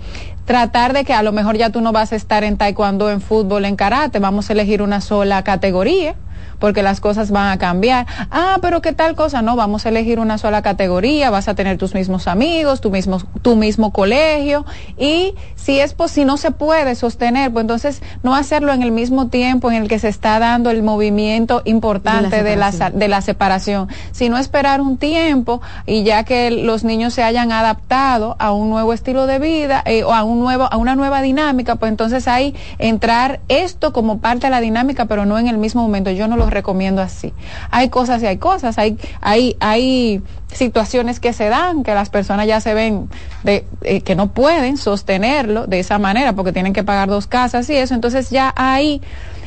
tratar 0.51 0.91
de 0.91 1.05
que 1.05 1.13
a 1.13 1.23
lo 1.23 1.31
mejor 1.31 1.55
ya 1.55 1.69
tú 1.69 1.79
no 1.79 1.93
vas 1.93 2.11
a 2.11 2.17
estar 2.17 2.43
en 2.43 2.57
taekwondo, 2.57 3.09
en 3.09 3.21
fútbol, 3.21 3.63
en 3.63 3.77
karate, 3.77 4.19
vamos 4.19 4.49
a 4.49 4.53
elegir 4.53 4.81
una 4.81 4.99
sola 4.99 5.45
categoría 5.45 6.15
porque 6.59 6.83
las 6.83 6.99
cosas 6.99 7.31
van 7.31 7.49
a 7.49 7.57
cambiar. 7.57 8.05
Ah, 8.29 8.57
pero 8.61 8.81
qué 8.81 8.93
tal 8.93 9.15
cosa, 9.15 9.41
no, 9.41 9.55
vamos 9.55 9.85
a 9.85 9.89
elegir 9.89 10.19
una 10.19 10.37
sola 10.37 10.61
categoría, 10.61 11.29
vas 11.29 11.47
a 11.47 11.55
tener 11.55 11.77
tus 11.77 11.93
mismos 11.93 12.27
amigos, 12.27 12.81
tu 12.81 12.91
mismo, 12.91 13.19
tu 13.41 13.55
mismo 13.55 13.91
colegio 13.91 14.65
y 14.97 15.35
si 15.55 15.79
es 15.79 15.93
pues, 15.93 16.11
si 16.11 16.25
no 16.25 16.37
se 16.37 16.51
puede 16.51 16.95
sostener, 16.95 17.51
pues 17.51 17.63
entonces 17.63 18.01
no 18.23 18.35
hacerlo 18.35 18.73
en 18.73 18.81
el 18.83 18.91
mismo 18.91 19.27
tiempo 19.27 19.71
en 19.71 19.83
el 19.83 19.87
que 19.87 19.99
se 19.99 20.07
está 20.07 20.39
dando 20.39 20.69
el 20.71 20.83
movimiento 20.83 21.61
importante 21.65 22.43
de 22.43 22.55
la, 22.55 22.71
de 22.71 23.07
la 23.07 23.21
separación, 23.21 23.87
sino 24.11 24.37
esperar 24.37 24.81
un 24.81 24.97
tiempo 24.97 25.61
y 25.85 26.03
ya 26.03 26.23
que 26.23 26.51
los 26.51 26.83
niños 26.83 27.13
se 27.13 27.23
hayan 27.23 27.51
adaptado 27.51 28.35
a 28.39 28.51
un 28.51 28.69
nuevo 28.69 28.93
estilo 28.93 29.27
de 29.27 29.39
vida 29.39 29.83
eh, 29.85 30.03
o 30.03 30.13
a 30.13 30.23
un 30.23 30.39
nuevo 30.39 30.67
a 30.71 30.77
una 30.77 30.95
nueva 30.95 31.21
dinámica, 31.21 31.75
pues 31.75 31.91
entonces 31.91 32.27
ahí 32.27 32.55
entrar 32.79 33.39
esto 33.47 33.93
como 33.93 34.19
parte 34.19 34.47
de 34.47 34.51
la 34.51 34.61
dinámica, 34.61 35.05
pero 35.05 35.25
no 35.25 35.37
en 35.39 35.47
el 35.47 35.57
mismo 35.57 35.81
momento. 35.81 36.11
Yo 36.11 36.27
no 36.31 36.37
lo 36.37 36.49
recomiendo 36.49 37.01
así. 37.01 37.33
Hay 37.69 37.89
cosas 37.89 38.23
y 38.23 38.25
hay 38.25 38.37
cosas, 38.37 38.77
hay 38.77 38.97
hay 39.19 39.57
hay 39.59 40.23
situaciones 40.51 41.19
que 41.19 41.33
se 41.33 41.49
dan 41.49 41.83
que 41.83 41.93
las 41.93 42.09
personas 42.09 42.47
ya 42.47 42.61
se 42.61 42.73
ven 42.73 43.09
de 43.43 43.67
eh, 43.81 44.01
que 44.01 44.15
no 44.15 44.31
pueden 44.31 44.77
sostenerlo 44.77 45.67
de 45.67 45.79
esa 45.79 45.99
manera 45.99 46.33
porque 46.33 46.53
tienen 46.53 46.73
que 46.73 46.83
pagar 46.83 47.09
dos 47.09 47.27
casas 47.27 47.69
y 47.69 47.75
eso, 47.75 47.93
entonces 47.93 48.29
ya 48.29 48.53
ahí 48.55 49.01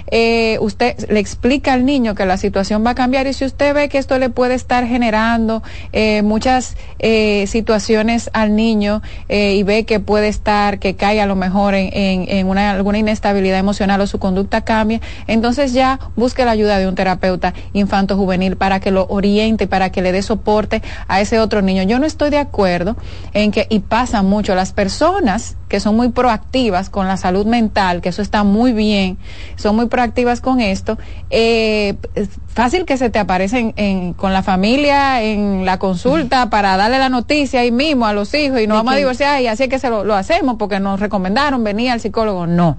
eh, 0.08 0.58
usted 0.60 1.08
le 1.08 1.20
explica 1.20 1.72
al 1.72 1.84
niño 1.84 2.14
que 2.14 2.26
la 2.26 2.36
situación 2.36 2.84
va 2.84 2.90
a 2.90 2.94
cambiar 2.94 3.26
y 3.26 3.32
si 3.32 3.44
usted 3.44 3.74
ve 3.74 3.88
que 3.88 3.98
esto 3.98 4.18
le 4.18 4.30
puede 4.30 4.54
estar 4.54 4.86
generando 4.86 5.62
eh, 5.92 6.22
muchas 6.22 6.76
eh, 6.98 7.46
situaciones 7.46 8.30
al 8.32 8.54
niño 8.54 9.02
eh, 9.28 9.54
y 9.54 9.62
ve 9.62 9.84
que 9.84 10.00
puede 10.00 10.28
estar, 10.28 10.78
que 10.78 10.94
cae 10.94 11.20
a 11.20 11.26
lo 11.26 11.36
mejor 11.36 11.74
en, 11.74 11.90
en, 11.92 12.26
en 12.28 12.46
una, 12.48 12.72
alguna 12.72 12.98
inestabilidad 12.98 13.58
emocional 13.58 14.00
o 14.00 14.06
su 14.06 14.18
conducta 14.18 14.62
cambie, 14.62 15.00
entonces 15.26 15.72
ya 15.72 15.98
busque 16.16 16.44
la 16.44 16.52
ayuda 16.52 16.78
de 16.78 16.86
un 16.86 16.94
terapeuta 16.94 17.54
infanto 17.72 18.16
juvenil 18.16 18.56
para 18.56 18.80
que 18.80 18.90
lo 18.90 19.06
oriente, 19.08 19.66
para 19.66 19.90
que 19.90 20.02
le 20.02 20.12
dé 20.12 20.22
soporte 20.22 20.82
a 21.08 21.20
ese 21.20 21.38
otro 21.38 21.62
niño. 21.62 21.82
Yo 21.82 21.98
no 21.98 22.06
estoy 22.06 22.30
de 22.30 22.38
acuerdo 22.38 22.96
en 23.32 23.50
que, 23.50 23.66
y 23.68 23.80
pasa 23.80 24.22
mucho, 24.22 24.54
las 24.54 24.72
personas 24.72 25.56
que 25.74 25.80
son 25.80 25.96
muy 25.96 26.10
proactivas 26.10 26.88
con 26.88 27.08
la 27.08 27.16
salud 27.16 27.46
mental, 27.46 28.00
que 28.00 28.10
eso 28.10 28.22
está 28.22 28.44
muy 28.44 28.72
bien, 28.72 29.18
son 29.56 29.74
muy 29.74 29.86
proactivas 29.86 30.40
con 30.40 30.60
esto, 30.60 30.98
eh, 31.30 31.96
es 32.14 32.28
fácil 32.46 32.84
que 32.84 32.96
se 32.96 33.10
te 33.10 33.18
aparecen 33.18 33.74
en, 33.74 34.12
con 34.12 34.32
la 34.32 34.44
familia 34.44 35.20
en 35.20 35.64
la 35.64 35.80
consulta 35.80 36.48
para 36.48 36.76
darle 36.76 37.00
la 37.00 37.08
noticia 37.08 37.58
ahí 37.58 37.72
mismo 37.72 38.06
a 38.06 38.12
los 38.12 38.32
hijos 38.34 38.60
y 38.60 38.68
no 38.68 38.76
vamos 38.76 38.94
a 38.94 38.96
divorciar 38.98 39.42
y 39.42 39.48
así 39.48 39.64
es 39.64 39.68
que 39.68 39.80
se 39.80 39.90
lo, 39.90 40.04
lo 40.04 40.14
hacemos 40.14 40.54
porque 40.60 40.78
nos 40.78 41.00
recomendaron 41.00 41.64
venir 41.64 41.90
al 41.90 41.98
psicólogo. 41.98 42.46
No 42.46 42.76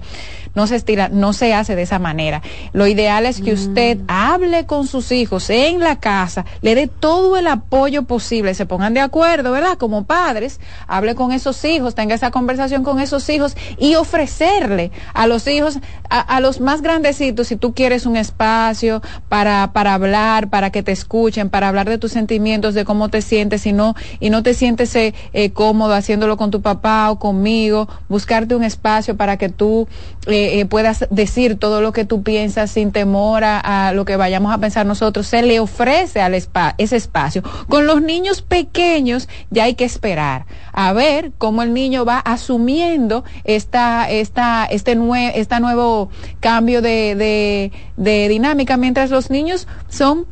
no 0.56 0.66
se 0.66 0.74
estira, 0.74 1.08
no 1.08 1.32
se 1.32 1.54
hace 1.54 1.76
de 1.76 1.82
esa 1.82 2.00
manera. 2.00 2.42
Lo 2.72 2.86
ideal 2.86 3.26
es 3.26 3.40
que 3.40 3.52
usted 3.52 3.98
hable 4.08 4.66
con 4.66 4.86
sus 4.86 5.12
hijos 5.12 5.50
en 5.50 5.80
la 5.80 6.00
casa, 6.00 6.44
le 6.62 6.74
dé 6.74 6.88
todo 6.88 7.36
el 7.36 7.46
apoyo 7.46 8.04
posible, 8.04 8.54
se 8.54 8.66
pongan 8.66 8.94
de 8.94 9.00
acuerdo, 9.00 9.52
¿verdad? 9.52 9.76
Como 9.78 10.06
padres, 10.06 10.58
hable 10.88 11.14
con 11.14 11.30
esos 11.30 11.62
hijos, 11.64 11.94
tenga 11.94 12.14
esa 12.14 12.30
conversación 12.30 12.82
con 12.82 13.00
esos 13.00 13.28
hijos 13.28 13.54
y 13.78 13.94
ofrecerle 13.94 14.90
a 15.12 15.26
los 15.26 15.46
hijos, 15.46 15.78
a, 16.08 16.40
los 16.40 16.60
más 16.60 16.80
grandecitos, 16.80 17.48
si 17.48 17.56
tú 17.56 17.74
quieres 17.74 18.06
un 18.06 18.16
espacio 18.16 19.02
para, 19.28 19.72
para 19.72 19.94
hablar, 19.94 20.48
para 20.48 20.70
que 20.70 20.82
te 20.82 20.92
escuchen, 20.92 21.50
para 21.50 21.68
hablar 21.68 21.88
de 21.88 21.98
tus 21.98 22.12
sentimientos, 22.12 22.72
de 22.72 22.86
cómo 22.86 23.10
te 23.10 23.20
sientes 23.20 23.66
y 23.66 23.74
no, 23.74 23.94
y 24.20 24.30
no 24.30 24.42
te 24.42 24.54
sientes 24.54 24.94
eh, 24.96 25.14
eh, 25.34 25.50
cómodo 25.50 25.92
haciéndolo 25.92 26.38
con 26.38 26.50
tu 26.50 26.62
papá 26.62 27.10
o 27.10 27.18
conmigo, 27.18 27.88
buscarte 28.08 28.54
un 28.54 28.64
espacio 28.64 29.18
para 29.18 29.36
que 29.36 29.50
tú 29.50 29.86
eh, 30.26 30.45
eh, 30.46 30.66
puedas 30.66 31.06
decir 31.10 31.58
todo 31.58 31.80
lo 31.80 31.92
que 31.92 32.04
tú 32.04 32.22
piensas 32.22 32.70
sin 32.70 32.92
temor 32.92 33.44
a, 33.44 33.92
lo 33.94 34.04
que 34.04 34.16
vayamos 34.16 34.52
a 34.52 34.58
pensar 34.58 34.86
nosotros, 34.86 35.26
se 35.26 35.42
le 35.42 35.60
ofrece 35.60 36.20
al 36.20 36.34
ese 36.34 36.96
espacio. 36.96 37.42
Con 37.68 37.86
los 37.86 38.02
niños 38.02 38.42
pequeños 38.42 39.28
ya 39.50 39.64
hay 39.64 39.74
que 39.74 39.84
esperar 39.84 40.46
a 40.72 40.92
ver 40.92 41.32
cómo 41.38 41.62
el 41.62 41.72
niño 41.74 42.04
va 42.04 42.18
asumiendo 42.18 43.24
esta, 43.44 44.10
esta, 44.10 44.66
este 44.66 44.94
nue 44.94 45.32
esta 45.38 45.60
nuevo 45.60 46.10
cambio 46.40 46.82
de, 46.82 47.72
de 47.96 48.28
dinámica, 48.28 48.76
mientras 48.76 49.10
los 49.10 49.30
niños 49.30 49.66
son 49.88 50.26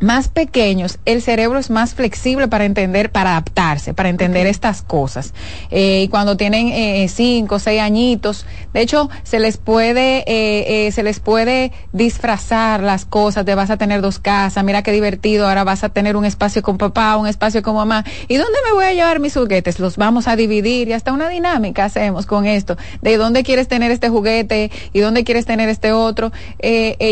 más 0.00 0.28
pequeños, 0.28 0.98
el 1.04 1.22
cerebro 1.22 1.58
es 1.58 1.70
más 1.70 1.94
flexible 1.94 2.48
para 2.48 2.64
entender, 2.64 3.12
para 3.12 3.32
adaptarse, 3.32 3.94
para 3.94 4.08
entender 4.08 4.46
estas 4.46 4.82
cosas. 4.82 5.34
Eh, 5.70 6.02
y 6.04 6.08
cuando 6.08 6.36
tienen 6.36 6.68
eh, 6.68 7.06
cinco, 7.08 7.58
seis 7.58 7.80
añitos, 7.80 8.46
de 8.72 8.80
hecho, 8.80 9.10
se 9.22 9.38
les 9.38 9.58
puede, 9.58 10.18
eh, 10.26 10.86
eh, 10.86 10.92
se 10.92 11.02
les 11.02 11.20
puede 11.20 11.72
disfrazar 11.92 12.82
las 12.82 13.04
cosas 13.04 13.44
de 13.44 13.54
vas 13.54 13.70
a 13.70 13.76
tener 13.76 14.00
dos 14.00 14.18
casas, 14.18 14.64
mira 14.64 14.82
qué 14.82 14.92
divertido, 14.92 15.48
ahora 15.48 15.64
vas 15.64 15.84
a 15.84 15.90
tener 15.90 16.16
un 16.16 16.24
espacio 16.24 16.62
con 16.62 16.78
papá, 16.78 17.16
un 17.16 17.26
espacio 17.26 17.62
con 17.62 17.74
mamá. 17.74 18.04
¿Y 18.28 18.36
dónde 18.36 18.58
me 18.66 18.72
voy 18.72 18.84
a 18.84 18.92
llevar 18.92 19.20
mis 19.20 19.34
juguetes? 19.34 19.80
Los 19.80 19.96
vamos 19.96 20.28
a 20.28 20.36
dividir 20.36 20.88
y 20.88 20.92
hasta 20.94 21.12
una 21.12 21.28
dinámica 21.28 21.84
hacemos 21.84 22.26
con 22.26 22.46
esto, 22.46 22.76
de 23.02 23.16
dónde 23.16 23.42
quieres 23.42 23.68
tener 23.68 23.90
este 23.90 24.08
juguete 24.08 24.70
y 24.92 25.00
dónde 25.00 25.24
quieres 25.24 25.44
tener 25.44 25.68
este 25.68 25.92
otro, 25.92 26.32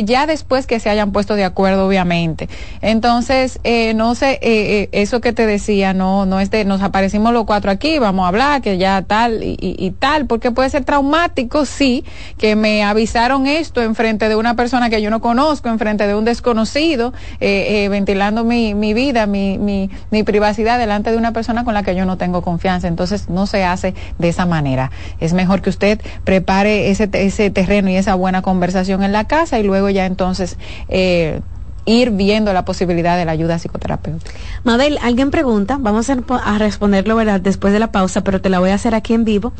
ya 0.05 0.27
después 0.27 0.67
que 0.67 0.81
se 0.81 0.89
hayan 0.89 1.13
puesto 1.13 1.35
de 1.35 1.45
acuerdo, 1.45 1.87
obviamente. 1.87 2.49
Entonces, 2.81 3.59
eh, 3.65 3.95
no 3.95 4.15
sé, 4.15 4.33
eh, 4.33 4.39
eh, 4.43 4.89
eso 4.93 5.21
que 5.21 5.33
te 5.33 5.47
decía, 5.47 5.95
no, 5.95 6.27
no 6.27 6.41
es 6.41 6.51
de, 6.51 6.65
nos 6.65 6.83
aparecimos 6.83 7.33
los 7.33 7.45
cuatro 7.45 7.71
aquí, 7.71 7.99
vamos 7.99 8.25
a 8.25 8.29
hablar, 8.29 8.63
que 8.63 8.79
ya 8.79 9.03
tal 9.03 9.43
y, 9.43 9.57
y, 9.61 9.91
tal, 9.93 10.27
porque 10.27 10.51
puede 10.51 10.71
ser 10.71 10.85
traumático, 10.85 11.65
sí, 11.65 12.05
que 12.37 12.57
me 12.57 12.85
avisaron 12.85 13.47
esto 13.47 13.83
en 13.83 13.95
frente 13.95 14.29
de 14.29 14.37
una 14.37 14.55
persona 14.55 14.91
que 14.91 15.03
yo 15.03 15.11
no 15.11 15.21
conozco, 15.21 15.69
en 15.69 15.79
frente 15.79 16.07
de 16.07 16.15
un 16.15 16.25
desconocido, 16.25 17.13
ventilando 17.41 18.45
mi, 18.45 18.75
mi 18.75 18.95
vida, 18.95 19.27
mi, 19.27 19.59
mi, 19.59 19.91
mi 20.11 20.23
privacidad 20.23 20.79
delante 20.79 21.11
de 21.11 21.17
una 21.17 21.33
persona 21.33 21.65
con 21.65 21.75
la 21.75 21.83
que 21.83 21.95
yo 21.95 22.05
no 22.05 22.17
tengo 22.17 22.43
confianza. 22.43 22.89
Entonces, 22.89 23.29
no 23.29 23.47
se 23.47 23.65
hace 23.65 23.95
de 24.19 24.29
esa 24.29 24.47
manera. 24.47 24.91
Es 25.21 25.33
mejor 25.33 25.63
que 25.63 25.71
usted 25.71 26.01
prepare 26.25 26.91
ese, 26.91 27.09
ese 27.13 27.51
terreno 27.51 27.91
y 27.91 27.97
esa 27.97 28.15
buena 28.15 28.43
conversación 28.43 29.03
en 29.03 29.13
la 29.13 29.25
casa 29.25 29.59
y 29.59 29.63
luego 29.63 29.91
ya 29.91 30.07
entonces, 30.07 30.57
eh, 30.89 31.41
ir 31.89 32.11
viendo 32.11 32.53
la 32.53 32.65
posibilidad 32.65 33.17
de 33.17 33.25
la 33.25 33.33
ayuda 33.33 33.59
psicoterapéutica. 33.59 34.31
Mabel, 34.65 34.99
alguien 35.03 35.31
pregunta, 35.31 35.79
vamos 35.81 36.11
a, 36.11 36.59
responderlo 36.59 37.17
¿verdad? 37.17 37.41
después 37.41 37.73
de 37.73 37.79
la 37.79 37.91
pausa, 37.93 38.23
pero 38.23 38.41
te 38.41 38.51
la 38.51 38.59
voy 38.59 38.71
a 38.71 38.75
hacer 38.75 38.95
aquí 38.95 39.15
en 39.15 39.25
vivo, 39.25 39.53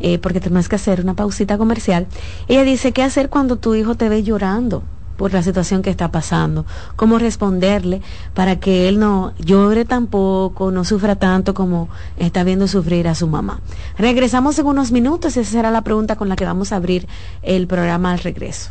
eh, 0.00 0.18
porque 0.18 0.40
tenemos 0.40 0.68
que 0.68 0.76
hacer 0.76 1.00
una 1.00 1.14
pausita 1.14 1.58
comercial. 1.58 2.06
Ella 2.48 2.62
dice, 2.62 2.92
¿qué 2.92 3.02
hacer 3.02 3.28
cuando 3.28 3.56
tu 3.56 3.74
hijo 3.74 3.96
te 3.96 4.08
ve 4.08 4.22
llorando? 4.22 4.82
por 5.16 5.32
la 5.32 5.42
situación 5.42 5.82
que 5.82 5.90
está 5.90 6.10
pasando, 6.10 6.66
cómo 6.96 7.18
responderle 7.18 8.00
para 8.34 8.58
que 8.58 8.88
él 8.88 8.98
no 8.98 9.34
llore 9.38 9.84
tampoco, 9.84 10.72
no 10.72 10.84
sufra 10.84 11.14
tanto 11.16 11.54
como 11.54 11.88
está 12.16 12.42
viendo 12.42 12.66
sufrir 12.66 13.06
a 13.06 13.14
su 13.14 13.28
mamá. 13.28 13.60
Regresamos 13.98 14.58
en 14.58 14.66
unos 14.66 14.90
minutos, 14.90 15.36
esa 15.36 15.48
será 15.48 15.70
la 15.70 15.82
pregunta 15.82 16.16
con 16.16 16.28
la 16.28 16.34
que 16.34 16.44
vamos 16.44 16.72
a 16.72 16.76
abrir 16.76 17.06
el 17.42 17.68
programa 17.68 18.10
al 18.10 18.18
regreso. 18.18 18.70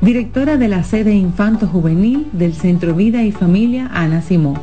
directora 0.00 0.56
de 0.56 0.68
la 0.68 0.84
sede 0.84 1.14
Infanto 1.14 1.66
Juvenil 1.66 2.26
del 2.32 2.54
Centro 2.54 2.94
Vida 2.94 3.22
y 3.22 3.32
Familia 3.32 3.90
Ana 3.92 4.22
Simó. 4.22 4.62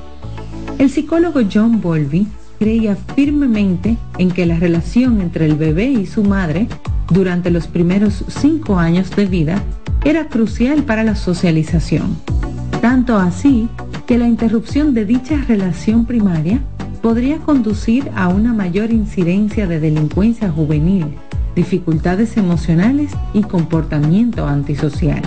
El 0.77 0.89
psicólogo 0.89 1.41
John 1.51 1.81
Bolby 1.81 2.27
creía 2.59 2.95
firmemente 3.15 3.97
en 4.17 4.31
que 4.31 4.45
la 4.45 4.57
relación 4.57 5.21
entre 5.21 5.45
el 5.45 5.55
bebé 5.55 5.85
y 5.85 6.05
su 6.05 6.23
madre 6.23 6.67
durante 7.09 7.51
los 7.51 7.67
primeros 7.67 8.23
cinco 8.27 8.77
años 8.77 9.09
de 9.15 9.25
vida 9.25 9.61
era 10.05 10.27
crucial 10.27 10.83
para 10.83 11.03
la 11.03 11.15
socialización. 11.15 12.15
Tanto 12.81 13.17
así 13.17 13.67
que 14.05 14.17
la 14.17 14.27
interrupción 14.27 14.93
de 14.93 15.05
dicha 15.05 15.37
relación 15.47 16.05
primaria 16.05 16.59
podría 17.01 17.37
conducir 17.37 18.09
a 18.15 18.29
una 18.29 18.53
mayor 18.53 18.91
incidencia 18.91 19.67
de 19.67 19.79
delincuencia 19.79 20.49
juvenil 20.49 21.05
dificultades 21.55 22.37
emocionales 22.37 23.11
y 23.33 23.41
comportamiento 23.41 24.47
antisocial. 24.47 25.21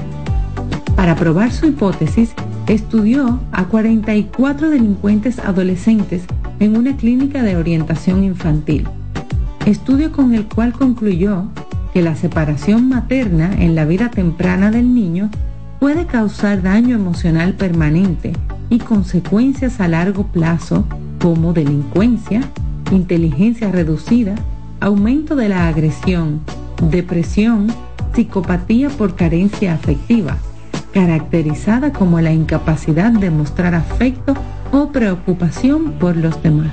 Para 0.96 1.14
probar 1.14 1.52
su 1.52 1.66
hipótesis, 1.66 2.34
estudió 2.66 3.40
a 3.52 3.66
44 3.66 4.70
delincuentes 4.70 5.38
adolescentes 5.38 6.24
en 6.58 6.76
una 6.76 6.96
clínica 6.96 7.42
de 7.42 7.56
orientación 7.56 8.24
infantil, 8.24 8.88
estudio 9.66 10.10
con 10.12 10.34
el 10.34 10.46
cual 10.46 10.72
concluyó 10.72 11.44
que 11.92 12.02
la 12.02 12.16
separación 12.16 12.88
materna 12.88 13.54
en 13.58 13.74
la 13.74 13.84
vida 13.84 14.10
temprana 14.10 14.70
del 14.70 14.94
niño 14.94 15.30
puede 15.78 16.06
causar 16.06 16.62
daño 16.62 16.96
emocional 16.96 17.54
permanente 17.54 18.32
y 18.70 18.78
consecuencias 18.78 19.80
a 19.80 19.88
largo 19.88 20.26
plazo 20.26 20.84
como 21.20 21.52
delincuencia, 21.52 22.42
inteligencia 22.90 23.70
reducida, 23.70 24.34
aumento 24.80 25.36
de 25.36 25.48
la 25.48 25.68
agresión, 25.68 26.40
depresión, 26.82 27.68
psicopatía 28.14 28.88
por 28.88 29.14
carencia 29.14 29.74
afectiva, 29.74 30.38
caracterizada 30.92 31.92
como 31.92 32.20
la 32.20 32.32
incapacidad 32.32 33.12
de 33.12 33.30
mostrar 33.30 33.74
afecto 33.74 34.34
o 34.72 34.88
preocupación 34.88 35.92
por 35.92 36.16
los 36.16 36.42
demás. 36.42 36.72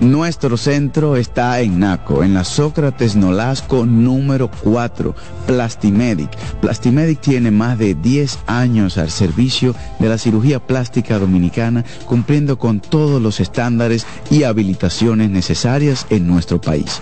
Nuestro 0.00 0.56
centro 0.56 1.16
está 1.16 1.60
en 1.60 1.78
Naco, 1.78 2.22
en 2.24 2.34
la 2.34 2.44
Sócrates 2.44 3.16
Nolasco 3.16 3.86
número 3.86 4.50
4, 4.62 5.14
Plastimedic. 5.46 6.30
Plastimedic 6.60 7.20
tiene 7.20 7.50
más 7.50 7.78
de 7.78 7.94
10 7.94 8.40
años 8.46 8.98
al 8.98 9.10
servicio 9.10 9.74
de 10.00 10.08
la 10.08 10.18
cirugía 10.18 10.58
plástica 10.58 11.18
dominicana, 11.18 11.84
cumpliendo 12.06 12.58
con 12.58 12.80
todos 12.80 13.22
los 13.22 13.40
estándares 13.40 14.06
y 14.30 14.42
habilitaciones 14.42 15.30
necesarias 15.30 16.06
en 16.10 16.26
nuestro 16.26 16.60
país. 16.60 17.00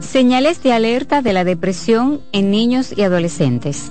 Señales 0.00 0.62
de 0.62 0.72
alerta 0.72 1.22
de 1.22 1.32
la 1.32 1.44
depresión 1.44 2.20
en 2.32 2.50
niños 2.50 2.92
y 2.94 3.02
adolescentes. 3.02 3.90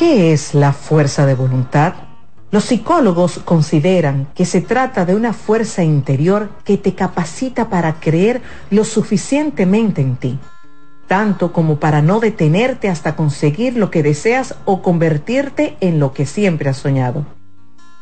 ¿Qué 0.00 0.32
es 0.32 0.54
la 0.54 0.72
fuerza 0.72 1.26
de 1.26 1.34
voluntad? 1.34 1.92
Los 2.50 2.64
psicólogos 2.64 3.38
consideran 3.44 4.28
que 4.34 4.46
se 4.46 4.62
trata 4.62 5.04
de 5.04 5.14
una 5.14 5.34
fuerza 5.34 5.84
interior 5.84 6.48
que 6.64 6.78
te 6.78 6.94
capacita 6.94 7.68
para 7.68 8.00
creer 8.00 8.40
lo 8.70 8.84
suficientemente 8.84 10.00
en 10.00 10.16
ti, 10.16 10.38
tanto 11.06 11.52
como 11.52 11.78
para 11.78 12.00
no 12.00 12.18
detenerte 12.18 12.88
hasta 12.88 13.14
conseguir 13.14 13.76
lo 13.76 13.90
que 13.90 14.02
deseas 14.02 14.54
o 14.64 14.80
convertirte 14.80 15.76
en 15.80 16.00
lo 16.00 16.14
que 16.14 16.24
siempre 16.24 16.70
has 16.70 16.78
soñado. 16.78 17.26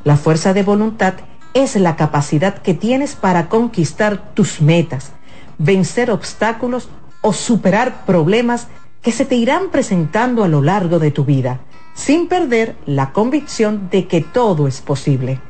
La 0.05 0.17
fuerza 0.17 0.53
de 0.53 0.63
voluntad 0.63 1.15
es 1.53 1.75
la 1.75 1.97
capacidad 1.97 2.59
que 2.59 2.75
tienes 2.75 3.17
para 3.17 3.49
conquistar 3.49 4.35
tus 4.35 4.63
metas, 4.63 5.15
vencer 5.59 6.13
obstáculos 6.13 6.91
o 7.23 7.33
superar 7.33 8.05
problemas 8.07 8.69
que 9.03 9.11
se 9.11 9.25
te 9.25 9.35
irán 9.35 9.71
presentando 9.73 10.45
a 10.45 10.49
lo 10.49 10.63
largo 10.63 11.01
de 11.01 11.11
tu 11.11 11.25
vida, 11.25 11.61
sin 11.99 12.29
perder 12.29 12.77
la 12.87 13.13
convicción 13.13 13.91
de 13.91 14.07
que 14.07 14.23
todo 14.23 14.69
es 14.69 14.81
posible. 14.81 15.41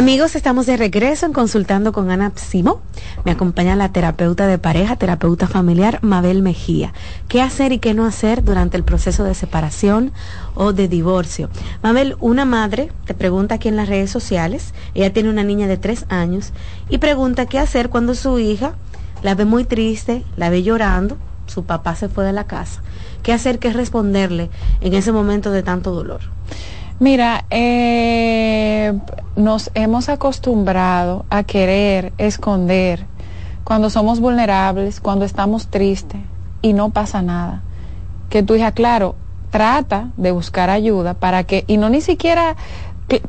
Amigos, 0.08 0.36
estamos 0.36 0.64
de 0.64 0.78
regreso 0.78 1.26
en 1.26 1.34
Consultando 1.34 1.92
con 1.92 2.10
Ana 2.10 2.32
Simo. 2.34 2.80
Me 3.26 3.32
acompaña 3.32 3.76
la 3.76 3.92
terapeuta 3.92 4.46
de 4.46 4.56
pareja, 4.56 4.96
terapeuta 4.96 5.46
familiar, 5.46 5.98
Mabel 6.00 6.40
Mejía. 6.40 6.94
¿Qué 7.28 7.42
hacer 7.42 7.72
y 7.72 7.78
qué 7.78 7.92
no 7.92 8.06
hacer 8.06 8.42
durante 8.42 8.78
el 8.78 8.84
proceso 8.84 9.22
de 9.24 9.34
separación 9.34 10.12
o 10.54 10.72
de 10.72 10.88
divorcio? 10.88 11.50
Mabel, 11.82 12.16
una 12.20 12.46
madre 12.46 12.90
te 13.04 13.12
pregunta 13.12 13.56
aquí 13.56 13.68
en 13.68 13.76
las 13.76 13.90
redes 13.90 14.10
sociales, 14.10 14.72
ella 14.94 15.12
tiene 15.12 15.28
una 15.28 15.44
niña 15.44 15.66
de 15.66 15.76
tres 15.76 16.06
años, 16.08 16.54
y 16.88 16.96
pregunta 16.96 17.44
qué 17.44 17.58
hacer 17.58 17.90
cuando 17.90 18.14
su 18.14 18.38
hija 18.38 18.76
la 19.22 19.34
ve 19.34 19.44
muy 19.44 19.64
triste, 19.64 20.24
la 20.38 20.48
ve 20.48 20.62
llorando, 20.62 21.18
su 21.44 21.64
papá 21.64 21.96
se 21.96 22.08
fue 22.08 22.24
de 22.24 22.32
la 22.32 22.44
casa. 22.44 22.80
¿Qué 23.22 23.34
hacer, 23.34 23.58
qué 23.58 23.74
responderle 23.74 24.48
en 24.80 24.94
ese 24.94 25.12
momento 25.12 25.50
de 25.50 25.62
tanto 25.62 25.92
dolor? 25.92 26.22
Mira, 27.00 27.44
eh, 27.50 28.98
nos 29.36 29.70
hemos 29.74 30.08
acostumbrado 30.08 31.24
a 31.30 31.44
querer 31.44 32.12
esconder 32.18 33.06
cuando 33.62 33.88
somos 33.88 34.18
vulnerables, 34.18 35.00
cuando 35.00 35.24
estamos 35.24 35.68
tristes 35.68 36.20
y 36.60 36.72
no 36.72 36.90
pasa 36.90 37.22
nada. 37.22 37.62
Que 38.30 38.42
tu 38.42 38.56
hija, 38.56 38.72
claro, 38.72 39.14
trata 39.50 40.10
de 40.16 40.32
buscar 40.32 40.70
ayuda 40.70 41.14
para 41.14 41.44
que, 41.44 41.64
y 41.68 41.76
no 41.76 41.88
ni 41.88 42.00
siquiera 42.00 42.56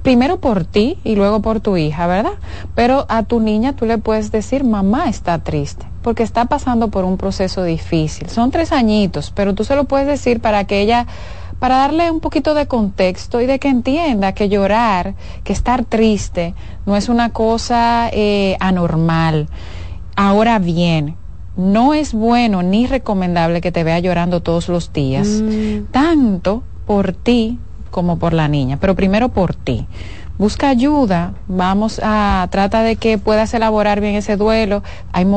primero 0.02 0.40
por 0.40 0.66
ti 0.66 0.98
y 1.04 1.16
luego 1.16 1.42
por 1.42 1.62
tu 1.62 1.78
hija, 1.78 2.06
¿verdad? 2.08 2.34
Pero 2.76 3.06
a 3.08 3.24
tu 3.24 3.40
niña 3.40 3.74
tú 3.74 3.86
le 3.86 3.98
puedes 3.98 4.32
decir, 4.32 4.64
mamá 4.64 5.08
está 5.08 5.40
triste, 5.40 5.86
porque 6.02 6.24
está 6.24 6.46
pasando 6.46 6.90
por 6.90 7.06
un 7.06 7.18
proceso 7.18 7.64
difícil. 7.64 8.30
Son 8.30 8.52
tres 8.52 8.72
añitos, 8.72 9.32
pero 9.34 9.56
tú 9.56 9.64
se 9.64 9.76
lo 9.76 9.86
puedes 9.86 10.08
decir 10.08 10.42
para 10.42 10.66
que 10.66 10.82
ella, 10.82 11.08
para 11.60 11.76
darle 11.76 12.10
un 12.10 12.20
poquito 12.20 12.54
de 12.54 12.68
contexto 12.68 13.42
y 13.42 13.46
de 13.46 13.60
que 13.60 13.68
entienda 13.68 14.34
que 14.34 14.50
llorar, 14.50 15.16
que 15.44 15.54
estar 15.54 15.86
triste, 15.86 16.54
no 16.86 16.96
es 16.96 17.10
una 17.10 17.32
cosa 17.32 18.10
eh, 18.12 18.56
anormal. 18.60 19.48
Ahora 20.16 20.60
bien, 20.60 21.16
no 21.58 21.94
es 21.94 22.14
bueno 22.14 22.64
ni 22.64 22.88
recomendable 22.88 23.62
que 23.62 23.72
te 23.72 23.84
vea 23.84 24.00
llorando 24.00 24.42
todos 24.42 24.70
los 24.70 24.94
días, 24.94 25.28
mm. 25.28 25.92
tanto 25.92 26.64
por 26.86 27.12
ti 27.14 27.60
como 27.92 28.18
por 28.18 28.34
la 28.34 28.48
niña, 28.48 28.78
pero 28.80 28.96
primero 28.96 29.30
por 29.30 29.54
ti. 29.54 29.86
Busca 30.40 30.70
ayuda, 30.70 31.34
vamos 31.50 32.00
a, 32.02 32.48
trata 32.50 32.82
de 32.82 32.96
que 32.96 33.18
puedas 33.18 33.54
elaborar 33.54 34.00
bien 34.00 34.16
ese 34.16 34.38
duelo. 34.38 34.84
Hay, 35.12 35.28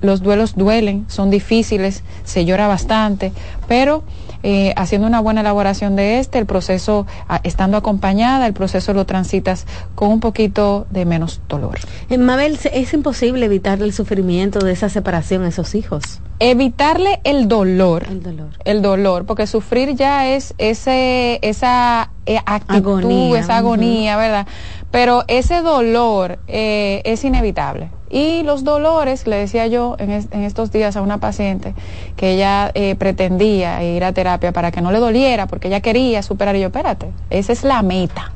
los 0.00 0.22
duelos 0.22 0.56
duelen, 0.56 1.04
son 1.08 1.28
difíciles, 1.28 2.04
se 2.24 2.46
llora 2.46 2.66
bastante, 2.66 3.32
pero 3.70 4.02
eh, 4.42 4.74
haciendo 4.74 5.06
una 5.06 5.20
buena 5.20 5.42
elaboración 5.42 5.94
de 5.94 6.18
este, 6.18 6.40
el 6.40 6.46
proceso, 6.46 7.06
estando 7.44 7.76
acompañada, 7.76 8.48
el 8.48 8.52
proceso 8.52 8.92
lo 8.94 9.06
transitas 9.06 9.64
con 9.94 10.08
un 10.08 10.18
poquito 10.18 10.88
de 10.90 11.04
menos 11.04 11.40
dolor. 11.48 11.78
Eh, 12.08 12.18
Mabel, 12.18 12.58
¿es 12.64 12.92
imposible 12.92 13.46
evitar 13.46 13.80
el 13.80 13.92
sufrimiento 13.92 14.58
de 14.58 14.72
esa 14.72 14.88
separación 14.88 15.44
a 15.44 15.48
esos 15.50 15.76
hijos? 15.76 16.02
Evitarle 16.40 17.20
el 17.22 17.46
dolor. 17.46 18.06
El 18.10 18.24
dolor. 18.24 18.48
El 18.64 18.82
dolor, 18.82 19.24
porque 19.24 19.46
sufrir 19.46 19.94
ya 19.94 20.26
es 20.26 20.52
ese, 20.58 21.38
esa 21.40 22.10
eh, 22.26 22.40
actitud, 22.44 23.02
agonía. 23.02 23.38
esa 23.38 23.56
agonía, 23.58 24.16
¿verdad? 24.16 24.48
Pero 24.90 25.22
ese 25.28 25.62
dolor 25.62 26.40
es 26.48 27.22
inevitable 27.22 27.90
y 28.10 28.42
los 28.42 28.64
dolores, 28.64 29.26
le 29.28 29.36
decía 29.36 29.68
yo 29.68 29.94
en, 29.98 30.10
estos 30.10 30.72
días 30.72 30.96
a 30.96 31.02
una 31.02 31.18
paciente 31.18 31.74
que 32.16 32.32
ella 32.32 32.72
eh, 32.74 32.96
pretendía 32.96 33.82
ir 33.84 34.02
a 34.02 34.12
terapia 34.12 34.52
para 34.52 34.72
que 34.72 34.80
no 34.80 34.90
le 34.90 34.98
doliera, 34.98 35.46
porque 35.46 35.68
ella 35.68 35.80
quería 35.80 36.22
superar. 36.22 36.56
Y 36.56 36.60
yo, 36.60 36.66
espérate, 36.66 37.12
esa 37.30 37.52
es 37.52 37.62
la 37.62 37.82
meta. 37.82 38.32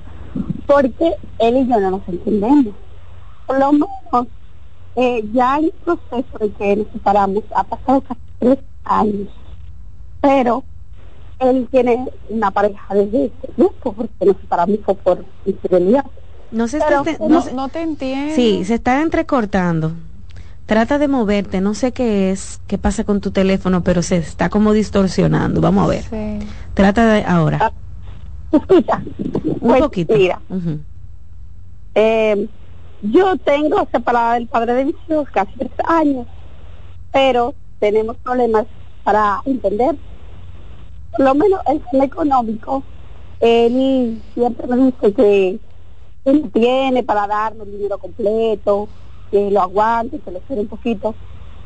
Porque 0.67 1.15
él 1.39 1.57
y 1.57 1.67
yo 1.67 1.79
no 1.79 1.91
nos 1.91 2.07
entendemos. 2.07 2.75
Por 3.47 3.59
lo 3.59 3.71
menos, 3.71 4.27
eh, 4.95 5.23
ya 5.33 5.59
un 5.59 5.71
proceso 5.83 6.37
de 6.39 6.51
que 6.51 6.75
nos 6.75 6.87
separamos, 6.93 7.43
ha 7.55 7.63
pasado 7.63 8.01
casi 8.01 8.21
tres 8.39 8.59
años, 8.83 9.27
pero 10.21 10.63
él 11.39 11.67
tiene 11.71 12.07
una 12.29 12.51
pareja 12.51 12.93
desde 12.93 13.25
ese 13.25 13.53
grupo, 13.57 13.93
porque 13.93 14.25
nos 14.25 14.37
separamos 14.37 14.77
por 15.03 15.25
infidelidad. 15.45 16.05
No, 16.51 16.67
se 16.67 16.77
está, 16.77 17.03
no, 17.19 17.43
no 17.53 17.69
te 17.69 17.81
entiendo. 17.81 18.35
Sí, 18.35 18.63
se 18.65 18.75
está 18.75 19.01
entrecortando. 19.01 19.93
Trata 20.65 20.97
de 20.97 21.07
moverte, 21.07 21.59
no 21.59 21.73
sé 21.73 21.91
qué 21.91 22.31
es, 22.31 22.61
qué 22.67 22.77
pasa 22.77 23.03
con 23.03 23.19
tu 23.19 23.31
teléfono, 23.31 23.83
pero 23.83 24.01
se 24.01 24.17
está 24.17 24.49
como 24.49 24.73
distorsionando. 24.73 25.59
Vamos 25.59 25.85
a 25.85 25.87
ver. 25.87 26.05
Trata 26.73 27.13
de 27.13 27.23
ahora. 27.23 27.59
Ah, 27.61 27.71
escucha, 28.51 29.03
un 29.43 29.59
pues, 29.59 29.81
poquito. 29.81 30.15
Mira, 30.15 30.41
eh, 31.95 32.47
yo 33.01 33.35
tengo 33.37 33.87
separada 33.91 34.35
del 34.35 34.47
padre 34.47 34.73
de 34.75 34.85
mis 34.85 34.95
hijos 35.09 35.27
casi 35.33 35.51
tres 35.57 35.71
años, 35.85 36.27
pero 37.11 37.53
tenemos 37.79 38.15
problemas 38.17 38.65
para 39.03 39.41
entender. 39.45 39.97
Por 41.11 41.25
lo 41.25 41.35
menos 41.35 41.59
el 41.67 41.81
tema 41.91 42.05
económico, 42.05 42.83
él 43.41 44.21
siempre 44.33 44.67
me 44.67 44.77
dice 44.85 45.13
que 45.13 45.59
él 46.25 46.51
tiene 46.53 47.03
para 47.03 47.27
darme 47.27 47.63
el 47.63 47.71
dinero 47.71 47.97
completo, 47.97 48.87
que 49.31 49.49
lo 49.49 49.61
aguante, 49.61 50.19
que 50.19 50.31
lo 50.31 50.37
espere 50.37 50.61
un 50.61 50.67
poquito, 50.67 51.15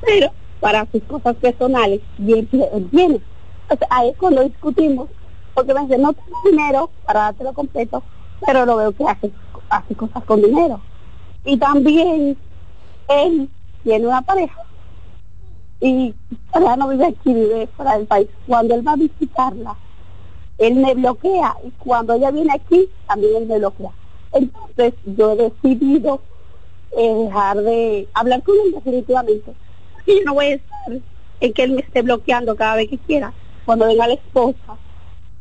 pero 0.01 0.31
para 0.59 0.87
sus 0.91 1.03
cosas 1.03 1.35
personales, 1.35 1.99
bien, 2.17 2.47
tiene. 2.47 2.69
Entonces 2.71 3.87
ahí 3.89 4.09
es 4.09 4.17
cuando 4.17 4.43
discutimos, 4.43 5.09
porque 5.53 5.73
me 5.73 5.81
dice, 5.81 5.97
no 5.97 6.13
tengo 6.13 6.37
dinero 6.45 6.89
para 7.05 7.21
dártelo 7.21 7.53
completo, 7.53 8.03
pero 8.45 8.65
lo 8.65 8.77
veo 8.77 8.91
que 8.91 9.05
hace, 9.05 9.31
hace 9.69 9.95
cosas 9.95 10.23
con 10.23 10.41
dinero. 10.41 10.79
Y 11.43 11.57
también 11.57 12.37
él 13.07 13.49
tiene 13.83 14.07
una 14.07 14.21
pareja 14.21 14.61
y 15.79 16.15
ya 16.53 16.75
no 16.75 16.87
vive 16.87 17.05
aquí, 17.07 17.33
vive 17.33 17.67
fuera 17.75 17.97
del 17.97 18.07
país. 18.07 18.27
Cuando 18.47 18.75
él 18.75 18.87
va 18.87 18.93
a 18.93 18.97
visitarla, 18.97 19.75
él 20.57 20.75
me 20.75 20.93
bloquea 20.93 21.57
y 21.63 21.71
cuando 21.71 22.13
ella 22.13 22.31
viene 22.31 22.53
aquí, 22.53 22.89
también 23.07 23.43
él 23.43 23.47
me 23.47 23.59
bloquea. 23.59 23.91
Entonces 24.31 24.93
yo 25.05 25.33
he 25.33 25.35
decidido 25.35 26.21
dejar 27.01 27.57
de 27.57 28.07
hablar 28.13 28.43
con 28.43 28.55
él 28.65 28.73
definitivamente. 28.73 29.53
Y 30.05 30.19
yo 30.19 30.25
no 30.25 30.33
voy 30.33 30.45
a 30.45 30.55
estar 30.55 31.01
en 31.39 31.53
que 31.53 31.63
él 31.63 31.71
me 31.71 31.81
esté 31.81 32.01
bloqueando 32.01 32.55
cada 32.55 32.75
vez 32.75 32.89
que 32.89 32.97
quiera. 32.97 33.33
Cuando 33.65 33.87
venga 33.87 34.07
la 34.07 34.13
esposa, 34.13 34.77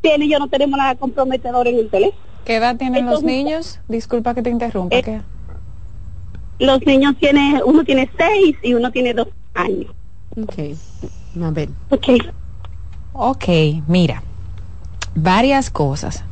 tiene 0.01 0.25
y 0.25 0.29
yo 0.29 0.39
no 0.39 0.47
tenemos 0.47 0.77
nada 0.77 0.95
comprometedor 0.95 1.67
en 1.67 1.79
el 1.79 1.89
teléfono. 1.89 2.23
¿Qué 2.43 2.55
edad 2.55 2.75
tienen 2.77 3.05
los 3.05 3.23
niños? 3.23 3.79
Disculpa 3.87 4.33
que 4.35 4.41
te 4.41 4.49
interrumpa. 4.49 4.95
Eh, 4.95 5.21
los 6.59 6.85
niños 6.85 7.15
tienen, 7.19 7.61
uno 7.65 7.83
tiene 7.83 8.09
seis 8.17 8.55
y 8.61 8.73
uno 8.73 8.91
tiene 8.91 9.13
dos 9.13 9.27
años. 9.53 9.91
Ok, 10.37 10.53
a 11.41 11.51
ver. 11.51 11.69
Ok. 11.89 12.07
Ok, 13.13 13.45
mira, 13.87 14.21
varias 15.15 15.69
cosas 15.69 16.23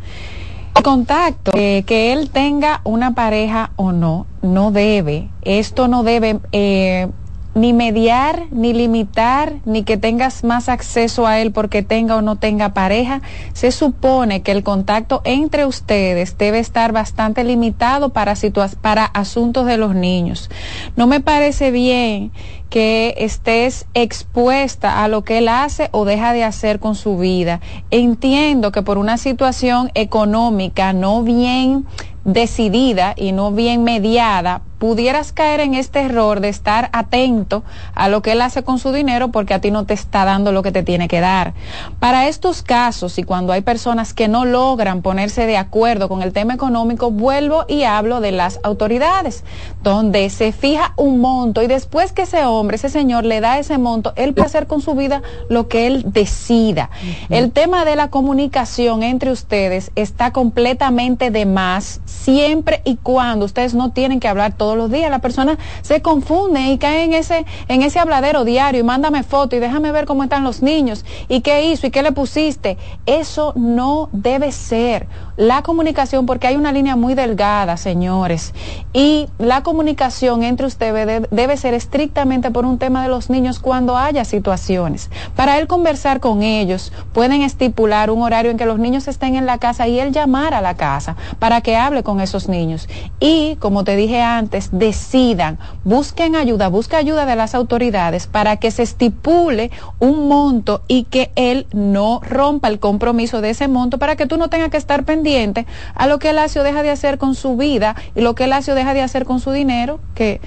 contacto, 0.81 1.51
eh, 1.55 1.83
que 1.85 2.13
él 2.13 2.29
tenga 2.29 2.81
una 2.83 3.13
pareja 3.13 3.71
o 3.75 3.91
no, 3.91 4.25
no 4.41 4.71
debe, 4.71 5.29
esto 5.43 5.87
no 5.87 6.03
debe 6.03 6.39
eh, 6.51 7.07
ni 7.55 7.71
mediar, 7.71 8.45
ni 8.51 8.73
limitar, 8.73 9.55
ni 9.65 9.83
que 9.83 9.97
tengas 9.97 10.43
más 10.43 10.69
acceso 10.69 11.27
a 11.27 11.39
él 11.39 11.51
porque 11.51 11.83
tenga 11.83 12.15
o 12.15 12.21
no 12.21 12.35
tenga 12.35 12.73
pareja. 12.73 13.21
Se 13.53 13.71
supone 13.71 14.41
que 14.41 14.51
el 14.51 14.63
contacto 14.63 15.21
entre 15.23 15.65
ustedes 15.65 16.37
debe 16.37 16.59
estar 16.59 16.91
bastante 16.91 17.43
limitado 17.43 18.09
para, 18.09 18.33
para 18.81 19.05
asuntos 19.05 19.65
de 19.67 19.77
los 19.77 19.93
niños. 19.93 20.49
No 20.95 21.07
me 21.07 21.19
parece 21.19 21.71
bien 21.71 22.31
que 22.69 23.13
estés 23.19 23.85
expuesta 23.93 25.03
a 25.03 25.07
lo 25.07 25.23
que 25.23 25.37
él 25.37 25.47
hace 25.47 25.89
o 25.91 26.05
deja 26.05 26.33
de 26.33 26.43
hacer 26.43 26.79
con 26.79 26.95
su 26.95 27.19
vida. 27.19 27.61
Entiendo 27.91 28.71
que 28.71 28.81
por 28.81 28.97
una 28.97 29.17
situación 29.17 29.91
económica 29.93 30.91
no 30.91 31.21
bien 31.21 31.85
decidida 32.25 33.13
y 33.15 33.31
no 33.31 33.51
bien 33.51 33.83
mediada, 33.83 34.61
pudieras 34.83 35.31
caer 35.31 35.61
en 35.61 35.75
este 35.75 36.01
error 36.01 36.41
de 36.41 36.49
estar 36.49 36.89
atento 36.91 37.63
a 37.95 38.09
lo 38.09 38.21
que 38.21 38.33
él 38.33 38.41
hace 38.41 38.63
con 38.63 38.79
su 38.79 38.91
dinero 38.91 39.29
porque 39.29 39.53
a 39.53 39.61
ti 39.61 39.71
no 39.71 39.85
te 39.85 39.93
está 39.93 40.25
dando 40.25 40.51
lo 40.51 40.61
que 40.61 40.73
te 40.73 40.83
tiene 40.83 41.07
que 41.07 41.21
dar. 41.21 41.53
Para 42.01 42.27
estos 42.27 42.63
casos 42.63 43.17
y 43.17 43.23
cuando 43.23 43.53
hay 43.53 43.61
personas 43.61 44.13
que 44.13 44.27
no 44.27 44.43
logran 44.43 45.01
ponerse 45.01 45.45
de 45.45 45.55
acuerdo 45.55 46.09
con 46.09 46.21
el 46.21 46.33
tema 46.33 46.53
económico, 46.53 47.11
vuelvo 47.11 47.63
y 47.69 47.83
hablo 47.83 48.19
de 48.19 48.33
las 48.33 48.59
autoridades, 48.61 49.45
donde 49.83 50.29
se 50.29 50.51
fija 50.51 50.91
un 50.97 51.21
monto 51.21 51.61
y 51.61 51.67
después 51.67 52.11
que 52.11 52.23
ese 52.23 52.43
hombre, 52.43 52.75
ese 52.75 52.89
señor 52.89 53.23
le 53.23 53.39
da 53.39 53.59
ese 53.59 53.77
monto, 53.77 54.11
él 54.17 54.33
puede 54.33 54.47
hacer 54.47 54.67
con 54.67 54.81
su 54.81 54.95
vida 54.95 55.21
lo 55.47 55.69
que 55.69 55.87
él 55.87 56.03
decida. 56.07 56.89
El 57.29 57.53
tema 57.53 57.85
de 57.85 57.95
la 57.95 58.09
comunicación 58.09 59.01
entre 59.01 59.31
ustedes 59.31 59.93
está 59.95 60.33
completamente 60.33 61.31
de 61.31 61.45
más 61.45 62.01
siempre 62.03 62.81
y 62.83 62.97
cuando 62.97 63.45
ustedes 63.45 63.73
no 63.75 63.93
tienen 63.93 64.19
que 64.19 64.27
hablar 64.27 64.57
los 64.77 64.91
días. 64.91 65.09
La 65.09 65.19
persona 65.19 65.57
se 65.81 66.01
confunde 66.01 66.61
y 66.61 66.77
cae 66.77 67.03
en 67.03 67.13
ese, 67.13 67.45
en 67.67 67.81
ese 67.81 67.99
habladero 67.99 68.43
diario 68.43 68.79
y 68.79 68.83
mándame 68.83 69.23
foto 69.23 69.55
y 69.55 69.59
déjame 69.59 69.91
ver 69.91 70.05
cómo 70.05 70.23
están 70.23 70.43
los 70.43 70.61
niños 70.61 71.05
y 71.27 71.41
qué 71.41 71.65
hizo 71.65 71.87
y 71.87 71.91
qué 71.91 72.03
le 72.03 72.11
pusiste. 72.11 72.77
Eso 73.05 73.53
no 73.55 74.09
debe 74.11 74.51
ser. 74.51 75.07
La 75.35 75.63
comunicación, 75.63 76.27
porque 76.27 76.45
hay 76.45 76.55
una 76.55 76.71
línea 76.71 76.95
muy 76.95 77.15
delgada, 77.15 77.75
señores, 77.75 78.53
y 78.93 79.27
la 79.39 79.63
comunicación 79.63 80.43
entre 80.43 80.67
ustedes 80.67 81.27
debe, 81.31 81.57
ser 81.57 81.73
estrictamente 81.73 82.51
por 82.51 82.65
un 82.65 82.77
tema 82.77 83.01
de 83.01 83.09
los 83.09 83.29
niños 83.29 83.59
cuando 83.59 83.97
haya 83.97 84.25
situaciones. 84.25 85.09
Para 85.35 85.57
él 85.57 85.67
conversar 85.67 86.19
con 86.19 86.43
ellos, 86.43 86.93
pueden 87.13 87.41
estipular 87.41 88.11
un 88.11 88.21
horario 88.21 88.51
en 88.51 88.57
que 88.57 88.65
los 88.65 88.77
niños 88.77 89.07
estén 89.07 89.35
en 89.35 89.45
la 89.45 89.57
casa 89.57 89.87
y 89.87 89.99
él 89.99 90.11
llamar 90.11 90.53
a 90.53 90.61
la 90.61 90.75
casa 90.75 91.15
para 91.39 91.61
que 91.61 91.75
hable 91.75 92.03
con 92.03 92.21
esos 92.21 92.47
niños. 92.47 92.87
Y, 93.19 93.55
como 93.55 93.83
te 93.83 93.95
dije 93.95 94.21
antes, 94.21 94.62
decidan, 94.71 95.59
busquen 95.83 96.35
ayuda, 96.35 96.67
busca 96.67 96.97
ayuda 96.97 97.25
de 97.25 97.35
las 97.35 97.55
autoridades 97.55 98.27
para 98.27 98.57
que 98.57 98.71
se 98.71 98.83
estipule 98.83 99.71
un 99.99 100.27
monto 100.27 100.81
y 100.87 101.03
que 101.03 101.31
él 101.35 101.67
no 101.73 102.21
rompa 102.23 102.67
el 102.67 102.79
compromiso 102.79 103.41
de 103.41 103.51
ese 103.51 103.67
monto 103.67 103.97
para 103.99 104.15
que 104.15 104.25
tú 104.25 104.37
no 104.37 104.49
tengas 104.49 104.69
que 104.69 104.77
estar 104.77 105.03
pendiente 105.03 105.65
a 105.95 106.07
lo 106.07 106.19
que 106.19 106.29
el 106.29 106.37
Lacio 106.37 106.63
deja 106.63 106.83
de 106.83 106.89
hacer 106.89 107.17
con 107.17 107.35
su 107.35 107.57
vida 107.57 107.95
y 108.15 108.21
lo 108.21 108.35
que 108.35 108.45
el 108.45 108.51
Lacio 108.51 108.75
deja 108.75 108.93
de 108.93 109.01
hacer 109.01 109.25
con 109.25 109.39
su 109.39 109.51
dinero, 109.51 109.99
que 110.15 110.41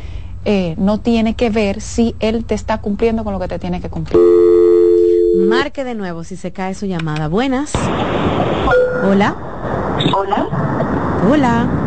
eh, 0.45 0.75
no 0.79 0.99
tiene 0.99 1.35
que 1.35 1.51
ver 1.51 1.81
si 1.81 2.15
él 2.21 2.45
te 2.45 2.55
está 2.55 2.79
cumpliendo 2.79 3.25
con 3.25 3.33
lo 3.33 3.41
que 3.41 3.49
te 3.49 3.59
tiene 3.59 3.81
que 3.81 3.91
cumplir. 3.91 4.19
Marque 5.49 5.85
de 5.85 5.95
nuevo 5.95 6.25
si 6.25 6.37
se 6.37 6.53
cae 6.53 6.75
su 6.75 6.87
llamada. 6.87 7.29
Buenas. 7.29 7.73
Hola. 9.05 9.37
Hola. 10.15 10.49
Hola 11.29 11.86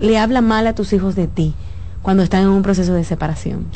le 0.00 0.18
habla 0.18 0.40
mal 0.40 0.66
a 0.66 0.74
tus 0.74 0.92
hijos 0.92 1.14
de 1.14 1.26
ti? 1.28 1.54
cuando 2.02 2.24
están 2.24 2.42
en 2.42 2.48
un 2.48 2.62
proceso 2.62 2.92
de 2.92 3.04
separación? 3.04 3.66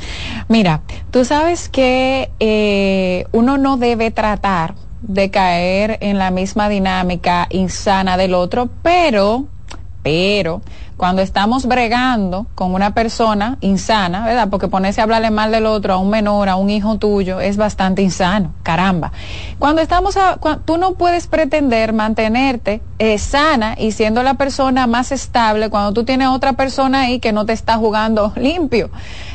Mira, 0.49 0.83
tú 1.11 1.25
sabes 1.25 1.69
que 1.69 2.31
eh, 2.41 3.25
uno 3.33 3.57
no 3.57 3.77
debe 3.77 4.11
tratar 4.11 4.75
de 5.01 5.31
caer 5.31 5.99
en 6.01 6.19
la 6.19 6.31
misma 6.31 6.69
dinámica 6.69 7.47
insana 7.51 8.17
del 8.17 8.35
otro, 8.35 8.69
pero, 8.83 9.47
pero, 10.03 10.61
cuando 10.97 11.21
estamos 11.21 11.67
bregando 11.67 12.47
con 12.55 12.73
una 12.73 12.95
persona 12.95 13.59
insana, 13.61 14.25
¿verdad? 14.25 14.49
Porque 14.49 14.69
ponerse 14.69 15.01
a 15.01 15.05
hablarle 15.05 15.31
mal 15.31 15.53
del 15.53 15.67
otro 15.67 15.93
a 15.93 15.99
un 15.99 16.09
menor, 16.09 16.49
a 16.49 16.57
un 16.57 16.71
hijo 16.71 16.97
tuyo, 16.97 17.41
es 17.41 17.57
bastante 17.57 18.03
insano, 18.03 18.55
caramba. 18.63 19.13
Cuando 19.59 19.83
estamos, 19.83 20.17
a, 20.17 20.39
tú 20.65 20.79
no 20.79 20.95
puedes 20.95 21.27
pretender 21.27 21.93
mantenerte 21.93 22.81
eh, 22.99 23.19
sana 23.19 23.75
y 23.79 23.93
siendo 23.93 24.23
la 24.23 24.35
persona 24.35 24.87
más 24.87 25.13
estable 25.13 25.69
cuando 25.69 25.93
tú 25.93 26.05
tienes 26.05 26.29
otra 26.29 26.55
persona 26.55 27.03
ahí 27.03 27.21
que 27.21 27.33
no 27.33 27.45
te 27.45 27.53
está 27.53 27.77
jugando 27.77 28.33
limpio. 28.37 28.91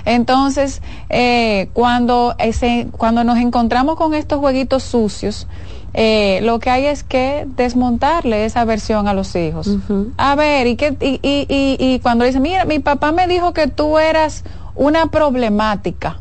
Entonces, 0.05 0.81
eh, 1.09 1.69
cuando, 1.73 2.33
ese, 2.39 2.87
cuando 2.97 3.23
nos 3.23 3.37
encontramos 3.37 3.97
con 3.97 4.15
estos 4.15 4.39
jueguitos 4.39 4.81
sucios, 4.81 5.47
eh, 5.93 6.39
lo 6.43 6.59
que 6.59 6.69
hay 6.69 6.85
es 6.85 7.03
que 7.03 7.45
desmontarle 7.55 8.45
esa 8.45 8.63
versión 8.65 9.07
a 9.07 9.13
los 9.13 9.35
hijos. 9.35 9.69
A 10.17 10.35
ver, 10.35 10.67
y, 10.67 10.75
que, 10.75 10.95
y, 10.99 11.19
y, 11.21 11.77
y, 11.79 11.99
cuando 11.99 12.25
dice, 12.25 12.39
mira, 12.39 12.65
mi 12.65 12.79
papá 12.79 13.11
me 13.11 13.27
dijo 13.27 13.53
que 13.53 13.67
tú 13.67 13.97
eras 13.97 14.43
una 14.75 15.07
problemática. 15.07 16.19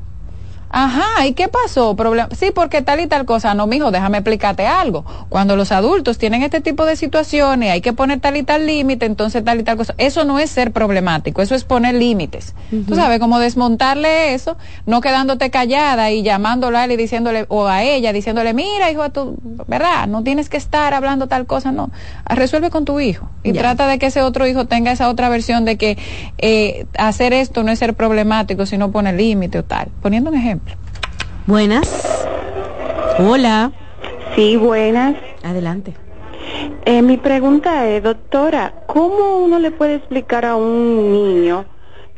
Ajá, 0.71 1.27
¿y 1.27 1.35
qué 1.35 1.49
pasó? 1.49 1.97
sí, 2.39 2.53
porque 2.55 2.81
tal 2.81 3.01
y 3.01 3.09
tal 3.09 3.25
cosa. 3.25 3.55
No, 3.55 3.67
mijo, 3.67 3.91
déjame 3.91 4.19
explicarte 4.19 4.67
algo. 4.67 5.05
Cuando 5.29 5.57
los 5.57 5.73
adultos 5.73 6.17
tienen 6.17 6.43
este 6.43 6.61
tipo 6.61 6.87
de 6.87 6.95
situaciones, 6.95 7.73
hay 7.73 7.81
que 7.81 7.93
poner 7.93 8.21
tal 8.21 8.37
y 8.37 8.45
tal 8.45 8.67
límite, 8.67 9.07
entonces 9.07 9.45
tal 9.45 9.61
y 9.61 9.65
tal 9.65 9.77
cosa. 9.77 9.95
Eso 9.99 10.25
no 10.25 10.39
es 10.39 10.51
ser 10.51 10.73
problemático, 10.73 11.43
eso 11.43 11.57
es 11.57 11.65
poner 11.65 11.97
límites. 11.97 12.55
Tú 12.87 12.95
sabes, 12.95 13.19
como 13.19 13.41
desmontarle 13.41 14.35
eso, 14.35 14.57
no 14.87 15.01
quedándote 15.01 15.51
callada 15.51 16.13
y 16.13 16.23
llamándola 16.23 16.83
a 16.83 16.85
él 16.85 16.93
y 16.93 16.97
diciéndole, 16.97 17.47
o 17.49 17.67
a 17.67 17.83
ella, 17.83 18.13
diciéndole, 18.13 18.55
mira, 18.55 18.91
hijo, 18.91 19.11
tú, 19.11 19.37
¿verdad? 19.67 20.07
No 20.07 20.23
tienes 20.23 20.49
que 20.49 20.57
estar 20.57 20.95
hablando 20.95 21.27
tal 21.27 21.47
cosa, 21.47 21.73
no. 21.73 21.91
Resuelve 22.27 22.71
con 22.71 22.85
tu 22.85 23.01
hijo 23.01 23.29
y 23.43 23.53
trata 23.53 23.89
de 23.89 23.99
que 23.99 24.07
ese 24.07 24.23
otro 24.23 24.47
hijo 24.47 24.67
tenga 24.67 24.93
esa 24.93 25.09
otra 25.09 25.29
versión 25.29 25.65
de 25.65 25.77
que 25.77 25.99
eh, 26.39 26.87
hacer 26.97 27.33
esto 27.33 27.65
no 27.65 27.73
es 27.73 27.79
ser 27.81 27.95
problemático, 27.95 28.67
sino 28.67 28.93
poner 28.93 29.15
límite 29.17 29.59
o 29.59 29.65
tal. 29.65 29.89
Poniendo 30.01 30.31
un 30.31 30.37
ejemplo. 30.37 30.60
Buenas. 31.51 32.29
Hola. 33.19 33.73
Sí, 34.37 34.57
buenas. 34.57 35.17
Adelante. 35.43 35.93
Eh, 36.85 37.03
mi 37.03 37.17
pregunta 37.17 37.89
es, 37.89 38.05
doctora, 38.05 38.73
¿cómo 38.87 39.39
uno 39.39 39.59
le 39.59 39.73
puede 39.73 39.97
explicar 39.97 40.45
a 40.45 40.55
un 40.55 41.11
niño 41.11 41.65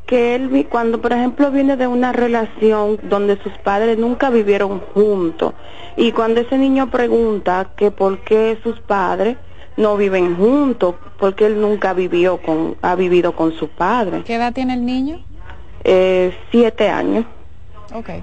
que 0.04 0.34
él, 0.34 0.66
cuando 0.68 1.00
por 1.00 1.14
ejemplo 1.14 1.50
viene 1.50 1.78
de 1.78 1.86
una 1.86 2.12
relación 2.12 2.98
donde 3.04 3.42
sus 3.42 3.54
padres 3.64 3.96
nunca 3.96 4.28
vivieron 4.28 4.80
juntos, 4.92 5.54
y 5.96 6.12
cuando 6.12 6.42
ese 6.42 6.58
niño 6.58 6.90
pregunta 6.90 7.70
que 7.74 7.90
por 7.90 8.18
qué 8.18 8.58
sus 8.62 8.80
padres 8.80 9.38
no 9.78 9.96
viven 9.96 10.36
juntos, 10.36 10.96
porque 11.18 11.46
él 11.46 11.58
nunca 11.58 11.94
vivió 11.94 12.36
con, 12.36 12.76
ha 12.82 12.94
vivido 12.96 13.34
con 13.34 13.52
su 13.52 13.68
padre. 13.68 14.24
¿Qué 14.26 14.34
edad 14.34 14.52
tiene 14.52 14.74
el 14.74 14.84
niño? 14.84 15.24
Eh, 15.84 16.36
siete 16.50 16.90
años. 16.90 17.24
Okay. 17.94 18.22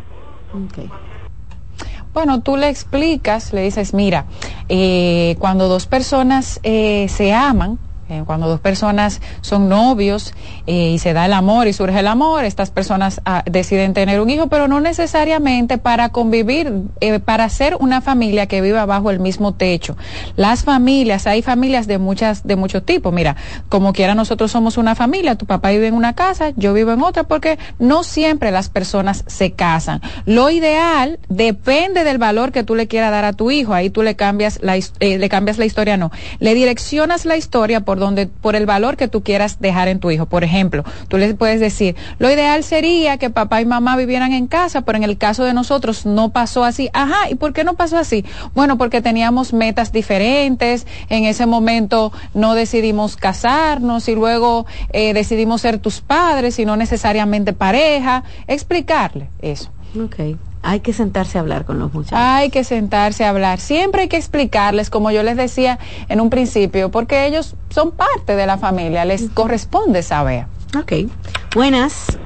Bueno, 2.14 2.42
tú 2.42 2.58
le 2.58 2.70
explicas, 2.70 3.54
le 3.54 3.62
dices, 3.62 3.94
mira, 3.94 4.26
eh, 4.68 5.36
cuando 5.40 5.68
dos 5.68 5.86
personas 5.86 6.60
eh, 6.64 7.08
se 7.10 7.34
aman, 7.34 7.80
eh, 8.10 8.24
cuando 8.26 8.48
dos 8.48 8.60
personas 8.60 9.22
son 9.42 9.70
novios 9.70 10.34
eh, 10.66 10.94
y 10.94 10.98
se 10.98 11.14
da 11.14 11.28
el 11.28 11.34
amor 11.34 11.68
y 11.68 11.74
surge 11.74 12.00
el 12.00 12.08
amor, 12.08 12.44
estas 12.44 12.72
personas 12.72 13.22
ah, 13.24 13.44
deciden 13.46 13.94
tener 13.94 14.20
un 14.20 14.32
hijo, 14.32 14.48
pero 14.48 14.68
no 14.68 14.82
necesariamente 14.82 15.78
para 15.78 16.10
convivir, 16.10 16.74
eh, 17.02 17.20
para 17.20 17.48
ser 17.50 17.78
una 17.80 18.02
familia 18.02 18.48
que 18.48 18.62
viva 18.62 18.88
bajo 18.88 19.12
el 19.12 19.20
mismo 19.20 19.54
techo. 19.54 19.96
Las 20.36 20.64
familias, 20.64 21.28
hay 21.28 21.44
familias 21.44 21.86
de 21.86 22.00
muchas, 22.00 22.48
de 22.48 22.56
muchos 22.56 22.84
tipos. 22.84 23.14
Mira, 23.14 23.36
como 23.70 23.94
quiera 23.94 24.16
nosotros 24.16 24.52
somos 24.52 24.78
una 24.78 24.96
familia, 24.96 25.36
tu 25.36 25.46
papá 25.46 25.70
vive 25.70 25.86
en 25.86 25.94
una 25.94 26.16
casa, 26.16 26.52
yo 26.56 26.74
vivo 26.74 26.92
en 26.92 27.04
otra, 27.04 27.26
porque 27.26 27.60
no 27.78 28.04
siempre 28.04 28.50
las 28.50 28.70
personas 28.70 29.24
se 29.28 29.52
casan. 29.52 30.02
Lo 30.26 30.50
ideal 30.50 31.20
depende 31.30 32.04
del 32.04 32.18
valor 32.18 32.52
que 32.52 32.64
tú 32.64 32.74
le 32.74 32.88
quieras 32.88 33.12
dar 33.12 33.26
a 33.26 33.34
tu 33.34 33.52
hijo. 33.52 33.76
Ahí 33.76 33.92
tú 33.92 34.02
le 34.02 34.16
cambias 34.16 34.60
la, 34.64 34.80
le 35.00 35.30
cambias 35.30 35.60
la 35.60 35.66
historia, 35.66 35.96
no. 35.96 36.12
Le 36.40 36.56
direccionas 36.56 37.26
la 37.26 37.38
historia 37.38 37.82
por 37.82 37.99
donde, 38.00 38.28
por 38.28 38.56
el 38.56 38.66
valor 38.66 38.98
que 38.98 39.08
tú 39.08 39.24
quieras 39.24 39.60
dejar 39.60 39.88
en 39.88 40.00
tu 40.00 40.12
hijo. 40.12 40.26
Por 40.26 40.44
ejemplo, 40.44 40.84
tú 41.08 41.18
le 41.18 41.34
puedes 41.34 41.60
decir, 41.60 41.96
lo 42.18 42.32
ideal 42.32 42.64
sería 42.64 43.18
que 43.18 43.30
papá 43.30 43.62
y 43.62 43.66
mamá 43.66 43.96
vivieran 43.96 44.34
en 44.34 44.48
casa, 44.48 44.82
pero 44.82 44.98
en 44.98 45.04
el 45.04 45.18
caso 45.18 45.44
de 45.44 45.54
nosotros 45.54 46.06
no 46.06 46.30
pasó 46.30 46.64
así. 46.64 46.90
Ajá, 46.94 47.30
¿y 47.30 47.36
por 47.36 47.54
qué 47.54 47.64
no 47.64 47.76
pasó 47.76 47.98
así? 47.98 48.26
Bueno, 48.56 48.78
porque 48.78 49.02
teníamos 49.02 49.54
metas 49.54 49.92
diferentes, 49.92 50.88
en 51.10 51.26
ese 51.26 51.46
momento 51.46 52.12
no 52.34 52.56
decidimos 52.56 53.16
casarnos 53.16 54.08
y 54.08 54.16
luego 54.16 54.66
eh, 54.92 55.14
decidimos 55.14 55.62
ser 55.62 55.80
tus 55.80 56.02
padres 56.02 56.60
y 56.60 56.66
no 56.66 56.76
necesariamente 56.76 57.54
pareja. 57.54 58.24
Explicarle 58.48 59.30
eso. 59.42 59.70
Ok. 60.02 60.38
Hay 60.62 60.82
que 60.82 60.94
sentarse 60.94 61.38
a 61.38 61.42
hablar 61.42 61.66
con 61.66 61.80
los 61.80 61.94
muchachos. 61.94 62.20
Hay 62.20 62.50
que 62.50 62.64
sentarse 62.64 63.24
a 63.24 63.30
hablar. 63.30 63.60
Siempre 63.60 64.02
hay 64.04 64.08
que 64.08 64.18
explicarles, 64.18 64.90
como 64.90 65.12
yo 65.12 65.24
les 65.24 65.38
decía 65.38 65.80
en 66.10 66.20
un 66.20 66.30
principio, 66.30 66.92
porque 66.92 67.26
ellos 67.26 67.56
son 67.70 67.92
parte 67.92 68.36
de 68.36 68.46
la 68.46 68.58
familia, 68.58 69.06
les 69.06 69.30
corresponde 69.30 70.04
saber. 70.04 70.46
Ok. 70.78 71.10
Buenas. 71.56 72.18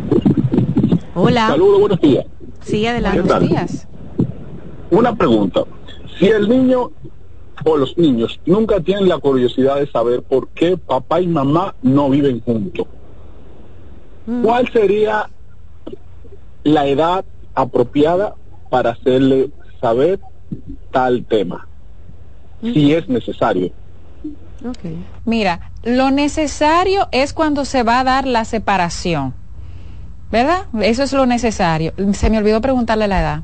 Hola. 1.15 1.47
Saludos, 1.47 1.80
buenos 1.80 2.01
días. 2.01 2.26
Sí, 2.61 2.85
adelante. 2.88 3.22
Buenos 3.22 3.49
días. 3.49 3.88
Una 4.89 5.15
pregunta. 5.15 5.64
Si 6.19 6.27
el 6.27 6.49
niño 6.49 6.91
o 7.65 7.77
los 7.77 7.97
niños 7.97 8.39
nunca 8.45 8.80
tienen 8.80 9.07
la 9.07 9.18
curiosidad 9.19 9.77
de 9.77 9.89
saber 9.89 10.23
por 10.23 10.49
qué 10.49 10.77
papá 10.77 11.22
y 11.22 11.27
mamá 11.27 11.76
no 11.81 12.10
viven 12.10 12.41
juntos, 12.41 12.88
¿cuál 14.43 14.72
sería 14.72 15.30
la 16.64 16.88
edad 16.88 17.26
apropiada 17.55 18.35
para 18.69 18.91
hacerle 18.91 19.51
saber 19.81 20.19
tal 20.91 21.25
tema? 21.25 21.67
Si 22.61 22.93
es 22.93 23.09
necesario. 23.09 23.71
Mira, 25.25 25.71
lo 25.84 26.11
necesario 26.11 27.09
es 27.11 27.34
cuando 27.34 27.65
se 27.65 27.84
va 27.84 27.99
a 27.99 28.03
dar 28.03 28.25
la 28.25 28.45
separación. 28.45 29.34
¿Verdad? 30.31 30.65
Eso 30.81 31.03
es 31.03 31.13
lo 31.13 31.25
necesario. 31.25 31.93
Se 32.13 32.30
me 32.30 32.38
olvidó 32.38 32.61
preguntarle 32.61 33.07
la 33.07 33.19
edad. 33.19 33.43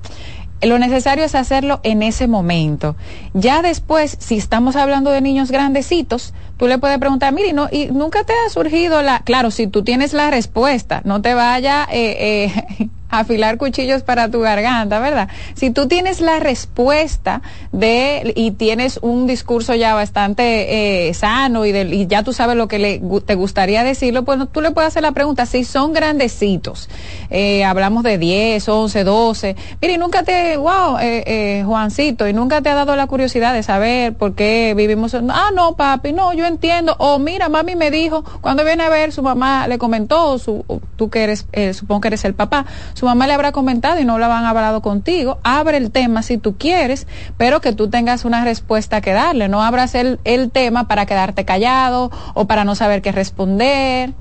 Lo 0.62 0.80
necesario 0.80 1.24
es 1.24 1.36
hacerlo 1.36 1.80
en 1.84 2.02
ese 2.04 2.28
momento. 2.28 2.96
Ya 3.34 3.62
después, 3.62 4.18
si 4.20 4.38
estamos 4.38 4.76
hablando 4.76 5.12
de 5.12 5.22
niños 5.22 5.52
grandecitos, 5.52 6.34
tú 6.60 6.68
le 6.68 6.78
puedes 6.78 7.00
preguntar, 7.00 7.34
mire, 7.34 7.54
no, 7.54 7.70
y 7.72 7.88
nunca 7.88 8.26
te 8.26 8.34
ha 8.34 8.50
surgido 8.50 9.02
la, 9.02 9.22
claro, 9.22 9.50
si 9.50 9.68
tú 9.68 9.82
tienes 9.84 10.12
la 10.12 10.30
respuesta, 10.30 11.02
no 11.06 11.22
te 11.22 11.34
vaya 11.34 11.88
eh, 11.90 12.52
eh, 12.78 12.90
a 13.10 13.20
afilar 13.20 13.58
cuchillos 13.58 14.04
para 14.04 14.30
tu 14.30 14.40
garganta, 14.40 15.00
¿verdad? 15.00 15.30
Si 15.56 15.72
tú 15.72 15.88
tienes 15.88 16.22
la 16.22 16.40
respuesta 16.40 17.42
de 17.72 18.34
y 18.36 18.52
tienes 18.52 19.00
un 19.02 19.28
discurso 19.28 19.74
ya 19.76 19.96
bastante 19.96 21.08
eh, 21.08 21.14
sano 21.14 21.66
y, 21.66 21.72
de, 21.72 21.84
y 21.84 22.08
ya 22.08 22.24
tú 22.24 22.34
sabes 22.34 22.56
lo 22.56 22.68
que 22.68 22.80
le, 22.80 23.02
te 23.26 23.36
gustaría 23.36 23.84
decirlo, 23.84 24.24
pues 24.24 24.40
tú 24.52 24.62
le 24.62 24.72
puedes 24.72 24.90
hacer 24.90 25.02
la 25.02 25.12
pregunta, 25.12 25.46
si 25.46 25.64
son 25.64 25.94
grandecitos, 25.94 26.90
eh, 27.30 27.64
hablamos 27.64 28.04
de 28.04 28.18
10, 28.18 28.68
11, 28.68 29.04
12, 29.04 29.56
mire, 29.82 29.98
nunca 29.98 30.24
te, 30.24 30.58
wow, 30.58 30.98
eh, 31.00 31.24
eh, 31.26 31.64
Juancito, 31.66 32.28
y 32.28 32.34
nunca 32.34 32.62
te 32.62 32.70
ha 32.70 32.76
dado 32.76 32.96
la 32.96 33.08
curiosidad 33.08 33.54
de 33.54 33.64
saber 33.64 34.14
por 34.14 34.36
qué 34.36 34.74
vivimos, 34.76 35.16
ah, 35.16 35.50
no, 35.54 35.76
papi, 35.76 36.14
no, 36.14 36.34
yo 36.34 36.46
entiendo, 36.50 36.96
o 37.00 37.18
mira, 37.20 37.48
mami 37.48 37.76
me 37.76 37.92
dijo, 37.92 38.24
cuando 38.42 38.66
viene 38.66 38.84
a 38.84 38.90
ver, 38.90 39.14
su 39.14 39.24
mamá 39.24 39.68
le 39.68 39.78
comentó, 39.78 40.38
su, 40.38 40.66
o 40.68 40.82
tú 40.98 41.10
que 41.10 41.24
eres, 41.24 41.46
eh, 41.54 41.74
supongo 41.74 42.02
que 42.02 42.08
eres 42.10 42.26
el 42.26 42.34
papá, 42.34 42.66
su 42.94 43.06
mamá 43.06 43.26
le 43.28 43.34
habrá 43.34 43.54
comentado 43.54 44.00
y 44.00 44.06
no 44.06 44.20
lo 44.20 44.26
han 44.26 44.46
hablado 44.46 44.82
contigo, 44.82 45.40
abre 45.44 45.78
el 45.78 45.92
tema 45.92 46.22
si 46.24 46.38
tú 46.38 46.58
quieres, 46.58 47.08
pero 47.38 47.62
que 47.62 47.72
tú 47.72 47.90
tengas 47.90 48.26
una 48.26 48.44
respuesta 48.44 49.00
que 49.00 49.14
darle, 49.14 49.48
no 49.48 49.64
abras 49.64 49.96
el, 49.96 50.20
el 50.26 50.52
tema 50.52 50.88
para 50.88 51.06
quedarte 51.06 51.46
callado 51.46 52.12
o 52.34 52.46
para 52.46 52.66
no 52.66 52.76
saber 52.76 53.02
qué 53.02 53.12
responder. 53.12 54.14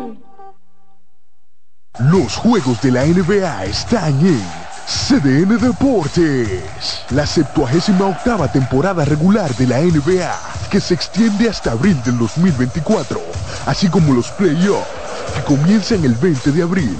Los 1.99 2.37
juegos 2.37 2.81
de 2.81 2.89
la 2.89 3.05
NBA 3.05 3.65
están 3.65 4.17
en 4.25 4.41
CDN 4.87 5.59
Deportes. 5.59 6.63
La 7.09 7.25
78 7.25 8.07
octava 8.07 8.49
temporada 8.49 9.03
regular 9.03 9.53
de 9.55 9.67
la 9.67 9.79
NBA, 9.81 10.33
que 10.69 10.79
se 10.79 10.93
extiende 10.93 11.49
hasta 11.49 11.71
abril 11.71 12.01
del 12.03 12.17
2024, 12.17 13.21
así 13.65 13.89
como 13.89 14.13
los 14.13 14.29
playoffs, 14.31 14.87
que 15.35 15.43
comienzan 15.43 16.05
el 16.05 16.15
20 16.15 16.51
de 16.53 16.63
abril. 16.63 16.97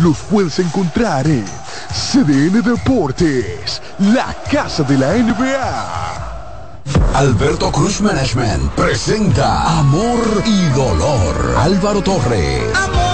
Los 0.00 0.18
puedes 0.18 0.58
encontrar 0.58 1.26
en 1.26 1.46
CDN 1.90 2.62
Deportes, 2.62 3.80
la 3.98 4.36
casa 4.52 4.82
de 4.82 4.98
la 4.98 5.14
NBA. 5.14 6.34
Alberto 7.14 7.72
Cruz 7.72 8.02
Management 8.02 8.72
presenta 8.72 9.78
Amor 9.78 10.20
y 10.44 10.68
Dolor. 10.74 11.54
Álvaro 11.56 12.02
Torres. 12.02 13.13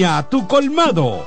a 0.00 0.22
tu 0.22 0.46
colmado. 0.46 1.26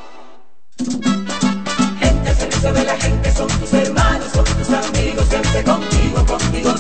Gente 2.00 2.34
servicio 2.34 2.74
de 2.74 2.84
la 2.84 2.98
gente 2.98 3.32
son 3.32 3.48
tus 3.48 3.74
hermanos, 3.74 4.26
son 4.34 4.44
tus 4.44 4.70
amigos, 4.70 5.26
siempre 5.30 5.64
contigo, 5.64 6.26
contigo 6.26 6.75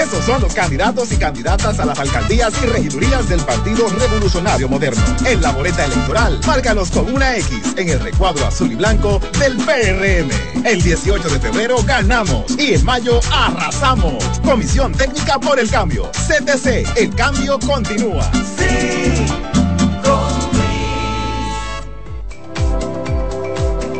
Esos 0.00 0.24
son 0.24 0.40
los 0.40 0.54
candidatos 0.54 1.12
y 1.12 1.16
candidatas 1.16 1.78
a 1.78 1.84
las 1.84 1.98
alcaldías 1.98 2.54
y 2.62 2.66
regidurías 2.66 3.28
del 3.28 3.40
Partido 3.40 3.86
Revolucionario 3.88 4.66
Moderno. 4.66 5.02
En 5.26 5.42
la 5.42 5.52
boleta 5.52 5.84
electoral, 5.84 6.40
márcalos 6.46 6.90
con 6.90 7.12
una 7.14 7.36
X 7.36 7.74
en 7.76 7.90
el 7.90 8.00
recuadro 8.00 8.46
azul 8.46 8.72
y 8.72 8.76
blanco 8.76 9.20
del 9.38 9.58
PRM. 9.58 10.64
El 10.64 10.82
18 10.82 11.28
de 11.28 11.38
febrero 11.38 11.76
ganamos 11.84 12.50
y 12.58 12.72
en 12.74 12.84
mayo 12.86 13.20
arrasamos. 13.30 14.24
Comisión 14.42 14.92
Técnica 14.92 15.38
por 15.38 15.58
el 15.60 15.70
Cambio. 15.70 16.10
CTC, 16.12 16.96
el 16.96 17.14
cambio 17.14 17.58
continúa. 17.58 18.30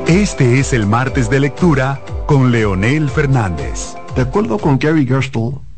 Este 0.06 0.59
es 0.59 0.72
el 0.72 0.86
martes 0.86 1.28
de 1.28 1.40
lectura 1.40 2.01
con 2.27 2.51
Leonel 2.51 3.10
Fernández. 3.10 3.94
De 4.16 4.22
acuerdo 4.22 4.59
con 4.59 4.78
Gary 4.78 5.06
Gerstle, 5.06 5.60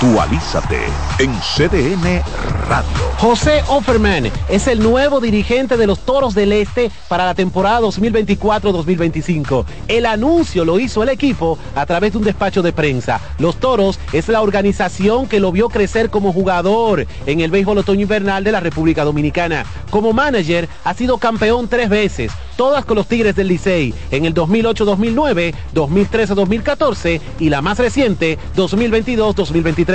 Actualízate 0.00 0.78
en 1.18 1.34
CDN 1.40 2.22
Radio. 2.68 3.08
José 3.18 3.64
Offerman 3.66 4.30
es 4.48 4.68
el 4.68 4.78
nuevo 4.78 5.18
dirigente 5.18 5.76
de 5.76 5.88
los 5.88 5.98
Toros 5.98 6.36
del 6.36 6.52
Este 6.52 6.92
para 7.08 7.26
la 7.26 7.34
temporada 7.34 7.80
2024-2025. 7.80 9.64
El 9.88 10.06
anuncio 10.06 10.64
lo 10.64 10.78
hizo 10.78 11.02
el 11.02 11.08
equipo 11.08 11.58
a 11.74 11.84
través 11.84 12.12
de 12.12 12.18
un 12.18 12.24
despacho 12.24 12.62
de 12.62 12.72
prensa. 12.72 13.20
Los 13.40 13.56
Toros 13.56 13.98
es 14.12 14.28
la 14.28 14.40
organización 14.40 15.26
que 15.26 15.40
lo 15.40 15.50
vio 15.50 15.68
crecer 15.68 16.10
como 16.10 16.32
jugador 16.32 17.04
en 17.26 17.40
el 17.40 17.50
béisbol 17.50 17.78
otoño 17.78 18.02
invernal 18.02 18.44
de 18.44 18.52
la 18.52 18.60
República 18.60 19.02
Dominicana. 19.02 19.66
Como 19.90 20.12
manager 20.12 20.68
ha 20.84 20.94
sido 20.94 21.18
campeón 21.18 21.66
tres 21.66 21.88
veces, 21.88 22.30
todas 22.56 22.84
con 22.84 22.96
los 22.98 23.08
Tigres 23.08 23.34
del 23.34 23.48
Licey 23.48 23.92
en 24.12 24.26
el 24.26 24.34
2008-2009, 24.34 25.54
2013-2014 25.74 27.20
y 27.40 27.48
la 27.48 27.62
más 27.62 27.78
reciente 27.78 28.38
2022-2023. 28.54 29.87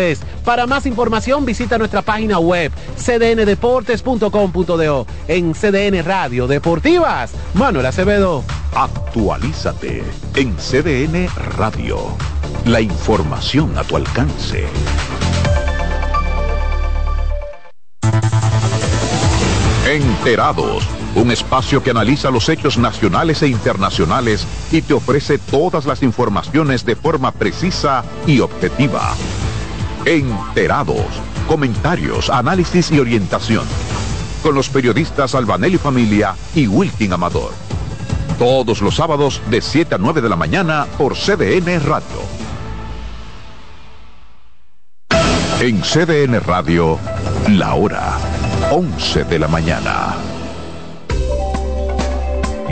Para 0.44 0.66
más 0.66 0.88
información 0.88 1.46
visita 1.46 1.78
nuestra 1.78 2.02
página 2.02 2.40
web 2.40 2.72
cdndeportes.com.do 2.98 5.06
en 5.28 5.54
CDN 5.54 6.04
Radio 6.04 6.48
Deportivas. 6.48 7.32
Manuel 7.54 7.86
Acevedo. 7.86 8.44
Actualízate 8.74 10.02
en 10.36 10.56
CDN 10.56 11.28
Radio. 11.58 12.08
La 12.66 12.82
información 12.82 13.78
a 13.78 13.84
tu 13.84 13.98
alcance. 13.98 14.66
Enterados, 19.86 20.88
un 21.14 21.30
espacio 21.30 21.84
que 21.84 21.92
analiza 21.92 22.32
los 22.32 22.50
hechos 22.50 22.80
nacionales 22.80 23.44
e 23.44 23.48
internacionales 23.48 24.48
y 24.72 24.82
te 24.82 24.96
ofrece 24.96 25.38
todas 25.38 25.86
las 25.86 26.02
informaciones 26.02 26.84
de 26.84 26.96
forma 26.96 27.32
precisa 27.32 28.04
y 28.26 28.40
objetiva. 28.40 29.14
Enterados, 30.06 31.06
comentarios, 31.48 32.30
análisis 32.30 32.92
y 32.92 33.00
orientación. 33.00 33.66
Con 34.42 34.54
los 34.54 34.68
periodistas 34.68 35.34
Albanelli 35.34 35.78
Familia 35.78 36.36
y 36.54 36.68
Wilkin 36.68 37.14
Amador. 37.14 37.54
Todos 38.38 38.82
los 38.82 38.96
sábados 38.96 39.42
de 39.50 39.62
7 39.62 39.96
a 39.96 39.98
9 39.98 40.20
de 40.20 40.28
la 40.28 40.36
mañana 40.36 40.88
por 40.98 41.16
CDN 41.16 41.80
Radio. 41.86 42.20
En 45.62 45.82
CDN 45.82 46.42
Radio, 46.42 47.00
la 47.48 47.76
hora 47.76 48.18
11 48.72 49.24
de 49.24 49.40
la 49.40 49.48
mañana. 49.48 50.33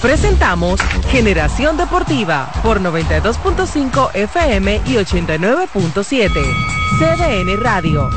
Presentamos 0.00 0.80
Generación 1.10 1.76
Deportiva 1.76 2.50
por 2.62 2.80
92.5 2.80 4.14
FM 4.14 4.82
y 4.86 4.94
89.7. 4.94 6.30
CDN 6.98 7.60
Radio. 7.60 8.08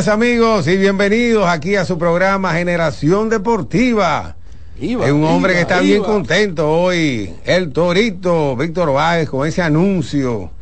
Días 0.00 0.14
amigos 0.14 0.66
y 0.66 0.78
bienvenidos 0.78 1.46
aquí 1.46 1.76
a 1.76 1.84
su 1.84 1.98
programa 1.98 2.54
Generación 2.54 3.28
Deportiva. 3.28 4.34
es 4.80 4.96
un 4.96 5.24
hombre 5.24 5.52
que 5.52 5.60
está 5.60 5.80
bien 5.80 6.02
contento 6.02 6.70
hoy, 6.70 7.34
el 7.44 7.70
Torito 7.70 8.56
Víctor 8.56 8.94
Báez 8.94 9.28
con 9.28 9.46
ese 9.46 9.60
anuncio 9.60 10.52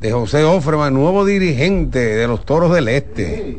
de 0.00 0.12
José 0.12 0.44
Offerman, 0.44 0.92
nuevo 0.92 1.24
dirigente 1.24 1.98
de 1.98 2.28
los 2.28 2.44
Toros 2.44 2.74
del 2.74 2.88
Este. 2.88 3.58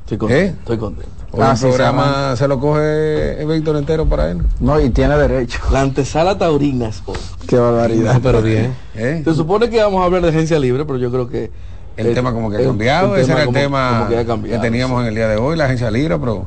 Estoy 0.00 0.18
contento. 0.18 0.58
Estoy 0.58 0.78
contento. 0.78 1.12
Hoy 1.30 1.46
el 1.48 1.60
programa 1.60 2.34
se 2.34 2.48
lo 2.48 2.58
coge 2.58 3.44
Víctor 3.44 3.76
entero 3.76 4.04
para 4.06 4.32
él. 4.32 4.38
No, 4.58 4.80
y 4.80 4.90
tiene 4.90 5.16
derecho. 5.16 5.60
La 5.70 5.82
antesala 5.82 6.36
taurina 6.36 6.88
es 6.88 7.04
hoy. 7.06 7.16
Qué 7.46 7.56
barbaridad. 7.56 8.18
pero 8.20 8.42
bien. 8.42 8.74
Se 8.96 9.32
supone 9.32 9.70
que 9.70 9.80
vamos 9.80 10.02
a 10.02 10.06
hablar 10.06 10.22
de 10.22 10.30
agencia 10.30 10.58
libre, 10.58 10.84
pero 10.84 10.98
yo 10.98 11.12
creo 11.12 11.28
que 11.28 11.52
el, 11.96 12.14
tema 12.14 12.32
como 12.32 12.50
que 12.50 12.58
ha 12.58 12.64
cambiado, 12.64 13.16
ese 13.16 13.32
era 13.32 13.44
el 13.44 13.52
tema 13.52 14.08
que, 14.08 14.58
teníamos 14.58 15.02
en 15.02 15.08
el 15.08 15.14
día 15.14 15.28
de 15.28 15.36
hoy, 15.36 15.56
la 15.56 15.64
agencia 15.64 15.90
libre, 15.90 16.18
pero 16.18 16.46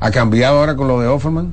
ha 0.00 0.10
cambiado 0.10 0.58
ahora 0.58 0.76
con 0.76 0.88
lo 0.88 1.00
de 1.00 1.06
Offerman. 1.06 1.52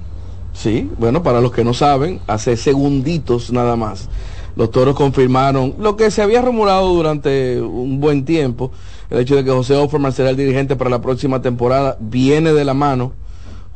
Sí, 0.53 0.89
bueno, 0.97 1.21
para 1.21 1.41
los 1.41 1.51
que 1.51 1.63
no 1.63 1.73
saben, 1.73 2.21
hace 2.27 2.55
segunditos 2.55 3.51
nada 3.51 3.75
más, 3.75 4.09
los 4.55 4.71
toros 4.71 4.95
confirmaron 4.95 5.75
lo 5.79 5.97
que 5.97 6.09
se 6.11 6.21
había 6.21 6.41
rumorado 6.41 6.93
durante 6.93 7.61
un 7.61 7.99
buen 7.99 8.23
tiempo, 8.23 8.71
el 9.09 9.19
hecho 9.19 9.35
de 9.35 9.43
que 9.43 9.51
José 9.51 9.75
Offerman 9.75 10.13
será 10.13 10.29
el 10.29 10.37
dirigente 10.37 10.75
para 10.75 10.89
la 10.89 11.01
próxima 11.01 11.41
temporada, 11.41 11.97
viene 11.99 12.53
de 12.53 12.65
la 12.65 12.73
mano, 12.73 13.11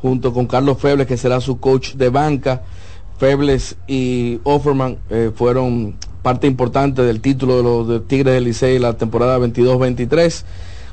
junto 0.01 0.33
con 0.33 0.47
Carlos 0.47 0.77
Febles, 0.79 1.07
que 1.07 1.17
será 1.17 1.41
su 1.41 1.59
coach 1.59 1.93
de 1.93 2.09
banca. 2.09 2.63
Febles 3.17 3.75
y 3.85 4.39
Offerman 4.43 4.97
eh, 5.09 5.31
fueron 5.35 5.95
parte 6.21 6.47
importante 6.47 7.01
del 7.03 7.21
título 7.21 7.57
de 7.57 7.63
los 7.63 7.87
de 7.87 7.99
Tigres 7.99 8.33
del 8.33 8.43
Licey 8.45 8.79
la 8.79 8.93
temporada 8.93 9.37
22-23. 9.39 10.43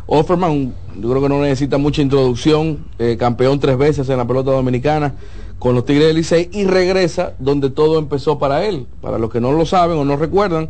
Offerman, 0.06 0.72
yo 1.00 1.10
creo 1.10 1.22
que 1.22 1.28
no 1.28 1.40
necesita 1.40 1.78
mucha 1.78 2.00
introducción, 2.00 2.84
eh, 2.98 3.16
campeón 3.18 3.58
tres 3.58 3.76
veces 3.76 4.08
en 4.08 4.18
la 4.18 4.26
pelota 4.26 4.52
dominicana 4.52 5.14
con 5.58 5.74
los 5.74 5.84
Tigres 5.84 6.08
del 6.08 6.16
Licey 6.16 6.48
y 6.52 6.64
regresa 6.64 7.32
donde 7.38 7.70
todo 7.70 7.98
empezó 7.98 8.38
para 8.38 8.64
él. 8.64 8.86
Para 9.00 9.18
los 9.18 9.30
que 9.30 9.40
no 9.40 9.52
lo 9.52 9.66
saben 9.66 9.98
o 9.98 10.04
no 10.04 10.16
recuerdan, 10.16 10.68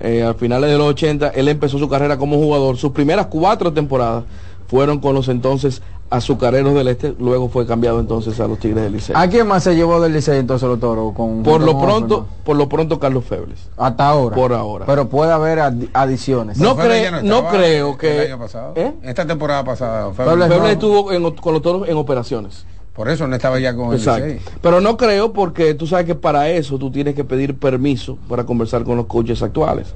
eh, 0.00 0.22
a 0.22 0.34
finales 0.34 0.70
de 0.70 0.76
los 0.76 0.88
80 0.88 1.28
él 1.28 1.48
empezó 1.48 1.78
su 1.78 1.88
carrera 1.88 2.18
como 2.18 2.36
jugador. 2.36 2.76
Sus 2.76 2.92
primeras 2.92 3.26
cuatro 3.26 3.72
temporadas 3.72 4.24
fueron 4.66 4.98
con 4.98 5.14
los 5.14 5.28
entonces 5.28 5.82
Azucareros 6.10 6.74
del 6.74 6.88
Este, 6.88 7.14
luego 7.18 7.48
fue 7.48 7.66
cambiado 7.66 7.98
entonces 7.98 8.38
a 8.38 8.46
los 8.46 8.58
Tigres 8.58 8.84
del 8.84 8.92
Liceo. 8.92 9.16
¿A 9.16 9.26
quién 9.26 9.46
más 9.46 9.64
se 9.64 9.74
llevó 9.74 10.00
del 10.00 10.12
Liceo 10.12 10.34
entonces 10.34 10.68
los 10.68 10.78
toros? 10.78 11.12
Con, 11.14 11.42
por 11.42 11.60
lo 11.60 11.80
pronto, 11.80 12.26
por 12.44 12.56
lo 12.56 12.68
pronto 12.68 13.00
Carlos 13.00 13.24
Febles. 13.24 13.68
Hasta 13.76 14.08
ahora. 14.08 14.36
Por 14.36 14.52
ahora. 14.52 14.86
Pero 14.86 15.08
puede 15.08 15.32
haber 15.32 15.58
adiciones. 15.92 16.58
No, 16.58 16.76
no, 17.22 17.48
creo 17.48 17.98
que. 17.98 18.20
año 18.26 18.38
pasado. 18.38 18.72
¿Eh? 18.76 18.92
Esta 19.02 19.26
temporada 19.26 19.64
pasada. 19.64 20.12
Febles, 20.12 20.50
estuvo 20.70 21.06
con 21.06 21.52
los 21.52 21.62
toros 21.62 21.88
en 21.88 21.96
operaciones. 21.96 22.66
Por 22.94 23.08
eso 23.08 23.26
no 23.26 23.34
estaba 23.34 23.58
ya 23.58 23.74
con 23.74 23.92
el 23.92 23.98
Licey. 23.98 24.38
Pero 24.62 24.80
no 24.80 24.96
creo 24.96 25.32
porque 25.32 25.74
tú 25.74 25.86
sabes 25.86 26.06
que 26.06 26.14
para 26.14 26.48
eso 26.50 26.78
tú 26.78 26.92
tienes 26.92 27.16
que 27.16 27.24
pedir 27.24 27.58
permiso 27.58 28.18
para 28.28 28.44
conversar 28.44 28.84
con 28.84 28.96
los 28.96 29.06
coaches 29.06 29.42
actuales. 29.42 29.94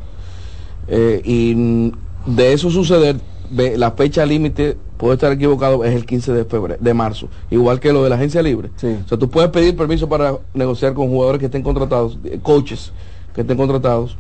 Eh, 0.89 1.21
y 1.25 1.93
de 2.27 2.53
eso 2.53 2.71
suceder, 2.71 3.17
la 3.51 3.93
fecha 3.93 4.27
límite 4.27 4.77
puedo 4.99 5.15
estar 5.15 5.33
equivocado, 5.33 5.85
es 5.85 5.95
el 5.95 6.05
15 6.05 6.33
de 6.33 6.45
febrero, 6.45 6.79
de 6.83 6.93
marzo, 6.93 7.29
igual 7.51 7.81
que 7.81 7.93
lo 7.93 8.03
de 8.03 8.11
la 8.11 8.17
agencia 8.17 8.43
libre. 8.43 8.71
O 8.77 9.09
sea, 9.09 9.17
tú 9.17 9.31
puedes 9.31 9.51
pedir 9.51 9.77
permiso 9.77 10.09
para 10.09 10.37
negociar 10.53 10.93
con 10.93 11.09
jugadores 11.09 11.39
que 11.39 11.47
estén 11.47 11.63
contratados, 11.63 12.19
eh, 12.25 12.39
coaches 12.43 12.93
que 13.35 13.41
estén 13.43 13.57
contratados. 13.57 14.17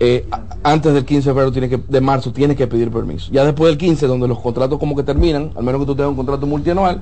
Eh, 0.00 0.28
antes 0.64 0.92
del 0.92 1.04
15 1.04 1.28
de 1.28 1.34
febrero 1.34 1.52
tiene 1.52 1.68
que, 1.68 1.76
de 1.76 2.00
marzo 2.00 2.32
tienes 2.32 2.56
que 2.56 2.66
pedir 2.66 2.90
permiso. 2.90 3.30
Ya 3.30 3.44
después 3.44 3.70
del 3.70 3.78
15, 3.78 4.08
donde 4.08 4.26
los 4.26 4.40
contratos 4.40 4.78
como 4.78 4.96
que 4.96 5.04
terminan, 5.04 5.52
al 5.56 5.62
menos 5.62 5.80
que 5.80 5.86
tú 5.86 5.94
tengas 5.94 6.10
un 6.10 6.16
contrato 6.16 6.46
multianual, 6.46 7.00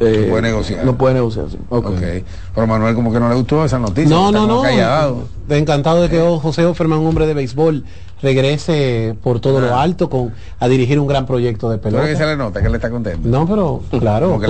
eh, 0.00 0.26
puede 0.30 0.42
negociar. 0.42 0.84
No 0.84 0.96
puede 0.96 1.14
negociar, 1.14 1.50
sí. 1.50 1.58
Okay. 1.68 2.24
Pero 2.54 2.66
Manuel 2.68 2.94
como 2.94 3.12
que 3.12 3.18
no 3.18 3.28
le 3.28 3.34
gustó 3.34 3.64
esa 3.64 3.80
noticia. 3.80 4.08
No, 4.08 4.30
no, 4.30 4.46
no. 4.46 4.62
Encantado 5.48 6.02
de 6.02 6.08
que 6.08 6.20
José 6.20 6.64
Offerman, 6.64 7.00
un 7.00 7.08
hombre 7.08 7.26
de 7.26 7.34
béisbol, 7.34 7.84
regrese 8.22 9.16
por 9.22 9.40
todo 9.40 9.60
lo 9.60 9.74
ah. 9.74 9.82
alto 9.82 10.08
con 10.10 10.32
a 10.58 10.68
dirigir 10.68 10.98
un 10.98 11.06
gran 11.06 11.26
proyecto 11.26 11.70
de 11.70 11.78
pelota. 11.78 12.06
que 12.06 12.16
se 12.16 12.26
le 12.26 12.36
nota 12.36 12.60
que 12.60 12.66
él 12.66 12.74
está 12.74 12.90
contento. 12.90 13.28
No, 13.28 13.46
pero 13.46 13.82
claro, 14.00 14.30
como, 14.32 14.46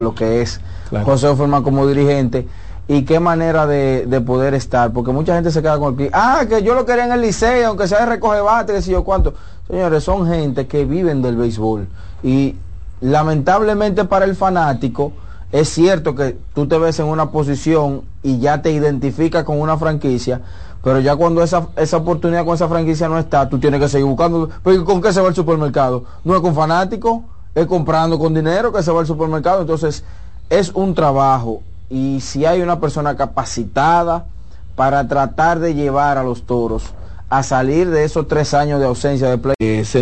lo 0.00 0.14
que 0.14 0.42
es 0.42 0.60
José 1.04 1.28
Offerman 1.28 1.62
como 1.62 1.86
dirigente 1.86 2.46
y 2.88 3.02
qué 3.02 3.20
manera 3.20 3.66
de, 3.66 4.22
poder 4.26 4.54
estar, 4.54 4.92
porque 4.92 5.12
mucha 5.12 5.34
gente 5.34 5.50
se 5.50 5.62
queda 5.62 5.78
con 5.78 5.90
el 5.90 5.94
pie, 5.94 6.10
ah, 6.12 6.44
que 6.48 6.62
yo 6.62 6.74
lo 6.74 6.84
quería 6.84 7.04
en 7.04 7.12
el 7.12 7.20
liceo, 7.20 7.68
aunque 7.68 7.86
sea 7.86 8.00
de 8.00 8.06
recoge 8.06 8.40
bate, 8.40 8.72
que 8.72 8.82
si 8.82 8.90
yo 8.90 9.04
cuánto. 9.04 9.34
Señores, 9.68 10.02
son 10.02 10.26
gente 10.26 10.66
que 10.66 10.84
viven 10.84 11.22
del 11.22 11.36
béisbol 11.36 11.86
y 12.24 12.56
lamentablemente 13.00 14.04
para 14.04 14.24
el 14.24 14.34
fanático 14.34 15.12
es 15.52 15.68
cierto 15.68 16.14
que 16.14 16.36
tú 16.54 16.66
te 16.66 16.78
ves 16.78 17.00
en 17.00 17.06
una 17.06 17.30
posición 17.30 18.02
y 18.22 18.38
ya 18.38 18.62
te 18.62 18.70
identificas 18.70 19.44
con 19.44 19.60
una 19.60 19.76
franquicia, 19.76 20.40
pero 20.82 21.00
ya 21.00 21.14
cuando 21.16 21.42
esa, 21.42 21.68
esa 21.76 21.98
oportunidad 21.98 22.44
con 22.44 22.54
esa 22.54 22.68
franquicia 22.68 23.08
no 23.08 23.18
está, 23.18 23.48
tú 23.48 23.58
tienes 23.58 23.80
que 23.80 23.88
seguir 23.88 24.06
buscando. 24.06 24.48
Pero 24.62 24.84
¿con 24.84 25.02
qué 25.02 25.12
se 25.12 25.20
va 25.20 25.28
el 25.28 25.34
supermercado? 25.34 26.04
No 26.24 26.34
es 26.34 26.40
con 26.40 26.54
fanáticos, 26.54 27.20
es 27.54 27.66
comprando 27.66 28.18
con 28.18 28.32
dinero 28.32 28.72
que 28.72 28.82
se 28.82 28.90
va 28.90 29.00
al 29.00 29.06
supermercado. 29.06 29.60
Entonces, 29.60 30.04
es 30.48 30.70
un 30.70 30.94
trabajo. 30.94 31.62
Y 31.90 32.20
si 32.20 32.46
hay 32.46 32.62
una 32.62 32.80
persona 32.80 33.16
capacitada 33.16 34.26
para 34.74 35.06
tratar 35.06 35.58
de 35.58 35.74
llevar 35.74 36.16
a 36.16 36.22
los 36.22 36.44
toros 36.44 36.94
a 37.28 37.42
salir 37.42 37.90
de 37.90 38.04
esos 38.04 38.26
tres 38.26 38.54
años 38.54 38.80
de 38.80 38.86
ausencia 38.86 39.28
de 39.28 39.38
play, 39.38 39.84
se 39.84 40.00